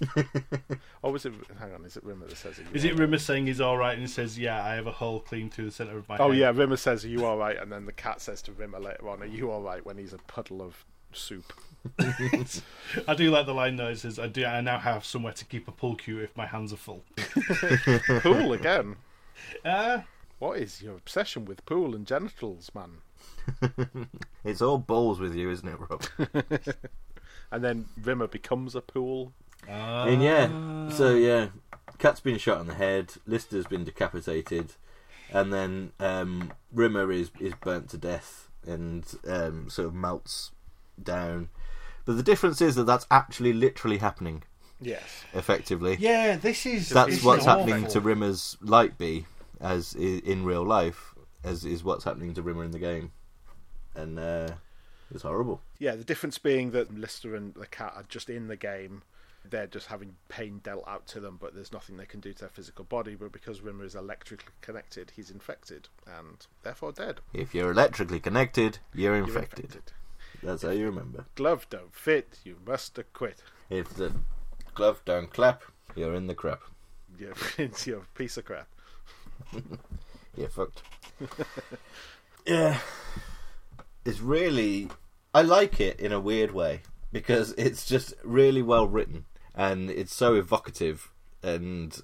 or 1.02 1.12
was 1.12 1.26
it? 1.26 1.32
Hang 1.58 1.72
on, 1.74 1.84
is 1.84 1.96
it 1.96 2.04
Rimmer 2.04 2.26
that 2.26 2.36
says 2.36 2.58
it? 2.58 2.66
Is 2.72 2.84
it 2.84 2.94
Rimmer 2.96 3.18
saying 3.18 3.46
he's 3.46 3.60
alright 3.60 3.92
and 3.92 4.00
he 4.02 4.08
says, 4.08 4.38
Yeah, 4.38 4.64
I 4.64 4.72
have 4.74 4.86
a 4.86 4.92
hole 4.92 5.20
clean 5.20 5.50
through 5.50 5.66
the 5.66 5.70
centre 5.70 5.98
of 5.98 6.08
my 6.08 6.16
Oh 6.16 6.30
head? 6.30 6.38
yeah, 6.38 6.50
Rimmer 6.54 6.76
says, 6.78 7.04
"Are 7.04 7.08
you 7.08 7.26
all 7.26 7.36
right?" 7.36 7.58
And 7.60 7.70
then 7.70 7.84
the 7.86 7.92
cat 7.92 8.20
says 8.22 8.40
to 8.42 8.52
Rimmer 8.52 8.80
later 8.80 9.08
on, 9.10 9.22
"Are 9.22 9.26
you 9.26 9.50
all 9.50 9.60
right?" 9.62 9.84
When 9.84 9.98
he's 9.98 10.12
a 10.14 10.18
puddle 10.18 10.62
of 10.62 10.84
soup. 11.12 11.52
I 13.08 13.14
do 13.16 13.30
like 13.30 13.46
the 13.46 13.54
line 13.54 13.76
though. 13.76 13.88
It 13.88 13.98
says, 13.98 14.18
"I 14.18 14.28
do. 14.28 14.44
I 14.44 14.60
now 14.62 14.78
have 14.78 15.04
somewhere 15.04 15.32
to 15.34 15.44
keep 15.44 15.68
a 15.68 15.72
pool 15.72 15.96
cue 15.96 16.18
if 16.20 16.34
my 16.36 16.46
hands 16.46 16.72
are 16.72 16.76
full." 16.76 17.04
Pool 18.20 18.52
again. 18.54 18.96
Uh, 19.64 20.00
What 20.38 20.58
is 20.58 20.80
your 20.82 20.94
obsession 20.96 21.44
with 21.44 21.64
pool 21.66 21.94
and 21.94 22.06
genitals, 22.06 22.70
man? 22.74 22.98
It's 24.44 24.62
all 24.62 24.78
balls 24.78 25.20
with 25.20 25.34
you, 25.34 25.50
isn't 25.50 25.68
it, 25.68 25.78
Rob? 25.78 26.04
And 27.52 27.64
then 27.64 27.86
Rimmer 28.00 28.28
becomes 28.28 28.76
a 28.76 28.80
pool. 28.80 29.32
And 29.68 30.22
yeah, 30.22 30.88
so 30.90 31.14
yeah, 31.16 31.48
Cat's 31.98 32.20
been 32.20 32.38
shot 32.38 32.58
on 32.58 32.68
the 32.68 32.74
head, 32.74 33.14
Lister's 33.26 33.66
been 33.66 33.82
decapitated, 33.84 34.74
and 35.32 35.52
then 35.52 35.90
um, 35.98 36.52
Rimmer 36.72 37.10
is 37.10 37.30
is 37.40 37.54
burnt 37.60 37.90
to 37.90 37.98
death 37.98 38.48
and 38.66 39.04
um, 39.26 39.68
sort 39.68 39.88
of 39.88 39.94
melts 39.94 40.52
down. 41.02 41.48
But 42.04 42.16
the 42.16 42.22
difference 42.22 42.60
is 42.60 42.76
that 42.76 42.84
that's 42.84 43.06
actually 43.10 43.52
literally 43.52 43.98
happening, 43.98 44.44
Yes. 44.80 45.02
effectively. 45.34 45.96
yeah, 45.98 46.36
this 46.36 46.64
is 46.66 46.88
That's 46.88 47.16
this 47.16 47.24
what's 47.24 47.40
is 47.40 47.46
happening 47.46 47.84
awful. 47.86 47.90
to 47.90 48.00
Rimmer's 48.00 48.56
light 48.60 48.96
bee, 48.96 49.26
as 49.60 49.94
in 49.94 50.44
real 50.44 50.62
life, 50.64 51.14
as 51.42 51.64
is 51.64 51.82
what's 51.82 52.04
happening 52.04 52.32
to 52.34 52.42
Rimmer 52.42 52.62
in 52.64 52.70
the 52.70 52.78
game, 52.78 53.10
and 53.94 54.18
uh, 54.18 54.48
it's 55.12 55.22
horrible. 55.22 55.60
Yeah, 55.78 55.96
the 55.96 56.04
difference 56.04 56.38
being 56.38 56.70
that 56.72 56.94
Lister 56.94 57.34
and 57.34 57.54
the 57.54 57.66
cat 57.66 57.92
are 57.96 58.04
just 58.08 58.30
in 58.30 58.48
the 58.48 58.56
game. 58.56 59.02
They're 59.48 59.66
just 59.66 59.86
having 59.86 60.16
pain 60.28 60.60
dealt 60.62 60.86
out 60.86 61.06
to 61.08 61.20
them, 61.20 61.38
but 61.40 61.54
there's 61.54 61.72
nothing 61.72 61.96
they 61.96 62.04
can 62.04 62.20
do 62.20 62.34
to 62.34 62.40
their 62.40 62.48
physical 62.50 62.84
body. 62.84 63.14
But 63.14 63.32
because 63.32 63.62
Rimmer 63.62 63.84
is 63.84 63.94
electrically 63.94 64.52
connected, 64.60 65.12
he's 65.16 65.30
infected 65.30 65.88
and 66.06 66.46
therefore 66.62 66.92
dead. 66.92 67.20
If 67.32 67.54
you're 67.54 67.70
electrically 67.70 68.20
connected, 68.20 68.78
you're 68.94 69.16
You're 69.16 69.24
infected. 69.24 69.92
That's 70.42 70.62
how 70.62 70.70
you 70.70 70.84
remember. 70.84 71.24
Glove 71.34 71.66
don't 71.70 71.94
fit, 71.94 72.38
you 72.44 72.56
must 72.66 72.98
acquit. 72.98 73.42
If 73.70 73.94
the 73.94 74.12
glove 74.74 75.00
don't 75.04 75.32
clap, 75.32 75.62
you're 75.96 76.14
in 76.14 76.26
the 76.26 76.34
crap. 76.34 76.60
You're, 77.18 77.34
it's 77.58 77.86
your 77.86 78.02
piece 78.14 78.36
of 78.36 78.44
crap. 78.44 78.68
You're 80.36 80.48
fucked. 80.48 80.82
yeah. 82.46 82.78
It's 84.10 84.20
really. 84.20 84.88
I 85.32 85.42
like 85.42 85.80
it 85.80 86.00
in 86.00 86.10
a 86.12 86.18
weird 86.20 86.50
way 86.52 86.82
because 87.12 87.52
it's 87.56 87.86
just 87.86 88.14
really 88.24 88.62
well 88.62 88.86
written 88.88 89.26
and 89.54 89.88
it's 89.90 90.14
so 90.14 90.34
evocative 90.34 91.12
and 91.42 91.96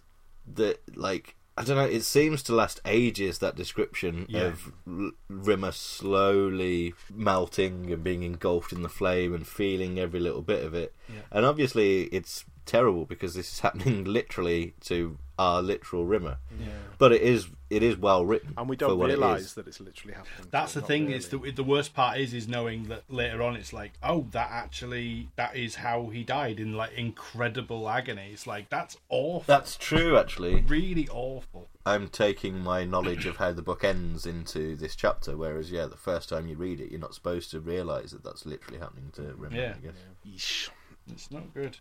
that, 0.55 0.81
like, 0.97 1.35
I 1.59 1.65
don't 1.65 1.77
know, 1.77 1.85
it 1.85 2.05
seems 2.05 2.43
to 2.45 2.55
last 2.55 2.81
ages 2.85 3.39
that 3.39 3.57
description 3.57 4.27
Yeah. 4.29 4.43
of 4.43 4.73
R- 4.87 5.11
Rimmer 5.29 5.73
slowly 5.73 6.95
melting 7.13 7.91
and 7.93 8.05
being 8.05 8.23
engulfed 8.23 8.73
in 8.73 8.83
the 8.83 8.89
flame 8.89 9.35
and 9.35 9.47
feeling 9.47 9.99
every 9.99 10.21
little 10.21 10.43
bit 10.43 10.65
of 10.65 10.73
it. 10.75 10.95
Yeah. 11.09 11.23
And 11.33 11.45
obviously, 11.45 12.05
it's 12.05 12.45
terrible 12.65 13.07
because 13.07 13.35
this 13.35 13.53
is 13.53 13.61
happening 13.61 14.05
literally 14.19 14.75
to 14.83 15.19
our 15.39 15.63
literal 15.63 16.05
Rimmer. 16.05 16.39
Yeah. 16.59 16.69
But 16.99 17.13
it 17.13 17.23
is 17.23 17.49
it 17.69 17.83
is 17.83 17.97
well 17.97 18.25
written, 18.25 18.55
And 18.57 18.69
we 18.69 18.77
don't 18.77 18.97
what 18.97 19.11
it 19.11 19.15
realise 19.15 19.55
that 19.55 19.67
it's 19.67 19.81
literally 19.81 20.15
happening. 20.15 20.49
That's 20.51 20.73
the 20.75 20.81
thing. 20.81 21.07
not 21.07 21.17
It's 21.17 21.29
the 21.29 21.39
the 21.51 21.65
worst 21.65 21.95
part 21.95 22.19
is 22.19 22.33
is 22.33 22.47
knowing 22.47 22.85
that 22.85 23.03
later 23.09 23.43
on 23.43 23.57
it's 23.57 23.73
like, 23.73 23.95
oh, 24.03 24.27
that 24.31 24.51
actually 24.51 25.29
that 25.37 25.57
is 25.57 25.77
how 25.77 26.07
he 26.07 26.23
died 26.23 26.61
in 26.61 26.75
like 26.75 26.93
incredible 26.93 27.89
agony. 27.89 28.31
It's 28.33 28.47
like 28.47 28.71
that's 28.71 28.97
awful. 29.09 29.45
That's 29.47 29.77
true, 29.77 30.17
actually. 30.17 30.63
really 30.63 31.09
awful. 31.09 31.69
I'm 31.85 32.09
taking 32.09 32.59
my 32.61 32.85
knowledge 32.85 33.27
of 33.27 33.37
how 33.37 33.53
the 33.53 33.63
book 33.63 33.85
ends 33.85 34.27
into 34.27 34.75
this 34.75 34.97
chapter, 34.97 35.37
whereas, 35.37 35.71
yeah, 35.71 35.87
the 35.87 35.97
first 35.97 36.29
time 36.29 36.49
you 36.49 36.57
read 36.57 36.81
it, 36.81 36.91
you're 36.91 36.99
not 36.99 37.15
supposed 37.15 37.51
to 37.53 37.61
realise 37.61 38.11
that 38.11 38.25
that's 38.25 38.45
literally 38.45 38.79
happening 38.81 39.11
to 39.15 39.23
Rimmer, 39.37 39.57
Yeah. 39.57 39.75
I 39.77 39.87
guess. 39.87 39.95
Yeesh. 40.27 40.71
It's 41.13 41.31
not 41.31 41.55
good. 41.55 41.79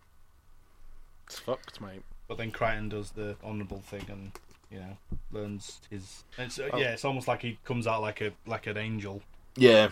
It's 1.26 1.40
fucked, 1.40 1.80
mate. 1.80 2.02
But 2.28 2.38
then 2.38 2.50
Kryten 2.50 2.88
does 2.90 3.12
the 3.12 3.36
honourable 3.44 3.80
thing 3.80 4.04
and 4.08 4.32
you 4.70 4.78
know 4.78 4.96
learns 5.32 5.80
his. 5.90 6.24
It's, 6.38 6.58
uh, 6.58 6.70
Oh. 6.72 6.78
Yeah, 6.78 6.92
it's 6.92 7.04
almost 7.04 7.28
like 7.28 7.42
he 7.42 7.58
comes 7.64 7.86
out 7.86 8.02
like 8.02 8.20
a 8.20 8.32
like 8.46 8.66
an 8.66 8.76
angel. 8.76 9.22
Yeah. 9.56 9.90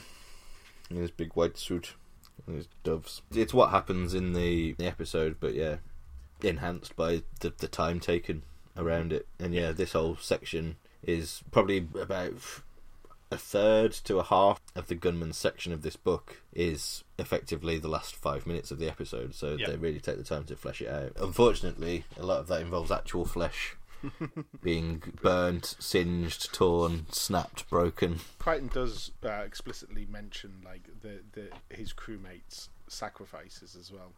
In 0.91 0.97
his 0.97 1.11
big 1.11 1.33
white 1.35 1.57
suit 1.57 1.95
and 2.47 2.57
his 2.57 2.69
doves. 2.83 3.23
It's 3.33 3.55
what 3.55 3.71
happens 3.71 4.13
in 4.15 4.35
the, 4.35 4.73
the 4.73 4.87
episode, 4.87 5.37
but 5.41 5.55
yeah, 5.55 5.77
enhanced 6.43 6.95
by 6.97 7.23
the, 7.41 7.53
the 7.57 7.69
time 7.69 8.01
taken 8.01 8.43
around 8.77 9.13
it. 9.13 9.27
And 9.39 9.55
yeah, 9.55 9.73
this 9.73 9.93
whole 9.93 10.17
section 10.17 10.77
is 11.03 11.43
probably 11.51 11.89
about 11.99 12.35
a 13.31 13.37
third 13.39 13.93
to 13.93 14.19
a 14.19 14.23
half 14.23 14.61
of 14.77 14.87
the 14.89 14.95
Gunmen 14.95 15.33
section 15.33 15.73
of 15.73 15.83
this 15.83 15.97
book 15.97 16.43
is 16.53 17.03
effectively 17.19 17.79
the 17.79 17.89
last 17.89 18.15
five 18.15 18.47
minutes 18.47 18.71
of 18.71 18.79
the 18.79 18.89
episode. 18.89 19.35
So 19.35 19.57
Yeah. 19.57 19.69
they 19.71 19.77
really 19.77 20.01
take 20.01 20.19
the 20.19 20.25
time 20.25 20.45
to 20.45 20.57
flesh 20.57 20.81
it 20.81 20.89
out. 20.89 21.13
Unfortunately, 21.17 22.05
a 22.17 22.25
lot 22.25 22.41
of 22.41 22.47
that 22.49 22.61
involves 22.61 22.91
actual 22.91 23.25
flesh 23.25 23.77
being 24.63 25.03
burnt, 25.23 25.77
singed, 25.79 26.53
torn, 26.53 27.07
snapped, 27.11 27.69
broken. 27.71 28.21
Kryten 28.39 28.73
does 28.73 29.11
uh, 29.25 29.29
explicitly 29.45 30.07
mention 30.07 30.61
like 30.65 30.89
the, 31.01 31.21
the 31.33 31.49
his 31.75 31.93
crewmates' 31.93 32.69
sacrifices 32.89 33.75
as 33.79 33.91
well. 33.91 34.13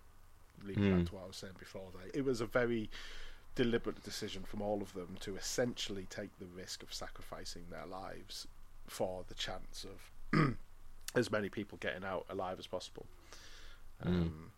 Leading 0.64 0.84
Hmm. 0.84 0.96
back 0.98 1.06
to 1.08 1.14
what 1.14 1.24
I 1.24 1.26
was 1.28 1.36
saying 1.36 1.54
before, 1.58 1.90
it 2.14 2.24
was 2.24 2.40
a 2.40 2.46
very 2.46 2.90
deliberate 3.54 4.02
decision 4.02 4.42
from 4.42 4.60
all 4.60 4.82
of 4.82 4.92
them 4.94 5.16
to 5.20 5.36
essentially 5.36 6.06
take 6.10 6.38
the 6.38 6.46
risk 6.46 6.82
of 6.82 6.92
sacrificing 6.92 7.64
their 7.70 7.86
lives 7.86 8.46
for 8.86 9.24
the 9.28 9.34
chance 9.34 9.84
of 9.84 10.56
as 11.14 11.30
many 11.30 11.48
people 11.48 11.78
getting 11.78 12.04
out 12.04 12.26
alive 12.28 12.58
as 12.58 12.66
possible. 12.66 13.06
Um, 14.02 14.52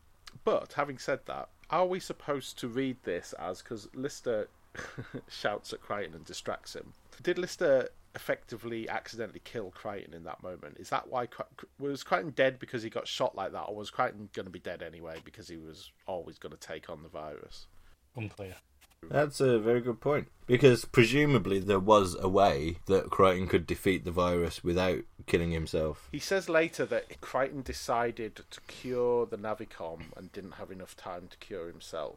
But 0.44 0.74
having 0.74 0.98
said 0.98 1.20
that, 1.26 1.48
are 1.70 1.86
we 1.86 2.00
supposed 2.00 2.58
to 2.58 2.68
read 2.68 2.96
this 3.04 3.34
as 3.38 3.62
because 3.62 3.88
Lister 3.94 4.48
shouts 5.28 5.72
at 5.72 5.80
Kryten 5.80 6.14
and 6.14 6.24
distracts 6.24 6.74
him? 6.74 6.92
Did 7.22 7.38
Lister 7.38 7.88
effectively 8.14 8.88
accidentally 8.88 9.40
kill 9.44 9.70
Kryten 9.70 10.14
in 10.14 10.24
that 10.24 10.42
moment? 10.42 10.76
Is 10.78 10.90
that 10.90 11.08
why 11.08 11.28
was 11.78 12.04
Kryten 12.04 12.34
dead 12.34 12.58
because 12.58 12.82
he 12.82 12.90
got 12.90 13.06
shot 13.06 13.34
like 13.34 13.52
that, 13.52 13.62
or 13.64 13.76
was 13.76 13.90
Kryten 13.90 14.32
going 14.32 14.46
to 14.46 14.50
be 14.52 14.58
dead 14.58 14.82
anyway 14.82 15.18
because 15.24 15.48
he 15.48 15.56
was 15.56 15.90
always 16.06 16.38
going 16.38 16.52
to 16.52 16.58
take 16.58 16.90
on 16.90 17.02
the 17.02 17.08
virus? 17.08 17.66
Unclear. 18.16 18.56
That's 19.08 19.40
a 19.40 19.58
very 19.58 19.80
good 19.80 20.00
point. 20.00 20.28
Because 20.46 20.84
presumably 20.84 21.58
there 21.60 21.78
was 21.78 22.16
a 22.20 22.28
way 22.28 22.76
that 22.86 23.10
Kryten 23.10 23.48
could 23.48 23.66
defeat 23.66 24.04
the 24.04 24.10
virus 24.10 24.64
without 24.64 25.00
killing 25.26 25.50
himself. 25.50 26.08
He 26.12 26.18
says 26.18 26.48
later 26.48 26.84
that 26.86 27.20
Kryten 27.20 27.62
decided 27.62 28.36
to 28.36 28.60
cure 28.66 29.26
the 29.26 29.36
Navicomp 29.36 30.16
and 30.16 30.32
didn't 30.32 30.52
have 30.52 30.70
enough 30.70 30.96
time 30.96 31.28
to 31.28 31.36
cure 31.38 31.68
himself. 31.68 32.16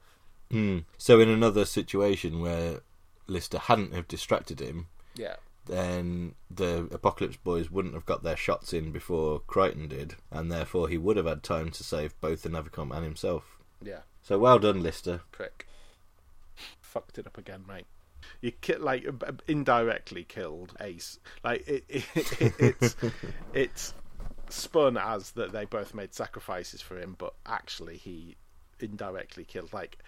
Hmm. 0.50 0.80
So 0.98 1.20
in 1.20 1.30
another 1.30 1.66
situation 1.66 2.42
where 2.42 2.80
Lister 3.28 3.58
hadn't 3.60 3.94
have 3.94 4.08
distracted 4.08 4.60
him, 4.60 4.88
Yeah, 5.16 5.36
then 5.66 6.36
the 6.50 6.88
Apocalypse 6.92 7.38
Boys 7.38 7.70
wouldn't 7.70 7.94
have 7.94 8.06
got 8.06 8.24
their 8.24 8.36
shots 8.38 8.74
in 8.74 8.92
before 8.92 9.42
Kryten 9.42 9.88
did, 9.88 10.16
and 10.30 10.52
therefore 10.52 10.88
he 10.90 10.98
would 10.98 11.18
have 11.18 11.26
had 11.26 11.44
time 11.44 11.70
to 11.72 11.84
save 11.84 12.20
both 12.22 12.42
the 12.44 12.50
Navicomp 12.50 12.94
and 12.96 13.04
himself. 13.06 13.58
yeah, 13.82 14.00
So 14.24 14.40
well 14.40 14.60
done, 14.60 14.82
Lister. 14.84 15.22
prick. 15.32 15.68
Fucked 16.92 17.18
it 17.18 17.26
up 17.26 17.38
again, 17.38 17.64
mate. 17.66 17.86
You 18.42 18.52
ki- 18.52 18.76
like 18.76 19.08
indirectly 19.48 20.26
killed 20.26 20.74
Ace. 20.82 21.20
Like 21.42 21.66
it, 21.66 21.86
it, 21.88 22.06
it, 22.42 22.54
it's 22.60 22.96
it's 23.54 23.94
spun 24.50 24.98
as 24.98 25.32
that 25.32 25.54
they 25.54 25.64
both 25.64 25.94
made 25.94 26.14
sacrifices 26.14 26.82
for 26.82 27.00
him, 27.00 27.16
but 27.18 27.34
actually 27.46 27.96
he 27.96 28.36
indirectly 28.82 29.46
killed. 29.46 29.72
Like 29.72 30.00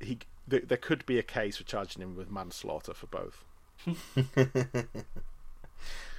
he, 0.00 0.18
th- 0.50 0.64
there 0.66 0.76
could 0.76 1.06
be 1.06 1.20
a 1.20 1.22
case 1.22 1.58
for 1.58 1.62
charging 1.62 2.02
him 2.02 2.16
with 2.16 2.32
manslaughter 2.32 2.94
for 2.94 3.06
both. 3.06 3.44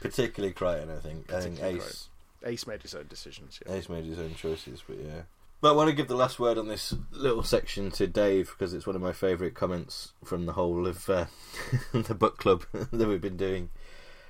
Particularly 0.01 0.53
Kryten, 0.53 0.95
I 0.95 1.01
think. 1.01 1.33
I 1.33 1.41
think 1.41 1.61
Ace. 1.61 2.07
Ace 2.45 2.65
made 2.65 2.83
his 2.83 2.95
own 2.95 3.07
decisions. 3.09 3.59
Yeah. 3.65 3.73
Ace 3.73 3.89
made 3.89 4.05
his 4.05 4.17
own 4.17 4.33
choices, 4.33 4.81
but 4.87 4.97
yeah. 4.97 5.23
But 5.61 5.71
I 5.71 5.75
want 5.75 5.89
to 5.89 5.95
give 5.95 6.07
the 6.07 6.15
last 6.15 6.39
word 6.39 6.57
on 6.57 6.69
this 6.69 6.95
little 7.11 7.43
section 7.43 7.91
to 7.91 8.07
Dave 8.07 8.51
because 8.51 8.73
it's 8.73 8.87
one 8.87 8.95
of 8.95 9.01
my 9.01 9.11
favourite 9.11 9.55
comments 9.55 10.13
from 10.23 10.45
the 10.45 10.53
whole 10.53 10.87
of 10.87 11.09
uh, 11.09 11.25
the 11.93 12.15
book 12.15 12.37
club 12.37 12.63
that 12.73 13.07
we've 13.07 13.19
been 13.19 13.35
doing, 13.35 13.69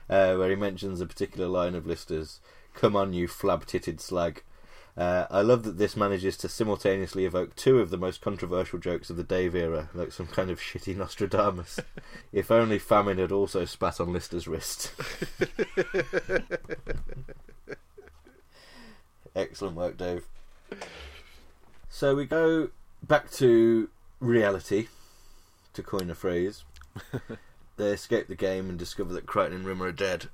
uh, 0.09 0.33
where 0.35 0.49
he 0.49 0.55
mentions 0.55 1.01
a 1.01 1.05
particular 1.05 1.47
line 1.47 1.75
of 1.75 1.85
Lister's 1.85 2.39
"Come 2.73 2.95
on, 2.95 3.13
you 3.13 3.27
flab-titted 3.27 4.01
slag." 4.01 4.41
Uh, 4.97 5.27
I 5.29 5.41
love 5.41 5.61
that 5.63 5.77
this 5.77 5.95
manages 5.95 6.35
to 6.37 6.49
simultaneously 6.49 7.25
evoke 7.25 7.55
two 7.55 7.79
of 7.79 7.91
the 7.91 7.97
most 7.97 8.21
controversial 8.21 8.79
jokes 8.79 9.11
of 9.11 9.15
the 9.15 9.23
Dave 9.23 9.55
era, 9.55 9.89
like 9.93 10.11
some 10.11 10.27
kind 10.27 10.49
of 10.49 10.59
shitty 10.59 10.97
Nostradamus. 10.97 11.79
if 12.33 12.49
only 12.49 12.79
famine 12.79 13.19
had 13.19 13.31
also 13.31 13.65
spat 13.65 14.01
on 14.01 14.11
Lister's 14.11 14.47
wrist. 14.47 14.93
Excellent 19.35 19.75
work, 19.75 19.95
Dave. 19.95 20.25
So 21.89 22.15
we 22.15 22.25
go 22.25 22.69
back 23.03 23.31
to 23.31 23.89
reality, 24.19 24.87
to 25.73 25.83
coin 25.83 26.09
a 26.09 26.15
phrase. 26.15 26.63
they 27.77 27.89
escape 27.89 28.27
the 28.27 28.35
game 28.35 28.69
and 28.69 28.77
discover 28.77 29.11
that 29.13 29.25
Kryten 29.25 29.55
and 29.55 29.65
Rimmer 29.65 29.87
are 29.87 29.91
dead. 29.91 30.29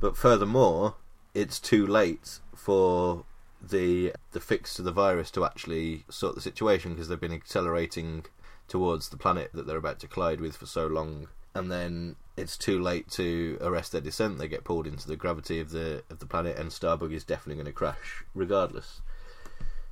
But 0.00 0.16
furthermore, 0.16 0.94
it's 1.34 1.60
too 1.60 1.86
late 1.86 2.40
for 2.56 3.24
the 3.62 4.14
the 4.32 4.40
fix 4.40 4.72
to 4.74 4.82
the 4.82 4.90
virus 4.90 5.30
to 5.30 5.44
actually 5.44 6.04
sort 6.08 6.34
the 6.34 6.40
situation 6.40 6.92
because 6.92 7.08
they've 7.08 7.20
been 7.20 7.32
accelerating 7.32 8.24
towards 8.66 9.10
the 9.10 9.18
planet 9.18 9.50
that 9.52 9.66
they're 9.66 9.76
about 9.76 10.00
to 10.00 10.08
collide 10.08 10.40
with 10.40 10.56
for 10.56 10.66
so 10.66 10.86
long. 10.86 11.28
And 11.54 11.70
then 11.70 12.16
it's 12.36 12.56
too 12.56 12.80
late 12.80 13.10
to 13.10 13.58
arrest 13.60 13.92
their 13.92 14.00
descent. 14.00 14.38
They 14.38 14.48
get 14.48 14.64
pulled 14.64 14.86
into 14.86 15.06
the 15.06 15.16
gravity 15.16 15.60
of 15.60 15.70
the 15.70 16.02
of 16.08 16.20
the 16.20 16.26
planet, 16.26 16.56
and 16.56 16.70
Starbug 16.70 17.12
is 17.12 17.24
definitely 17.24 17.56
going 17.62 17.66
to 17.66 17.72
crash 17.72 18.24
regardless. 18.34 19.02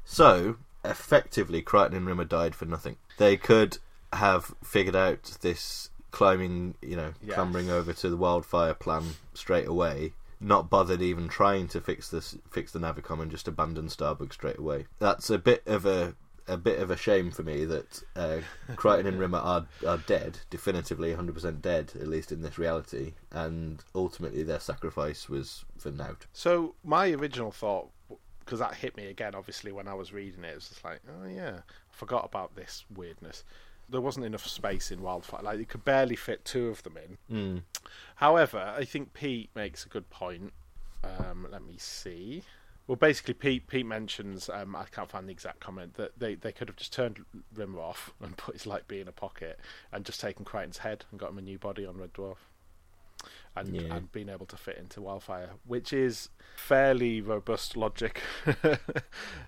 So, 0.05 0.57
effectively, 0.85 1.63
Kryten 1.63 1.95
and 1.97 2.07
Rimmer 2.07 2.25
died 2.25 2.55
for 2.55 2.65
nothing. 2.65 2.97
They 3.19 3.37
could 3.37 3.79
have 4.13 4.55
figured 4.65 4.97
out 4.97 5.23
this 5.41 5.91
climbing, 6.11 6.75
you 6.81 6.97
know, 6.97 7.13
Yes. 7.23 7.35
clambering 7.35 7.71
over 7.71 7.93
to 7.93 8.09
the 8.09 8.17
wildfire 8.17 8.75
plan 8.75 9.05
straight 9.35 9.67
away. 9.69 10.15
Not 10.41 10.71
bothered 10.71 11.03
even 11.03 11.29
trying 11.29 11.67
to 11.69 11.81
fix 11.81 12.09
this, 12.09 12.37
fix 12.51 12.73
the 12.73 12.79
Navicomp, 12.79 13.21
and 13.21 13.31
just 13.31 13.49
abandon 13.49 13.89
Starbug 13.89 14.33
straight 14.33 14.59
away. 14.59 14.87
That's 15.01 15.31
a 15.31 15.39
bit 15.39 15.63
of 15.67 15.85
a 15.85 16.15
a 16.51 16.57
bit 16.57 16.79
of 16.79 16.91
a 16.91 16.97
shame 16.97 17.31
for 17.31 17.43
me 17.43 17.67
that 17.67 18.03
uh, 18.17 18.39
Kryten 18.75 19.05
and 19.07 19.19
Rimmer 19.19 19.37
are 19.39 19.67
are 19.87 19.99
dead, 19.99 20.39
definitively 20.49 21.13
100% 21.13 21.61
dead, 21.61 21.93
at 22.01 22.07
least 22.09 22.33
in 22.33 22.41
this 22.41 22.57
reality, 22.57 23.13
and 23.31 23.85
ultimately 23.95 24.43
their 24.45 24.61
sacrifice 24.61 25.29
was 25.29 25.67
for 25.77 25.91
nout. 25.91 26.25
So 26.33 26.75
my 26.83 27.11
original 27.11 27.51
thought, 27.51 27.91
because 28.49 28.61
that 28.61 28.75
hit 28.75 28.97
me 28.97 29.09
again, 29.09 29.35
obviously 29.35 29.73
when 29.73 29.87
I 29.87 29.93
was 29.93 30.11
reading 30.11 30.43
it, 30.43 30.53
it 30.53 30.55
was 30.55 30.71
just 30.71 30.83
like, 30.83 31.01
oh 31.07 31.29
yeah, 31.29 31.59
I 31.59 31.95
forgot 31.95 32.25
about 32.25 32.57
this 32.57 32.87
weirdness. 32.95 33.45
There 33.91 34.01
wasn't 34.01 34.25
enough 34.25 34.47
space 34.47 34.91
in 34.91 35.03
Wildfire; 35.03 35.43
like 35.43 35.59
you 35.59 35.67
could 35.67 35.85
barely 35.85 36.17
fit 36.17 36.47
two 36.47 36.69
of 36.69 36.83
them 36.83 36.97
in. 36.97 37.37
Mm. 37.37 37.63
However, 38.17 38.75
I 38.75 38.87
think 38.87 39.13
Pete 39.13 39.51
makes 39.55 39.85
a 39.85 39.91
good 39.91 40.09
point. 40.09 40.55
Um, 41.05 41.47
let 41.51 41.63
me 41.63 41.77
see. 41.77 42.43
Well, 42.87 42.97
basically, 42.97 43.35
Pete 43.35 43.67
Pete 43.67 43.85
mentions 43.85 44.49
um, 44.49 44.75
I 44.75 44.85
can't 44.85 45.11
find 45.11 45.29
the 45.29 45.33
exact 45.33 45.61
comment 45.61 45.95
that 45.95 46.19
they, 46.19 46.35
they 46.35 46.53
could 46.53 46.69
have 46.69 46.77
just 46.77 46.95
turned 46.95 47.27
Rimmer 47.55 47.81
off 47.81 48.15
and 48.23 48.35
put 48.35 48.55
his 48.55 48.67
light 48.67 48.89
bee 48.89 49.01
in 49.01 49.09
a 49.09 49.13
pocket 49.13 49.61
and 49.93 50.07
just 50.07 50.23
taken 50.23 50.47
Kryten's 50.47 50.79
head 50.79 51.05
and 51.11 51.21
got 51.21 51.31
him 51.31 51.39
a 51.39 51.43
new 51.43 51.59
body 51.59 51.85
on 51.85 51.99
Red 51.99 52.15
Dwarf, 52.15 52.39
and 53.57 53.75
Yeah. 53.75 53.95
and 53.97 54.13
been 54.13 54.29
able 54.29 54.47
to 54.47 54.57
fit 54.57 54.77
into 54.79 55.01
Wildfire, 55.03 55.51
which 55.67 55.93
is 55.93 56.29
fairly 56.57 57.21
robust 57.21 57.77
logic, 57.77 58.23
uh, 58.65 58.77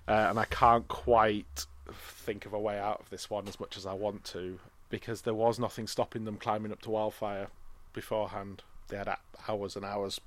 and 0.07 0.39
I 0.39 0.45
can't 0.45 0.87
quite 0.87 1.65
think 1.93 2.45
of 2.45 2.53
a 2.53 2.59
way 2.59 2.79
out 2.79 3.01
of 3.01 3.09
this 3.09 3.29
one 3.29 3.47
as 3.47 3.59
much 3.59 3.77
as 3.77 3.85
I 3.85 3.93
want 3.93 4.23
to 4.25 4.59
because 4.89 5.21
there 5.21 5.33
was 5.33 5.57
nothing 5.59 5.87
stopping 5.87 6.25
them 6.25 6.37
climbing 6.37 6.71
up 6.71 6.81
to 6.81 6.89
Wildfire 6.91 7.47
beforehand. 7.93 8.63
They 8.89 8.97
had 8.97 9.15
hours 9.47 9.75
and 9.75 9.85
hours 9.85 10.19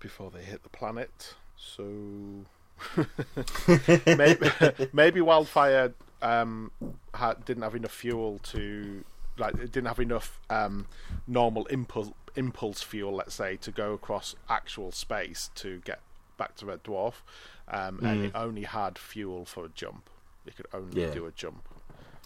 before 0.00 0.30
they 0.30 0.42
hit 0.42 0.62
the 0.62 0.70
planet. 0.70 1.34
So 1.56 2.46
maybe, 4.06 4.50
maybe 4.92 5.20
Wildfire 5.20 5.92
um, 6.22 6.70
had, 7.12 7.44
didn't 7.44 7.62
have 7.62 7.74
enough 7.74 7.92
fuel 7.92 8.40
to 8.44 9.04
like 9.38 9.54
it 9.54 9.72
didn't 9.72 9.86
have 9.86 10.00
enough 10.00 10.40
um, 10.50 10.86
normal 11.26 11.66
impulse 11.66 12.10
impulse 12.36 12.82
fuel, 12.82 13.14
let's 13.14 13.34
say, 13.34 13.56
to 13.56 13.70
go 13.70 13.92
across 13.92 14.34
actual 14.48 14.90
space 14.92 15.50
to 15.54 15.80
get 15.84 16.00
back 16.36 16.56
to 16.56 16.66
Red 16.66 16.82
Dwarf, 16.82 17.14
um, 17.68 18.00
and 18.02 18.24
it 18.26 18.32
only 18.34 18.62
had 18.64 18.98
fuel 18.98 19.44
for 19.44 19.64
a 19.64 19.68
jump. 19.68 20.10
It 20.46 20.56
could 20.56 20.66
only 20.72 21.00
Yeah. 21.02 21.10
do 21.10 21.26
a 21.26 21.30
jump. 21.32 21.66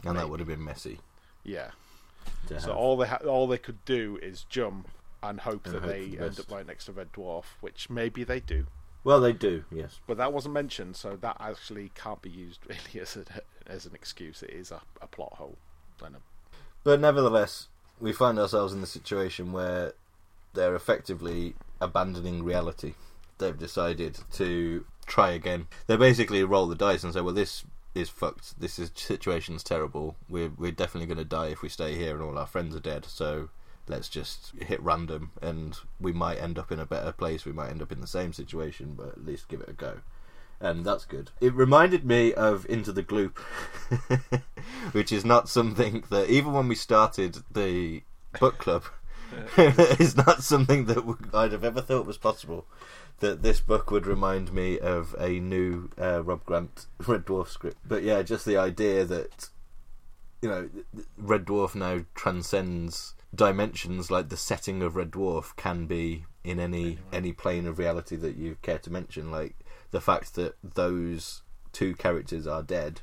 And 0.05 0.17
that 0.19 0.29
would 0.31 0.41
have 0.41 0.49
been 0.49 0.65
messy. 0.65 1.01
Yeah. 1.45 1.71
to 2.49 2.61
So 2.61 2.69
have. 2.69 2.77
all 2.77 2.97
they 2.97 3.07
ha- 3.09 3.21
all 3.27 3.47
they 3.47 3.59
could 3.59 3.85
do 3.85 4.19
is 4.23 4.45
jump 4.45 4.89
and 5.23 5.41
hope 5.41 5.67
And 5.67 5.75
that 5.75 5.83
hope 5.83 5.91
they 5.91 6.07
the 6.11 6.25
end 6.25 6.39
up 6.41 6.51
right 6.51 6.67
next 6.67 6.87
to 6.87 6.93
Red 6.93 7.13
Dwarf, 7.13 7.45
which 7.61 7.91
maybe 7.91 8.25
they 8.25 8.41
do. 8.41 8.67
Well, 9.05 9.21
they 9.21 9.33
do, 9.33 9.65
yes. 9.71 10.01
But 10.07 10.17
that 10.19 10.33
wasn't 10.33 10.55
mentioned, 10.55 10.97
so 10.97 11.17
that 11.17 11.37
actually 11.41 11.91
can't 11.95 12.21
be 12.23 12.31
used 12.31 12.61
really 12.69 13.01
as, 13.01 13.17
a, 13.17 13.25
as 13.67 13.87
an 13.87 13.95
excuse. 13.95 14.43
It 14.43 14.51
is 14.51 14.71
a, 14.71 14.81
a 15.01 15.07
plot 15.07 15.35
hole. 15.35 15.57
And 16.05 16.17
a, 16.17 16.19
But 16.85 17.01
nevertheless, 17.01 17.69
we 18.01 18.13
find 18.13 18.39
ourselves 18.39 18.73
in 18.73 18.81
the 18.81 18.87
situation 18.87 19.53
where 19.53 19.93
they're 20.55 20.75
effectively 20.75 21.55
abandoning 21.81 22.45
reality. 22.45 22.95
They've 23.39 23.59
decided 23.59 24.19
to 24.33 24.85
try 25.07 25.31
again. 25.33 25.67
They 25.87 25.97
basically 25.97 26.43
roll 26.45 26.67
the 26.67 26.75
dice 26.75 27.05
and 27.05 27.13
say, 27.13 27.21
well, 27.21 27.35
this 27.35 27.65
is 27.95 28.09
fucked. 28.09 28.61
This 28.61 28.79
is 28.79 28.91
situation's 28.95 29.63
terrible. 29.63 30.17
We're 30.29 30.51
we're 30.57 30.73
definitely 30.73 31.07
going 31.07 31.19
to 31.19 31.25
die 31.25 31.49
if 31.49 31.63
we 31.63 31.69
stay 31.69 31.95
here, 31.95 32.15
and 32.15 32.23
all 32.23 32.39
our 32.39 32.47
friends 32.47 32.75
are 32.75 32.81
dead. 32.81 33.05
So 33.07 33.51
let's 33.87 34.09
just 34.09 34.53
hit 34.61 34.83
random, 34.83 35.33
and 35.41 35.77
we 36.01 36.13
might 36.13 36.39
end 36.39 36.59
up 36.59 36.71
in 36.71 36.79
a 36.79 36.87
better 36.87 37.13
place. 37.13 37.45
We 37.45 37.53
might 37.53 37.71
end 37.71 37.83
up 37.83 37.93
in 37.93 38.01
the 38.01 38.07
same 38.07 38.33
situation, 38.33 38.95
but 38.97 39.09
at 39.09 39.27
least 39.27 39.49
give 39.49 39.61
it 39.61 39.69
a 39.69 39.73
go. 39.73 40.01
And 40.61 40.85
that's 40.85 41.05
good. 41.05 41.31
It 41.41 41.55
reminded 41.55 42.05
me 42.05 42.35
of 42.35 42.67
Into 42.69 42.91
the 42.93 43.03
Gloop, 43.03 43.39
which 44.93 45.13
is 45.13 45.25
not 45.25 45.49
something 45.49 46.03
that 46.11 46.29
even 46.29 46.53
when 46.53 46.67
we 46.67 46.75
started 46.75 47.39
the 47.51 48.03
book 48.41 48.59
club, 48.59 48.85
is 49.57 50.17
not 50.27 50.43
something 50.43 50.87
that 50.87 51.17
I'd 51.33 51.53
have 51.53 51.65
ever 51.65 51.81
thought 51.81 52.07
was 52.07 52.19
possible 52.19 52.67
that 53.21 53.43
this 53.43 53.61
book 53.61 53.91
would 53.91 54.07
remind 54.07 54.53
me 54.53 54.79
of 54.79 55.15
a 55.19 55.41
new 55.41 55.91
uh, 56.01 56.23
Rob 56.23 56.45
Grant 56.45 56.87
Red 57.07 57.27
Dwarf 57.27 57.49
script. 57.49 57.79
But 57.85 58.03
yeah, 58.03 58.23
just 58.23 58.45
the 58.45 58.57
idea 58.57 59.05
that 59.05 59.49
you 60.41 60.49
know 60.49 60.69
Red 61.17 61.45
Dwarf 61.45 61.75
now 61.75 62.05
transcends 62.15 63.15
dimensions. 63.35 64.11
Like 64.11 64.29
the 64.29 64.37
setting 64.37 64.83
of 64.83 64.97
Red 64.97 65.11
Dwarf 65.11 65.57
can 65.57 65.87
be 65.87 66.27
in 66.45 66.61
any 66.61 66.83
anyway. 66.83 66.99
any 67.13 67.33
plane 67.33 67.67
of 67.67 67.79
reality 67.79 68.17
that 68.17 68.37
you 68.37 68.57
care 68.63 68.79
to 68.79 68.91
mention. 68.91 69.31
Like 69.31 69.57
the 69.91 70.01
fact 70.01 70.35
that 70.35 70.55
those 70.63 71.43
two 71.73 71.95
characters 71.95 72.47
are 72.47 72.63
dead 72.63 73.01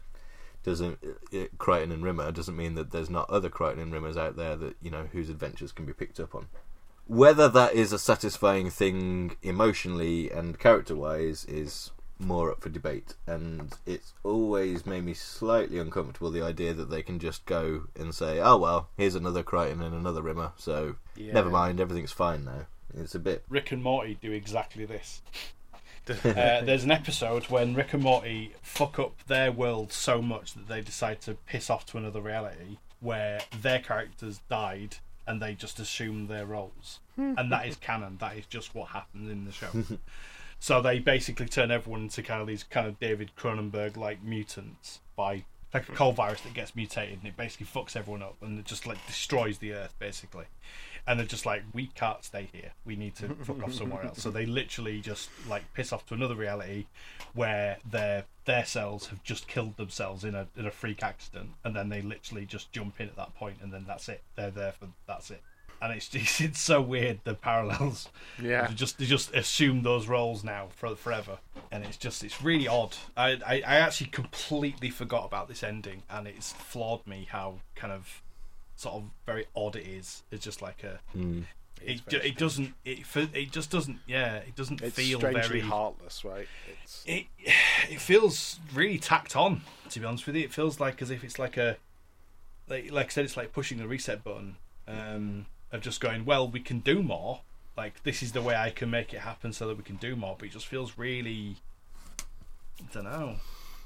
doesn't 0.63 0.97
uh, 1.03 1.37
Kryten 1.57 1.93
and 1.93 2.03
Rimmer 2.03 2.31
doesn't 2.31 2.57
mean 2.57 2.73
that 2.75 2.91
there's 2.91 3.09
not 3.09 3.29
other 3.29 3.49
Kryten 3.49 3.81
and 3.81 3.93
Rimmers 3.93 4.17
out 4.17 4.35
there 4.35 4.55
that 4.55 4.75
you 4.81 4.89
know 4.89 5.07
whose 5.11 5.29
adventures 5.29 5.71
can 5.71 5.85
be 5.85 5.93
picked 5.93 6.19
up 6.19 6.33
on. 6.33 6.47
Whether 7.07 7.47
that 7.49 7.73
is 7.73 7.93
a 7.93 7.99
satisfying 7.99 8.71
thing 8.71 9.35
emotionally 9.43 10.31
and 10.31 10.57
character 10.57 10.95
wise 10.95 11.45
is 11.45 11.91
more 12.17 12.51
up 12.51 12.61
for 12.61 12.69
debate, 12.69 13.13
and 13.27 13.73
it's 13.85 14.13
always 14.23 14.85
made 14.85 15.03
me 15.03 15.13
slightly 15.13 15.77
uncomfortable 15.77 16.31
the 16.31 16.41
idea 16.41 16.73
that 16.73 16.89
they 16.89 17.03
can 17.03 17.19
just 17.19 17.45
go 17.45 17.83
and 17.95 18.15
say, 18.15 18.39
"Oh 18.39 18.57
well, 18.57 18.89
here's 18.97 19.15
another 19.15 19.43
Kryten 19.43 19.85
and 19.85 19.93
another 19.93 20.23
Rimmer, 20.23 20.53
so 20.57 20.95
yeah. 21.15 21.33
never 21.33 21.49
mind, 21.49 21.79
everything's 21.79 22.11
fine 22.11 22.43
now." 22.43 22.65
It's 22.97 23.15
a 23.15 23.19
bit. 23.19 23.43
Rick 23.49 23.71
and 23.71 23.83
Morty 23.83 24.17
do 24.19 24.31
exactly 24.31 24.85
this. 24.85 25.21
uh, 26.25 26.61
there's 26.61 26.83
an 26.83 26.91
episode 26.91 27.45
when 27.45 27.73
Rick 27.75 27.93
and 27.93 28.03
Morty 28.03 28.53
fuck 28.61 28.99
up 28.99 29.25
their 29.27 29.51
world 29.51 29.91
so 29.91 30.21
much 30.21 30.53
that 30.53 30.67
they 30.67 30.81
decide 30.81 31.21
to 31.21 31.33
piss 31.33 31.69
off 31.69 31.85
to 31.87 31.97
another 31.97 32.21
reality 32.21 32.77
where 32.99 33.41
their 33.61 33.79
characters 33.79 34.41
died 34.49 34.97
and 35.27 35.41
they 35.41 35.53
just 35.53 35.79
assume 35.79 36.27
their 36.27 36.45
roles. 36.45 36.99
and 37.17 37.51
that 37.51 37.65
is 37.67 37.75
canon. 37.77 38.17
That 38.19 38.37
is 38.37 38.45
just 38.45 38.75
what 38.75 38.89
happens 38.89 39.29
in 39.31 39.45
the 39.45 39.51
show. 39.51 39.69
so 40.59 40.81
they 40.81 40.99
basically 40.99 41.47
turn 41.47 41.71
everyone 41.71 42.01
into 42.03 42.21
kind 42.21 42.41
of 42.41 42.47
these 42.47 42.63
kind 42.63 42.87
of 42.87 42.99
David 42.99 43.31
Cronenberg 43.37 43.97
like 43.97 44.21
mutants 44.23 44.99
by 45.15 45.45
like 45.73 45.89
a 45.89 45.91
cold 45.91 46.15
virus 46.15 46.41
that 46.41 46.53
gets 46.53 46.75
mutated 46.75 47.19
and 47.19 47.27
it 47.27 47.35
basically 47.35 47.65
fucks 47.65 47.95
everyone 47.97 48.21
up 48.21 48.35
and 48.41 48.57
it 48.59 48.65
just 48.65 48.87
like 48.87 48.97
destroys 49.07 49.57
the 49.57 49.73
earth 49.73 49.93
basically. 49.99 50.45
And 51.07 51.19
they're 51.19 51.27
just 51.27 51.45
like, 51.45 51.63
we 51.73 51.87
can't 51.87 52.23
stay 52.23 52.49
here. 52.51 52.71
We 52.83 52.95
need 52.95 53.15
to 53.17 53.29
fuck 53.43 53.63
off 53.63 53.73
somewhere 53.73 54.03
else. 54.05 54.21
So 54.21 54.31
they 54.31 54.45
literally 54.45 55.01
just 55.01 55.29
like 55.47 55.71
piss 55.73 55.93
off 55.93 56.05
to 56.07 56.13
another 56.15 56.35
reality 56.35 56.85
where 57.33 57.77
their 57.89 58.25
their 58.45 58.65
cells 58.65 59.07
have 59.07 59.23
just 59.23 59.47
killed 59.47 59.77
themselves 59.77 60.23
in 60.23 60.35
a 60.35 60.47
in 60.57 60.65
a 60.65 60.71
freak 60.71 61.03
accident, 61.03 61.51
and 61.63 61.75
then 61.75 61.89
they 61.89 62.01
literally 62.01 62.45
just 62.45 62.71
jump 62.71 62.99
in 62.99 63.07
at 63.07 63.15
that 63.15 63.35
point, 63.35 63.57
and 63.61 63.71
then 63.71 63.85
that's 63.87 64.09
it. 64.09 64.23
They're 64.35 64.51
there 64.51 64.71
for 64.71 64.87
that's 65.07 65.29
it. 65.29 65.41
And 65.81 65.93
it's 65.93 66.07
just, 66.07 66.41
it's 66.41 66.59
so 66.59 66.81
weird 66.81 67.19
the 67.23 67.35
parallels. 67.35 68.07
Yeah, 68.41 68.67
they 68.67 68.73
just 68.73 68.97
they 68.97 69.05
just 69.05 69.33
assume 69.35 69.83
those 69.83 70.07
roles 70.07 70.43
now 70.43 70.69
for 70.75 70.95
forever, 70.95 71.39
and 71.71 71.83
it's 71.83 71.97
just 71.97 72.23
it's 72.23 72.41
really 72.41 72.67
odd. 72.67 72.95
I, 73.17 73.39
I 73.45 73.55
I 73.65 73.75
actually 73.77 74.07
completely 74.07 74.89
forgot 74.89 75.25
about 75.25 75.47
this 75.47 75.61
ending, 75.61 76.03
and 76.09 76.27
it's 76.27 76.53
flawed 76.53 77.05
me 77.05 77.27
how 77.29 77.59
kind 77.75 77.93
of 77.93 78.21
sort 78.75 78.95
of 78.95 79.03
very 79.25 79.45
odd 79.55 79.75
it 79.75 79.87
is. 79.87 80.23
It's 80.31 80.43
just 80.43 80.61
like 80.61 80.83
a. 80.83 80.99
Mm. 81.15 81.45
It, 81.81 82.01
it 82.11 82.37
doesn't 82.37 82.73
it 82.85 82.99
it 83.15 83.51
just 83.51 83.69
doesn't 83.69 83.99
yeah 84.07 84.37
it 84.37 84.55
doesn't 84.55 84.81
it's 84.81 84.95
feel 84.95 85.19
strangely 85.19 85.41
very 85.41 85.59
heartless 85.59 86.23
right 86.23 86.47
it's... 86.81 87.03
it 87.05 87.25
it 87.91 87.99
feels 87.99 88.59
really 88.73 88.97
tacked 88.97 89.35
on 89.35 89.61
to 89.89 89.99
be 89.99 90.05
honest 90.05 90.25
with 90.25 90.37
you 90.37 90.43
it 90.43 90.53
feels 90.53 90.79
like 90.79 91.01
as 91.01 91.11
if 91.11 91.23
it's 91.23 91.37
like 91.37 91.57
a 91.57 91.75
like 92.69 92.91
like 92.91 93.07
I 93.07 93.09
said 93.09 93.25
it's 93.25 93.35
like 93.35 93.51
pushing 93.51 93.77
the 93.77 93.87
reset 93.87 94.23
button 94.23 94.55
um, 94.87 95.47
of 95.71 95.81
just 95.81 95.99
going 95.99 96.23
well 96.23 96.47
we 96.47 96.61
can 96.61 96.79
do 96.79 97.03
more 97.03 97.41
like 97.77 98.01
this 98.03 98.23
is 98.23 98.31
the 98.31 98.41
way 98.41 98.55
I 98.55 98.69
can 98.69 98.89
make 98.89 99.13
it 99.13 99.19
happen 99.19 99.51
so 99.51 99.67
that 99.67 99.77
we 99.77 99.83
can 99.83 99.97
do 99.97 100.15
more 100.15 100.37
but 100.39 100.47
it 100.47 100.53
just 100.53 100.67
feels 100.67 100.97
really 100.97 101.57
I 102.79 102.93
don't 102.93 103.03
know 103.03 103.35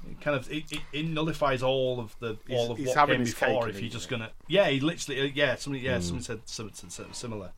it 0.08 0.20
kind 0.20 0.36
of 0.36 0.50
it, 0.50 0.70
it, 0.72 0.80
it 0.92 1.06
nullifies 1.06 1.62
all 1.62 2.00
of 2.00 2.14
the 2.20 2.36
He's- 2.46 2.58
all 2.58 2.72
of 2.72 2.78
he's 2.78 2.94
what 2.94 3.08
came 3.08 3.24
before 3.24 3.68
if 3.68 3.80
you're 3.80 3.90
just 3.90 4.08
gonna 4.08 4.30
yeah 4.48 4.68
he 4.68 4.80
literally 4.80 5.20
uh, 5.20 5.32
yeah 5.34 5.56
somebody 5.56 5.84
yeah 5.84 5.98
Mm. 5.98 6.02
somebody 6.02 6.24
said 6.24 6.40
something, 6.46 6.90
something 6.90 7.14
similar 7.14 7.52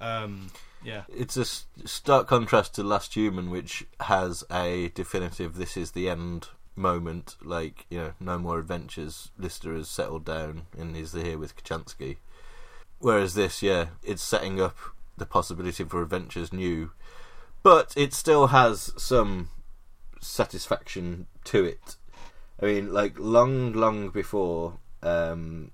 um 0.00 0.50
yeah 0.82 1.02
It's 1.08 1.36
a 1.36 1.44
stark 1.86 2.26
contrast 2.26 2.74
to 2.74 2.82
Last 2.82 3.14
Human, 3.14 3.48
which 3.50 3.86
has 4.00 4.44
a 4.50 4.88
definitive 4.94 5.54
"this 5.56 5.76
is 5.78 5.92
the 5.92 6.08
end" 6.10 6.48
moment. 6.76 7.36
Like 7.42 7.86
you 7.88 7.98
know, 7.98 8.12
no 8.20 8.38
more 8.38 8.58
adventures. 8.58 9.30
Lister 9.38 9.72
has 9.74 9.88
settled 9.88 10.24
down 10.26 10.66
and 10.78 10.94
is 10.96 11.12
here 11.14 11.38
with 11.38 11.56
Kochanski. 11.56 12.18
Whereas 12.98 13.34
this, 13.34 13.62
yeah, 13.62 13.86
it's 14.02 14.22
setting 14.22 14.60
up 14.60 14.76
the 15.16 15.24
possibility 15.24 15.84
for 15.84 16.02
adventures 16.02 16.52
new, 16.52 16.90
but 17.62 17.94
it 17.96 18.12
still 18.12 18.48
has 18.48 18.92
some 18.98 19.48
satisfaction 20.26 21.26
to 21.44 21.64
it. 21.64 21.96
I 22.60 22.66
mean, 22.66 22.92
like 22.92 23.18
long, 23.18 23.72
long 23.72 24.10
before 24.10 24.78
um, 25.02 25.70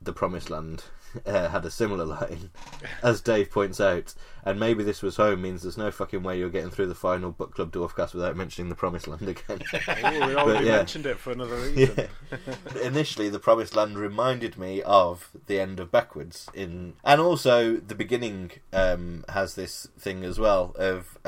the 0.00 0.12
Promised 0.12 0.50
Land 0.50 0.84
uh, 1.26 1.48
had 1.48 1.64
a 1.64 1.70
similar 1.70 2.04
line, 2.04 2.50
as 3.02 3.20
Dave 3.20 3.50
points 3.50 3.80
out, 3.80 4.14
and 4.44 4.58
maybe 4.58 4.82
this 4.82 5.02
was 5.02 5.16
home 5.16 5.42
means 5.42 5.62
there's 5.62 5.78
no 5.78 5.90
fucking 5.90 6.22
way 6.22 6.38
you're 6.38 6.50
getting 6.50 6.70
through 6.70 6.86
the 6.86 6.94
final 6.94 7.30
book 7.30 7.54
club 7.54 7.72
dwarfcast 7.72 8.14
without 8.14 8.36
mentioning 8.36 8.68
the 8.68 8.74
Promised 8.74 9.06
Land 9.06 9.28
again. 9.28 9.62
oh, 10.04 10.26
we 10.26 10.34
already 10.34 10.66
yeah. 10.66 10.76
mentioned 10.76 11.06
it 11.06 11.18
for 11.18 11.30
another 11.32 11.56
reason 11.56 12.08
Yeah. 12.30 12.82
Initially, 12.82 13.28
the 13.28 13.38
Promised 13.38 13.76
Land 13.76 13.98
reminded 13.98 14.58
me 14.58 14.82
of 14.82 15.30
the 15.46 15.60
end 15.60 15.78
of 15.80 15.90
Backwards 15.90 16.48
in, 16.54 16.94
and 17.04 17.20
also 17.20 17.76
the 17.76 17.94
beginning 17.94 18.52
um, 18.72 19.24
has 19.28 19.54
this 19.54 19.88
thing 19.98 20.24
as 20.24 20.38
well 20.38 20.74
of 20.76 21.18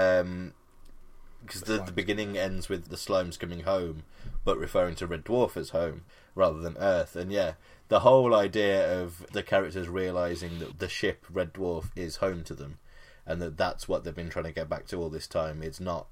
because 1.47 1.63
the, 1.63 1.79
the 1.79 1.93
beginning 1.93 2.37
ends 2.37 2.69
with 2.69 2.89
the 2.89 2.97
slimes 2.97 3.39
coming 3.39 3.61
home, 3.61 4.05
but 4.45 4.59
referring 4.59 4.95
to 4.97 5.07
Red 5.07 5.25
Dwarf 5.25 5.57
as 5.57 5.71
home 5.71 6.05
rather 6.35 6.59
than 6.59 6.77
Earth, 6.79 7.17
and 7.17 7.33
yeah. 7.33 7.55
The 7.89 8.01
whole 8.01 8.35
idea 8.35 9.03
of 9.03 9.27
the 9.33 9.43
characters 9.43 9.89
realizing 9.89 10.59
that 10.59 10.79
the 10.79 10.89
ship 10.89 11.27
Red 11.31 11.53
Dwarf 11.53 11.91
is 11.95 12.17
home 12.17 12.43
to 12.45 12.55
them, 12.55 12.79
and 13.27 13.43
that 13.43 13.59
that's 13.59 13.87
what 13.87 14.05
they've 14.05 14.15
been 14.15 14.31
trying 14.31 14.47
to 14.47 14.53
get 14.53 14.71
back 14.71 14.87
to 14.87 14.97
all 14.97 15.11
this 15.11 15.27
time. 15.27 15.63
It's 15.63 15.81
not, 15.81 16.07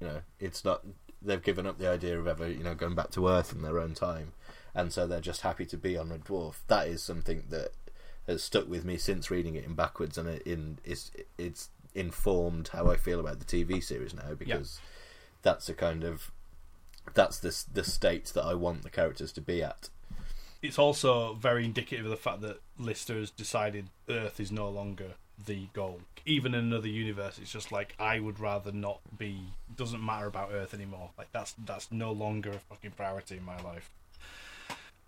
you 0.00 0.08
know, 0.08 0.22
it's 0.40 0.64
not. 0.64 0.82
They've 1.22 1.42
given 1.42 1.64
up 1.64 1.78
the 1.78 1.88
idea 1.88 2.18
of 2.18 2.26
ever, 2.26 2.48
you 2.48 2.64
know, 2.64 2.74
going 2.74 2.96
back 2.96 3.12
to 3.12 3.28
Earth 3.28 3.52
in 3.52 3.62
their 3.62 3.78
own 3.78 3.94
time, 3.94 4.32
and 4.74 4.92
so 4.92 5.06
they're 5.06 5.20
just 5.20 5.42
happy 5.42 5.64
to 5.66 5.76
be 5.76 5.96
on 5.96 6.10
Red 6.10 6.24
Dwarf. 6.24 6.56
That 6.66 6.88
is 6.88 7.02
something 7.02 7.44
that 7.50 7.70
has 8.26 8.42
stuck 8.42 8.68
with 8.68 8.84
me 8.84 8.96
since 8.96 9.30
reading 9.30 9.54
it 9.54 9.64
in 9.64 9.74
backwards, 9.74 10.18
and 10.18 10.28
in 10.40 10.78
it's 10.84 11.12
it's 11.38 11.68
informed 11.94 12.68
how 12.68 12.90
I 12.90 12.96
feel 12.96 13.20
about 13.20 13.38
the 13.38 13.44
TV 13.44 13.82
series 13.82 14.14
now 14.14 14.34
because 14.38 14.80
that's 15.42 15.68
a 15.68 15.74
kind 15.74 16.04
of 16.04 16.30
that's 17.14 17.38
the 17.38 17.64
the 17.72 17.84
state 17.84 18.26
that 18.34 18.44
I 18.44 18.54
want 18.54 18.82
the 18.82 18.90
characters 18.90 19.32
to 19.32 19.40
be 19.40 19.62
at. 19.62 19.88
it's 20.62 20.78
also 20.78 21.34
very 21.34 21.64
indicative 21.64 22.04
of 22.04 22.10
the 22.10 22.16
fact 22.16 22.40
that 22.42 22.60
Lister 22.78 23.14
has 23.18 23.30
decided 23.30 23.88
Earth 24.08 24.38
is 24.40 24.52
no 24.52 24.68
longer 24.68 25.14
the 25.44 25.66
goal. 25.72 26.00
Even 26.24 26.54
in 26.54 26.60
another 26.66 26.86
universe, 26.88 27.38
it's 27.40 27.50
just 27.50 27.72
like 27.72 27.94
I 27.98 28.20
would 28.20 28.38
rather 28.38 28.70
not 28.70 29.00
be. 29.18 29.40
Doesn't 29.76 30.04
matter 30.04 30.26
about 30.26 30.50
Earth 30.52 30.72
anymore. 30.72 31.10
Like 31.18 31.32
that's 31.32 31.54
that's 31.64 31.90
no 31.90 32.12
longer 32.12 32.50
a 32.50 32.58
fucking 32.58 32.92
priority 32.92 33.36
in 33.38 33.44
my 33.44 33.60
life. 33.60 33.90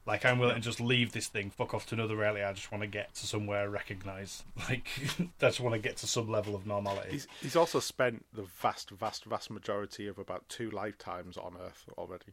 Like 0.06 0.24
I'm 0.26 0.38
willing 0.38 0.56
to 0.56 0.60
just 0.60 0.80
leave 0.80 1.12
this 1.12 1.28
thing, 1.28 1.50
fuck 1.50 1.72
off 1.72 1.86
to 1.86 1.94
another 1.94 2.16
reality. 2.16 2.42
I 2.42 2.52
just 2.52 2.70
want 2.70 2.82
to 2.82 2.86
get 2.86 3.14
to 3.14 3.26
somewhere 3.26 3.70
recognise. 3.70 4.42
Like 4.68 4.86
I 5.20 5.46
just 5.46 5.60
want 5.60 5.74
to 5.74 5.78
get 5.78 5.96
to 5.98 6.06
some 6.06 6.28
level 6.28 6.54
of 6.54 6.66
normality. 6.66 7.12
he's, 7.12 7.26
he's 7.40 7.56
also 7.56 7.80
spent 7.80 8.24
the 8.32 8.42
vast 8.42 8.90
vast 8.90 9.24
vast 9.24 9.50
majority 9.50 10.06
of 10.06 10.18
about 10.18 10.48
two 10.48 10.70
lifetimes 10.70 11.36
on 11.36 11.54
earth 11.60 11.84
already 11.98 12.32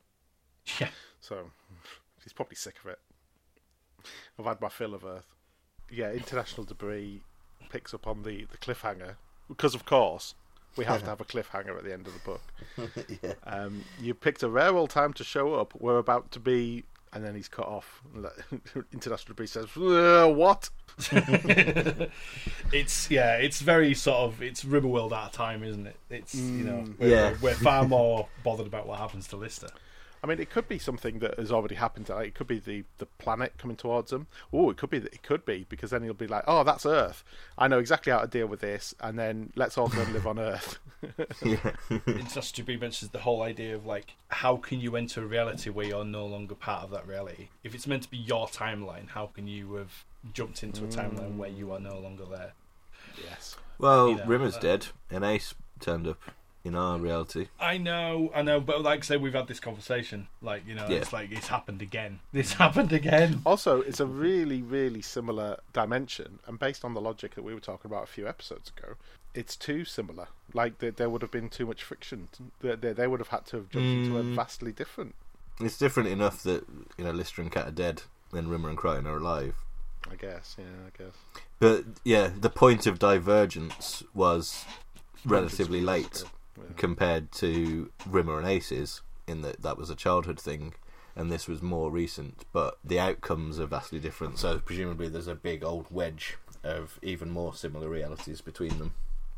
Yeah, 0.79 0.89
so 1.19 1.51
he's 2.23 2.33
probably 2.33 2.55
sick 2.55 2.75
of 2.83 2.89
it 2.91 2.99
i've 4.39 4.45
had 4.45 4.61
my 4.61 4.69
fill 4.69 4.93
of 4.93 5.03
earth 5.03 5.35
yeah 5.89 6.11
international 6.11 6.63
debris 6.63 7.21
picks 7.69 7.93
up 7.93 8.07
on 8.07 8.23
the 8.23 8.45
the 8.45 8.57
cliffhanger 8.57 9.15
because 9.47 9.75
of 9.75 9.85
course 9.85 10.35
we 10.77 10.85
have 10.85 11.01
to 11.01 11.07
have 11.09 11.19
a 11.19 11.25
cliffhanger 11.25 11.77
at 11.77 11.83
the 11.83 11.91
end 11.93 12.07
of 12.07 12.13
the 12.13 12.19
book 12.19 12.41
yeah. 13.23 13.33
Um, 13.43 13.83
you 13.99 14.13
picked 14.13 14.41
a 14.43 14.49
rare 14.49 14.75
old 14.75 14.89
time 14.89 15.11
to 15.13 15.23
show 15.23 15.55
up. 15.55 15.73
We're 15.77 15.97
about 15.97 16.31
to 16.31 16.39
be, 16.39 16.85
and 17.13 17.23
then 17.25 17.35
he's 17.35 17.47
cut 17.47 17.67
off. 17.67 18.01
International 18.93 19.27
Debris 19.33 19.47
says, 19.47 19.65
"Uh, 19.77 20.31
"What?" 20.33 20.69
it's 22.71 23.09
yeah, 23.11 23.35
it's 23.37 23.61
very 23.61 23.93
sort 23.93 24.17
of 24.19 24.41
it's 24.41 24.63
Riverworld 24.63 25.11
out 25.11 25.27
of 25.27 25.31
time, 25.31 25.63
isn't 25.63 25.87
it? 25.87 25.95
It's 26.09 26.35
you 26.35 26.63
know 26.63 26.85
we're, 26.99 27.07
Yeah. 27.09 27.29
we're, 27.41 27.49
we're 27.51 27.53
far 27.55 27.87
more 27.87 28.27
bothered 28.43 28.67
about 28.67 28.87
what 28.87 28.99
happens 28.99 29.27
to 29.29 29.37
Lister. 29.37 29.69
I 30.23 30.27
mean, 30.27 30.39
it 30.39 30.49
could 30.49 30.67
be 30.67 30.77
something 30.77 31.19
that 31.19 31.39
has 31.39 31.51
already 31.51 31.75
happened. 31.75 32.05
To, 32.07 32.15
like, 32.15 32.27
it 32.27 32.35
could 32.35 32.47
be 32.47 32.59
the, 32.59 32.83
the 32.99 33.05
planet 33.05 33.53
coming 33.57 33.75
towards 33.75 34.11
them. 34.11 34.27
Oh, 34.53 34.69
it 34.69 34.77
could 34.77 34.89
be. 34.89 34.97
It 34.97 35.23
could 35.23 35.45
be 35.45 35.65
because 35.67 35.91
then 35.91 36.03
he'll 36.03 36.13
be 36.13 36.27
like, 36.27 36.43
"Oh, 36.47 36.63
that's 36.63 36.85
Earth. 36.85 37.23
I 37.57 37.67
know 37.67 37.79
exactly 37.79 38.11
how 38.11 38.19
to 38.19 38.27
deal 38.27 38.47
with 38.47 38.61
this." 38.61 38.93
And 38.99 39.17
then 39.17 39.51
let's 39.55 39.77
all 39.77 39.87
go 39.87 40.01
and 40.01 40.13
live 40.13 40.27
on 40.27 40.39
Earth. 40.39 40.79
yeah. 41.43 41.71
Industry 42.07 42.77
mentions 42.77 43.11
the 43.11 43.19
whole 43.19 43.41
idea 43.41 43.75
of 43.75 43.85
like, 43.85 44.13
how 44.29 44.57
can 44.57 44.79
you 44.79 44.95
enter 44.95 45.23
a 45.23 45.25
reality 45.25 45.69
where 45.69 45.85
you're 45.85 46.05
no 46.05 46.25
longer 46.25 46.55
part 46.55 46.83
of 46.83 46.91
that 46.91 47.07
reality? 47.07 47.49
If 47.63 47.73
it's 47.75 47.87
meant 47.87 48.03
to 48.03 48.09
be 48.09 48.17
your 48.17 48.47
timeline, 48.47 49.09
how 49.09 49.27
can 49.27 49.47
you 49.47 49.75
have 49.75 50.05
jumped 50.33 50.63
into 50.63 50.83
a 50.83 50.87
timeline 50.87 51.37
where 51.37 51.49
you 51.49 51.71
are 51.71 51.79
no 51.79 51.97
longer 51.99 52.25
there? 52.25 52.53
yes. 53.23 53.55
well, 53.77 54.09
You 54.09 54.17
know, 54.17 54.25
Rimmer's 54.25 54.55
uh, 54.55 54.59
dead, 54.59 54.87
and 55.09 55.23
Ace 55.23 55.55
turned 55.79 56.07
up 56.07 56.19
in 56.63 56.75
our 56.75 56.97
reality. 56.99 57.47
I 57.59 57.77
know, 57.77 58.31
I 58.35 58.41
know, 58.43 58.59
but 58.59 58.81
like 58.83 58.99
I 58.99 59.01
say, 59.03 59.17
we've 59.17 59.33
had 59.33 59.47
this 59.47 59.59
conversation. 59.59 60.27
Like, 60.41 60.67
you 60.67 60.75
know, 60.75 60.85
Yeah. 60.87 60.97
it's 60.97 61.11
like 61.11 61.31
it's 61.31 61.47
happened 61.47 61.81
again. 61.81 62.19
This 62.33 62.53
happened 62.53 62.93
again. 62.93 63.41
Also, 63.45 63.81
it's 63.81 63.99
a 63.99 64.05
really, 64.05 64.61
really 64.61 65.01
similar 65.01 65.57
dimension, 65.73 66.39
and 66.47 66.59
based 66.59 66.85
on 66.85 66.93
the 66.93 67.01
logic 67.01 67.35
that 67.35 67.43
we 67.43 67.53
were 67.53 67.59
talking 67.59 67.89
about 67.89 68.03
a 68.03 68.07
few 68.07 68.27
episodes 68.27 68.71
ago, 68.77 68.93
it's 69.33 69.55
too 69.55 69.85
similar. 69.85 70.27
Like 70.53 70.79
there, 70.79 70.91
there 70.91 71.09
would 71.09 71.21
have 71.21 71.31
been 71.31 71.49
too 71.49 71.65
much 71.65 71.83
friction. 71.83 72.27
They, 72.61 72.75
they, 72.75 72.93
they 72.93 73.07
would 73.07 73.19
have 73.21 73.29
had 73.29 73.45
to 73.47 73.57
have 73.57 73.69
jumped 73.69 73.87
into 73.87 74.17
a 74.19 74.23
Mm. 74.23 74.35
vastly 74.35 74.71
different. 74.71 75.15
It's 75.59 75.77
different 75.77 76.09
enough 76.09 76.43
that 76.43 76.65
you 76.97 77.03
know 77.03 77.11
Lister 77.11 77.41
and 77.41 77.51
Cat 77.51 77.67
are 77.67 77.71
dead, 77.71 78.03
and 78.33 78.49
Rimmer 78.51 78.69
and 78.69 78.77
Crichton 78.77 79.07
are 79.07 79.17
alive. 79.17 79.55
I 80.11 80.15
guess. 80.15 80.55
Yeah, 80.59 80.65
I 80.87 81.03
guess. 81.03 81.13
But 81.59 81.85
yeah, 82.03 82.31
the 82.35 82.49
point 82.49 82.87
of 82.87 82.97
divergence 82.99 84.03
was 84.13 84.65
relatively 85.25 85.79
late 85.81 86.15
of 86.17 86.21
ago. 86.23 86.29
Yeah. 86.69 86.73
compared 86.77 87.31
to 87.33 87.91
Rimmer 88.07 88.37
and 88.37 88.47
Aces, 88.47 89.01
in 89.27 89.41
that 89.41 89.61
that 89.61 89.77
was 89.77 89.89
a 89.89 89.95
childhood 89.95 90.39
thing, 90.39 90.73
and 91.15 91.31
this 91.31 91.47
was 91.47 91.61
more 91.61 91.91
recent. 91.91 92.45
But 92.53 92.77
the 92.83 92.99
outcomes 92.99 93.59
are 93.59 93.65
vastly 93.67 93.99
different. 93.99 94.39
So 94.39 94.59
presumably, 94.59 95.07
there's 95.09 95.27
a 95.27 95.35
big 95.35 95.63
old 95.63 95.87
wedge 95.91 96.37
of 96.63 96.99
even 97.01 97.29
more 97.31 97.53
similar 97.53 97.89
realities 97.89 98.41
between 98.41 98.77
them. 98.77 98.93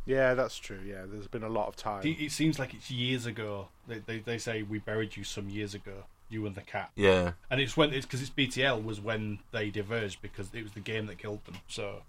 Yeah, 0.05 0.33
that's 0.33 0.57
true. 0.57 0.79
Yeah, 0.85 1.03
there's 1.07 1.27
been 1.27 1.43
a 1.43 1.49
lot 1.49 1.67
of 1.69 1.75
time. 1.77 2.05
It 2.05 2.19
it 2.19 2.31
seems 2.31 2.59
like 2.59 2.73
it's 2.73 2.91
years 2.91 3.25
ago. 3.25 3.69
They, 3.87 3.99
they 3.99 4.19
they 4.19 4.37
say 4.37 4.61
we 4.63 4.79
buried 4.79 5.15
you 5.15 5.23
some 5.23 5.49
years 5.49 5.73
ago, 5.73 6.03
you 6.29 6.45
and 6.45 6.55
the 6.55 6.61
cat. 6.61 6.91
Yeah, 6.95 7.31
And 7.49 7.61
it's 7.61 7.77
when 7.77 7.93
it's 7.93 8.05
because 8.05 8.21
it's 8.21 8.29
BTL 8.29 8.83
was 8.83 8.99
when 8.99 9.39
they 9.51 9.69
diverged 9.69 10.21
because 10.21 10.49
it 10.53 10.61
was 10.63 10.73
the 10.73 10.81
game 10.81 11.05
that 11.05 11.19
killed 11.19 11.45
them. 11.45 11.55
So 11.69 12.01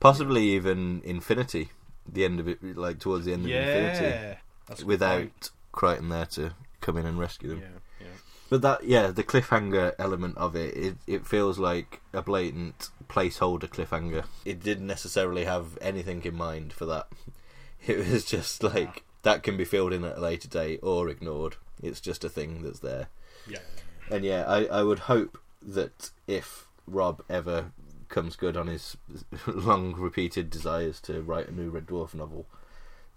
possibly 0.00 0.42
even 0.50 1.02
Infinity. 1.04 1.70
The 2.08 2.24
end 2.24 2.38
of 2.40 2.48
it, 2.48 2.76
like 2.76 2.98
towards 3.00 3.24
the 3.26 3.32
end 3.32 3.44
of 3.44 3.50
Infinity, 3.50 4.04
yeah, 4.04 4.36
that's 4.66 4.82
without 4.84 5.20
point. 5.20 5.50
Kryten 5.72 6.10
there 6.10 6.26
to 6.26 6.54
come 6.80 6.96
in 6.96 7.06
and 7.06 7.18
rescue 7.18 7.50
them. 7.50 7.60
yeah, 7.60 8.06
yeah. 8.06 8.06
But 8.48 8.62
that, 8.62 8.84
yeah, 8.84 9.08
the 9.08 9.24
cliffhanger 9.24 9.94
element 9.98 10.36
of 10.38 10.54
it, 10.54 10.76
it, 10.76 10.96
it 11.06 11.26
feels 11.26 11.58
like 11.58 12.00
a 12.12 12.22
blatant 12.22 12.90
placeholder 13.08 13.68
cliffhanger. 13.68 14.24
It 14.44 14.62
didn't 14.62 14.86
necessarily 14.86 15.44
have 15.44 15.76
anything 15.80 16.22
in 16.24 16.34
mind 16.36 16.72
for 16.72 16.86
that. 16.86 17.08
It 17.86 17.98
was 17.98 18.24
just 18.24 18.64
like 18.64 19.04
that 19.22 19.44
can 19.44 19.56
be 19.56 19.64
filled 19.64 19.92
in 19.92 20.02
at 20.02 20.16
a 20.16 20.20
later 20.20 20.48
date 20.48 20.80
or 20.82 21.08
ignored. 21.08 21.54
It's 21.80 22.00
just 22.00 22.24
a 22.24 22.28
thing 22.28 22.62
that's 22.62 22.80
there. 22.80 23.08
Yeah, 23.48 23.58
And 24.10 24.24
yeah, 24.24 24.44
I, 24.48 24.64
I 24.64 24.82
would 24.82 25.00
hope 25.00 25.38
that 25.62 26.10
if 26.26 26.66
Rob 26.86 27.22
ever 27.28 27.70
comes 28.08 28.34
good 28.34 28.56
on 28.56 28.66
his 28.66 28.96
long 29.46 29.94
repeated 29.94 30.50
desires 30.50 31.00
to 31.02 31.22
write 31.22 31.48
a 31.48 31.52
new 31.54 31.70
Red 31.70 31.86
Dwarf 31.86 32.12
novel, 32.14 32.46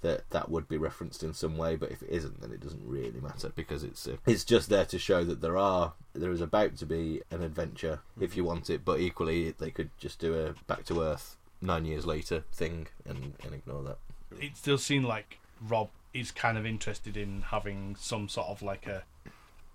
that 0.01 0.29
that 0.29 0.49
would 0.49 0.67
be 0.67 0.77
referenced 0.77 1.23
in 1.23 1.33
some 1.33 1.57
way. 1.57 1.75
But 1.75 1.91
if 1.91 2.01
it 2.01 2.09
isn't, 2.09 2.41
then 2.41 2.51
it 2.51 2.61
doesn't 2.61 2.81
really 2.85 3.19
matter 3.21 3.51
because 3.55 3.83
it's 3.83 4.07
uh, 4.07 4.17
it's 4.25 4.43
just 4.43 4.69
there 4.69 4.85
to 4.85 4.99
show 4.99 5.23
that 5.23 5.41
there 5.41 5.57
are 5.57 5.93
there 6.13 6.31
is 6.31 6.41
about 6.41 6.77
to 6.77 6.85
be 6.85 7.21
an 7.31 7.41
adventure 7.43 7.99
if 8.19 8.35
you 8.37 8.43
want 8.43 8.69
it. 8.69 8.85
But 8.85 8.99
equally, 8.99 9.51
they 9.51 9.71
could 9.71 9.89
just 9.97 10.19
do 10.19 10.33
a 10.33 10.53
back 10.67 10.85
to 10.85 11.01
Earth 11.01 11.35
nine 11.61 11.85
years 11.85 12.05
later 12.05 12.43
thing 12.53 12.87
and, 13.05 13.33
and 13.43 13.53
ignore 13.53 13.83
that. 13.83 13.97
it 14.39 14.55
still 14.55 14.77
seemed 14.77 15.05
like 15.05 15.39
Rob 15.67 15.89
is 16.13 16.31
kind 16.31 16.57
of 16.57 16.65
interested 16.65 17.17
in 17.17 17.41
having 17.41 17.95
some 17.99 18.29
sort 18.29 18.47
of 18.47 18.61
like 18.61 18.87
a 18.87 19.03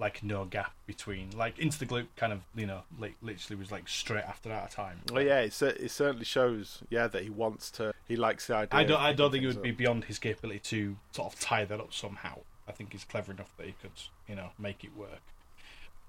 like 0.05 0.23
no 0.23 0.45
gap 0.45 0.75
between 0.87 1.31
like 1.35 1.59
into 1.59 1.79
the 1.79 1.87
gloop 1.87 2.09
kind 2.15 2.31
of 2.31 2.41
you 2.55 2.67
know 2.67 2.83
like 3.01 3.15
literally 3.23 3.59
was 3.59 3.73
like 3.73 3.89
straight 3.89 4.25
after 4.25 4.51
that 4.51 4.71
time. 4.71 5.01
Well, 5.11 5.23
yeah, 5.23 5.41
it, 5.41 5.63
it 5.63 5.91
certainly 5.91 6.27
shows. 6.27 6.83
Yeah, 6.91 7.07
that 7.09 7.23
he 7.23 7.31
wants 7.31 7.71
to. 7.73 7.95
He 8.07 8.15
likes 8.15 8.47
the 8.49 8.57
idea. 8.57 8.81
I 8.81 8.85
don't 8.85 9.01
I 9.01 9.15
don't 9.15 9.31
think 9.33 9.45
it 9.45 9.47
things 9.47 9.57
would 9.57 9.63
be 9.63 9.71
beyond 9.71 10.05
his 10.05 10.19
capability 10.19 10.61
to 10.61 10.97
sort 11.13 11.33
of 11.33 11.41
tie 11.41 11.65
that 11.65 11.81
up 11.81 11.95
somehow. 11.95 12.41
I 12.69 12.73
think 12.73 12.93
he's 12.93 13.05
clever 13.05 13.33
enough 13.33 13.51
that 13.57 13.65
he 13.67 13.75
could 13.81 13.93
you 14.29 14.35
know 14.37 14.51
make 14.59 14.85
it 14.85 14.95
work. 14.95 15.23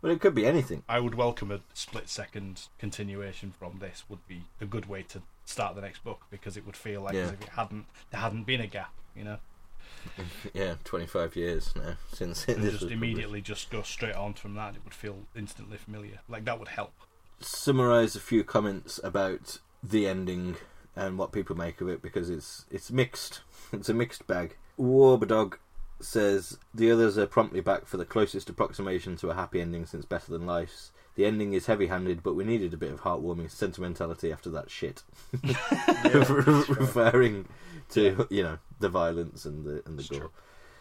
But 0.01 0.11
it 0.11 0.19
could 0.19 0.35
be 0.35 0.45
anything. 0.45 0.83
I 0.89 0.99
would 0.99 1.15
welcome 1.15 1.49
a 1.49 1.61
split 1.73 2.09
second 2.09 2.63
continuation 2.77 3.53
from 3.57 3.79
this. 3.79 4.03
Would 4.09 4.27
be 4.27 4.43
a 4.59 4.65
good 4.65 4.87
way 4.87 5.03
to 5.03 5.21
start 5.45 5.75
the 5.75 5.81
next 5.81 6.03
book 6.03 6.23
because 6.29 6.57
it 6.57 6.65
would 6.65 6.75
feel 6.75 7.01
like 7.01 7.15
as 7.15 7.29
Yeah. 7.29 7.33
if 7.35 7.41
it 7.43 7.49
hadn't 7.49 7.85
there 8.11 8.19
hadn't 8.19 8.43
been 8.43 8.59
a 8.59 8.67
gap. 8.67 8.91
You 9.15 9.23
know, 9.23 9.37
Yeah, 10.53 10.75
twenty 10.83 11.07
five 11.07 11.35
years 11.35 11.73
now 11.75 11.95
since 12.13 12.45
and 12.47 12.63
this 12.63 12.79
just 12.79 12.91
immediately 12.91 13.41
just 13.41 13.69
go 13.69 13.81
straight 13.81 14.15
on 14.15 14.33
from 14.33 14.53
that. 14.55 14.75
It 14.75 14.81
would 14.83 14.93
feel 14.93 15.23
instantly 15.35 15.77
familiar. 15.77 16.19
Like 16.29 16.45
that 16.45 16.59
would 16.59 16.69
help. 16.69 16.93
summarize 17.39 18.15
a 18.15 18.19
few 18.21 18.43
comments 18.43 18.99
about 19.03 19.59
the 19.83 20.07
ending 20.07 20.55
and 20.95 21.17
what 21.17 21.31
people 21.31 21.55
make 21.55 21.81
of 21.81 21.89
it 21.89 22.01
because 22.01 22.29
it's 22.29 22.65
it's 22.71 22.91
mixed. 22.91 23.41
It's 23.73 23.89
a 23.89 23.93
mixed 23.93 24.25
bag. 24.27 24.55
Warbadog 24.79 25.55
says 25.99 26.57
the 26.73 26.91
others 26.91 27.17
are 27.17 27.25
promptly 27.25 27.61
back 27.61 27.87
for 27.87 27.97
the 27.97 28.05
closest 28.05 28.49
approximation 28.49 29.17
to 29.17 29.29
a 29.31 29.33
happy 29.33 29.59
ending 29.59 29.85
since 29.85 30.05
Better 30.05 30.31
Than 30.31 30.45
Life's. 30.45 30.91
The 31.15 31.25
ending 31.25 31.53
is 31.53 31.65
heavy-handed, 31.67 32.23
but 32.23 32.35
we 32.35 32.43
needed 32.43 32.73
a 32.73 32.77
bit 32.77 32.91
of 32.91 33.01
heartwarming 33.01 33.49
sentimentality 33.49 34.31
after 34.31 34.49
that 34.51 34.69
shit. 34.69 35.03
Referring 36.13 37.47
to 37.89 38.27
you 38.29 38.43
know 38.43 38.57
the 38.79 38.89
violence 38.89 39.45
and 39.45 39.65
the 39.65 39.81
and 39.85 39.97
the 39.97 40.01
It's 40.01 40.09
gore. 40.09 40.19
true. 40.19 40.31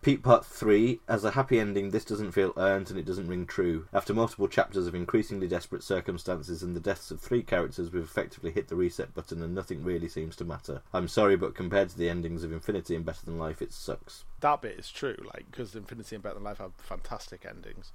Pete 0.03 0.23
Part 0.23 0.45
3, 0.45 1.01
as 1.09 1.25
a 1.25 1.31
happy 1.31 1.59
ending, 1.59 1.89
this 1.91 2.05
doesn't 2.05 2.33
feel 2.33 2.53
earned 2.59 2.91
and 2.91 2.99
it 2.99 3.07
doesn't 3.07 3.27
ring 3.27 3.47
true. 3.47 3.87
After 3.91 4.13
multiple 4.13 4.49
chapters 4.49 4.87
of 4.87 4.95
increasingly 4.95 5.49
desperate 5.49 5.83
circumstances 5.83 6.63
and 6.63 6.77
the 6.77 6.81
deaths 6.81 7.11
of 7.11 7.23
three 7.23 7.43
characters, 7.43 7.91
we've 7.91 8.03
effectively 8.03 8.51
hit 8.51 8.69
the 8.69 8.77
reset 8.77 9.15
button 9.15 9.41
and 9.41 9.55
nothing 9.55 9.83
really 9.83 10.09
seems 10.11 10.37
to 10.37 10.45
matter. 10.45 10.83
I'm 10.93 11.09
sorry, 11.09 11.37
but 11.37 11.55
compared 11.55 11.89
to 11.89 11.97
the 11.97 12.11
endings 12.11 12.45
of 12.45 12.53
Infinity 12.53 12.95
and 12.95 13.07
Better 13.07 13.25
Than 13.25 13.39
Life, 13.39 13.63
it 13.63 13.73
sucks. 13.73 14.25
That 14.41 14.61
bit 14.61 14.79
is 14.79 14.91
true, 14.91 15.17
like 15.33 15.47
because 15.51 15.75
Infinity 15.75 16.17
and 16.17 16.23
Better 16.23 16.35
Than 16.35 16.45
Life 16.45 16.59
have 16.59 16.75
fantastic 16.77 17.47
endings. 17.49 17.91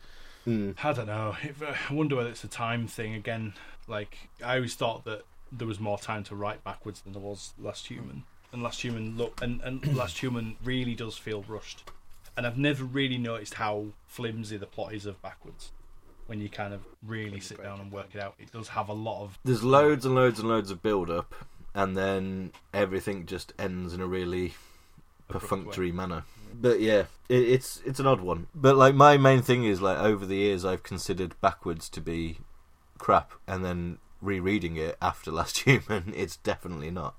Hmm. 0.45 0.71
I 0.83 0.93
don't 0.93 1.07
know. 1.07 1.35
If, 1.43 1.61
uh, 1.61 1.73
I 1.89 1.93
wonder 1.93 2.15
whether 2.15 2.29
it's 2.29 2.43
a 2.43 2.47
time 2.49 2.87
thing 2.87 3.13
again. 3.13 3.53
Like 3.87 4.29
I 4.43 4.55
always 4.55 4.75
thought 4.75 5.05
that 5.05 5.23
there 5.51 5.67
was 5.67 5.79
more 5.79 5.97
time 5.97 6.23
to 6.25 6.35
write 6.35 6.63
backwards 6.63 7.01
than 7.01 7.13
there 7.13 7.21
was 7.21 7.53
Last 7.59 7.87
Human, 7.87 8.23
and 8.51 8.63
Last 8.63 8.81
Human 8.81 9.17
look 9.17 9.41
and, 9.41 9.61
and 9.61 9.95
Last 9.95 10.19
Human 10.19 10.55
really 10.63 10.95
does 10.95 11.17
feel 11.17 11.43
rushed. 11.47 11.89
And 12.37 12.47
I've 12.47 12.57
never 12.57 12.83
really 12.83 13.17
noticed 13.17 13.55
how 13.55 13.87
flimsy 14.07 14.57
the 14.57 14.65
plot 14.65 14.93
is 14.93 15.05
of 15.05 15.21
backwards. 15.21 15.71
When 16.27 16.39
you 16.39 16.47
kind 16.47 16.73
of 16.73 16.81
really 17.05 17.39
sit 17.39 17.61
down 17.61 17.81
and 17.81 17.91
work 17.91 18.09
it 18.13 18.21
out, 18.21 18.35
it 18.39 18.51
does 18.51 18.69
have 18.69 18.87
a 18.87 18.93
lot 18.93 19.23
of 19.23 19.39
There's 19.43 19.63
loads 19.63 20.05
and 20.05 20.13
loads 20.13 20.39
and 20.39 20.47
loads 20.47 20.69
of 20.69 20.81
build 20.83 21.09
up, 21.09 21.33
and 21.73 21.97
then 21.97 22.51
everything 22.71 23.25
just 23.25 23.51
ends 23.57 23.93
in 23.93 23.99
a 23.99 24.05
really 24.05 24.53
perfunctory 25.27 25.91
manner. 25.91 26.23
But 26.61 26.80
yeah, 26.81 27.06
it, 27.30 27.49
it's 27.49 27.81
it's 27.86 27.99
an 27.99 28.07
odd 28.07 28.22
one. 28.22 28.48
But 28.53 28.76
like 28.76 28.95
my 28.95 29.18
main 29.18 29.41
thing 29.41 29.64
is 29.64 29.81
like 29.81 29.98
over 29.98 30.26
the 30.26 30.36
years 30.36 30.65
I've 30.65 30.84
considered 30.84 31.40
backwards 31.41 31.90
to 31.90 32.02
be 32.02 32.40
crap, 32.98 33.34
and 33.48 33.64
then 33.64 33.98
rereading 34.22 34.76
it 34.76 34.98
after 35.02 35.31
Last 35.40 35.60
Human, 35.60 36.14
it's 36.15 36.38
definitely 36.38 36.91
not. 36.91 37.15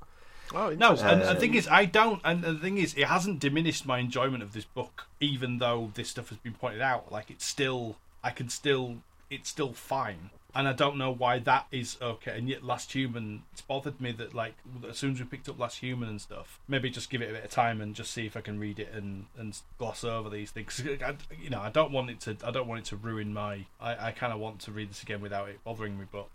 Oh, 0.53 0.71
No, 0.71 0.91
and 0.91 1.23
the 1.23 1.31
um, 1.31 1.37
thing 1.37 1.55
is, 1.55 1.69
I 1.69 1.85
don't. 1.85 2.21
And 2.25 2.43
the 2.43 2.55
thing 2.55 2.79
is, 2.79 2.95
it 2.95 3.07
hasn't 3.07 3.39
diminished 3.39 3.87
my 3.87 3.99
enjoyment 3.99 4.43
of 4.43 4.53
this 4.53 4.65
book, 4.65 5.07
even 5.21 5.59
though 5.59 5.93
this 5.95 6.11
stuff 6.11 6.29
has 6.31 6.39
been 6.39 6.55
pointed 6.55 6.81
out. 6.81 7.12
Like 7.12 7.31
it's 7.31 7.45
still, 7.45 7.97
I 8.23 8.31
can 8.31 8.49
still, 8.49 8.97
it's 9.31 9.49
still 9.49 9.73
fine, 9.73 10.31
and 10.55 10.68
I 10.68 10.72
don't 10.72 10.97
know 10.97 11.10
why 11.10 11.39
that 11.40 11.66
is 11.70 11.97
okay. 12.01 12.36
And 12.36 12.48
yet, 12.48 12.64
Last 12.64 12.93
Human, 12.93 13.43
it's 13.52 13.60
bothered 13.60 14.01
me 14.01 14.12
that 14.12 14.35
like 14.35 14.55
as 14.89 14.98
soon 14.98 15.12
as 15.12 15.20
we 15.20 15.24
picked 15.24 15.48
up 15.48 15.59
Last 15.59 15.78
Human 15.78 16.09
and 16.09 16.20
stuff, 16.20 16.60
maybe 16.68 16.90
just 16.90 17.10
give 17.10 17.22
it 17.22 17.31
a 17.31 17.32
bit 17.32 17.44
of 17.44 17.51
time 17.51 17.81
and 17.81 17.94
just 17.94 18.10
see 18.12 18.27
if 18.27 18.36
I 18.36 18.40
can 18.40 18.59
read 18.59 18.78
it 18.78 18.93
and 18.93 19.27
and 19.39 19.59
gloss 19.78 20.05
over 20.05 20.31
these 20.31 20.51
things. 20.51 20.82
I, 20.86 21.14
you 21.40 21.51
know, 21.51 21.60
I 21.60 21.70
don't 21.70 21.93
want 21.93 22.10
it 22.10 22.20
to. 22.20 22.36
I 22.44 22.51
don't 22.51 22.66
want 22.66 22.81
it 22.81 22.85
to 22.86 22.97
ruin 22.97 23.32
my. 23.32 23.66
I, 23.81 24.09
I 24.09 24.12
kind 24.12 24.32
of 24.32 24.40
want 24.40 24.60
to 24.60 24.72
read 24.72 24.90
this 24.90 25.02
again 25.02 25.20
without 25.20 25.48
it 25.48 25.62
bothering 25.64 25.98
me, 25.98 26.06
but. 26.10 26.27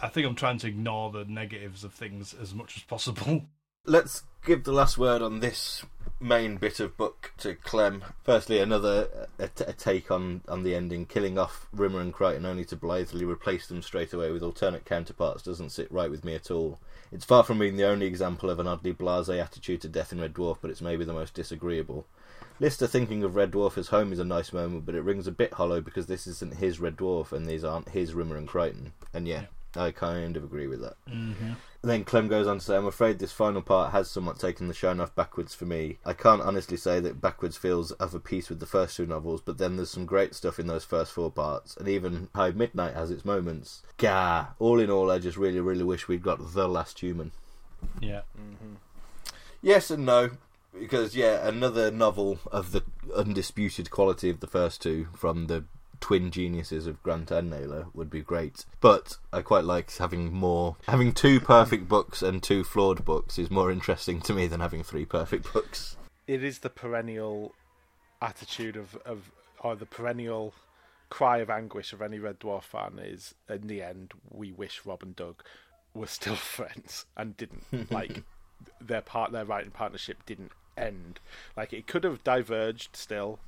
I 0.00 0.08
think 0.08 0.26
I'm 0.26 0.36
trying 0.36 0.58
to 0.58 0.68
ignore 0.68 1.10
the 1.10 1.24
negatives 1.24 1.82
of 1.82 1.92
things 1.92 2.34
as 2.34 2.54
much 2.54 2.76
as 2.76 2.82
possible. 2.84 3.44
Let's 3.84 4.22
give 4.44 4.62
the 4.62 4.72
last 4.72 4.96
word 4.96 5.22
on 5.22 5.40
this 5.40 5.84
main 6.20 6.56
bit 6.56 6.78
of 6.78 6.96
book 6.96 7.32
to 7.38 7.56
Clem. 7.56 8.04
Firstly, 8.22 8.60
another 8.60 9.28
a, 9.40 9.50
a 9.66 9.72
take 9.72 10.08
on, 10.08 10.42
on 10.46 10.62
the 10.62 10.76
ending. 10.76 11.04
Killing 11.04 11.36
off 11.36 11.66
Rimmer 11.72 11.98
and 11.98 12.14
Kryten 12.14 12.44
only 12.44 12.64
to 12.66 12.76
blithely 12.76 13.24
replace 13.24 13.66
them 13.66 13.82
straight 13.82 14.12
away 14.12 14.30
with 14.30 14.44
alternate 14.44 14.84
counterparts 14.84 15.42
doesn't 15.42 15.70
sit 15.70 15.90
right 15.90 16.12
with 16.12 16.24
me 16.24 16.36
at 16.36 16.48
all. 16.48 16.78
It's 17.10 17.24
far 17.24 17.42
from 17.42 17.58
being 17.58 17.76
the 17.76 17.88
only 17.88 18.06
example 18.06 18.50
of 18.50 18.60
an 18.60 18.68
oddly 18.68 18.94
blasé 18.94 19.42
attitude 19.42 19.80
to 19.80 19.88
death 19.88 20.12
in 20.12 20.20
Red 20.20 20.34
Dwarf, 20.34 20.58
but 20.62 20.70
it's 20.70 20.80
maybe 20.80 21.04
the 21.04 21.12
most 21.12 21.34
disagreeable. 21.34 22.06
Lister 22.60 22.86
thinking 22.86 23.24
of 23.24 23.34
Red 23.34 23.50
Dwarf 23.50 23.76
as 23.76 23.88
home 23.88 24.12
is 24.12 24.20
a 24.20 24.24
nice 24.24 24.52
moment, 24.52 24.86
but 24.86 24.94
it 24.94 25.02
rings 25.02 25.26
a 25.26 25.32
bit 25.32 25.54
hollow 25.54 25.80
because 25.80 26.06
this 26.06 26.28
isn't 26.28 26.58
his 26.58 26.78
Red 26.78 26.96
Dwarf 26.96 27.32
and 27.32 27.46
these 27.46 27.64
aren't 27.64 27.88
his 27.88 28.14
Rimmer 28.14 28.36
and 28.36 28.46
Kryten. 28.46 28.92
And 29.12 29.26
yeah, 29.26 29.46
I 29.74 29.90
kind 29.90 30.36
of 30.36 30.44
agree 30.44 30.68
with 30.68 30.82
that. 30.82 30.94
Mm-hmm. 31.10 31.54
Then 31.84 32.04
Clem 32.04 32.28
goes 32.28 32.46
on 32.46 32.58
to 32.58 32.64
say, 32.64 32.76
I'm 32.76 32.86
afraid 32.86 33.18
this 33.18 33.32
final 33.32 33.60
part 33.60 33.90
has 33.90 34.08
somewhat 34.08 34.38
taken 34.38 34.68
the 34.68 34.74
shine 34.74 35.00
off 35.00 35.16
Backwards 35.16 35.52
for 35.52 35.64
me. 35.64 35.98
I 36.04 36.12
can't 36.12 36.40
honestly 36.40 36.76
say 36.76 37.00
that 37.00 37.20
Backwards 37.20 37.56
feels 37.56 37.90
of 37.92 38.14
a 38.14 38.20
piece 38.20 38.48
with 38.48 38.60
the 38.60 38.66
first 38.66 38.96
two 38.96 39.04
novels, 39.04 39.40
but 39.40 39.58
then 39.58 39.76
there's 39.76 39.90
some 39.90 40.06
great 40.06 40.34
stuff 40.36 40.60
in 40.60 40.68
those 40.68 40.84
first 40.84 41.10
four 41.10 41.30
parts, 41.32 41.76
and 41.76 41.88
even 41.88 42.28
High 42.36 42.52
Midnight 42.52 42.94
has 42.94 43.10
its 43.10 43.24
moments. 43.24 43.82
Gah! 43.96 44.50
All 44.60 44.78
in 44.78 44.90
all, 44.90 45.10
I 45.10 45.18
just 45.18 45.36
really, 45.36 45.58
really 45.58 45.82
wish 45.82 46.06
we'd 46.06 46.22
got 46.22 46.52
The 46.54 46.68
Last 46.68 47.00
Human. 47.00 47.32
Yeah. 48.00 48.22
Mm-hmm. 48.38 48.74
Yes 49.60 49.90
and 49.90 50.06
no, 50.06 50.30
because 50.78 51.16
yeah, 51.16 51.46
another 51.46 51.90
novel 51.90 52.38
of 52.50 52.70
the 52.70 52.84
undisputed 53.14 53.90
quality 53.90 54.30
of 54.30 54.38
the 54.38 54.46
first 54.46 54.82
two 54.82 55.08
from 55.14 55.48
the 55.48 55.64
twin 56.02 56.30
geniuses 56.30 56.86
of 56.86 57.02
Grant 57.02 57.30
and 57.30 57.48
Naylor 57.48 57.86
would 57.94 58.10
be 58.10 58.20
great. 58.20 58.66
But 58.80 59.16
I 59.32 59.40
quite 59.40 59.64
like 59.64 59.96
having 59.96 60.32
more. 60.32 60.76
Having 60.86 61.14
two 61.14 61.40
perfect 61.40 61.88
books 61.88 62.20
and 62.20 62.42
two 62.42 62.64
flawed 62.64 63.04
books 63.06 63.38
is 63.38 63.50
more 63.50 63.72
interesting 63.72 64.20
to 64.22 64.34
me 64.34 64.46
than 64.46 64.60
having 64.60 64.82
three 64.82 65.06
perfect 65.06 65.50
books. 65.54 65.96
It 66.26 66.44
is 66.44 66.58
the 66.58 66.68
perennial 66.68 67.54
attitude 68.20 68.76
of, 68.76 68.96
of 69.06 69.30
or 69.60 69.74
the 69.74 69.86
perennial 69.86 70.52
cry 71.08 71.38
of 71.38 71.50
anguish 71.50 71.92
of 71.92 72.02
any 72.02 72.18
Red 72.18 72.40
Dwarf 72.40 72.62
fan 72.62 72.98
is 72.98 73.34
in 73.48 73.66
the 73.66 73.82
end 73.82 74.12
we 74.30 74.50
wish 74.50 74.82
Rob 74.84 75.02
and 75.02 75.14
Doug 75.14 75.42
were 75.94 76.06
still 76.06 76.36
friends 76.56 77.06
and 77.16 77.36
didn't 77.36 77.90
like 77.90 78.22
their 78.80 79.02
part 79.02 79.32
their 79.32 79.44
writing 79.44 79.70
partnership 79.70 80.24
didn't 80.26 80.52
end. 80.76 81.20
Like 81.56 81.72
it 81.72 81.86
could 81.86 82.04
have 82.04 82.24
diverged 82.24 82.96
still, 82.96 83.38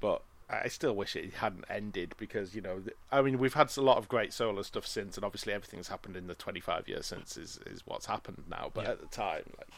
but 0.00 0.22
I 0.50 0.68
still 0.68 0.94
wish 0.94 1.14
it 1.16 1.34
hadn't 1.34 1.64
ended 1.70 2.14
because 2.18 2.54
you 2.54 2.60
know 2.60 2.82
I 3.12 3.22
mean 3.22 3.38
we've 3.38 3.54
had 3.54 3.70
a 3.76 3.80
lot 3.80 3.98
of 3.98 4.08
great 4.08 4.32
solo 4.32 4.62
stuff 4.62 4.86
since, 4.86 5.16
and 5.16 5.24
obviously 5.24 5.52
everything's 5.52 5.88
happened 5.88 6.16
in 6.16 6.26
the 6.26 6.34
twenty 6.34 6.60
five 6.60 6.88
years 6.88 7.06
since 7.06 7.36
is 7.36 7.58
is 7.66 7.82
what's 7.86 8.06
happened 8.06 8.44
now. 8.50 8.70
But 8.74 8.84
Yeah. 8.84 8.90
at 8.92 9.00
the 9.00 9.06
time, 9.06 9.42
like, 9.58 9.68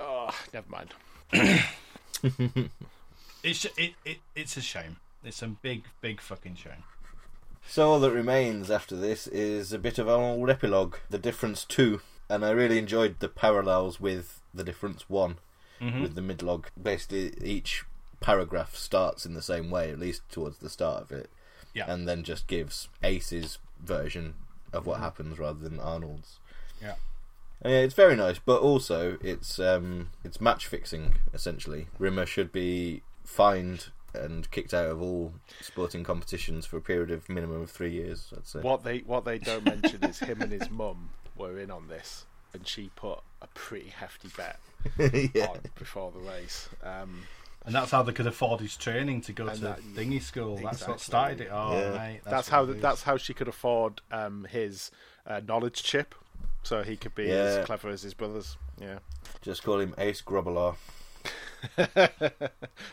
oh, 0.00 0.30
never 0.52 0.68
mind. 0.70 0.94
It's 3.44 3.64
it, 3.76 3.92
it 4.04 4.18
it's 4.34 4.56
a 4.56 4.60
shame. 4.60 4.96
It's 5.24 5.42
a 5.42 5.46
big 5.48 5.84
big 6.00 6.20
fucking 6.20 6.56
shame. 6.56 6.82
So 7.68 7.90
all 7.92 8.00
that 8.00 8.10
remains 8.12 8.70
after 8.70 8.96
this 8.96 9.26
is 9.28 9.72
a 9.72 9.78
bit 9.78 9.98
of 9.98 10.08
an 10.08 10.14
old 10.14 10.48
epilogue, 10.50 10.96
The 11.10 11.18
Difference 11.18 11.64
2. 11.64 12.00
And 12.30 12.44
I 12.44 12.50
really 12.50 12.78
enjoyed 12.78 13.20
the 13.20 13.28
parallels 13.28 14.00
with 14.00 14.40
The 14.54 14.64
Difference 14.64 15.08
1, 15.08 15.36
Mhm. 15.80 16.02
with 16.02 16.14
the 16.14 16.20
midlog. 16.22 16.66
Basically, 16.82 17.34
each 17.44 17.84
paragraph 18.20 18.74
starts 18.76 19.24
in 19.26 19.34
the 19.34 19.42
same 19.42 19.70
way, 19.70 19.90
at 19.90 19.98
least 19.98 20.22
towards 20.30 20.58
the 20.58 20.70
start 20.70 21.02
of 21.02 21.12
it. 21.12 21.30
Yeah. 21.74 21.90
And 21.90 22.08
then 22.08 22.24
just 22.24 22.46
gives 22.46 22.88
Ace's 23.02 23.58
version 23.82 24.34
of 24.72 24.86
what 24.86 25.00
happens 25.00 25.38
rather 25.38 25.60
than 25.60 25.78
Arnold's. 25.78 26.38
Yeah. 26.80 26.94
And 27.60 27.72
yeah, 27.72 27.80
it's 27.80 27.94
very 27.94 28.16
nice, 28.16 28.38
but 28.38 28.60
also 28.60 29.18
it's 29.20 29.58
um, 29.58 30.10
it's 30.24 30.40
match 30.40 30.66
fixing 30.66 31.14
essentially. 31.34 31.88
Rimmer 31.98 32.26
should 32.26 32.52
be 32.52 33.02
fined 33.24 33.88
and 34.14 34.50
kicked 34.50 34.72
out 34.72 34.88
of 34.88 35.02
all 35.02 35.34
sporting 35.60 36.02
competitions 36.02 36.66
for 36.66 36.76
a 36.76 36.80
period 36.80 37.10
of 37.10 37.28
minimum 37.28 37.62
of 37.62 37.70
three 37.70 37.92
years. 37.92 38.32
I'd 38.36 38.46
say. 38.46 38.60
What 38.60 38.84
they 38.84 38.98
what 39.00 39.24
they 39.24 39.38
don't 39.38 39.64
mention 39.64 40.04
is 40.04 40.18
him 40.18 40.40
and 40.40 40.52
his 40.52 40.70
mum 40.70 41.10
were 41.36 41.58
in 41.58 41.70
on 41.70 41.88
this, 41.88 42.26
and 42.52 42.66
she 42.66 42.90
put 42.94 43.20
a 43.42 43.46
pretty 43.48 43.90
hefty 43.90 44.28
bet 44.36 44.60
yeah. 45.34 45.46
on 45.46 45.58
before 45.78 46.12
the 46.12 46.20
race. 46.20 46.68
Um, 46.82 47.22
And 47.66 47.74
that's 47.74 47.90
how 47.90 48.02
they 48.02 48.12
could 48.12 48.26
afford 48.26 48.60
his 48.60 48.76
training 48.76 49.20
to 49.22 49.32
go 49.32 49.46
And 49.46 49.56
to 49.58 49.64
that- 49.64 49.94
dinghy 49.94 50.20
school. 50.20 50.56
That's 50.62 50.86
what 50.88 51.00
started 51.00 51.42
it. 51.42 51.48
Oh, 51.52 51.72
Yeah. 51.78 51.90
mate, 51.98 52.20
that's, 52.24 52.50
what 52.50 52.54
how 52.56 52.64
it 52.64 52.76
is. 52.76 52.82
that's 52.82 53.02
how 53.02 53.16
she 53.18 53.34
could 53.34 53.48
afford 53.48 54.00
um, 54.10 54.46
his 54.50 54.90
uh, 55.26 55.40
knowledge 55.46 55.82
chip, 55.82 56.14
so 56.62 56.82
he 56.82 56.96
could 56.96 57.14
be 57.14 57.24
Yeah. 57.24 57.34
as 57.34 57.66
clever 57.66 57.90
as 57.90 58.02
his 58.02 58.14
brothers. 58.14 58.56
Yeah. 58.80 59.00
Just 59.42 59.62
call 59.64 59.80
him 59.80 59.94
Ace 59.98 60.22
Grobbelaar. 60.22 60.76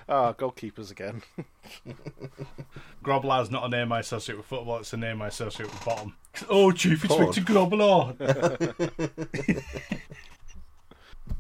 Ah, 0.10 0.34
goalkeepers 0.34 0.90
again. 0.92 1.22
Grobbelaar's 3.04 3.52
not 3.52 3.64
a 3.64 3.70
name 3.70 3.92
I 3.92 4.00
associate 4.00 4.38
with 4.38 4.48
football. 4.48 4.80
It's 4.80 4.92
a 4.94 4.98
name 4.98 5.22
I 5.22 5.28
associate 5.28 5.72
with 5.72 5.86
bottom. 5.86 6.16
Oh, 6.50 6.72
Chief 6.72 7.02
Porn. 7.08 7.28
Inspector 7.28 7.54
Groblar. 7.54 8.16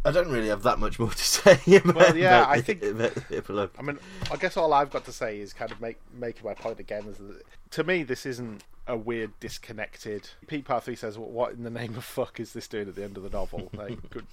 I 0.05 0.11
don't 0.11 0.29
really 0.29 0.47
have 0.49 0.61
that 0.63 0.77
much 0.79 0.99
more 0.99 1.09
to 1.09 1.17
say 1.65 1.75
about, 1.77 1.95
Well, 1.95 2.17
yeah, 2.17 2.41
about 2.41 2.49
I 2.49 2.57
the- 2.57 2.63
think- 2.63 2.81
the 2.81 3.23
epilogue. 3.37 3.71
I 3.77 3.81
mean, 3.81 3.99
I 4.31 4.35
guess 4.37 4.57
all 4.57 4.73
I've 4.73 4.91
got 4.91 5.05
to 5.05 5.11
say 5.11 5.39
is 5.39 5.53
kind 5.53 5.71
of 5.71 5.79
make 5.81 5.97
making 6.13 6.43
my 6.45 6.53
point 6.53 6.79
again. 6.79 7.05
Is 7.07 7.17
that, 7.17 7.41
to 7.71 7.83
me, 7.83 8.03
this 8.03 8.25
isn't 8.25 8.63
a 8.87 8.95
weird, 8.95 9.31
disconnected. 9.39 10.29
Pete 10.47 10.65
Parthree 10.65 10.95
says, 10.95 11.17
well, 11.17 11.29
"What 11.29 11.53
in 11.53 11.63
the 11.63 11.69
name 11.69 11.95
of 11.95 12.03
fuck 12.03 12.39
is 12.39 12.53
this 12.53 12.67
doing 12.67 12.87
at 12.87 12.95
the 12.95 13.03
end 13.03 13.17
of 13.17 13.23
the 13.23 13.29
novel?" 13.29 13.69
Like, 13.73 14.09
good, 14.09 14.25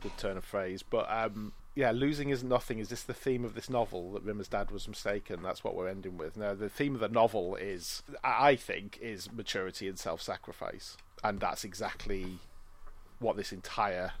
good 0.00 0.16
turn 0.18 0.36
of 0.36 0.44
phrase. 0.44 0.82
But 0.82 1.06
um, 1.10 1.52
yeah, 1.74 1.90
losing 1.90 2.28
is 2.30 2.44
nothing. 2.44 2.78
Is 2.78 2.88
this 2.88 3.02
the 3.02 3.14
theme 3.14 3.44
of 3.44 3.54
this 3.54 3.70
novel 3.70 4.12
that 4.12 4.24
Rimmer's 4.24 4.48
dad 4.48 4.70
was 4.70 4.86
mistaken? 4.88 5.42
That's 5.42 5.64
what 5.64 5.74
we're 5.74 5.88
ending 5.88 6.18
with. 6.18 6.36
Now, 6.36 6.54
the 6.54 6.68
theme 6.68 6.94
of 6.94 7.00
the 7.00 7.08
novel 7.08 7.56
is, 7.56 8.02
I 8.22 8.48
I 8.50 8.56
think, 8.56 8.98
is 9.00 9.32
maturity 9.32 9.88
and 9.88 9.98
self-sacrifice, 9.98 10.96
and 11.24 11.40
that's 11.40 11.64
exactly 11.64 12.38
what 13.20 13.36
this 13.36 13.52
entire 13.52 14.12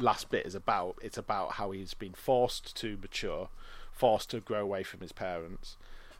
last 0.00 0.30
bit 0.30 0.46
is 0.46 0.54
about. 0.54 0.96
It's 1.02 1.18
about 1.18 1.52
how 1.52 1.70
he's 1.70 1.94
been 1.94 2.14
forced 2.14 2.76
to 2.76 2.98
mature, 3.00 3.48
forced 3.92 4.30
to 4.30 4.40
grow 4.40 4.60
away 4.62 4.82
from 4.82 5.00
his 5.00 5.12
parents, 5.12 5.76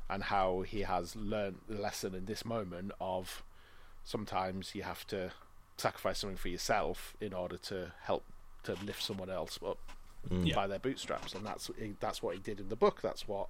and 0.08 0.24
how 0.24 0.62
he 0.62 0.82
has 0.82 1.16
learned 1.16 1.58
the 1.68 1.80
lesson 1.80 2.14
in 2.14 2.26
this 2.26 2.44
moment 2.44 2.92
of 3.00 3.42
sometimes 4.04 4.74
you 4.74 4.82
have 4.82 5.06
to 5.08 5.32
sacrifice 5.76 6.18
something 6.18 6.36
for 6.36 6.48
yourself 6.48 7.14
in 7.20 7.32
order 7.32 7.56
to 7.56 7.92
help 8.02 8.22
to 8.64 8.74
lift 8.84 9.02
someone 9.02 9.30
else 9.30 9.58
up 9.66 9.78
mm. 10.28 10.46
Yeah. 10.46 10.54
by 10.54 10.66
their 10.66 10.78
bootstraps, 10.78 11.34
and 11.34 11.44
that's 11.46 11.70
that's 12.00 12.22
what 12.22 12.34
he 12.34 12.40
did 12.40 12.60
in 12.60 12.68
the 12.68 12.76
book. 12.76 13.00
That's 13.02 13.26
what. 13.26 13.48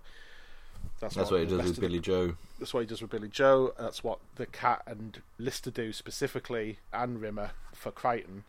That's, 0.98 1.14
That's 1.14 1.30
what 1.30 1.40
he 1.40 1.46
does 1.46 1.58
with 1.58 1.66
of 1.66 1.74
the- 1.74 1.80
Billy 1.82 1.98
Joe. 1.98 2.36
that's 2.58 2.72
what 2.72 2.80
he 2.80 2.86
does 2.86 3.02
with 3.02 3.10
Billy 3.10 3.28
Joe. 3.28 3.74
That's 3.78 4.02
what 4.02 4.18
the 4.36 4.46
Cat 4.46 4.82
and 4.86 5.20
Lister 5.38 5.70
do 5.70 5.92
specifically, 5.92 6.78
and 6.90 7.20
Rimmer 7.20 7.50
for 7.74 7.90
Kryten. 7.92 8.44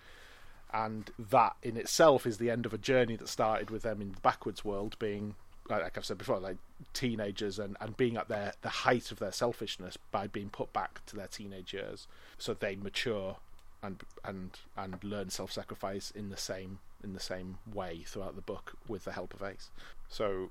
And 0.74 1.12
that 1.18 1.56
in 1.62 1.78
itself 1.78 2.26
is 2.26 2.38
the 2.38 2.50
end 2.50 2.66
of 2.66 2.74
a 2.74 2.78
journey 2.78 3.16
that 3.18 3.28
started 3.28 3.70
with 3.70 3.84
them 3.84 4.02
in 4.02 4.14
the 4.14 4.22
backwards 4.22 4.64
world, 4.64 4.98
being 5.00 5.36
like, 5.70 5.98
I've 5.98 6.06
said 6.06 6.18
before, 6.18 6.40
like 6.40 6.58
teenagers 6.94 7.60
and, 7.60 7.78
and 7.80 7.96
being 7.96 8.18
at 8.18 8.28
their 8.28 8.54
the 8.62 8.70
height 8.70 9.12
of 9.12 9.20
their 9.20 9.32
selfishness 9.32 9.98
by 10.12 10.28
being 10.28 10.50
put 10.50 10.74
back 10.74 11.06
to 11.08 11.16
their 11.16 11.28
teenage 11.28 11.74
years, 11.74 12.08
so 12.38 12.54
they 12.54 12.76
mature 12.76 13.38
and 13.84 14.04
and 14.24 14.60
and 14.78 15.04
learn 15.04 15.30
self 15.30 15.52
sacrifice 15.52 16.12
in 16.12 16.30
the 16.30 16.38
same 16.38 16.80
in 17.04 17.14
the 17.14 17.20
same 17.20 17.58
way 17.74 18.04
throughout 18.06 18.36
the 18.36 18.42
book 18.42 18.74
with 18.88 19.06
the 19.06 19.14
help 19.14 19.34
of 19.34 19.44
Ace. 19.44 19.70
So 20.08 20.50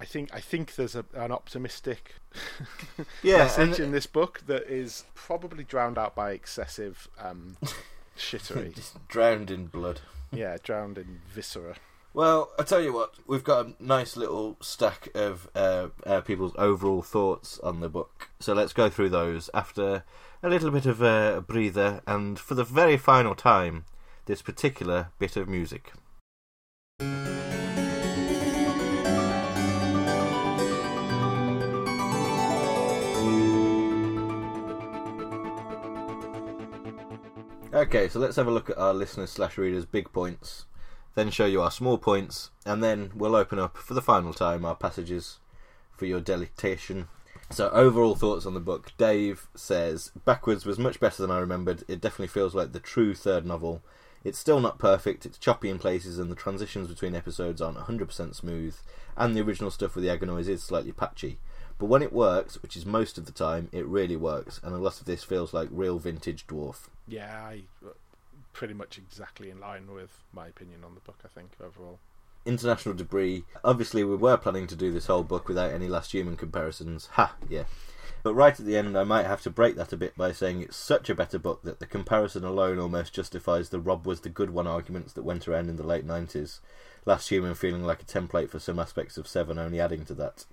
I 0.00 0.04
think 0.04 0.32
I 0.32 0.40
think 0.40 0.74
there's 0.74 0.94
a, 0.94 1.04
an 1.14 1.32
optimistic 1.32 2.14
Yeah, 3.22 3.38
message 3.38 3.80
in 3.80 3.92
this 3.92 4.06
book 4.06 4.42
that 4.46 4.64
is 4.64 5.04
probably 5.14 5.64
drowned 5.64 5.98
out 5.98 6.14
by 6.14 6.32
excessive 6.32 7.08
um, 7.18 7.56
shittery. 8.18 8.74
Just 8.76 9.06
drowned 9.08 9.50
in 9.50 9.66
blood. 9.66 10.00
yeah, 10.32 10.56
drowned 10.62 10.98
in 10.98 11.20
viscera. 11.28 11.76
Well, 12.14 12.50
I 12.58 12.62
tell 12.64 12.80
you 12.80 12.92
what, 12.92 13.14
we've 13.26 13.44
got 13.44 13.66
a 13.66 13.72
nice 13.78 14.16
little 14.16 14.56
stack 14.60 15.08
of 15.14 15.48
uh, 15.54 15.88
uh, 16.04 16.20
people's 16.22 16.54
overall 16.56 17.02
thoughts 17.02 17.58
on 17.60 17.80
the 17.80 17.88
book. 17.88 18.30
So 18.40 18.54
let's 18.54 18.72
go 18.72 18.88
through 18.88 19.10
those 19.10 19.50
after 19.54 20.04
a 20.42 20.48
little 20.48 20.70
bit 20.70 20.86
of 20.86 21.00
a 21.02 21.44
breather, 21.46 22.00
and 22.06 22.38
for 22.38 22.54
the 22.54 22.64
very 22.64 22.96
final 22.96 23.34
time, 23.34 23.84
this 24.26 24.42
particular 24.42 25.08
bit 25.18 25.36
of 25.36 25.48
music. 25.48 25.92
Okay, 37.78 38.08
so 38.08 38.18
let's 38.18 38.34
have 38.34 38.48
a 38.48 38.50
look 38.50 38.70
at 38.70 38.76
our 38.76 38.92
listeners 38.92 39.30
slash 39.30 39.56
readers' 39.56 39.84
big 39.84 40.12
points, 40.12 40.64
then 41.14 41.30
show 41.30 41.46
you 41.46 41.62
our 41.62 41.70
small 41.70 41.96
points, 41.96 42.50
and 42.66 42.82
then 42.82 43.12
we'll 43.14 43.36
open 43.36 43.60
up 43.60 43.76
for 43.76 43.94
the 43.94 44.02
final 44.02 44.34
time 44.34 44.64
our 44.64 44.74
passages 44.74 45.38
for 45.92 46.04
your 46.04 46.18
delectation. 46.18 47.06
So, 47.50 47.70
overall 47.70 48.16
thoughts 48.16 48.46
on 48.46 48.54
the 48.54 48.58
book. 48.58 48.90
Dave 48.98 49.46
says, 49.54 50.10
Backwards 50.24 50.66
was 50.66 50.76
much 50.76 50.98
better 50.98 51.22
than 51.22 51.30
I 51.30 51.38
remembered. 51.38 51.84
It 51.86 52.00
definitely 52.00 52.26
feels 52.26 52.52
like 52.52 52.72
the 52.72 52.80
true 52.80 53.14
third 53.14 53.46
novel. 53.46 53.80
It's 54.24 54.40
still 54.40 54.58
not 54.58 54.80
perfect, 54.80 55.24
it's 55.24 55.38
choppy 55.38 55.68
in 55.68 55.78
places, 55.78 56.18
and 56.18 56.32
the 56.32 56.34
transitions 56.34 56.88
between 56.88 57.14
episodes 57.14 57.62
aren't 57.62 57.78
100% 57.78 58.34
smooth, 58.34 58.76
and 59.16 59.36
the 59.36 59.42
original 59.42 59.70
stuff 59.70 59.94
with 59.94 60.02
the 60.02 60.10
Agonoids 60.10 60.48
is 60.48 60.64
slightly 60.64 60.90
patchy. 60.90 61.38
But 61.78 61.86
when 61.86 62.02
it 62.02 62.12
works, 62.12 62.60
which 62.60 62.76
is 62.76 62.84
most 62.84 63.18
of 63.18 63.26
the 63.26 63.32
time, 63.32 63.68
it 63.72 63.86
really 63.86 64.16
works, 64.16 64.60
and 64.64 64.74
a 64.74 64.78
lot 64.78 64.98
of 65.00 65.06
this 65.06 65.22
feels 65.22 65.54
like 65.54 65.68
real 65.70 65.98
vintage 65.98 66.46
dwarf. 66.46 66.88
Yeah, 67.06 67.32
I 67.32 67.62
uh, 67.84 67.90
pretty 68.52 68.74
much 68.74 68.98
exactly 68.98 69.50
in 69.50 69.60
line 69.60 69.92
with 69.92 70.24
my 70.32 70.48
opinion 70.48 70.82
on 70.84 70.94
the 70.94 71.00
book. 71.00 71.18
I 71.24 71.28
think 71.28 71.50
overall. 71.64 72.00
International 72.44 72.94
Debris. 72.94 73.44
Obviously, 73.62 74.02
we 74.02 74.16
were 74.16 74.36
planning 74.36 74.66
to 74.66 74.76
do 74.76 74.92
this 74.92 75.06
whole 75.06 75.22
book 75.22 75.48
without 75.48 75.70
any 75.70 75.86
Last 75.86 76.12
Human 76.12 76.36
comparisons. 76.36 77.06
Ha, 77.12 77.36
yeah. 77.48 77.64
But 78.22 78.34
right 78.34 78.58
at 78.58 78.66
the 78.66 78.76
end, 78.76 78.98
I 78.98 79.04
might 79.04 79.26
have 79.26 79.42
to 79.42 79.50
break 79.50 79.76
that 79.76 79.92
a 79.92 79.96
bit 79.96 80.16
by 80.16 80.32
saying 80.32 80.62
it's 80.62 80.76
such 80.76 81.08
a 81.08 81.14
better 81.14 81.38
book 81.38 81.62
that 81.62 81.78
the 81.78 81.86
comparison 81.86 82.44
alone 82.44 82.78
almost 82.78 83.14
justifies 83.14 83.68
the 83.68 83.78
Rob 83.78 84.06
was 84.06 84.22
the 84.22 84.28
good 84.28 84.50
one 84.50 84.66
arguments 84.66 85.12
that 85.12 85.22
went 85.22 85.46
around 85.46 85.68
in 85.68 85.76
the 85.76 85.86
late 85.86 86.06
90s. 86.06 86.58
Last 87.04 87.28
Human 87.28 87.54
feeling 87.54 87.84
like 87.84 88.02
a 88.02 88.06
template 88.06 88.50
for 88.50 88.58
some 88.58 88.78
aspects 88.78 89.18
of 89.18 89.28
Seven, 89.28 89.58
only 89.58 89.80
adding 89.80 90.04
to 90.06 90.14
that. 90.14 90.44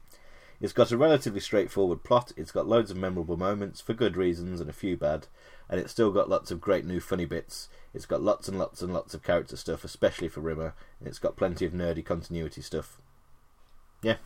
It's 0.61 0.73
got 0.73 0.91
a 0.91 0.97
relatively 0.97 1.39
straightforward 1.41 2.03
plot, 2.03 2.31
it's 2.37 2.51
got 2.51 2.67
loads 2.67 2.89
of 2.91 2.97
memorable 2.97 3.37
moments, 3.37 3.81
for 3.81 3.93
good 3.93 4.15
reasons 4.15 4.61
and 4.61 4.69
a 4.69 4.73
few 4.73 4.95
bad, 4.97 5.27
and 5.69 5.79
it's 5.79 5.91
still 5.91 6.11
got 6.11 6.29
lots 6.29 6.49
of 6.51 6.61
great 6.61 6.85
new 6.85 6.99
funny 6.99 7.25
bits. 7.25 7.67
It's 7.93 8.05
got 8.05 8.21
lots 8.21 8.47
and 8.47 8.57
lots 8.57 8.81
and 8.81 8.93
lots 8.93 9.13
of 9.13 9.23
character 9.23 9.57
stuff, 9.57 9.83
especially 9.83 10.27
for 10.29 10.39
Rimmer, 10.41 10.73
and 10.99 11.07
it's 11.07 11.19
got 11.19 11.35
plenty 11.35 11.65
of 11.65 11.73
nerdy 11.73 12.03
continuity 12.05 12.61
stuff. 12.61 12.97
Yeah. 14.01 14.17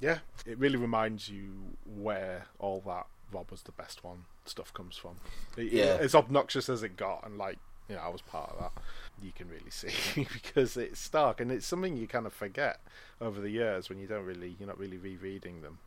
Yeah, 0.00 0.18
it 0.44 0.58
really 0.58 0.76
reminds 0.76 1.28
you 1.28 1.76
where 1.84 2.46
all 2.58 2.82
that 2.86 3.06
Rob 3.32 3.50
was 3.50 3.62
the 3.62 3.72
best 3.72 4.04
one 4.04 4.24
stuff 4.44 4.72
comes 4.74 4.96
from. 4.96 5.16
It- 5.56 5.72
Yeah. 5.72 5.96
As 6.00 6.14
obnoxious 6.14 6.68
as 6.68 6.82
it 6.82 6.96
got, 6.96 7.24
and 7.26 7.38
like, 7.38 7.58
you 7.88 7.94
know, 7.94 8.02
I 8.02 8.08
was 8.08 8.22
part 8.22 8.50
of 8.50 8.58
that, 8.58 8.82
you 9.22 9.32
can 9.32 9.48
really 9.48 9.70
see 9.70 9.90
because 10.32 10.76
it's 10.76 11.00
stark 11.00 11.40
and 11.40 11.50
it's 11.50 11.66
something 11.66 11.96
you 11.96 12.06
kind 12.06 12.26
of 12.26 12.32
forget 12.32 12.80
over 13.20 13.40
the 13.40 13.50
years 13.50 13.88
when 13.88 13.98
you 13.98 14.06
don't 14.06 14.24
really, 14.24 14.56
you're 14.58 14.68
not 14.68 14.78
really 14.78 14.98
rereading 14.98 15.62
them. 15.62 15.78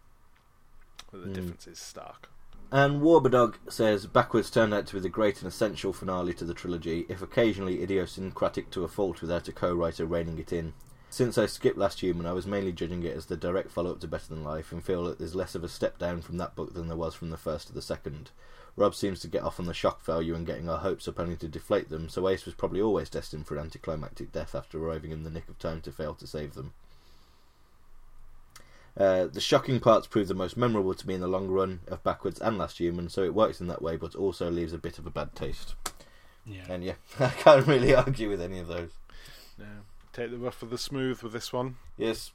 But 1.12 1.22
the 1.22 1.28
hmm. 1.28 1.34
difference 1.34 1.68
is 1.68 1.80
stark. 1.80 2.30
And 2.72 3.02
Warberdog 3.02 3.56
says 3.68 4.06
Backwards 4.06 4.52
turned 4.52 4.76
out 4.76 4.86
to 4.88 4.94
be 4.94 5.00
the 5.00 5.10
great 5.10 5.40
and 5.40 5.48
essential 5.48 5.92
finale 5.92 6.34
to 6.36 6.46
the 6.46 6.54
trilogy, 6.54 7.06
if 7.10 7.22
occasionally 7.22 7.82
idiosyncratic 7.82 8.70
to 8.72 8.84
a 8.84 8.88
fault 8.88 9.22
without 9.22 9.48
a 9.48 9.52
co 9.52 9.74
writer 9.74 10.06
reining 10.06 10.38
it 10.38 10.54
in. 10.54 10.74
Since 11.10 11.40
I 11.40 11.48
skipped 11.48 11.80
Last 11.80 12.02
Human, 12.02 12.28
I 12.28 12.34
was 12.34 12.46
mainly 12.46 12.72
judging 12.72 13.02
it 13.02 13.18
as 13.18 13.26
the 13.26 13.36
direct 13.36 13.72
follow 13.72 13.92
up 13.92 14.00
to 14.02 14.08
Better 14.08 14.28
Than 14.30 14.44
Life 14.44 14.72
and 14.72 14.84
feel 14.84 15.06
that 15.06 15.18
there's 15.18 15.34
less 15.34 15.56
of 15.56 15.64
a 15.64 15.68
step 15.68 15.98
down 15.98 16.22
from 16.22 16.38
that 16.38 16.56
book 16.56 16.76
than 16.76 16.88
there 16.88 16.96
was 16.96 17.16
from 17.16 17.32
the 17.32 17.38
first 17.38 17.68
to 17.68 17.74
the 17.74 17.82
second. 17.82 18.30
Rob 18.80 18.96
seems 18.96 19.20
to 19.20 19.28
get 19.28 19.44
off 19.44 19.60
on 19.60 19.66
the 19.66 19.74
shock 19.74 20.06
value 20.06 20.34
and 20.34 20.46
getting 20.46 20.70
our 20.70 20.78
hopes 20.78 21.06
up 21.10 21.20
only 21.20 21.36
to 21.36 21.50
deflate 21.50 21.90
them, 21.90 22.08
so 22.08 22.30
Ace 22.30 22.46
was 22.46 22.56
probably 22.56 22.80
always 22.82 23.10
destined 23.10 23.46
for 23.46 23.56
an 23.56 23.62
anticlimactic 23.66 24.32
death 24.32 24.56
after 24.56 24.82
arriving 24.82 25.12
in 25.12 25.24
the 25.24 25.30
nick 25.30 25.50
of 25.50 25.60
time 25.60 25.82
to 25.82 25.92
fail 25.92 26.16
to 26.16 26.26
save 26.26 26.54
them. 26.54 26.74
Uh, 28.98 29.28
the 29.28 29.42
shocking 29.42 29.82
parts 29.82 30.08
prove 30.08 30.30
the 30.30 30.34
most 30.34 30.56
memorable 30.56 30.94
to 30.94 31.06
me 31.06 31.14
in 31.14 31.20
the 31.20 31.28
long 31.28 31.50
run 31.50 31.82
of 31.90 32.02
Backwards 32.04 32.40
and 32.40 32.58
Last 32.58 32.80
Human, 32.80 33.10
so 33.10 33.22
it 33.22 33.34
works 33.34 33.60
in 33.60 33.68
that 33.68 33.82
way, 33.82 33.98
but 33.98 34.16
also 34.16 34.50
leaves 34.50 34.72
a 34.72 34.78
bit 34.78 34.98
of 34.98 35.06
a 35.06 35.12
bad 35.12 35.36
taste. 35.36 35.76
Yeah. 36.46 36.64
And 36.70 36.82
yeah, 36.82 36.96
I 37.20 37.30
can't 37.30 37.68
really 37.68 37.94
argue 37.94 38.30
with 38.30 38.42
any 38.42 38.60
of 38.60 38.68
those. 38.68 38.92
Yeah. 39.58 39.66
Take 40.14 40.32
the 40.32 40.38
rough 40.38 40.56
for 40.56 40.68
the 40.68 40.78
smooth 40.78 41.22
with 41.22 41.34
this 41.34 41.52
one. 41.52 41.76
Yes, 41.98 42.32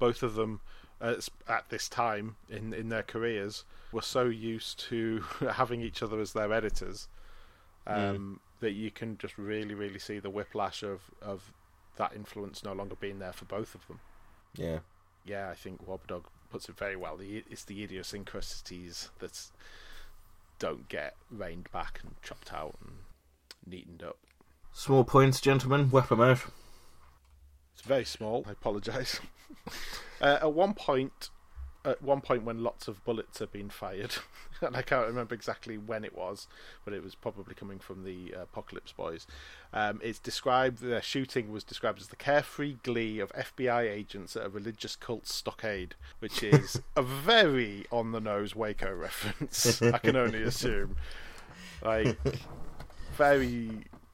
both 0.00 0.24
of 0.24 0.34
them 0.34 0.60
uh, 1.00 1.14
at 1.48 1.70
this 1.70 1.88
time 1.88 2.34
in 2.50 2.74
in 2.74 2.88
their 2.88 3.04
careers 3.04 3.64
were 3.94 4.02
so 4.02 4.24
used 4.24 4.78
to 4.78 5.24
having 5.52 5.80
each 5.80 6.02
other 6.02 6.20
as 6.20 6.32
their 6.32 6.52
editors 6.52 7.08
um, 7.86 8.40
that 8.60 8.72
you 8.72 8.90
can 8.90 9.16
just 9.18 9.38
really 9.38 9.74
really 9.74 9.98
see 9.98 10.18
the 10.18 10.30
whiplash 10.30 10.82
of 10.82 11.10
of 11.22 11.52
that 11.96 12.12
influence 12.14 12.64
no 12.64 12.72
longer 12.72 12.96
being 12.96 13.18
there 13.20 13.32
for 13.32 13.44
both 13.44 13.74
of 13.74 13.86
them. 13.86 14.00
yeah. 14.54 14.78
Yeah, 15.26 15.48
I 15.48 15.54
think 15.54 15.86
Wobdog 15.86 16.24
puts 16.50 16.68
it 16.68 16.76
very 16.76 16.96
well. 16.96 17.18
It's 17.18 17.64
the 17.64 17.82
idiosyncrasies 17.82 19.08
that 19.20 19.40
don't 20.58 20.86
get 20.88 21.16
reined 21.30 21.70
back 21.72 22.00
and 22.02 22.14
chopped 22.22 22.52
out 22.52 22.74
and 22.84 22.92
neatened 23.66 24.02
up. 24.02 24.18
Small 24.72 25.02
points, 25.02 25.40
gentlemen. 25.40 25.90
Weapon 25.90 26.20
out. 26.20 26.40
It's 27.72 27.82
very 27.82 28.04
small. 28.04 28.44
I 28.46 28.52
apologise. 28.52 29.18
uh, 30.20 30.38
at 30.42 30.52
one 30.52 30.74
point, 30.74 31.30
at 31.84 32.02
one 32.02 32.20
point 32.20 32.44
when 32.44 32.62
lots 32.62 32.88
of 32.88 33.04
bullets 33.04 33.38
had 33.38 33.52
been 33.52 33.68
fired, 33.68 34.16
and 34.60 34.76
I 34.76 34.82
can't 34.82 35.06
remember 35.06 35.34
exactly 35.34 35.76
when 35.76 36.04
it 36.04 36.16
was, 36.16 36.46
but 36.84 36.94
it 36.94 37.02
was 37.02 37.14
probably 37.14 37.54
coming 37.54 37.78
from 37.78 38.04
the 38.04 38.34
uh, 38.34 38.42
Apocalypse 38.42 38.92
Boys. 38.92 39.26
Um, 39.72 40.00
it's 40.02 40.18
described. 40.18 40.78
The 40.78 41.00
shooting 41.02 41.52
was 41.52 41.64
described 41.64 42.00
as 42.00 42.08
the 42.08 42.16
carefree 42.16 42.76
glee 42.82 43.20
of 43.20 43.32
FBI 43.32 43.90
agents 43.90 44.36
at 44.36 44.46
a 44.46 44.48
religious 44.48 44.96
cult 44.96 45.26
stockade, 45.26 45.94
which 46.20 46.42
is 46.42 46.80
a 46.96 47.02
very 47.02 47.84
on 47.90 48.12
the 48.12 48.20
nose 48.20 48.54
Waco 48.56 48.94
reference. 48.94 49.82
I 49.82 49.98
can 49.98 50.16
only 50.16 50.42
assume, 50.42 50.96
like 51.82 52.16
very 53.16 53.70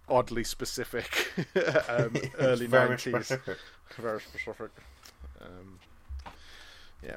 oddly 0.08 0.44
specific 0.44 1.32
um, 1.88 2.16
early 2.38 2.66
nineties. 2.66 3.32
Very 3.96 4.20
specific. 4.20 4.70
Um, 5.40 5.78
yeah. 7.02 7.16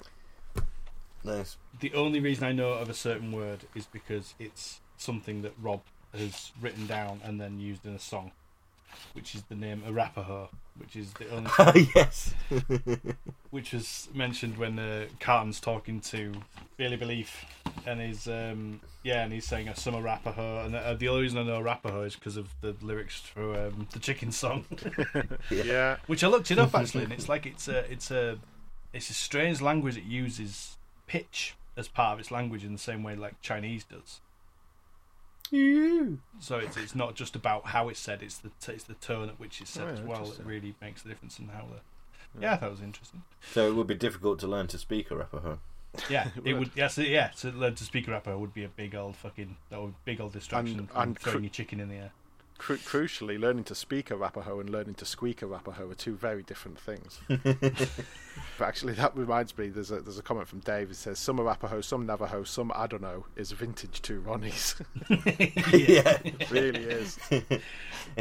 Nice. 1.24 1.58
The 1.80 1.94
only 1.94 2.20
reason 2.20 2.44
I 2.46 2.52
know 2.52 2.74
of 2.74 2.90
a 2.90 2.94
certain 2.94 3.32
word 3.32 3.62
is 3.76 3.86
because 3.86 4.34
it's 4.40 4.82
something 4.98 5.42
that 5.44 5.54
Rob 5.62 5.82
has 6.18 6.52
written 6.62 6.86
down 6.86 7.22
and 7.24 7.40
then 7.40 7.60
used 7.60 7.86
in 7.86 7.94
a 7.94 8.00
song, 8.00 8.32
which 9.14 9.34
is 9.36 9.44
the 9.44 9.56
name 9.56 9.84
Arapaho, 9.88 10.50
which 10.78 10.96
is 10.96 11.14
the 11.14 11.30
only 11.30 11.50
Ah, 11.60 11.74
yes. 11.96 12.34
which 13.52 13.74
was 13.74 14.10
mentioned 14.14 14.58
when 14.58 14.78
uh, 14.80 15.06
Carton's 15.20 15.60
talking 15.60 16.00
to 16.02 16.34
Billy 16.78 16.98
Belief, 16.98 17.46
and 17.86 18.02
he's 18.02 18.28
um, 18.28 18.82
yeah, 19.04 19.24
and 19.24 19.34
he's 19.34 19.46
saying 19.46 19.68
a 19.70 19.76
summer 19.76 20.00
Arapaho, 20.00 20.66
and 20.66 20.76
uh, 20.76 20.94
the 20.94 21.08
only 21.08 21.24
reason 21.24 21.40
I 21.40 21.44
know 21.44 21.58
Arapaho 21.58 22.04
is 22.04 22.16
because 22.16 22.38
of 22.38 22.50
the 22.62 22.76
lyrics 22.82 23.20
for 23.20 23.56
um, 23.68 23.88
the 23.94 24.00
Chicken 24.00 24.32
song, 24.32 24.66
Yeah. 25.50 25.98
which 26.08 26.24
I 26.24 26.28
looked 26.28 26.52
it 26.52 26.60
up 26.60 26.76
actually, 26.76 27.06
and 27.06 27.14
it's 27.14 27.30
like 27.30 27.46
it's 27.46 27.68
a 27.68 27.90
it's 27.92 28.12
a 28.12 28.38
it's 28.94 29.10
a 29.10 29.14
strange 29.14 29.62
language 29.62 29.98
it 29.98 30.04
uses 30.04 30.78
pitch 31.14 31.56
as 31.78 31.88
part 31.88 32.14
of 32.16 32.20
its 32.20 32.32
language 32.32 32.64
in 32.64 32.72
the 32.74 32.80
same 32.80 33.04
way 33.04 33.16
like 33.16 33.40
Chinese 33.42 33.84
does. 33.84 34.20
So 36.40 36.58
it's 36.58 36.78
it's 36.78 36.96
not 36.96 37.14
just 37.14 37.36
about 37.36 37.68
how 37.68 37.88
it's 37.90 38.00
said; 38.00 38.24
it's 38.24 38.38
the 38.40 38.50
t- 38.60 38.72
it's 38.74 38.86
the 38.86 38.96
tone 38.96 39.30
at 39.30 39.40
which 39.40 39.62
it's 39.62 39.70
said 39.70 39.88
Oh, 39.88 39.94
as 39.94 40.02
well 40.02 40.26
that 40.26 40.44
really 40.46 40.74
makes 40.82 41.04
the 41.04 41.10
difference 41.10 41.38
in 41.38 41.50
how 41.50 41.68
the. 41.72 42.42
Yeah, 42.42 42.56
that 42.58 42.72
was 42.72 42.82
interesting. 42.82 43.22
So 43.52 43.68
it 43.68 43.76
would 43.76 43.86
be 43.86 43.94
difficult 43.94 44.40
to 44.40 44.48
learn 44.48 44.66
to 44.68 44.80
speak 44.80 45.12
Arapaho. 45.12 45.60
Yeah, 46.10 46.30
It 46.38 46.48
it 46.48 46.54
would. 46.54 46.60
would. 46.60 46.72
Yes, 46.76 46.98
yeah. 46.98 47.28
To 47.42 47.52
learn 47.52 47.76
to 47.76 47.84
speak 47.84 48.08
rapper 48.08 48.36
would 48.36 48.54
be 48.56 48.64
a 48.64 48.68
big 48.68 48.96
old 48.96 49.16
fucking 49.16 49.58
that 49.70 49.80
would 49.80 49.94
big 50.06 50.20
old 50.20 50.34
distraction 50.34 50.80
And- 50.80 50.90
from 50.90 51.02
and 51.02 51.20
throwing 51.20 51.38
cr- 51.40 51.44
your 51.44 51.52
chicken 51.52 51.80
in 51.80 51.90
the 51.90 51.96
air. 51.98 52.12
Cru- 52.64 52.78
crucially, 52.78 53.38
learning 53.38 53.66
to 53.66 53.76
speak 53.76 54.10
Arapaho 54.10 54.62
and 54.62 54.70
learning 54.70 54.96
to 54.96 55.04
squeak 55.04 55.44
Arapaho 55.44 55.90
are 55.90 55.96
two 55.96 56.16
very 56.16 56.44
different 56.44 56.80
things. 56.80 57.20
but 57.28 58.66
actually, 58.66 58.94
that 58.94 59.18
reminds 59.18 59.58
me. 59.58 59.68
There's 59.68 59.92
a 59.92 60.00
there's 60.00 60.18
a 60.18 60.24
comment 60.24 60.48
from 60.48 60.60
Dave. 60.60 60.90
It 60.90 60.96
says 60.96 61.20
some 61.20 61.42
Arapaho, 61.42 61.82
some 61.82 62.06
Navajo, 62.06 62.46
some 62.46 62.72
I 62.74 62.88
don't 62.88 63.02
know 63.02 63.26
is 63.36 63.52
vintage 63.52 64.02
to 64.04 64.22
Ronnie's. 64.22 64.76
yeah. 65.10 66.20
it 66.24 66.50
really 66.50 66.86
is. 66.86 67.20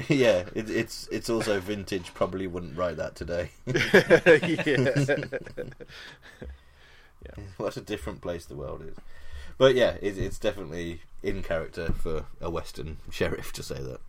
yeah, 0.09 0.43
it, 0.57 0.69
it's 0.69 1.07
it's 1.13 1.31
also 1.31 1.61
vintage. 1.61 2.13
Probably 2.13 2.49
wouldn't 2.49 2.77
write 2.77 2.97
that 2.97 3.15
today. 3.15 3.53
yeah. 3.69 3.77
what 7.59 7.77
a 7.77 7.81
different 7.81 8.21
place 8.21 8.45
the 8.47 8.57
world 8.57 8.83
is. 8.83 8.97
But 9.57 9.77
yeah, 9.77 9.99
it, 10.03 10.19
it's 10.19 10.41
definitely 10.41 11.03
in 11.23 11.45
character 11.45 11.93
for 11.93 12.25
a 12.41 12.51
Western 12.51 12.97
sheriff 13.09 13.53
to 13.53 13.63
say 13.63 13.81
that. 13.81 14.01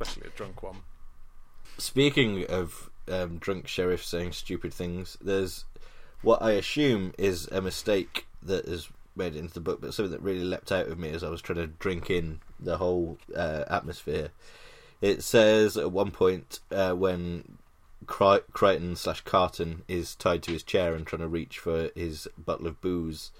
Especially 0.00 0.28
a 0.28 0.36
drunk 0.36 0.62
one. 0.62 0.82
Speaking 1.78 2.46
of 2.46 2.90
um, 3.08 3.38
drunk 3.38 3.66
sheriffs 3.66 4.08
saying 4.08 4.32
stupid 4.32 4.72
things, 4.72 5.16
there's 5.20 5.64
what 6.22 6.42
I 6.42 6.52
assume 6.52 7.12
is 7.18 7.46
a 7.48 7.60
mistake 7.60 8.26
that 8.42 8.64
is 8.66 8.88
made 9.14 9.34
into 9.34 9.54
the 9.54 9.60
book, 9.60 9.80
but 9.80 9.94
something 9.94 10.12
that 10.12 10.22
really 10.22 10.44
leapt 10.44 10.70
out 10.70 10.88
of 10.88 10.98
me 10.98 11.10
as 11.10 11.22
I 11.22 11.30
was 11.30 11.40
trying 11.40 11.58
to 11.58 11.66
drink 11.66 12.10
in 12.10 12.40
the 12.60 12.76
whole 12.76 13.18
uh, 13.34 13.64
atmosphere. 13.68 14.30
It 15.00 15.22
says 15.22 15.76
at 15.76 15.92
one 15.92 16.10
point 16.10 16.60
uh, 16.70 16.92
when 16.92 17.58
Cry- 18.06 18.40
Kryten 18.52 18.96
slash 18.96 19.22
Carton 19.22 19.82
is 19.88 20.14
tied 20.14 20.42
to 20.44 20.52
his 20.52 20.62
chair 20.62 20.94
and 20.94 21.06
trying 21.06 21.22
to 21.22 21.28
reach 21.28 21.58
for 21.58 21.90
his 21.94 22.28
bottle 22.36 22.66
of 22.66 22.80
booze. 22.80 23.30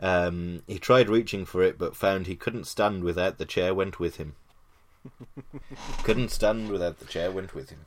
Um, 0.00 0.62
he 0.66 0.78
tried 0.78 1.10
reaching 1.10 1.44
for 1.44 1.62
it, 1.62 1.78
but 1.78 1.96
found 1.96 2.26
he 2.26 2.36
couldn't 2.36 2.66
stand 2.66 3.04
without 3.04 3.38
the 3.38 3.44
chair 3.44 3.74
went 3.74 4.00
with 4.00 4.16
him. 4.16 4.34
couldn't 6.02 6.30
stand 6.30 6.70
without 6.70 6.98
the 6.98 7.04
chair 7.06 7.30
went 7.30 7.54
with 7.54 7.70
him. 7.70 7.86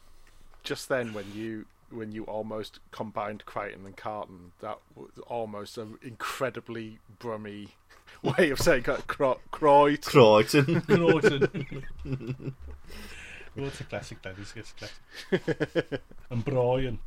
Just 0.63 0.89
then, 0.89 1.13
when 1.13 1.25
you 1.33 1.65
when 1.91 2.11
you 2.11 2.23
almost 2.23 2.79
combined 2.91 3.45
Kryten 3.45 3.85
and 3.85 3.95
Carton, 3.95 4.53
that 4.61 4.79
was 4.95 5.11
almost 5.27 5.77
an 5.77 5.97
incredibly 6.01 6.99
brummy 7.19 7.69
way 8.23 8.49
of 8.49 8.59
saying 8.59 8.83
Cro- 8.83 8.97
Cro- 9.07 9.39
Croydon. 9.51 9.99
Kryten. 10.01 10.89
Norton. 12.03 12.55
Oh, 13.55 13.65
it's 13.65 13.81
a 13.81 13.83
classic, 13.83 14.19
that 14.23 14.35
is. 14.39 14.51
It's 14.55 14.73
a 15.31 15.37
classic. 15.37 16.01
and 16.31 16.43
Brian. 16.43 16.97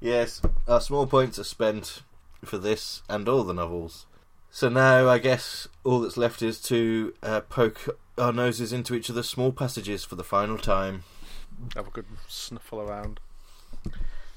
Yes, 0.00 0.40
our 0.66 0.80
small 0.80 1.06
points 1.06 1.38
are 1.38 1.44
spent 1.44 2.02
for 2.44 2.58
this 2.58 3.02
and 3.08 3.28
all 3.28 3.44
the 3.44 3.52
novels. 3.54 4.06
So 4.54 4.68
now 4.68 5.08
I 5.08 5.18
guess 5.18 5.66
all 5.82 6.00
that's 6.00 6.18
left 6.18 6.42
is 6.42 6.60
to 6.64 7.14
uh, 7.22 7.40
poke 7.40 7.98
our 8.18 8.34
noses 8.34 8.70
into 8.70 8.94
each 8.94 9.08
of 9.08 9.14
the 9.14 9.24
small 9.24 9.50
passages 9.50 10.04
for 10.04 10.14
the 10.14 10.22
final 10.22 10.58
time. 10.58 11.04
Have 11.74 11.88
a 11.88 11.90
good 11.90 12.04
snuffle 12.28 12.82
around. 12.82 13.18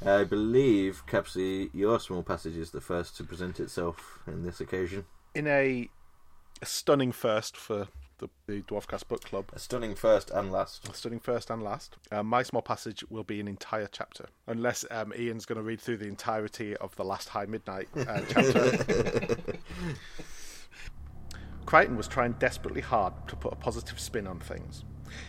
I 0.05 0.23
believe, 0.23 1.03
Capsy, 1.05 1.69
your 1.73 1.99
small 1.99 2.23
passage 2.23 2.55
is 2.55 2.71
the 2.71 2.79
first 2.79 3.17
to 3.17 3.25
present 3.25 3.59
itself 3.59 4.19
in 4.25 4.43
this 4.43 4.61
occasion. 4.61 5.03
In 5.35 5.47
a, 5.47 5.89
a 6.61 6.65
stunning 6.65 7.11
first 7.11 7.57
for 7.57 7.89
the, 8.17 8.29
the 8.47 8.61
Dwarfcast 8.61 9.07
Book 9.07 9.23
Club, 9.23 9.45
A 9.53 9.59
stunning 9.59 9.95
first 9.95 10.31
and 10.31 10.51
last. 10.51 10.93
stunning 10.95 11.19
first 11.19 11.49
and 11.49 11.61
last, 11.63 11.97
uh, 12.11 12.23
my 12.23 12.43
small 12.43 12.61
passage 12.61 13.03
will 13.09 13.23
be 13.23 13.39
an 13.39 13.47
entire 13.47 13.87
chapter. 13.91 14.27
Unless 14.47 14.85
um, 14.91 15.13
Ian's 15.17 15.45
going 15.45 15.57
to 15.57 15.63
read 15.63 15.81
through 15.81 15.97
the 15.97 16.07
entirety 16.07 16.75
of 16.77 16.95
the 16.95 17.03
last 17.03 17.29
High 17.29 17.45
Midnight 17.45 17.89
uh, 17.95 18.21
chapter. 18.29 19.37
Kryten 21.65 21.97
was 21.97 22.07
trying 22.07 22.33
desperately 22.33 22.81
hard 22.81 23.13
to 23.27 23.35
put 23.35 23.51
a 23.51 23.55
positive 23.55 23.99
spin 23.99 24.27
on 24.27 24.39
things. 24.39 24.83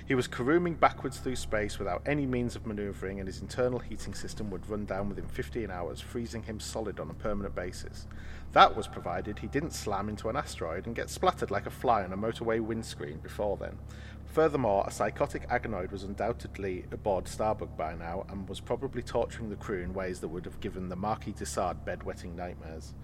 He 0.07 0.15
was 0.15 0.27
carooming 0.27 0.75
backwards 0.75 1.19
through 1.19 1.37
space 1.37 1.79
without 1.79 2.03
any 2.07 2.27
means 2.27 2.57
of 2.57 2.67
manoeuvring, 2.67 3.21
and 3.21 3.27
his 3.27 3.41
internal 3.41 3.79
heating 3.79 4.15
system 4.15 4.51
would 4.51 4.69
run 4.69 4.85
down 4.85 5.09
within 5.09 5.27
15 5.27 5.71
hours, 5.71 6.01
freezing 6.01 6.43
him 6.43 6.61
solid 6.61 6.99
on 6.99 7.11
a 7.11 7.15
permanent 7.15 7.55
basis. 7.55 8.07
That 8.53 8.77
was 8.77 8.89
provided 8.89 9.39
he 9.39 9.49
didn't 9.49 9.73
slam 9.73 10.09
into 10.09 10.29
an 10.29 10.37
asteroid 10.37 10.87
and 10.87 10.97
get 10.97 11.11
splattered 11.11 11.51
like 11.51 11.67
a 11.67 11.71
fly 11.71 12.05
on 12.05 12.13
a 12.13 12.17
motorway 12.17 12.61
windscreen 12.61 13.19
before 13.19 13.57
then. 13.57 13.79
Furthermore, 14.25 14.85
a 14.87 14.91
psychotic 14.91 15.49
agonoid 15.49 15.93
was 15.93 16.03
undoubtedly 16.03 16.85
aboard 16.91 17.25
Starbug 17.25 17.77
by 17.77 17.95
now 17.95 18.27
and 18.29 18.49
was 18.49 18.61
probably 18.61 19.03
torturing 19.03 19.51
the 19.51 19.57
crew 19.57 19.83
in 19.83 19.95
ways 19.95 20.21
that 20.21 20.29
would 20.29 20.45
have 20.45 20.61
given 20.61 20.89
the 20.89 20.97
Marquis 20.97 21.33
de 21.33 21.47
Sade 21.47 21.85
bedwetting 21.87 22.35
nightmares. 22.35 22.95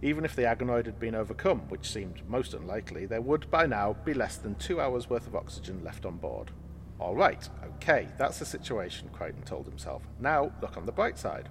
Even 0.00 0.24
if 0.24 0.34
the 0.34 0.42
agonoid 0.42 0.86
had 0.86 0.98
been 0.98 1.14
overcome, 1.14 1.60
which 1.68 1.90
seemed 1.90 2.28
most 2.28 2.54
unlikely, 2.54 3.06
there 3.06 3.20
would 3.20 3.50
by 3.50 3.66
now 3.66 3.96
be 4.04 4.14
less 4.14 4.36
than 4.36 4.54
two 4.56 4.80
hours' 4.80 5.08
worth 5.08 5.26
of 5.26 5.36
oxygen 5.36 5.84
left 5.84 6.04
on 6.04 6.16
board. 6.16 6.50
All 6.98 7.14
right, 7.14 7.48
okay, 7.76 8.08
that's 8.18 8.38
the 8.38 8.46
situation, 8.46 9.10
Kryten 9.12 9.44
told 9.44 9.66
himself. 9.66 10.02
Now, 10.20 10.52
look 10.60 10.76
on 10.76 10.86
the 10.86 10.92
bright 10.92 11.18
side. 11.18 11.48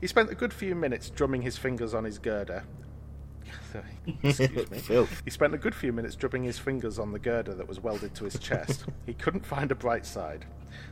He 0.00 0.06
spent 0.06 0.30
a 0.30 0.34
good 0.34 0.52
few 0.52 0.74
minutes 0.74 1.10
drumming 1.10 1.42
his 1.42 1.56
fingers 1.56 1.94
on 1.94 2.04
his 2.04 2.18
girder. 2.18 2.64
Excuse 4.22 4.70
me. 4.70 5.06
He 5.24 5.30
spent 5.30 5.54
a 5.54 5.58
good 5.58 5.74
few 5.74 5.92
minutes 5.92 6.14
drumming 6.14 6.44
his 6.44 6.58
fingers 6.58 6.98
on 6.98 7.12
the 7.12 7.18
girder 7.18 7.54
that 7.54 7.68
was 7.68 7.80
welded 7.80 8.14
to 8.16 8.24
his 8.24 8.38
chest. 8.38 8.84
he 9.06 9.14
couldn't 9.14 9.44
find 9.44 9.70
a 9.70 9.74
bright 9.74 10.06
side. 10.06 10.46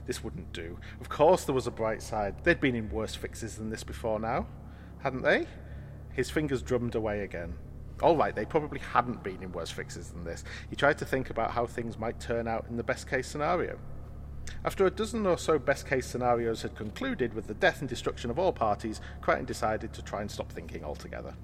This 0.07 0.23
wouldn't 0.23 0.53
do. 0.53 0.78
Of 1.01 1.09
course 1.09 1.45
there 1.45 1.55
was 1.55 1.66
a 1.66 1.70
bright 1.70 2.03
side. 2.03 2.35
They'd 2.45 2.61
been 2.61 2.74
in 2.74 2.91
worse 2.91 3.15
fixes 3.15 3.57
than 3.57 3.70
this 3.70 3.85
before 3.85 4.19
now, 4.19 4.47
hadn't 4.99 5.23
they? 5.23 5.47
His 6.12 6.31
fingers 6.31 6.62
drummed 6.62 6.95
away 6.95 7.20
again. 7.20 7.55
All 8.03 8.16
right, 8.16 8.35
they 8.35 8.45
probably 8.45 8.81
hadn't 8.81 9.23
been 9.23 9.43
in 9.43 9.53
worse 9.53 9.70
fixes 9.70 10.11
than 10.11 10.24
this. 10.24 10.45
He 10.69 10.77
tried 10.77 10.99
to 10.99 11.07
think 11.07 11.31
about 11.31 11.53
how 11.53 11.66
things 11.66 11.99
might 11.99 12.20
turn 12.20 12.47
out 12.47 12.66
in 12.69 12.77
the 12.77 12.83
best 12.83 13.09
case 13.09 13.27
scenario. 13.27 13.78
After 14.64 14.86
a 14.86 14.90
dozen 14.90 15.27
or 15.27 15.39
so 15.39 15.59
best 15.59 15.86
case 15.86 16.06
scenarios 16.06 16.62
had 16.62 16.77
concluded 16.77 17.35
with 17.35 17.47
the 17.47 17.55
death 17.55 17.81
and 17.81 17.89
destruction 17.89 18.31
of 18.31 18.39
all 18.39 18.52
parties, 18.52 19.01
Kryten 19.23 19.47
decided 19.47 19.93
to 19.93 20.02
try 20.02 20.20
and 20.20 20.31
stop 20.31 20.52
thinking 20.52 20.85
altogether. 20.85 21.35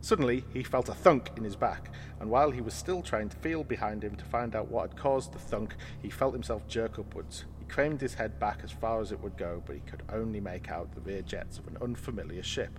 Suddenly, 0.00 0.44
he 0.52 0.62
felt 0.62 0.88
a 0.88 0.94
thunk 0.94 1.30
in 1.36 1.44
his 1.44 1.56
back, 1.56 1.90
and 2.20 2.30
while 2.30 2.50
he 2.50 2.60
was 2.60 2.74
still 2.74 3.02
trying 3.02 3.28
to 3.30 3.36
feel 3.38 3.64
behind 3.64 4.04
him 4.04 4.14
to 4.16 4.24
find 4.24 4.54
out 4.54 4.70
what 4.70 4.90
had 4.90 4.98
caused 4.98 5.32
the 5.32 5.38
thunk, 5.38 5.74
he 6.00 6.08
felt 6.08 6.34
himself 6.34 6.66
jerk 6.68 6.98
upwards. 6.98 7.44
He 7.58 7.64
craned 7.64 8.00
his 8.00 8.14
head 8.14 8.38
back 8.38 8.60
as 8.62 8.70
far 8.70 9.00
as 9.00 9.10
it 9.10 9.20
would 9.20 9.36
go, 9.36 9.62
but 9.66 9.74
he 9.74 9.82
could 9.82 10.02
only 10.12 10.40
make 10.40 10.70
out 10.70 10.94
the 10.94 11.00
rear 11.00 11.22
jets 11.22 11.58
of 11.58 11.66
an 11.66 11.78
unfamiliar 11.82 12.42
ship. 12.42 12.78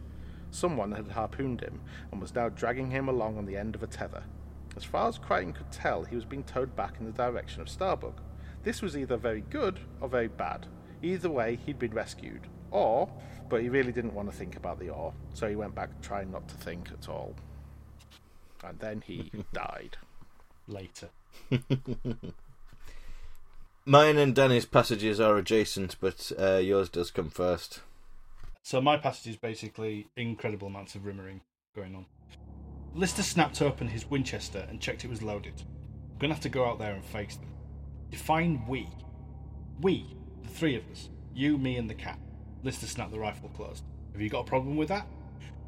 Someone 0.52 0.94
had 0.94 1.10
harpooned 1.10 1.62
him 1.62 1.82
and 2.12 2.22
was 2.22 2.34
now 2.34 2.50
dragging 2.50 2.90
him 2.90 3.10
along 3.10 3.38
on 3.38 3.46
the 3.46 3.58
end 3.58 3.76
of 3.76 3.84
a 3.84 3.88
tether. 3.88 4.24
As 4.76 4.84
far 4.84 5.10
as 5.10 5.20
Kryten 5.20 5.54
could 5.54 5.72
tell, 5.72 6.06
he 6.06 6.16
was 6.16 6.26
being 6.26 6.44
towed 6.44 6.76
back 6.76 6.96
in 7.00 7.06
the 7.06 7.12
direction 7.12 7.62
of 7.62 7.68
Starbug. 7.68 8.16
This 8.64 8.82
was 8.82 8.98
either 8.98 9.18
very 9.18 9.42
good 9.42 9.80
or 10.02 10.10
very 10.10 10.28
bad. 10.28 10.68
Either 11.02 11.30
way, 11.30 11.60
he'd 11.66 11.80
been 11.80 11.94
rescued. 11.94 12.48
Or, 12.72 13.10
but 13.50 13.62
he 13.62 13.70
really 13.70 13.92
didn't 13.92 14.14
want 14.14 14.30
to 14.30 14.36
think 14.36 14.56
about 14.56 14.80
the 14.80 14.90
or, 14.90 15.14
so 15.34 15.48
he 15.48 15.56
went 15.56 15.74
back 15.76 15.90
trying 16.02 16.32
not 16.32 16.48
to 16.50 16.56
think 16.56 16.90
at 16.92 17.10
all. 17.10 17.36
And 18.64 18.78
then 18.80 19.02
he 19.06 19.32
died. 19.54 19.98
Later. 20.68 21.10
Mine 23.86 24.18
and 24.18 24.36
Danny's 24.36 24.66
passages 24.66 25.20
are 25.20 25.38
adjacent, 25.38 25.96
but 26.00 26.32
uh, 26.38 26.58
yours 26.58 26.90
does 26.90 27.10
come 27.10 27.30
first. 27.30 27.80
So 28.62 28.80
my 28.80 28.98
passage 28.98 29.32
is 29.32 29.38
basically 29.38 30.08
incredible 30.16 30.68
amounts 30.68 30.94
of 30.94 31.06
rimmering 31.06 31.42
going 31.76 31.96
on. 31.96 32.06
Lister 32.94 33.24
snapped 33.24 33.62
open 33.62 33.88
his 33.88 34.10
Winchester 34.10 34.68
and 34.70 34.80
checked 34.80 35.04
it 35.06 35.10
was 35.10 35.24
loaded. 35.24 35.64
I'm 36.12 36.20
gonna 36.20 36.34
have 36.34 36.44
to 36.44 36.50
go 36.50 36.66
out 36.66 36.78
there 36.78 36.94
and 36.94 37.04
face 37.04 37.36
them. 37.38 37.49
Define 38.12 38.66
we. 38.68 38.88
We, 39.82 40.16
the 40.44 40.50
three 40.50 40.76
of 40.76 40.84
us. 40.92 41.10
You, 41.34 41.58
me, 41.58 41.78
and 41.78 41.90
the 41.90 41.94
cat. 41.94 42.20
Lister 42.64 42.88
snapped 42.88 43.12
the 43.12 43.20
rifle 43.20 43.50
closed. 43.50 43.84
Have 44.14 44.22
you 44.22 44.30
got 44.30 44.42
a 44.42 44.50
problem 44.50 44.76
with 44.76 44.90
that? 44.90 45.08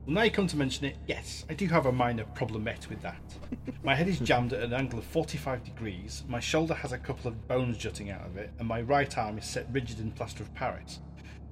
Well, 0.06 0.16
now 0.16 0.24
you 0.24 0.32
come 0.32 0.48
to 0.48 0.58
mention 0.58 0.86
it, 0.86 0.98
yes, 1.08 1.46
I 1.48 1.54
do 1.54 1.68
have 1.68 1.86
a 1.86 1.92
minor 1.92 2.26
problemette 2.34 2.90
with 2.90 3.02
that. 3.04 3.22
My 3.84 3.94
head 3.94 4.08
is 4.08 4.18
jammed 4.18 4.52
at 4.52 4.64
an 4.64 4.74
angle 4.74 4.98
of 4.98 5.06
45 5.06 5.64
degrees, 5.64 6.24
my 6.28 6.40
shoulder 6.40 6.74
has 6.74 6.92
a 6.92 6.98
couple 6.98 7.28
of 7.28 7.48
bones 7.48 7.78
jutting 7.78 8.10
out 8.10 8.26
of 8.26 8.36
it, 8.36 8.50
and 8.58 8.68
my 8.68 8.82
right 8.82 9.16
arm 9.16 9.38
is 9.38 9.46
set 9.46 9.68
rigid 9.72 10.00
in 10.00 10.12
plaster 10.12 10.42
of 10.42 10.54
Paris. 10.56 11.00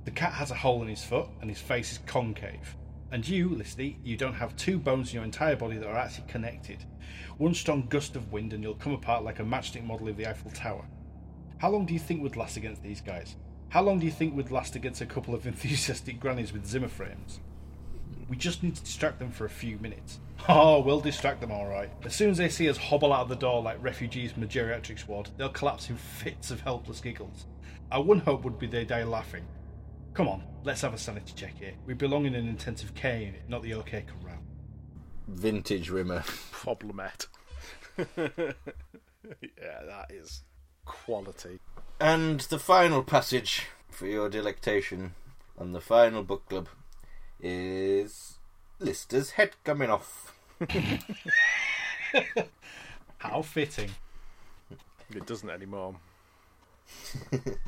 The 0.05 0.11
cat 0.11 0.33
has 0.33 0.49
a 0.49 0.55
hole 0.55 0.81
in 0.81 0.87
his 0.87 1.03
foot, 1.03 1.27
and 1.41 1.49
his 1.49 1.59
face 1.59 1.91
is 1.91 1.99
concave. 1.99 2.75
And 3.11 3.27
you, 3.27 3.49
Listy, 3.49 3.95
you 4.03 4.15
don't 4.15 4.33
have 4.33 4.55
two 4.55 4.77
bones 4.77 5.09
in 5.09 5.15
your 5.15 5.23
entire 5.23 5.55
body 5.55 5.77
that 5.77 5.87
are 5.87 5.97
actually 5.97 6.27
connected. 6.27 6.85
One 7.37 7.55
strong 7.55 7.87
gust 7.87 8.15
of 8.15 8.31
wind, 8.31 8.53
and 8.53 8.63
you'll 8.63 8.75
come 8.75 8.93
apart 8.93 9.23
like 9.23 9.39
a 9.39 9.43
matchstick 9.43 9.83
model 9.83 10.09
of 10.09 10.17
the 10.17 10.27
Eiffel 10.27 10.51
Tower. 10.51 10.85
How 11.57 11.69
long 11.69 11.85
do 11.85 11.93
you 11.93 11.99
think 11.99 12.21
would 12.21 12.35
last 12.35 12.57
against 12.57 12.83
these 12.83 13.01
guys? 13.01 13.35
How 13.69 13.81
long 13.81 13.99
do 13.99 14.05
you 14.05 14.11
think 14.11 14.35
would 14.35 14.51
last 14.51 14.75
against 14.75 15.01
a 15.01 15.05
couple 15.05 15.33
of 15.33 15.47
enthusiastic 15.47 16.19
grannies 16.19 16.53
with 16.53 16.67
Zimmer 16.67 16.87
frames? 16.87 17.39
We 18.29 18.37
just 18.37 18.61
need 18.61 18.75
to 18.75 18.83
distract 18.83 19.17
them 19.17 19.31
for 19.31 19.45
a 19.45 19.49
few 19.49 19.79
minutes. 19.79 20.19
Oh, 20.47 20.81
we'll 20.81 20.99
distract 20.99 21.41
them 21.41 21.51
all 21.51 21.67
right. 21.67 21.89
As 22.05 22.15
soon 22.15 22.29
as 22.29 22.37
they 22.37 22.49
see 22.49 22.69
us 22.69 22.77
hobble 22.77 23.11
out 23.11 23.23
of 23.23 23.29
the 23.29 23.35
door 23.35 23.61
like 23.63 23.83
refugees 23.83 24.31
from 24.31 24.43
a 24.43 24.47
geriatric 24.47 25.07
ward, 25.07 25.29
they'll 25.37 25.49
collapse 25.49 25.89
in 25.89 25.97
fits 25.97 26.51
of 26.51 26.61
helpless 26.61 27.01
giggles. 27.01 27.47
Our 27.91 28.03
one 28.03 28.19
hope 28.19 28.43
would 28.43 28.59
be 28.59 28.67
they 28.67 28.85
die 28.85 29.03
laughing. 29.03 29.45
Come 30.13 30.27
on, 30.27 30.43
let's 30.63 30.81
have 30.81 30.93
a 30.93 30.97
sanity 30.97 31.33
check 31.35 31.57
here. 31.57 31.73
We 31.85 31.93
belong 31.93 32.25
in 32.25 32.35
an 32.35 32.47
intensive 32.47 32.93
care 32.93 33.19
unit, 33.19 33.43
not 33.47 33.61
the 33.61 33.73
OK 33.75 34.03
Corral. 34.03 34.39
Vintage 35.27 35.89
rimmer. 35.89 36.19
Problemette. 36.51 37.27
yeah, 37.97 38.53
that 39.37 40.07
is 40.09 40.43
quality. 40.85 41.59
And 41.99 42.41
the 42.41 42.59
final 42.59 43.03
passage 43.03 43.67
for 43.89 44.07
your 44.07 44.29
delectation 44.29 45.13
and 45.57 45.75
the 45.75 45.81
final 45.81 46.23
book 46.23 46.47
club 46.47 46.69
is 47.41 48.39
Lister's 48.79 49.31
head 49.31 49.51
coming 49.63 49.89
off. 49.89 50.35
How 53.17 53.41
fitting. 53.41 53.91
It 55.13 55.25
doesn't 55.25 55.49
anymore. 55.49 55.95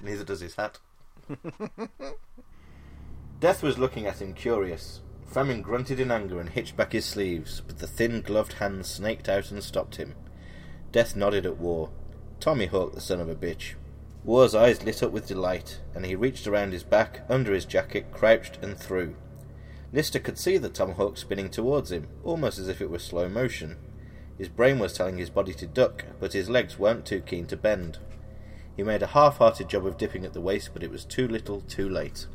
Neither 0.01 0.23
does 0.23 0.39
his 0.39 0.55
hat. 0.55 0.79
Death 3.39 3.63
was 3.63 3.77
looking 3.77 4.05
at 4.05 4.21
him 4.21 4.33
curious. 4.33 5.01
Famine 5.25 5.61
grunted 5.61 5.99
in 5.99 6.11
anger 6.11 6.39
and 6.39 6.49
hitched 6.49 6.75
back 6.75 6.91
his 6.91 7.05
sleeves, 7.05 7.61
but 7.65 7.79
the 7.79 7.87
thin 7.87 8.21
gloved 8.21 8.53
hand 8.53 8.85
snaked 8.85 9.29
out 9.29 9.49
and 9.49 9.63
stopped 9.63 9.95
him. 9.95 10.15
Death 10.91 11.15
nodded 11.15 11.45
at 11.45 11.57
War. 11.57 11.89
Tommy 12.39 12.65
Hawk, 12.65 12.93
the 12.93 13.01
son 13.01 13.19
of 13.19 13.29
a 13.29 13.35
bitch. 13.35 13.75
War's 14.23 14.53
eyes 14.53 14.83
lit 14.83 15.01
up 15.01 15.11
with 15.11 15.27
delight, 15.27 15.79
and 15.95 16.05
he 16.05 16.15
reached 16.15 16.45
around 16.47 16.73
his 16.73 16.83
back, 16.83 17.21
under 17.29 17.53
his 17.53 17.65
jacket, 17.65 18.11
crouched, 18.11 18.57
and 18.61 18.77
threw. 18.77 19.15
Lister 19.93 20.19
could 20.19 20.37
see 20.37 20.57
the 20.57 20.69
tomahawk 20.69 21.17
spinning 21.17 21.49
towards 21.49 21.91
him, 21.91 22.07
almost 22.23 22.59
as 22.59 22.67
if 22.67 22.81
it 22.81 22.89
were 22.89 22.99
slow 22.99 23.27
motion. 23.27 23.77
His 24.37 24.49
brain 24.49 24.79
was 24.79 24.93
telling 24.93 25.17
his 25.17 25.29
body 25.29 25.53
to 25.53 25.65
duck, 25.67 26.05
but 26.19 26.33
his 26.33 26.49
legs 26.49 26.77
weren't 26.77 27.05
too 27.05 27.21
keen 27.21 27.45
to 27.47 27.57
bend. 27.57 27.97
He 28.75 28.83
made 28.83 29.03
a 29.03 29.07
half-hearted 29.07 29.67
job 29.67 29.85
of 29.85 29.97
dipping 29.97 30.25
at 30.25 30.33
the 30.33 30.41
waist, 30.41 30.71
but 30.73 30.83
it 30.83 30.91
was 30.91 31.05
too 31.05 31.27
little, 31.27 31.61
too 31.61 31.89
late. 31.89 32.27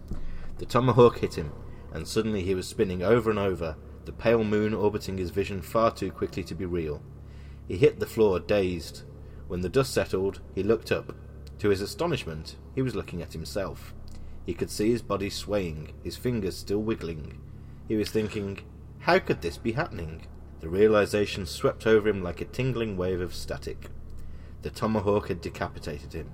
The 0.58 0.66
tomahawk 0.66 1.18
hit 1.18 1.34
him, 1.34 1.52
and 1.92 2.06
suddenly 2.06 2.42
he 2.42 2.54
was 2.54 2.68
spinning 2.68 3.02
over 3.02 3.30
and 3.30 3.38
over, 3.38 3.76
the 4.04 4.12
pale 4.12 4.44
moon 4.44 4.72
orbiting 4.72 5.18
his 5.18 5.30
vision 5.30 5.62
far 5.62 5.90
too 5.90 6.10
quickly 6.10 6.44
to 6.44 6.54
be 6.54 6.64
real. 6.64 7.02
He 7.66 7.76
hit 7.76 7.98
the 7.98 8.06
floor, 8.06 8.38
dazed. 8.38 9.02
When 9.48 9.60
the 9.60 9.68
dust 9.68 9.92
settled, 9.92 10.40
he 10.54 10.62
looked 10.62 10.92
up. 10.92 11.14
To 11.58 11.70
his 11.70 11.80
astonishment, 11.80 12.56
he 12.74 12.82
was 12.82 12.94
looking 12.94 13.22
at 13.22 13.32
himself. 13.32 13.94
He 14.44 14.54
could 14.54 14.70
see 14.70 14.90
his 14.90 15.02
body 15.02 15.30
swaying, 15.30 15.92
his 16.04 16.16
fingers 16.16 16.56
still 16.56 16.82
wiggling. 16.82 17.40
He 17.88 17.96
was 17.96 18.10
thinking, 18.10 18.60
how 19.00 19.18
could 19.18 19.42
this 19.42 19.58
be 19.58 19.72
happening? 19.72 20.22
The 20.60 20.68
realization 20.68 21.46
swept 21.46 21.86
over 21.86 22.08
him 22.08 22.22
like 22.22 22.40
a 22.40 22.44
tingling 22.44 22.96
wave 22.96 23.20
of 23.20 23.34
static. 23.34 23.90
The 24.66 24.72
tomahawk 24.72 25.28
had 25.28 25.40
decapitated 25.40 26.12
him. 26.12 26.32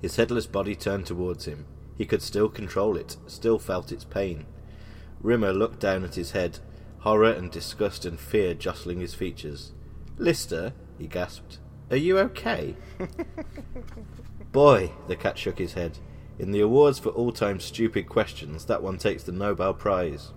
His 0.00 0.14
headless 0.14 0.46
body 0.46 0.76
turned 0.76 1.06
towards 1.06 1.46
him. 1.46 1.66
He 1.98 2.06
could 2.06 2.22
still 2.22 2.48
control 2.48 2.96
it, 2.96 3.16
still 3.26 3.58
felt 3.58 3.90
its 3.90 4.04
pain. 4.04 4.46
Rimmer 5.20 5.52
looked 5.52 5.80
down 5.80 6.04
at 6.04 6.14
his 6.14 6.30
head, 6.30 6.60
horror 7.00 7.32
and 7.32 7.50
disgust 7.50 8.04
and 8.04 8.16
fear 8.20 8.54
jostling 8.54 9.00
his 9.00 9.14
features. 9.14 9.72
Lister, 10.18 10.72
he 10.98 11.08
gasped, 11.08 11.58
are 11.90 11.96
you 11.96 12.16
okay? 12.20 12.76
Boy, 14.52 14.92
the 15.08 15.16
cat 15.16 15.36
shook 15.36 15.58
his 15.58 15.72
head. 15.72 15.98
In 16.38 16.52
the 16.52 16.60
awards 16.60 17.00
for 17.00 17.08
all 17.08 17.32
time 17.32 17.58
stupid 17.58 18.08
questions, 18.08 18.66
that 18.66 18.84
one 18.84 18.98
takes 18.98 19.24
the 19.24 19.32
Nobel 19.32 19.74
Prize. 19.74 20.30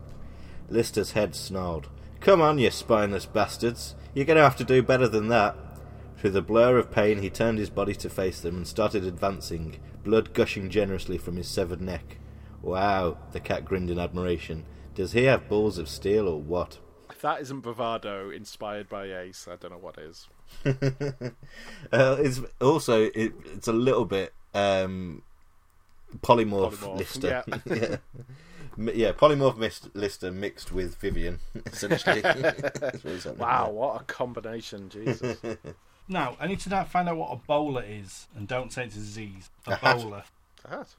Lister's 0.69 1.11
head 1.11 1.35
snarled. 1.35 1.87
Come 2.19 2.41
on, 2.41 2.57
you 2.57 2.71
spineless 2.71 3.27
bastards. 3.27 3.93
You're 4.15 4.25
going 4.25 4.37
to 4.37 4.43
have 4.43 4.57
to 4.57 4.63
do 4.63 4.81
better 4.81 5.07
than 5.07 5.27
that. 5.27 5.55
Through 6.17 6.31
the 6.31 6.41
blur 6.41 6.77
of 6.77 6.91
pain, 6.91 7.21
he 7.21 7.29
turned 7.29 7.59
his 7.59 7.69
body 7.69 7.93
to 7.95 8.09
face 8.09 8.39
them 8.39 8.55
and 8.55 8.67
started 8.67 9.03
advancing, 9.03 9.79
blood 10.03 10.33
gushing 10.33 10.69
generously 10.69 11.17
from 11.17 11.35
his 11.35 11.47
severed 11.47 11.81
neck. 11.81 12.17
Wow, 12.61 13.17
the 13.31 13.39
cat 13.39 13.65
grinned 13.65 13.91
in 13.91 13.99
admiration. 13.99 14.65
Does 14.95 15.11
he 15.11 15.25
have 15.25 15.49
balls 15.49 15.77
of 15.77 15.89
steel 15.89 16.27
or 16.27 16.41
what? 16.41 16.79
If 17.09 17.21
that 17.21 17.41
isn't 17.41 17.59
bravado 17.59 18.29
inspired 18.29 18.89
by 18.89 19.05
Ace, 19.05 19.47
I 19.49 19.57
don't 19.57 19.71
know 19.71 19.77
what 19.77 19.97
is. 19.97 20.27
uh, 20.65 22.17
it's 22.19 22.41
also 22.61 23.03
it, 23.03 23.33
it's 23.45 23.67
a 23.67 23.73
little 23.73 24.05
bit 24.05 24.33
um, 24.53 25.21
polymorph, 26.21 26.75
Polymorph, 26.75 26.97
Lister. 26.97 27.43
yeah. 27.47 27.57
yeah. 27.65 27.97
Yeah, 28.77 29.13
polymorph 29.13 29.57
mist, 29.57 29.89
Lister 29.93 30.31
mixed 30.31 30.73
with 30.73 30.99
Vyvyan, 30.99 31.39
essentially. 31.65 32.21
What 32.21 33.37
Wow, 33.37 33.69
what 33.71 34.01
a 34.01 34.03
combination, 34.03 34.89
Jesus. 34.89 35.37
Now, 36.07 36.37
I 36.39 36.47
need 36.47 36.59
to 36.61 36.69
now 36.69 36.83
find 36.83 37.09
out 37.09 37.17
what 37.17 37.31
a 37.31 37.35
bowler 37.37 37.83
is, 37.87 38.27
and 38.35 38.47
don't 38.47 38.71
say 38.71 38.85
it's 38.85 38.95
a 38.95 38.99
disease. 38.99 39.49
A 39.67 39.73
A 39.73 39.79
bowler. 39.81 40.23
that. 40.69 40.95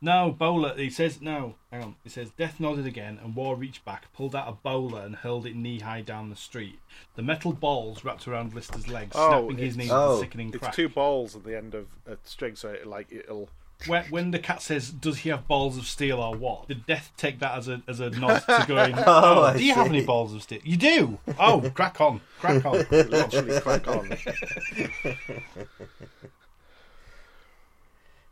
No, 0.00 0.30
bowler. 0.30 0.74
He 0.76 0.90
says 0.90 1.20
no. 1.22 1.54
Hang 1.72 1.82
on. 1.82 1.96
He 2.04 2.10
says 2.10 2.30
Death 2.36 2.60
nodded 2.60 2.86
again, 2.86 3.18
and 3.22 3.34
War 3.34 3.56
reached 3.56 3.84
back, 3.84 4.12
pulled 4.12 4.36
out 4.36 4.46
a 4.48 4.52
bowler, 4.52 5.00
and 5.00 5.16
hurled 5.16 5.46
it 5.46 5.56
knee 5.56 5.80
high 5.80 6.02
down 6.02 6.28
the 6.28 6.36
street. 6.36 6.78
The 7.14 7.22
metal 7.22 7.52
balls 7.52 8.04
wrapped 8.04 8.28
around 8.28 8.52
Lister's 8.54 8.88
legs, 8.88 9.12
Oh, 9.14 9.28
snapping 9.48 9.56
his 9.58 9.76
knees 9.76 9.90
Oh. 9.90 9.94
with 10.10 10.16
a 10.16 10.18
oh, 10.18 10.20
sickening 10.20 10.52
It's 10.54 10.76
two 10.76 10.88
balls 10.90 11.34
at 11.34 11.44
the 11.44 11.56
end 11.56 11.74
of 11.74 11.86
a 12.06 12.18
string, 12.24 12.56
so 12.56 12.68
it, 12.70 12.86
like 12.86 13.10
it'll. 13.10 13.48
When, 13.86 14.04
when 14.06 14.30
the 14.30 14.38
cat 14.38 14.62
says, 14.62 14.90
"Does 14.90 15.18
he 15.18 15.28
have 15.28 15.46
balls 15.46 15.76
of 15.76 15.86
steel 15.86 16.18
or 16.18 16.34
what?" 16.34 16.66
Did 16.68 16.86
Death 16.86 17.12
take 17.16 17.38
that 17.40 17.56
as 17.58 17.68
a 17.68 17.82
as 17.86 18.00
a 18.00 18.10
nod 18.10 18.38
to 18.40 18.64
going, 18.66 18.94
"Oh, 19.06 19.42
I 19.42 19.56
do 19.56 19.64
you 19.64 19.74
have 19.74 19.86
any 19.88 20.04
balls 20.04 20.34
of 20.34 20.42
steel?" 20.42 20.60
You 20.64 20.76
do. 20.76 21.18
Oh, 21.38 21.70
crack 21.74 22.00
on, 22.00 22.20
crack 22.40 22.64
on. 22.64 22.78
literally 22.90 23.60
crack 23.60 23.86
on. 23.86 24.16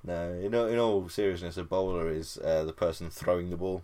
No, 0.07 0.35
in 0.35 0.55
all, 0.55 0.67
in 0.67 0.79
all 0.79 1.09
seriousness, 1.09 1.57
a 1.57 1.65
bowler 1.65 2.11
is 2.11 2.37
uh, 2.39 2.65
the 2.65 2.75
person 2.75 3.09
throwing 3.09 3.49
the 3.49 3.57
ball, 3.57 3.83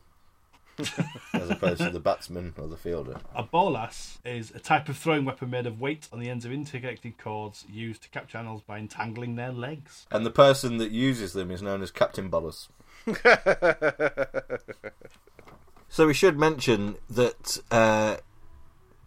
as 1.35 1.51
opposed 1.51 1.81
to 1.81 1.91
the 1.91 2.01
batsman 2.01 2.55
or 2.59 2.67
the 2.69 2.77
fielder. 2.77 3.17
A 3.35 3.43
bolas 3.43 4.19
is 4.25 4.51
a 4.53 4.59
type 4.59 4.89
of 4.89 4.97
throwing 4.97 5.25
weapon 5.25 5.51
made 5.51 5.67
of 5.67 5.81
weight 5.81 6.09
on 6.13 6.21
the 6.21 6.29
ends 6.29 6.45
of 6.45 6.53
interconnected 6.53 7.19
cords 7.19 7.65
used 7.71 8.03
to 8.03 8.09
capture 8.09 8.39
animals 8.39 8.63
by 8.63 8.79
entangling 8.79 9.37
their 9.37 9.53
legs. 9.53 10.07
And 10.11 10.25
the 10.25 10.31
person 10.31 10.79
that 10.79 10.91
uses 10.91 11.33
them 11.33 11.51
is 11.51 11.63
known 11.63 11.83
as 11.83 11.91
Captain 11.91 12.31
Bolus. 12.31 12.69
so 15.89 16.07
we 16.07 16.15
should 16.15 16.39
mention 16.39 16.97
that, 17.09 17.59
uh, 17.71 18.17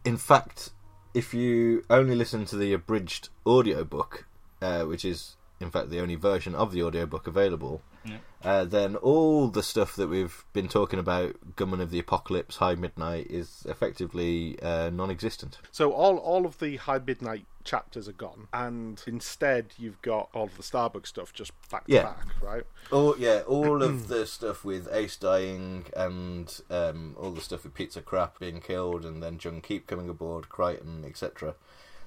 in 0.03 0.17
fact, 0.17 0.71
if 1.13 1.33
you 1.33 1.83
only 1.89 2.15
listen 2.15 2.45
to 2.45 2.57
the 2.57 2.73
abridged 2.73 3.29
audiobook, 3.45 4.25
uh, 4.61 4.83
which 4.83 5.05
is 5.05 5.35
in 5.59 5.69
fact 5.69 5.89
the 5.89 5.99
only 5.99 6.15
version 6.15 6.55
of 6.55 6.71
the 6.71 6.81
audiobook 6.83 7.27
available, 7.27 7.81
Yeah. 8.05 8.17
uh, 8.43 8.65
then 8.65 8.95
all 8.97 9.47
the 9.47 9.63
stuff 9.63 9.95
that 9.95 10.07
we've 10.09 10.43
been 10.53 10.67
talking 10.67 10.99
about, 10.99 11.55
Gunmen 11.55 11.79
of 11.81 11.89
the 11.91 11.99
Apocalypse, 11.99 12.57
High 12.57 12.75
Midnight, 12.75 13.27
is 13.29 13.65
effectively 13.69 14.59
uh, 14.61 14.89
non-existent. 14.89 15.59
So 15.71 15.91
all 15.93 16.17
all 16.17 16.45
of 16.45 16.59
the 16.59 16.75
High 16.77 16.99
Midnight 16.99 17.45
chapters 17.63 18.09
are 18.09 18.13
gone, 18.13 18.47
and 18.51 19.01
instead 19.07 19.67
you've 19.77 20.01
got 20.01 20.27
all 20.33 20.43
of 20.45 20.57
the 20.57 20.63
Starbug 20.63 21.07
stuff 21.07 21.31
just 21.31 21.53
back 21.71 21.85
to 21.87 21.93
Yeah. 21.93 22.03
back, 22.03 22.25
right? 22.41 22.63
All 22.91 23.15
yeah, 23.17 23.41
all 23.47 23.81
of 23.81 24.07
the 24.09 24.25
stuff 24.27 24.65
with 24.65 24.89
Ace 24.91 25.15
dying 25.15 25.85
and 25.95 26.59
um, 26.69 27.15
all 27.17 27.31
the 27.31 27.39
stuff 27.41 27.63
with 27.63 27.73
Pizzak 27.73 28.11
Rapp 28.11 28.37
being 28.39 28.59
killed 28.59 29.05
and 29.05 29.23
then 29.23 29.37
Djuhn'keep 29.37 29.87
coming 29.87 30.09
aboard, 30.09 30.49
Kryten, 30.49 31.05
etc. 31.05 31.55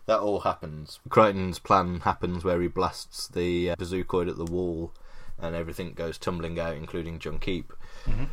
That 0.04 0.20
all 0.20 0.40
happens. 0.40 1.00
Kryten's 1.08 1.58
plan 1.58 2.00
happens 2.00 2.44
where 2.44 2.60
he 2.60 2.68
blasts 2.68 3.26
the 3.26 3.70
uh, 3.70 3.76
bazookoid 3.76 4.28
at 4.28 4.36
the 4.36 4.44
wall 4.44 4.92
and 5.38 5.54
everything 5.54 5.92
goes 5.92 6.18
tumbling 6.18 6.58
out, 6.58 6.76
including 6.76 7.18
Djuhn'keep. 7.18 7.66
Mm-hmm. 8.04 8.24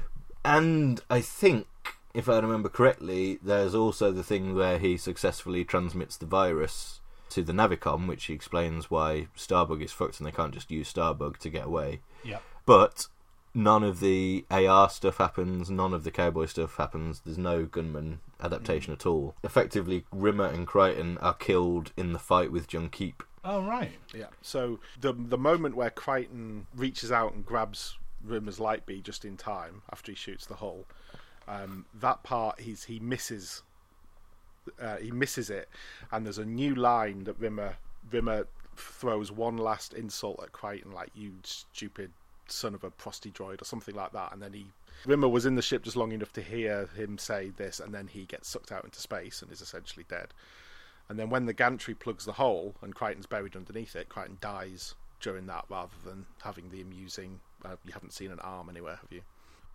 And 0.45 1.01
I 1.09 1.21
think, 1.21 1.67
if 2.13 2.27
I 2.27 2.39
remember 2.39 2.69
correctly, 2.69 3.39
there's 3.41 3.75
also 3.75 4.11
the 4.11 4.23
thing 4.23 4.55
where 4.55 4.77
he 4.77 4.97
successfully 4.97 5.63
transmits 5.63 6.17
the 6.17 6.25
virus 6.25 6.99
to 7.29 7.43
the 7.43 7.53
Navicomp, 7.53 8.07
which 8.07 8.29
explains 8.29 8.91
why 8.91 9.27
Starbug 9.35 9.81
is 9.81 9.91
fucked 9.91 10.19
and 10.19 10.27
they 10.27 10.31
can't 10.31 10.53
just 10.53 10.69
use 10.69 10.91
Starbug 10.91 11.37
to 11.37 11.49
get 11.49 11.65
away. 11.65 12.01
Yeah. 12.23 12.39
But 12.65 13.07
none 13.53 13.83
of 13.83 13.99
the 13.99 14.45
AR 14.49 14.89
stuff 14.89 15.17
happens, 15.17 15.69
none 15.69 15.93
of 15.93 16.03
the 16.03 16.11
cowboy 16.11 16.45
stuff 16.45 16.77
happens, 16.77 17.21
there's 17.21 17.37
no 17.37 17.65
gunman 17.65 18.19
adaptation 18.41 18.93
mm. 18.93 18.97
at 18.97 19.05
all. 19.05 19.35
Effectively, 19.43 20.05
Rimmer 20.11 20.45
and 20.45 20.67
Kryten 20.67 21.17
are 21.21 21.33
killed 21.33 21.91
in 21.97 22.13
the 22.13 22.19
fight 22.19 22.51
with 22.51 22.67
Djuhn'keep. 22.67 23.21
Oh 23.43 23.61
right. 23.63 23.91
Yeah. 24.13 24.27
So 24.41 24.79
the 25.01 25.13
the 25.13 25.37
moment 25.37 25.75
where 25.75 25.89
Kryten 25.89 26.63
reaches 26.75 27.11
out 27.11 27.33
and 27.33 27.45
grabs 27.45 27.97
Rimmer's 28.25 28.59
light 28.59 28.85
bee 28.85 29.01
just 29.01 29.25
in 29.25 29.35
time 29.35 29.81
after 29.91 30.11
he 30.11 30.15
shoots 30.15 30.45
the 30.45 30.55
hole, 30.55 30.85
um, 31.47 31.85
that 31.99 32.23
part 32.23 32.59
he's 32.59 32.85
he 32.85 32.99
misses. 32.99 33.63
Uh, 34.79 34.95
he 34.95 35.11
misses 35.11 35.49
it, 35.49 35.67
and 36.11 36.25
there's 36.25 36.37
a 36.37 36.45
new 36.45 36.73
line 36.73 37.25
that 37.25 37.37
Rimmer 37.37 37.75
Rimmer 38.11 38.47
throws 38.77 39.31
one 39.31 39.57
last 39.57 39.93
insult 39.93 40.41
at 40.41 40.53
Kryten, 40.53 40.93
like 40.93 41.11
"you 41.13 41.33
stupid 41.43 42.11
son 42.47 42.73
of 42.73 42.85
a 42.85 42.89
prosty 42.91 43.29
droid" 43.29 43.61
or 43.61 43.65
something 43.65 43.93
like 43.93 44.13
that, 44.13 44.31
and 44.31 44.41
then 44.41 44.53
he. 44.53 44.67
Rimmer 45.05 45.27
was 45.27 45.45
in 45.45 45.55
the 45.55 45.61
ship 45.61 45.83
just 45.83 45.97
long 45.97 46.13
enough 46.13 46.31
to 46.33 46.41
hear 46.41 46.87
him 46.95 47.17
say 47.17 47.51
this, 47.57 47.81
and 47.81 47.93
then 47.93 48.07
he 48.07 48.23
gets 48.23 48.47
sucked 48.47 48.71
out 48.71 48.85
into 48.85 49.01
space 49.01 49.41
and 49.41 49.51
is 49.51 49.59
essentially 49.59 50.05
dead. 50.07 50.27
And 51.09 51.19
then 51.19 51.29
when 51.29 51.45
the 51.45 51.53
gantry 51.53 51.93
plugs 51.93 52.25
the 52.25 52.33
hole 52.33 52.75
and 52.81 52.95
Kryten's 52.95 53.25
buried 53.25 53.55
underneath 53.55 53.95
it, 53.95 54.09
Crichton 54.09 54.37
dies 54.41 54.95
during 55.19 55.47
that 55.47 55.65
rather 55.69 55.95
than 56.05 56.25
having 56.43 56.69
the 56.69 56.81
amusing. 56.81 57.39
Uh, 57.63 57.75
you 57.85 57.93
haven't 57.93 58.13
seen 58.13 58.31
an 58.31 58.39
arm 58.39 58.69
anywhere, 58.69 58.95
have 58.95 59.11
you? 59.11 59.21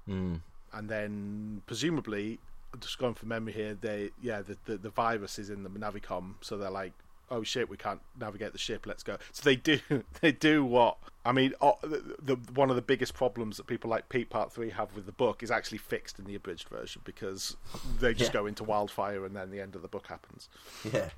Mm. 0.09 0.41
And 0.73 0.89
then 0.89 1.63
presumably, 1.67 2.39
just 2.81 2.99
going 2.99 3.15
from 3.15 3.29
memory 3.29 3.53
here, 3.53 3.75
they 3.75 4.11
yeah 4.21 4.43
the, 4.43 4.57
the 4.67 4.77
the 4.77 4.91
virus 4.91 5.39
is 5.39 5.51
in 5.51 5.63
the 5.63 5.71
Navicomp, 5.71 6.35
so 6.43 6.57
they're 6.57 6.71
like, 6.71 6.93
oh 7.31 7.43
shit, 7.43 7.69
we 7.69 7.77
can't 7.77 8.01
navigate 8.19 8.53
the 8.53 8.59
ship. 8.59 8.87
Let's 8.87 9.03
go. 9.03 9.19
So 9.33 9.43
they 9.45 9.57
do 9.57 9.79
they 10.21 10.33
do 10.33 10.65
what 10.65 10.97
I 11.25 11.33
mean. 11.33 11.55
The, 11.61 12.17
the 12.23 12.35
one 12.55 12.71
of 12.71 12.77
the 12.77 12.83
biggest 12.83 13.15
problems 13.15 13.57
that 13.59 13.67
people 13.67 13.91
like 13.91 14.09
Pete 14.09 14.31
Part 14.31 14.53
Three 14.53 14.71
have 14.71 14.95
with 14.95 15.07
the 15.07 15.13
book 15.13 15.43
is 15.43 15.51
actually 15.51 15.79
fixed 15.79 16.19
in 16.19 16.25
the 16.25 16.35
abridged 16.35 16.69
version 16.69 17.03
because 17.05 17.57
they 18.01 18.15
just 18.15 18.31
Yeah. 18.33 18.41
go 18.41 18.47
into 18.47 18.65
wildfire 18.65 19.25
and 19.25 19.35
then 19.37 19.51
the 19.51 19.61
end 19.61 19.75
of 19.77 19.83
the 19.83 19.89
book 19.89 20.07
happens. 20.09 20.49
Yeah. 20.93 21.11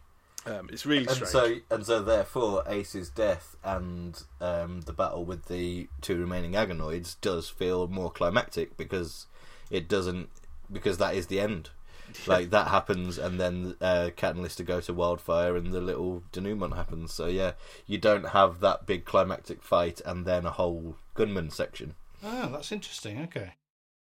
Um, 0.47 0.71
it's 0.73 0.87
really 0.87 1.07
And 1.07 1.11
strange. 1.11 1.31
so, 1.31 1.57
and 1.71 1.85
so, 1.85 2.01
therefore, 2.03 2.63
Ace's 2.67 3.11
death 3.11 3.57
and 3.63 4.23
um, 4.41 4.81
the 4.81 4.93
battle 4.95 5.27
with 5.27 5.47
the 5.49 5.89
two 6.01 6.17
remaining 6.19 6.53
Agonoids 6.53 7.17
does 7.21 7.51
feel 7.51 7.89
more 7.89 8.11
climactic 8.11 8.75
because 8.79 9.27
it 9.71 9.87
doesn't 9.87 10.31
because 10.73 10.97
that 10.97 11.15
is 11.15 11.27
the 11.27 11.41
end. 11.41 11.69
Like 12.27 12.51
that 12.51 12.69
happens, 12.69 13.19
and 13.19 13.41
then 13.41 13.77
uh, 13.81 14.11
Cat 14.17 14.35
and 14.35 14.43
Lister 14.43 14.63
go 14.65 14.81
to 14.81 14.93
Wildfire, 14.95 15.57
and 15.57 15.73
the 15.73 15.81
little 15.81 16.23
denouement 16.33 16.75
happens. 16.77 17.13
So 17.13 17.27
yeah, 17.27 17.53
you 17.87 17.99
don't 17.99 18.31
have 18.31 18.61
that 18.61 18.87
big 18.87 19.05
climactic 19.05 19.63
fight, 19.63 20.01
and 20.05 20.25
then 20.27 20.47
a 20.47 20.51
whole 20.51 20.97
gunman 21.15 21.51
section. 21.51 21.95
Oh, 22.23 22.49
that's 22.53 22.73
interesting. 22.73 23.21
Okay. 23.23 23.53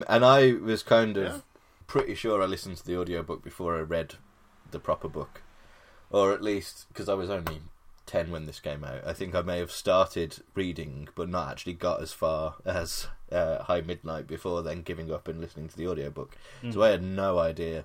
And 0.08 0.24
I 0.24 0.52
was 0.54 0.82
kind 0.82 1.16
of 1.16 1.24
Yeah. 1.32 1.40
pretty 1.86 2.14
sure 2.14 2.42
I 2.42 2.46
listened 2.46 2.76
to 2.78 2.86
the 2.86 2.98
audiobook 2.98 3.42
before 3.42 3.76
I 3.76 3.80
read 3.80 4.14
the 4.70 4.78
proper 4.78 5.08
book. 5.08 5.42
Or 6.10 6.32
at 6.32 6.42
least, 6.42 6.86
because 6.88 7.08
I 7.08 7.14
was 7.14 7.28
only 7.28 7.60
10 8.08 8.30
when 8.32 8.46
this 8.46 8.58
came 8.58 8.82
out, 8.82 9.06
I 9.06 9.12
think 9.12 9.34
I 9.34 9.42
may 9.42 9.58
have 9.58 9.70
started 9.70 10.38
reading 10.54 11.08
but 11.14 11.28
not 11.28 11.50
actually 11.50 11.74
got 11.74 12.02
as 12.02 12.12
far 12.12 12.56
as 12.64 13.06
uh, 13.30 13.62
High 13.62 13.82
Midnight 13.82 14.26
before 14.26 14.62
then 14.62 14.82
giving 14.82 15.12
up 15.12 15.28
and 15.28 15.40
listening 15.40 15.68
to 15.68 15.76
the 15.76 15.86
audiobook. 15.86 16.36
So 16.72 16.82
I 16.82 16.88
had 16.88 17.02
no 17.02 17.38
idea. 17.38 17.84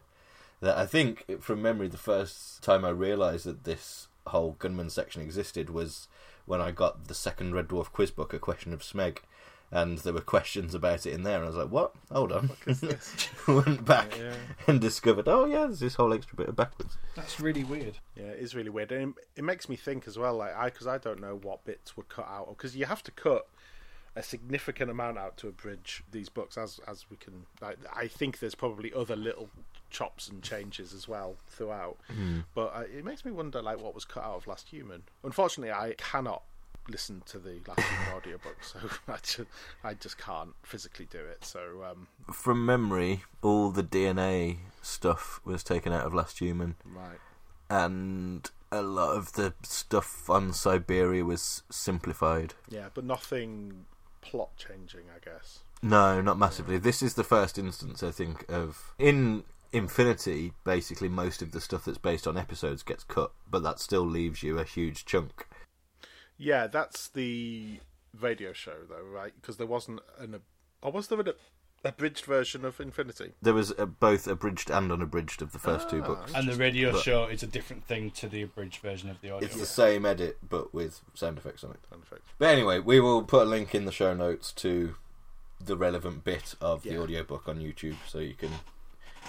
That 0.62 0.78
I 0.78 0.86
think, 0.86 1.42
from 1.42 1.62
memory, 1.62 1.90
the 1.90 1.98
first 1.98 2.64
time 2.64 2.86
I 2.86 2.90
realised 2.90 3.46
that 3.46 3.66
this 3.66 4.08
whole 4.28 4.56
gunman 4.58 4.90
section 4.90 5.22
existed 5.22 5.70
was 5.70 6.08
when 6.46 6.62
I 6.62 6.72
got 6.72 7.08
the 7.08 7.14
second 7.14 7.54
Red 7.54 7.68
Dwarf 7.68 7.92
quiz 7.92 8.12
book, 8.12 8.34
A 8.34 8.40
Question 8.40 8.74
of 8.74 8.82
Smeg. 8.82 9.18
And 9.74 9.98
there 10.00 10.14
were 10.14 10.22
questions 10.22 10.76
about 10.76 11.06
it 11.08 11.14
in 11.14 11.24
there, 11.24 11.38
and 11.38 11.46
I 11.46 11.48
was 11.48 11.58
like, 11.58 11.70
"What? 11.70 11.94
Hold 12.12 12.32
on!" 12.32 12.52
Went 13.48 13.84
back 13.86 14.18
Yeah. 14.18 14.34
and 14.68 14.80
discovered, 14.80 15.28
"Oh 15.28 15.46
yeah, 15.46 15.66
there's 15.66 15.80
this 15.80 15.96
whole 15.96 16.14
extra 16.14 16.36
bit 16.38 16.48
of 16.50 16.56
backwards." 16.56 16.98
That's 17.16 17.40
really 17.40 17.64
weird. 17.64 17.98
Yeah, 18.16 18.26
it 18.26 18.40
is 18.40 18.56
really 18.56 18.70
weird, 18.70 18.92
and 18.92 19.16
it, 19.18 19.26
it 19.38 19.44
makes 19.44 19.68
me 19.68 19.76
think 19.76 20.08
as 20.08 20.18
well. 20.18 20.36
Like 20.36 20.56
I, 20.56 20.66
because 20.66 20.88
I 20.88 20.98
don't 20.98 21.20
know 21.20 21.36
what 21.42 21.66
bits 21.66 21.98
were 21.98 22.04
cut 22.04 22.28
out, 22.28 22.50
because 22.50 22.76
you 22.76 22.86
have 22.86 23.04
to 23.04 23.12
cut 23.12 23.48
a 24.16 24.22
significant 24.22 24.92
amount 24.92 25.18
out 25.18 25.38
to 25.38 25.48
abridge 25.48 26.04
these 26.12 26.30
books, 26.30 26.56
as 26.58 26.80
as 26.88 27.06
we 27.10 27.18
can. 27.18 27.46
Like, 27.62 27.80
I 27.92 28.08
think 28.08 28.40
there's 28.40 28.56
probably 28.56 28.94
other 28.94 29.16
little 29.16 29.50
chops 29.90 30.28
and 30.28 30.42
changes 30.44 30.94
as 30.94 31.08
well 31.08 31.36
throughout, 31.48 31.98
but 32.56 32.76
uh, 32.76 32.84
it 32.96 33.04
makes 33.06 33.26
me 33.26 33.32
wonder, 33.32 33.62
like, 33.62 33.80
what 33.80 33.94
was 33.96 34.06
cut 34.06 34.24
out 34.24 34.36
of 34.36 34.48
Last 34.48 34.70
Human. 34.70 35.04
Unfortunately, 35.24 35.72
I 35.72 35.94
cannot 35.98 36.44
listen 36.90 37.24
to 37.28 37.40
the 37.40 37.60
Last 37.68 37.80
Human 37.82 38.14
audiobook, 38.16 38.64
so 38.64 38.80
I 39.08 39.18
just, 39.22 39.42
I 39.84 39.94
just 39.94 40.18
can't 40.18 40.54
physically 40.64 41.08
do 41.10 41.20
it. 41.20 41.46
So 41.46 41.84
um, 41.90 42.08
From 42.32 42.66
memory, 42.66 43.24
all 43.42 43.70
the 43.72 43.84
DNA 43.84 44.58
stuff 44.82 45.40
was 45.46 45.64
taken 45.64 45.94
out 45.94 46.06
of 46.06 46.14
Last 46.14 46.40
Human, 46.40 46.76
right, 46.86 47.20
and 47.70 48.50
a 48.72 48.82
lot 48.82 49.16
of 49.16 49.34
the 49.34 49.54
stuff 49.64 50.30
on 50.30 50.52
Siberia 50.54 51.24
was 51.24 51.64
simplified. 51.70 52.54
yeah, 52.70 52.88
but 52.94 53.04
nothing 53.04 53.86
plot 54.22 54.50
changing, 54.58 55.04
I 55.16 55.24
guess. 55.24 55.60
No, 55.82 56.22
not 56.22 56.38
massively. 56.40 56.78
This 56.78 57.02
is 57.04 57.16
the 57.16 57.26
first 57.26 57.58
instance, 57.60 58.02
I 58.04 58.12
think, 58.12 58.46
of 58.50 58.94
in 58.98 59.44
Infinity. 59.74 60.54
Basically, 60.64 61.10
most 61.10 61.42
of 61.42 61.52
the 61.52 61.60
stuff 61.60 61.84
that's 61.86 61.98
based 61.98 62.26
on 62.26 62.38
episodes 62.38 62.84
gets 62.84 63.04
cut, 63.04 63.32
but 63.52 63.64
that 63.64 63.80
still 63.80 64.06
leaves 64.06 64.44
you 64.44 64.58
a 64.60 64.64
huge 64.64 65.04
chunk. 65.06 65.46
Yeah, 66.38 66.68
that's 66.68 67.08
the 67.10 67.80
radio 68.20 68.54
show, 68.54 68.76
though, 68.90 69.04
right? 69.04 69.34
Because 69.40 69.58
there 69.58 69.68
wasn't 69.68 70.02
an. 70.18 70.40
Or 70.82 70.92
was 70.92 71.08
there 71.08 71.20
an 71.20 71.32
abridged 71.86 72.26
version 72.26 72.66
of 72.66 72.80
Infinity? 72.80 73.34
There 73.42 73.54
was 73.54 73.72
a, 73.78 73.86
both 73.86 74.28
abridged 74.28 74.70
and 74.70 74.92
unabridged 74.92 75.42
of 75.42 75.52
the 75.54 75.60
first 75.60 75.90
two 75.90 76.02
Ah, 76.04 76.08
books. 76.08 76.34
And 76.36 76.48
the 76.50 76.56
radio 76.56 76.92
But- 76.92 77.04
show 77.04 77.26
is 77.28 77.44
a 77.44 77.48
different 77.48 77.86
thing 77.86 78.12
to 78.12 78.28
the 78.28 78.42
abridged 78.42 78.82
version 78.82 79.10
of 79.10 79.22
the 79.22 79.32
audio. 79.32 79.46
It's 79.48 79.58
the 79.60 79.66
same 79.66 80.06
edit, 80.06 80.38
but 80.48 80.74
with 80.74 81.02
sound 81.14 81.38
effects 81.38 81.64
on 81.64 81.72
it. 81.72 81.80
In 81.94 82.02
fact. 82.02 82.24
But 82.38 82.50
anyway, 82.50 82.80
we 82.80 83.00
will 83.00 83.24
put 83.24 83.44
a 83.44 83.50
link 83.50 83.74
in 83.76 83.86
the 83.86 83.92
show 83.92 84.14
notes 84.14 84.52
to 84.54 84.96
the 85.64 85.78
relevant 85.78 86.24
bit 86.26 86.56
of 86.60 86.84
the 86.84 86.92
Yeah. 86.94 87.00
audiobook 87.00 87.48
on 87.48 87.60
YouTube 87.60 87.96
so 88.08 88.20
you 88.20 88.34
can 88.34 88.52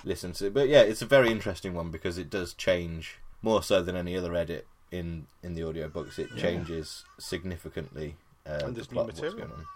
listen 0.02 0.32
to 0.32 0.46
it. 0.46 0.54
But 0.54 0.68
yeah, 0.68 0.80
it's 0.82 1.02
a 1.02 1.06
very 1.06 1.30
interesting 1.30 1.74
one 1.74 1.90
because 1.92 2.18
it 2.18 2.28
does 2.30 2.52
change 2.54 3.18
more 3.42 3.62
so 3.62 3.82
than 3.82 3.94
any 3.94 4.16
other 4.16 4.34
edit 4.34 4.66
in 4.98 5.26
in 5.42 5.54
the 5.54 5.62
audiobooks. 5.62 6.18
It 6.18 6.30
Yeah. 6.34 6.42
changes 6.42 7.04
significantly 7.18 8.16
uh, 8.46 8.60
And 8.62 8.68
the 8.68 8.72
there's 8.72 8.90
new 8.90 8.94
plot 8.94 9.06
what's 9.06 9.20
material. 9.20 9.48
going 9.48 9.52
on. 9.52 9.66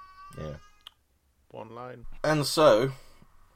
Yeah. 0.51 0.57
One 1.51 1.75
line. 1.75 2.07
And 2.23 2.47
so, 2.47 2.93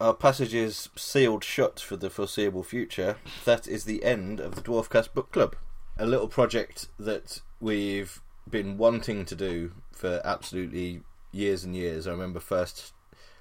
our 0.00 0.14
passage 0.14 0.54
is 0.54 0.88
sealed 0.96 1.44
shut 1.44 1.78
for 1.80 1.96
the 1.96 2.10
foreseeable 2.10 2.62
future. 2.62 3.16
That 3.44 3.66
is 3.68 3.84
the 3.84 4.02
end 4.04 4.40
of 4.40 4.54
the 4.54 4.62
Dwarfcast 4.62 5.12
Book 5.14 5.30
Club. 5.32 5.56
A 5.98 6.06
little 6.06 6.28
project 6.28 6.88
that 6.98 7.40
we've 7.60 8.20
been 8.48 8.78
wanting 8.78 9.24
to 9.26 9.34
do 9.34 9.72
for 9.92 10.20
absolutely 10.24 11.02
years 11.32 11.64
and 11.64 11.76
years. 11.76 12.06
I 12.06 12.10
remember 12.12 12.40
first 12.40 12.92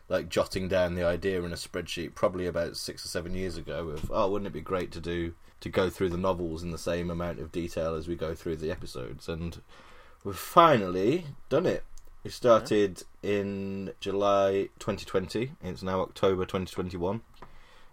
like 0.10 0.28
jotting 0.28 0.68
down 0.68 0.96
the 0.96 1.06
idea 1.06 1.42
in 1.42 1.54
a 1.54 1.56
spreadsheet 1.56 2.14
probably 2.16 2.46
about 2.46 2.76
six 2.76 3.06
or 3.06 3.08
seven 3.08 3.34
years 3.34 3.56
ago 3.56 3.88
of 3.90 4.12
oh 4.14 4.30
wouldn't 4.30 4.48
it 4.48 4.52
be 4.54 4.60
great 4.60 4.92
to 4.92 5.00
do 5.00 5.34
to 5.62 5.70
go 5.70 5.90
through 5.90 6.10
the 6.10 6.18
novels 6.18 6.62
in 6.62 6.72
the 6.72 6.78
same 6.78 7.10
amount 7.10 7.40
of 7.40 7.52
detail 7.52 7.96
as 7.96 8.08
we 8.08 8.16
go 8.16 8.36
through 8.36 8.58
the 8.58 8.72
episodes 8.72 9.30
and 9.30 9.62
we've 10.24 10.36
finally 10.36 11.26
done 11.50 11.66
it 11.66 11.84
we 12.24 12.30
started 12.30 13.04
in 13.24 13.94
July 14.00 14.70
2020. 14.78 15.54
It's 15.64 15.82
now 15.82 16.02
October 16.02 16.46
2021. 16.46 17.22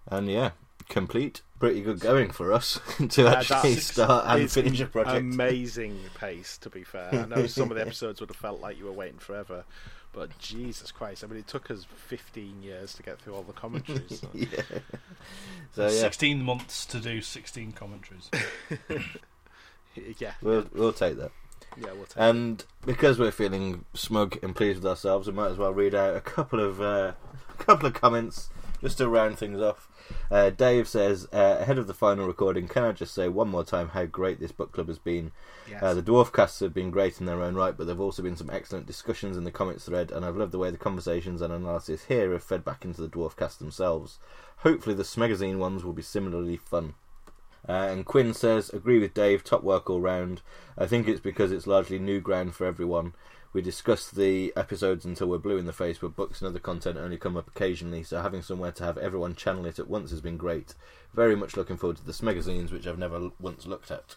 And 0.06 0.28
yeah, 0.28 0.50
complete. 0.90 1.40
Pretty 1.58 1.80
good 1.80 1.98
going 1.98 2.30
for 2.30 2.52
us 2.52 2.78
to 3.08 3.22
Yeah, 3.22 3.32
actually 3.32 3.76
start 3.76 4.26
and 4.26 4.50
finish 4.50 4.80
a 4.80 4.86
project. 4.86 5.16
Amazing 5.16 5.98
pace, 6.14 6.58
to 6.58 6.68
be 6.70 6.84
fair. 6.84 7.08
I 7.12 7.24
know 7.24 7.46
some 7.46 7.70
of 7.70 7.76
the 7.76 7.80
episodes 7.80 8.20
would 8.20 8.28
have 8.28 8.36
felt 8.36 8.60
like 8.60 8.78
you 8.78 8.84
were 8.84 8.92
waiting 8.92 9.18
forever, 9.18 9.64
but 10.18 10.36
Jesus 10.38 10.90
Christ! 10.90 11.22
I 11.22 11.28
mean, 11.28 11.38
it 11.38 11.46
took 11.46 11.70
us 11.70 11.86
15 12.08 12.62
years 12.62 12.92
to 12.94 13.02
get 13.04 13.20
through 13.20 13.34
all 13.34 13.42
the 13.44 13.52
commentaries. 13.52 14.20
so- 14.20 14.28
yeah. 14.34 14.46
So 15.74 15.82
yeah, 15.84 15.88
16 15.90 16.42
months 16.42 16.84
to 16.86 16.98
do 16.98 17.20
16 17.20 17.72
commentaries. 17.72 18.28
yeah, 20.18 20.32
we'll 20.42 20.66
we'll 20.74 20.92
take 20.92 21.16
that. 21.18 21.30
yeah, 21.76 21.92
we'll 21.92 22.04
take. 22.06 22.16
And 22.16 22.64
because 22.84 23.18
we're 23.18 23.30
feeling 23.30 23.84
smug 23.94 24.38
and 24.42 24.54
pleased 24.56 24.78
with 24.82 24.86
ourselves, 24.86 25.26
we 25.28 25.32
might 25.34 25.50
as 25.52 25.56
well 25.58 25.72
read 25.72 25.94
out 25.94 26.16
a 26.16 26.20
couple 26.20 26.60
of 26.60 26.80
uh, 26.80 27.12
a 27.60 27.62
couple 27.62 27.86
of 27.86 27.94
comments 27.94 28.50
just 28.80 28.98
to 28.98 29.08
round 29.08 29.38
things 29.38 29.60
off. 29.60 29.88
Uh, 30.30 30.51
Dave 30.51 30.89
says, 30.89 31.26
uh, 31.32 31.56
ahead 31.60 31.78
of 31.78 31.86
the 31.86 31.94
final 31.94 32.26
recording, 32.26 32.68
can 32.68 32.85
I 32.85 32.93
just 32.93 33.14
say 33.14 33.28
one 33.28 33.48
more 33.48 33.64
time 33.64 33.89
how 33.89 34.05
great 34.05 34.40
this 34.40 34.52
book 34.52 34.72
club 34.72 34.89
has 34.89 34.98
been? 34.98 35.32
Yes. 35.68 35.82
Uh, 35.82 35.94
the 35.94 36.02
dwarf 36.02 36.32
casts 36.32 36.60
have 36.60 36.74
been 36.74 36.90
great 36.90 37.20
in 37.20 37.26
their 37.26 37.43
own 37.43 37.55
right, 37.55 37.76
but 37.76 37.86
there 37.86 37.94
have 37.94 38.01
also 38.01 38.22
been 38.22 38.36
some 38.36 38.51
excellent 38.51 38.86
discussions 38.86 39.36
in 39.36 39.44
the 39.44 39.51
comments 39.51 39.86
thread, 39.86 40.10
and 40.10 40.24
I've 40.24 40.36
loved 40.36 40.52
the 40.52 40.59
way 40.59 40.70
the 40.70 40.78
conversations 40.78 41.40
and 41.40 41.52
analysis 41.52 42.05
here 42.05 42.32
have 42.32 42.43
fed 42.44 42.64
back 42.64 42.85
into 42.85 43.01
the 43.01 43.09
dwarf 43.09 43.36
cast 43.36 43.59
themselves. 43.59 44.18
Hopefully, 44.59 44.94
the 44.94 45.02
Smegazine 45.02 45.59
ones 45.59 45.85
will 45.85 45.93
be 45.93 46.02
similarly 46.02 46.56
fun. 46.56 46.94
Uh, 47.68 47.72
and 47.90 48.06
Quinn 48.06 48.32
says, 48.32 48.70
agree 48.70 48.98
with 48.98 49.14
Dave, 49.14 49.44
top 49.44 49.62
work 49.62 49.90
all 49.90 50.01
round. 50.01 50.40
I 50.76 50.86
think 50.86 51.06
it's 51.06 51.20
because 51.20 51.52
it's 51.52 51.66
largely 51.66 51.98
new 51.98 52.20
ground 52.20 52.55
for 52.55 52.66
everyone. 52.66 53.12
We 53.59 53.62
discuss 53.62 54.09
the 54.09 54.52
episodes 54.55 55.05
until 55.05 55.26
we're 55.26 55.39
blue 55.39 55.59
in 55.59 55.66
the 55.66 55.72
face, 55.72 55.98
but 55.98 56.14
books 56.14 56.40
and 56.40 56.48
other 56.48 56.60
content 56.60 56.97
only 56.97 57.16
come 57.16 57.36
up 57.36 57.48
occasionally, 57.48 58.05
so 58.05 58.22
having 58.22 58.40
somewhere 58.40 58.70
to 58.70 58.85
have 58.85 58.97
everyone 58.97 59.35
channel 59.35 59.66
it 59.66 59.80
at 59.80 59.89
once 59.89 60.12
has 60.12 60.20
been 60.20 60.36
great. 60.36 60.74
Very 61.12 61.35
much 61.35 61.56
looking 61.56 61.76
forward 61.76 61.97
to 61.97 62.06
the 62.06 62.12
Smegazines, 62.12 62.70
which 62.70 62.86
I've 62.86 63.01
never 63.01 63.30
once 63.40 63.66
looked 63.66 63.90
at. 63.90 64.14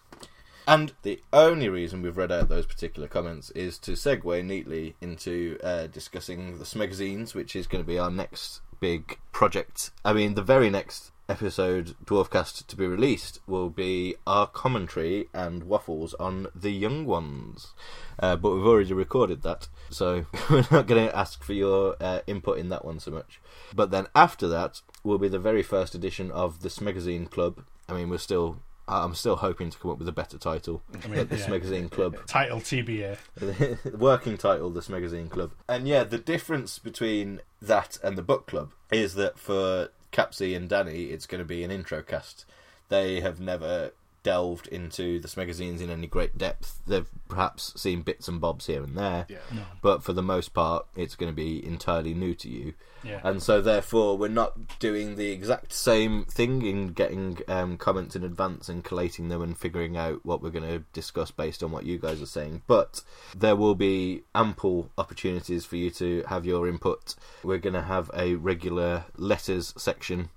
And 0.68 0.94
the 1.02 1.24
only 1.34 1.70
reason 1.70 2.04
we've 2.04 2.18
read 2.18 2.32
out 2.32 2.50
those 2.50 2.68
particular 2.68 3.08
comments 3.08 3.50
is 3.56 3.80
to 3.80 3.94
segue 3.94 4.46
neatly 4.46 4.94
into 5.02 5.58
uh, 5.64 5.88
discussing 5.88 6.60
the 6.60 6.64
Smegazines, 6.64 7.34
which 7.34 7.56
is 7.56 7.66
going 7.66 7.84
to 7.84 7.88
be 7.88 7.98
our 7.98 8.12
next 8.12 8.62
big 8.80 9.18
project. 9.32 9.90
I 10.06 10.14
mean, 10.14 10.36
the 10.36 10.44
very 10.44 10.70
next 10.70 11.14
episode, 11.32 11.96
Dwarfcast, 12.04 12.68
to 12.68 12.76
be 12.76 12.86
released 12.86 13.40
will 13.48 13.70
be 13.70 14.16
our 14.28 14.46
commentary 14.46 15.30
and 15.34 15.64
waffles 15.64 16.14
on 16.16 16.48
The 16.54 16.72
Young 16.72 17.06
Ones. 17.06 17.74
Uh, 18.20 18.36
but 18.36 18.52
we've 18.52 18.66
already 18.66 18.94
recorded 18.94 19.42
that, 19.44 19.70
so 19.90 20.26
we're 20.50 20.68
not 20.70 20.88
going 20.88 21.08
to 21.08 21.18
ask 21.18 21.42
for 21.42 21.54
your 21.54 21.96
uh, 22.02 22.20
input 22.28 22.60
in 22.60 22.68
that 22.68 22.84
one 22.84 23.00
so 23.00 23.12
much. 23.12 23.40
But 23.74 23.92
then 23.92 24.08
after 24.14 24.50
that 24.50 24.82
will 25.06 25.18
be 25.18 25.30
the 25.30 25.40
very 25.40 25.64
first 25.64 25.96
edition 25.96 26.32
of 26.32 26.62
the 26.62 26.70
Smegazine 26.70 27.32
Club. 27.32 27.64
I 27.88 27.94
mean, 27.94 28.10
we're 28.10 28.18
still. 28.18 28.58
I'm 28.88 29.16
still 29.16 29.38
hoping 29.38 29.70
to 29.70 29.78
come 29.78 29.92
up 29.92 30.00
with 30.00 30.08
a 30.10 30.12
better 30.12 30.38
title. 30.38 30.82
I 30.92 31.08
mean, 31.08 31.26
the 31.28 31.38
yeah. 31.38 31.46
Smegazine 31.46 31.90
Club. 31.90 32.18
Title 32.28 32.60
TBA. 32.60 33.18
working 33.98 34.38
title, 34.38 34.70
This 34.70 34.90
Magazine 34.90 35.30
Club. 35.30 35.52
And 35.70 35.88
yeah, 35.88 36.04
the 36.04 36.18
difference 36.18 36.78
between 36.78 37.40
that 37.62 38.00
and 38.04 38.18
the 38.18 38.22
book 38.22 38.48
club 38.48 38.74
is 38.92 39.14
that 39.14 39.40
for 39.40 39.92
Capsy 40.12 40.56
and 40.56 40.68
Danny, 40.70 41.06
it's 41.06 41.26
going 41.26 41.40
to 41.40 41.46
be 41.46 41.64
an 41.64 41.72
intro 41.72 42.02
cast. 42.02 42.46
They 42.90 43.22
have 43.22 43.40
never 43.40 43.92
delved 44.24 44.68
into 44.68 45.20
the 45.20 45.34
magazines 45.36 45.82
in 45.82 45.90
any 45.90 46.08
great 46.08 46.38
depth. 46.38 46.80
They've 46.86 47.10
perhaps 47.28 47.80
seen 47.80 48.02
bits 48.02 48.28
and 48.28 48.40
bobs 48.40 48.68
here 48.68 48.84
and 48.84 48.98
there, 48.98 49.26
yeah. 49.30 49.38
No. 49.54 49.64
but 49.82 50.04
for 50.04 50.14
the 50.14 50.22
most 50.22 50.54
part, 50.54 50.86
it's 50.96 51.16
going 51.16 51.32
to 51.32 51.36
be 51.36 51.66
entirely 51.66 52.14
new 52.14 52.36
to 52.36 52.50
you. 52.50 52.74
Yeah. 53.04 53.20
And 53.24 53.42
so, 53.42 53.62
therefore, 53.62 54.18
we're 54.18 54.28
not 54.28 54.80
doing 54.80 55.16
the 55.16 55.32
exact 55.32 55.74
same 55.74 56.26
thing 56.26 56.64
in 56.64 56.90
getting 56.90 57.40
um, 57.48 57.78
comments 57.78 58.16
in 58.16 58.24
advance 58.24 58.70
and 58.70 58.84
collating 58.84 59.30
them 59.30 59.42
and 59.42 59.58
figuring 59.58 59.98
out 59.98 60.24
what 60.24 60.42
we're 60.42 60.52
going 60.52 60.70
to 60.70 60.84
discuss 60.94 61.32
based 61.32 61.64
on 61.64 61.72
what 61.72 61.86
you 61.86 61.98
guys 61.98 62.22
are 62.22 62.28
saying. 62.28 62.62
But 62.68 63.02
there 63.36 63.56
will 63.56 63.76
be 63.76 64.24
ample 64.36 64.92
opportunities 64.98 65.66
for 65.66 65.78
you 65.78 65.90
to 65.92 66.24
have 66.28 66.46
your 66.46 66.68
input. 66.68 67.16
We're 67.44 67.58
going 67.58 67.74
to 67.74 67.82
have 67.82 68.12
a 68.14 68.36
regular 68.36 69.06
letters 69.18 69.74
section 69.78 70.30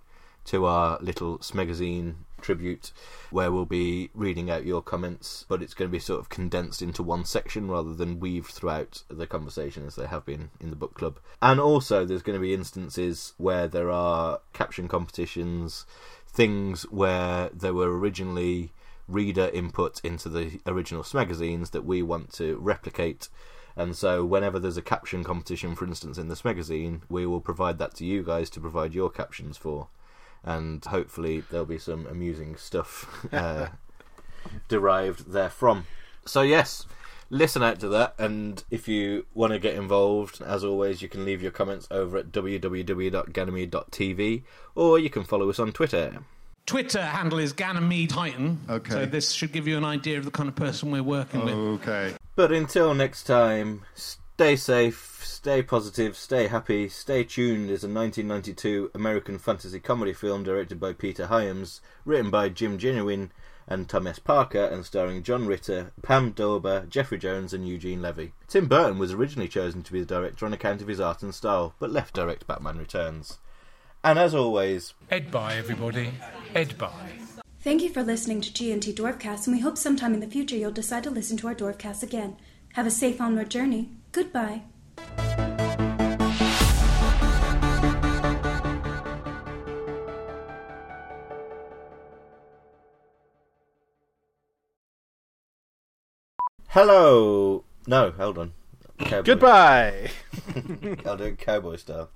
to 0.47 0.67
our 0.67 0.99
little 1.01 1.39
Smegazine 1.39 2.17
tribute 2.45 2.93
where 3.31 3.51
we'll 3.51 3.65
be 3.65 4.11
reading 4.15 4.51
out 4.51 4.67
your 4.67 4.83
comments, 4.83 5.47
but 5.49 5.63
it's 5.63 5.75
going 5.75 5.89
to 5.89 5.93
be 5.93 5.99
sort 5.99 6.21
of 6.21 6.29
condensed 6.29 6.83
into 6.83 7.03
one 7.03 7.25
section 7.25 7.71
rather 7.71 7.95
than 7.95 8.21
weaved 8.21 8.51
throughout 8.51 9.03
the 9.09 9.27
conversation 9.27 9.87
as 9.87 9.97
they 9.97 10.07
have 10.07 10.25
been 10.27 10.51
in 10.61 10.71
the 10.71 10.77
book 10.77 10.95
club. 10.95 11.19
And 11.41 11.59
also, 11.59 12.05
there's 12.05 12.23
going 12.23 12.39
to 12.39 12.47
be 12.47 12.55
instances 12.55 13.33
where 13.39 13.67
there 13.67 13.91
are 13.91 14.41
caption 14.53 14.87
competitions, 14.87 15.87
things 16.29 16.83
where 16.85 17.49
there 17.53 17.75
were 17.75 17.99
originally 17.99 18.73
reader 19.09 19.51
input 19.53 20.01
into 20.05 20.29
the 20.29 20.61
original 20.67 21.05
magazines 21.15 21.71
that 21.71 21.85
we 21.85 22.03
want 22.03 22.33
to 22.35 22.57
replicate. 22.57 23.29
And 23.77 23.97
so, 23.97 24.25
whenever 24.25 24.59
there's 24.59 24.77
a 24.77 24.83
caption 24.83 25.25
competition, 25.25 25.75
for 25.75 25.85
instance, 25.87 26.19
in 26.19 26.29
this 26.29 26.45
magazine, 26.45 27.03
we 27.09 27.27
will 27.27 27.41
provide 27.41 27.79
that 27.79 27.95
to 27.97 28.05
you 28.05 28.23
guys 28.23 28.49
to 28.51 28.61
provide 28.61 28.95
your 28.95 29.11
captions 29.11 29.57
for 29.57 29.89
and 30.45 30.85
hopefully 30.85 31.43
there'll 31.51 31.67
be 31.67 31.79
some 31.79 32.07
amusing 32.07 32.57
stuff 32.57 33.27
uh, 33.33 33.69
derived 34.69 35.33
therefrom. 35.33 35.87
So 36.27 36.43
yes, 36.43 36.87
listen 37.31 37.63
out 37.63 37.81
to 37.81 37.89
that. 37.89 38.15
And 38.19 38.63
if 38.71 38.87
you 38.89 39.25
want 39.35 39.53
to 39.53 39.59
get 39.59 39.75
involved, 39.75 40.41
as 40.43 40.65
always, 40.65 41.03
you 41.03 41.09
can 41.09 41.25
leave 41.25 41.43
your 41.43 41.51
comments 41.51 41.89
over 41.91 42.19
at 42.19 42.31
www.ganymede.tv 42.33 44.43
or 44.75 44.99
you 44.99 45.11
can 45.11 45.25
follow 45.25 45.51
us 45.51 45.59
on 45.59 45.73
Twitter. 45.73 46.19
Twitter 46.67 47.03
handle 47.03 47.39
is 47.39 47.53
Ganymede 47.53 48.11
Titan. 48.11 48.61
Okay. 48.69 48.91
So 48.91 49.07
this 49.07 49.33
should 49.33 49.53
give 49.53 49.69
you 49.69 49.77
an 49.77 49.85
idea 49.85 50.19
of 50.19 50.25
the 50.25 50.31
kind 50.31 50.49
of 50.49 50.57
person 50.57 50.91
we're 50.91 51.03
working 51.03 51.45
with. 51.45 51.55
Okay. 51.55 52.15
But 52.37 52.53
until 52.53 52.95
next 52.95 53.25
time, 53.25 53.83
stay 54.35 54.57
safe, 54.57 55.21
stay 55.25 55.63
positive, 55.63 56.17
stay 56.17 56.49
happy, 56.49 56.89
stay 56.89 57.23
tuned 57.23 57.71
is 57.71 57.85
a 57.85 57.89
1992 57.89 58.91
American 58.93 59.39
fantasy 59.39 59.79
comedy 59.79 60.13
film 60.13 60.43
directed 60.43 60.81
by 60.81 60.93
Peter 60.93 61.29
Hyams, 61.29 61.81
written 62.05 62.33
by 62.33 62.49
Jim 62.49 62.77
Jennewein 62.77 63.31
and 63.69 63.89
Thomas 63.89 64.19
Parker, 64.19 64.65
and 64.65 64.85
starring 64.85 65.23
John 65.23 65.47
Ritter, 65.47 65.93
Pam 66.03 66.33
Dawber, 66.33 66.85
Jeffrey 66.89 67.17
Jones, 67.17 67.55
and 67.55 67.67
Eugene 67.67 68.03
Levy. 68.03 68.33
Tim 68.49 68.67
Burton 68.67 68.99
was 68.99 69.13
originally 69.13 69.47
chosen 69.47 69.85
to 69.85 69.93
be 69.93 70.01
the 70.01 70.07
director 70.07 70.45
on 70.45 70.53
account 70.53 70.83
of 70.83 70.89
his 70.89 71.01
art 71.01 71.23
and 71.23 71.33
style, 71.33 71.77
but 71.79 71.93
left 71.93 72.13
direct 72.13 72.45
Batman 72.49 72.79
Returns. 72.79 73.39
And 74.03 74.19
as 74.19 74.35
always, 74.35 74.95
Ed 75.13 75.31
bye, 75.31 75.55
everybody. 75.55 76.11
Ed 76.57 76.77
bye. 76.77 77.13
Thank 77.61 77.83
you 77.83 77.89
for 77.89 78.03
listening 78.03 78.41
to 78.41 78.53
G&T 78.53 78.95
Dwarfcast, 78.95 79.47
and 79.47 79.55
we 79.55 79.63
hope 79.63 79.79
sometime 79.79 80.13
in 80.13 80.21
the 80.21 80.27
future 80.27 80.57
you'll 80.57 80.73
decide 80.73 81.05
to 81.05 81.11
listen 81.11 81.37
to 81.37 81.47
our 81.47 81.55
Dwarfcast 81.55 82.03
again. 82.03 82.37
Have 82.73 82.87
a 82.87 82.91
safe 82.91 83.21
onward 83.21 83.49
journey. 83.49 83.91
Goodbye. 84.15 84.63
hello. 96.69 97.65
No, 97.89 98.13
hold 98.13 98.39
on. 98.39 98.53
Cowboy. 99.01 99.23
Goodbye. 99.25 100.11
I'll 101.05 101.17
do 101.17 101.25
it 101.25 101.39
cowboy 101.39 101.75
style. 101.75 102.11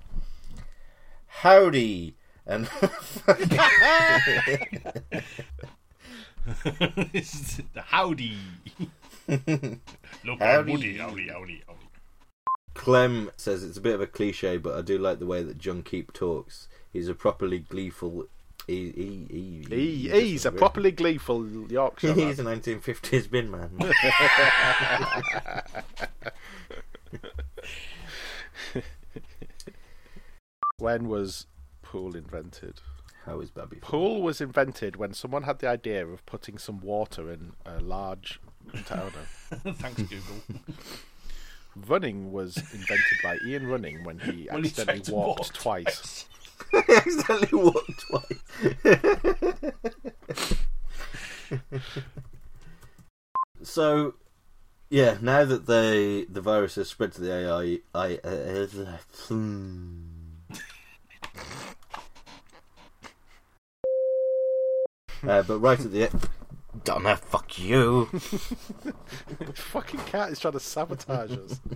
Howdy 1.27 2.15
and 2.45 2.65
This 7.11 7.35
is 7.35 7.61
the 7.73 7.81
howdy. 7.81 8.37
Look, 9.27 10.39
Howdy. 10.39 10.71
Woody, 10.71 10.97
howdy, 10.97 11.27
howdy, 11.27 11.61
howdy. 11.67 11.78
Clem 12.79 13.29
says 13.35 13.61
it's 13.61 13.77
a 13.77 13.81
bit 13.81 13.93
of 13.93 13.99
a 13.99 14.07
cliche, 14.07 14.55
but 14.55 14.73
I 14.73 14.81
do 14.81 14.97
like 14.97 15.19
the 15.19 15.25
way 15.25 15.43
that 15.43 15.57
Djuhn'keep 15.57 16.13
talks. 16.13 16.69
He's 16.93 17.09
a 17.09 17.13
properly 17.13 17.59
gleeful. 17.59 18.27
He, 18.67 18.91
he, 18.91 19.27
he, 19.69 19.75
He, 19.75 20.09
he's 20.09 20.45
a 20.45 20.51
properly 20.53 20.91
gleeful 20.91 21.45
Yorkshire. 21.69 22.13
He's 22.13 22.37
man. 22.37 22.47
a 22.47 22.57
1950s 22.57 23.29
bin 23.29 23.51
man. 23.51 23.71
When 30.77 31.09
was 31.09 31.47
pool 31.81 32.15
invented? 32.15 32.75
How 33.25 33.41
is 33.41 33.51
Babby? 33.51 33.79
Pool 33.81 34.21
was 34.21 34.39
invented 34.39 34.95
when 34.95 35.13
someone 35.13 35.43
had 35.43 35.59
the 35.59 35.67
idea 35.67 36.07
of 36.07 36.25
putting 36.25 36.57
some 36.57 36.79
water 36.79 37.29
in 37.29 37.51
a 37.65 37.81
large 37.81 38.39
container. 38.69 39.11
Thanks, 39.51 40.01
Google. 40.03 40.61
Running 41.75 42.31
was 42.31 42.57
invented 42.57 43.17
by 43.23 43.37
Ian 43.45 43.67
Running 43.67 44.03
when 44.03 44.19
he 44.19 44.47
When 44.51 44.65
accidentally 44.65 44.99
tried 44.99 45.03
to 45.05 45.13
walked 45.13 45.39
walk 45.39 45.53
twice. 45.53 46.25
I 46.73 46.83
accidentally 46.89 47.63
walked 47.63 48.03
twice. 48.09 48.39
so, 53.63 54.15
yeah, 54.89 55.17
now 55.21 55.45
that 55.45 55.67
they 55.67 56.25
the 56.25 56.41
virus 56.41 56.75
has 56.75 56.89
spread 56.89 57.13
to 57.13 57.21
the 57.21 57.33
AI, 57.33 57.79
I, 57.93 58.19
uh, 58.23 58.67
hmm. 59.27 60.05
uh, 65.27 65.43
but 65.43 65.59
right 65.59 65.79
at 65.79 65.91
the 65.91 66.03
end, 66.03 66.29
Donna, 66.83 67.15
fuck 67.15 67.57
you. 67.59 68.05
Fucking 69.53 69.99
cat 70.01 70.29
is 70.31 70.39
trying 70.39 70.53
to 70.53 70.59
sabotage 70.59 71.31
us. 71.31 71.59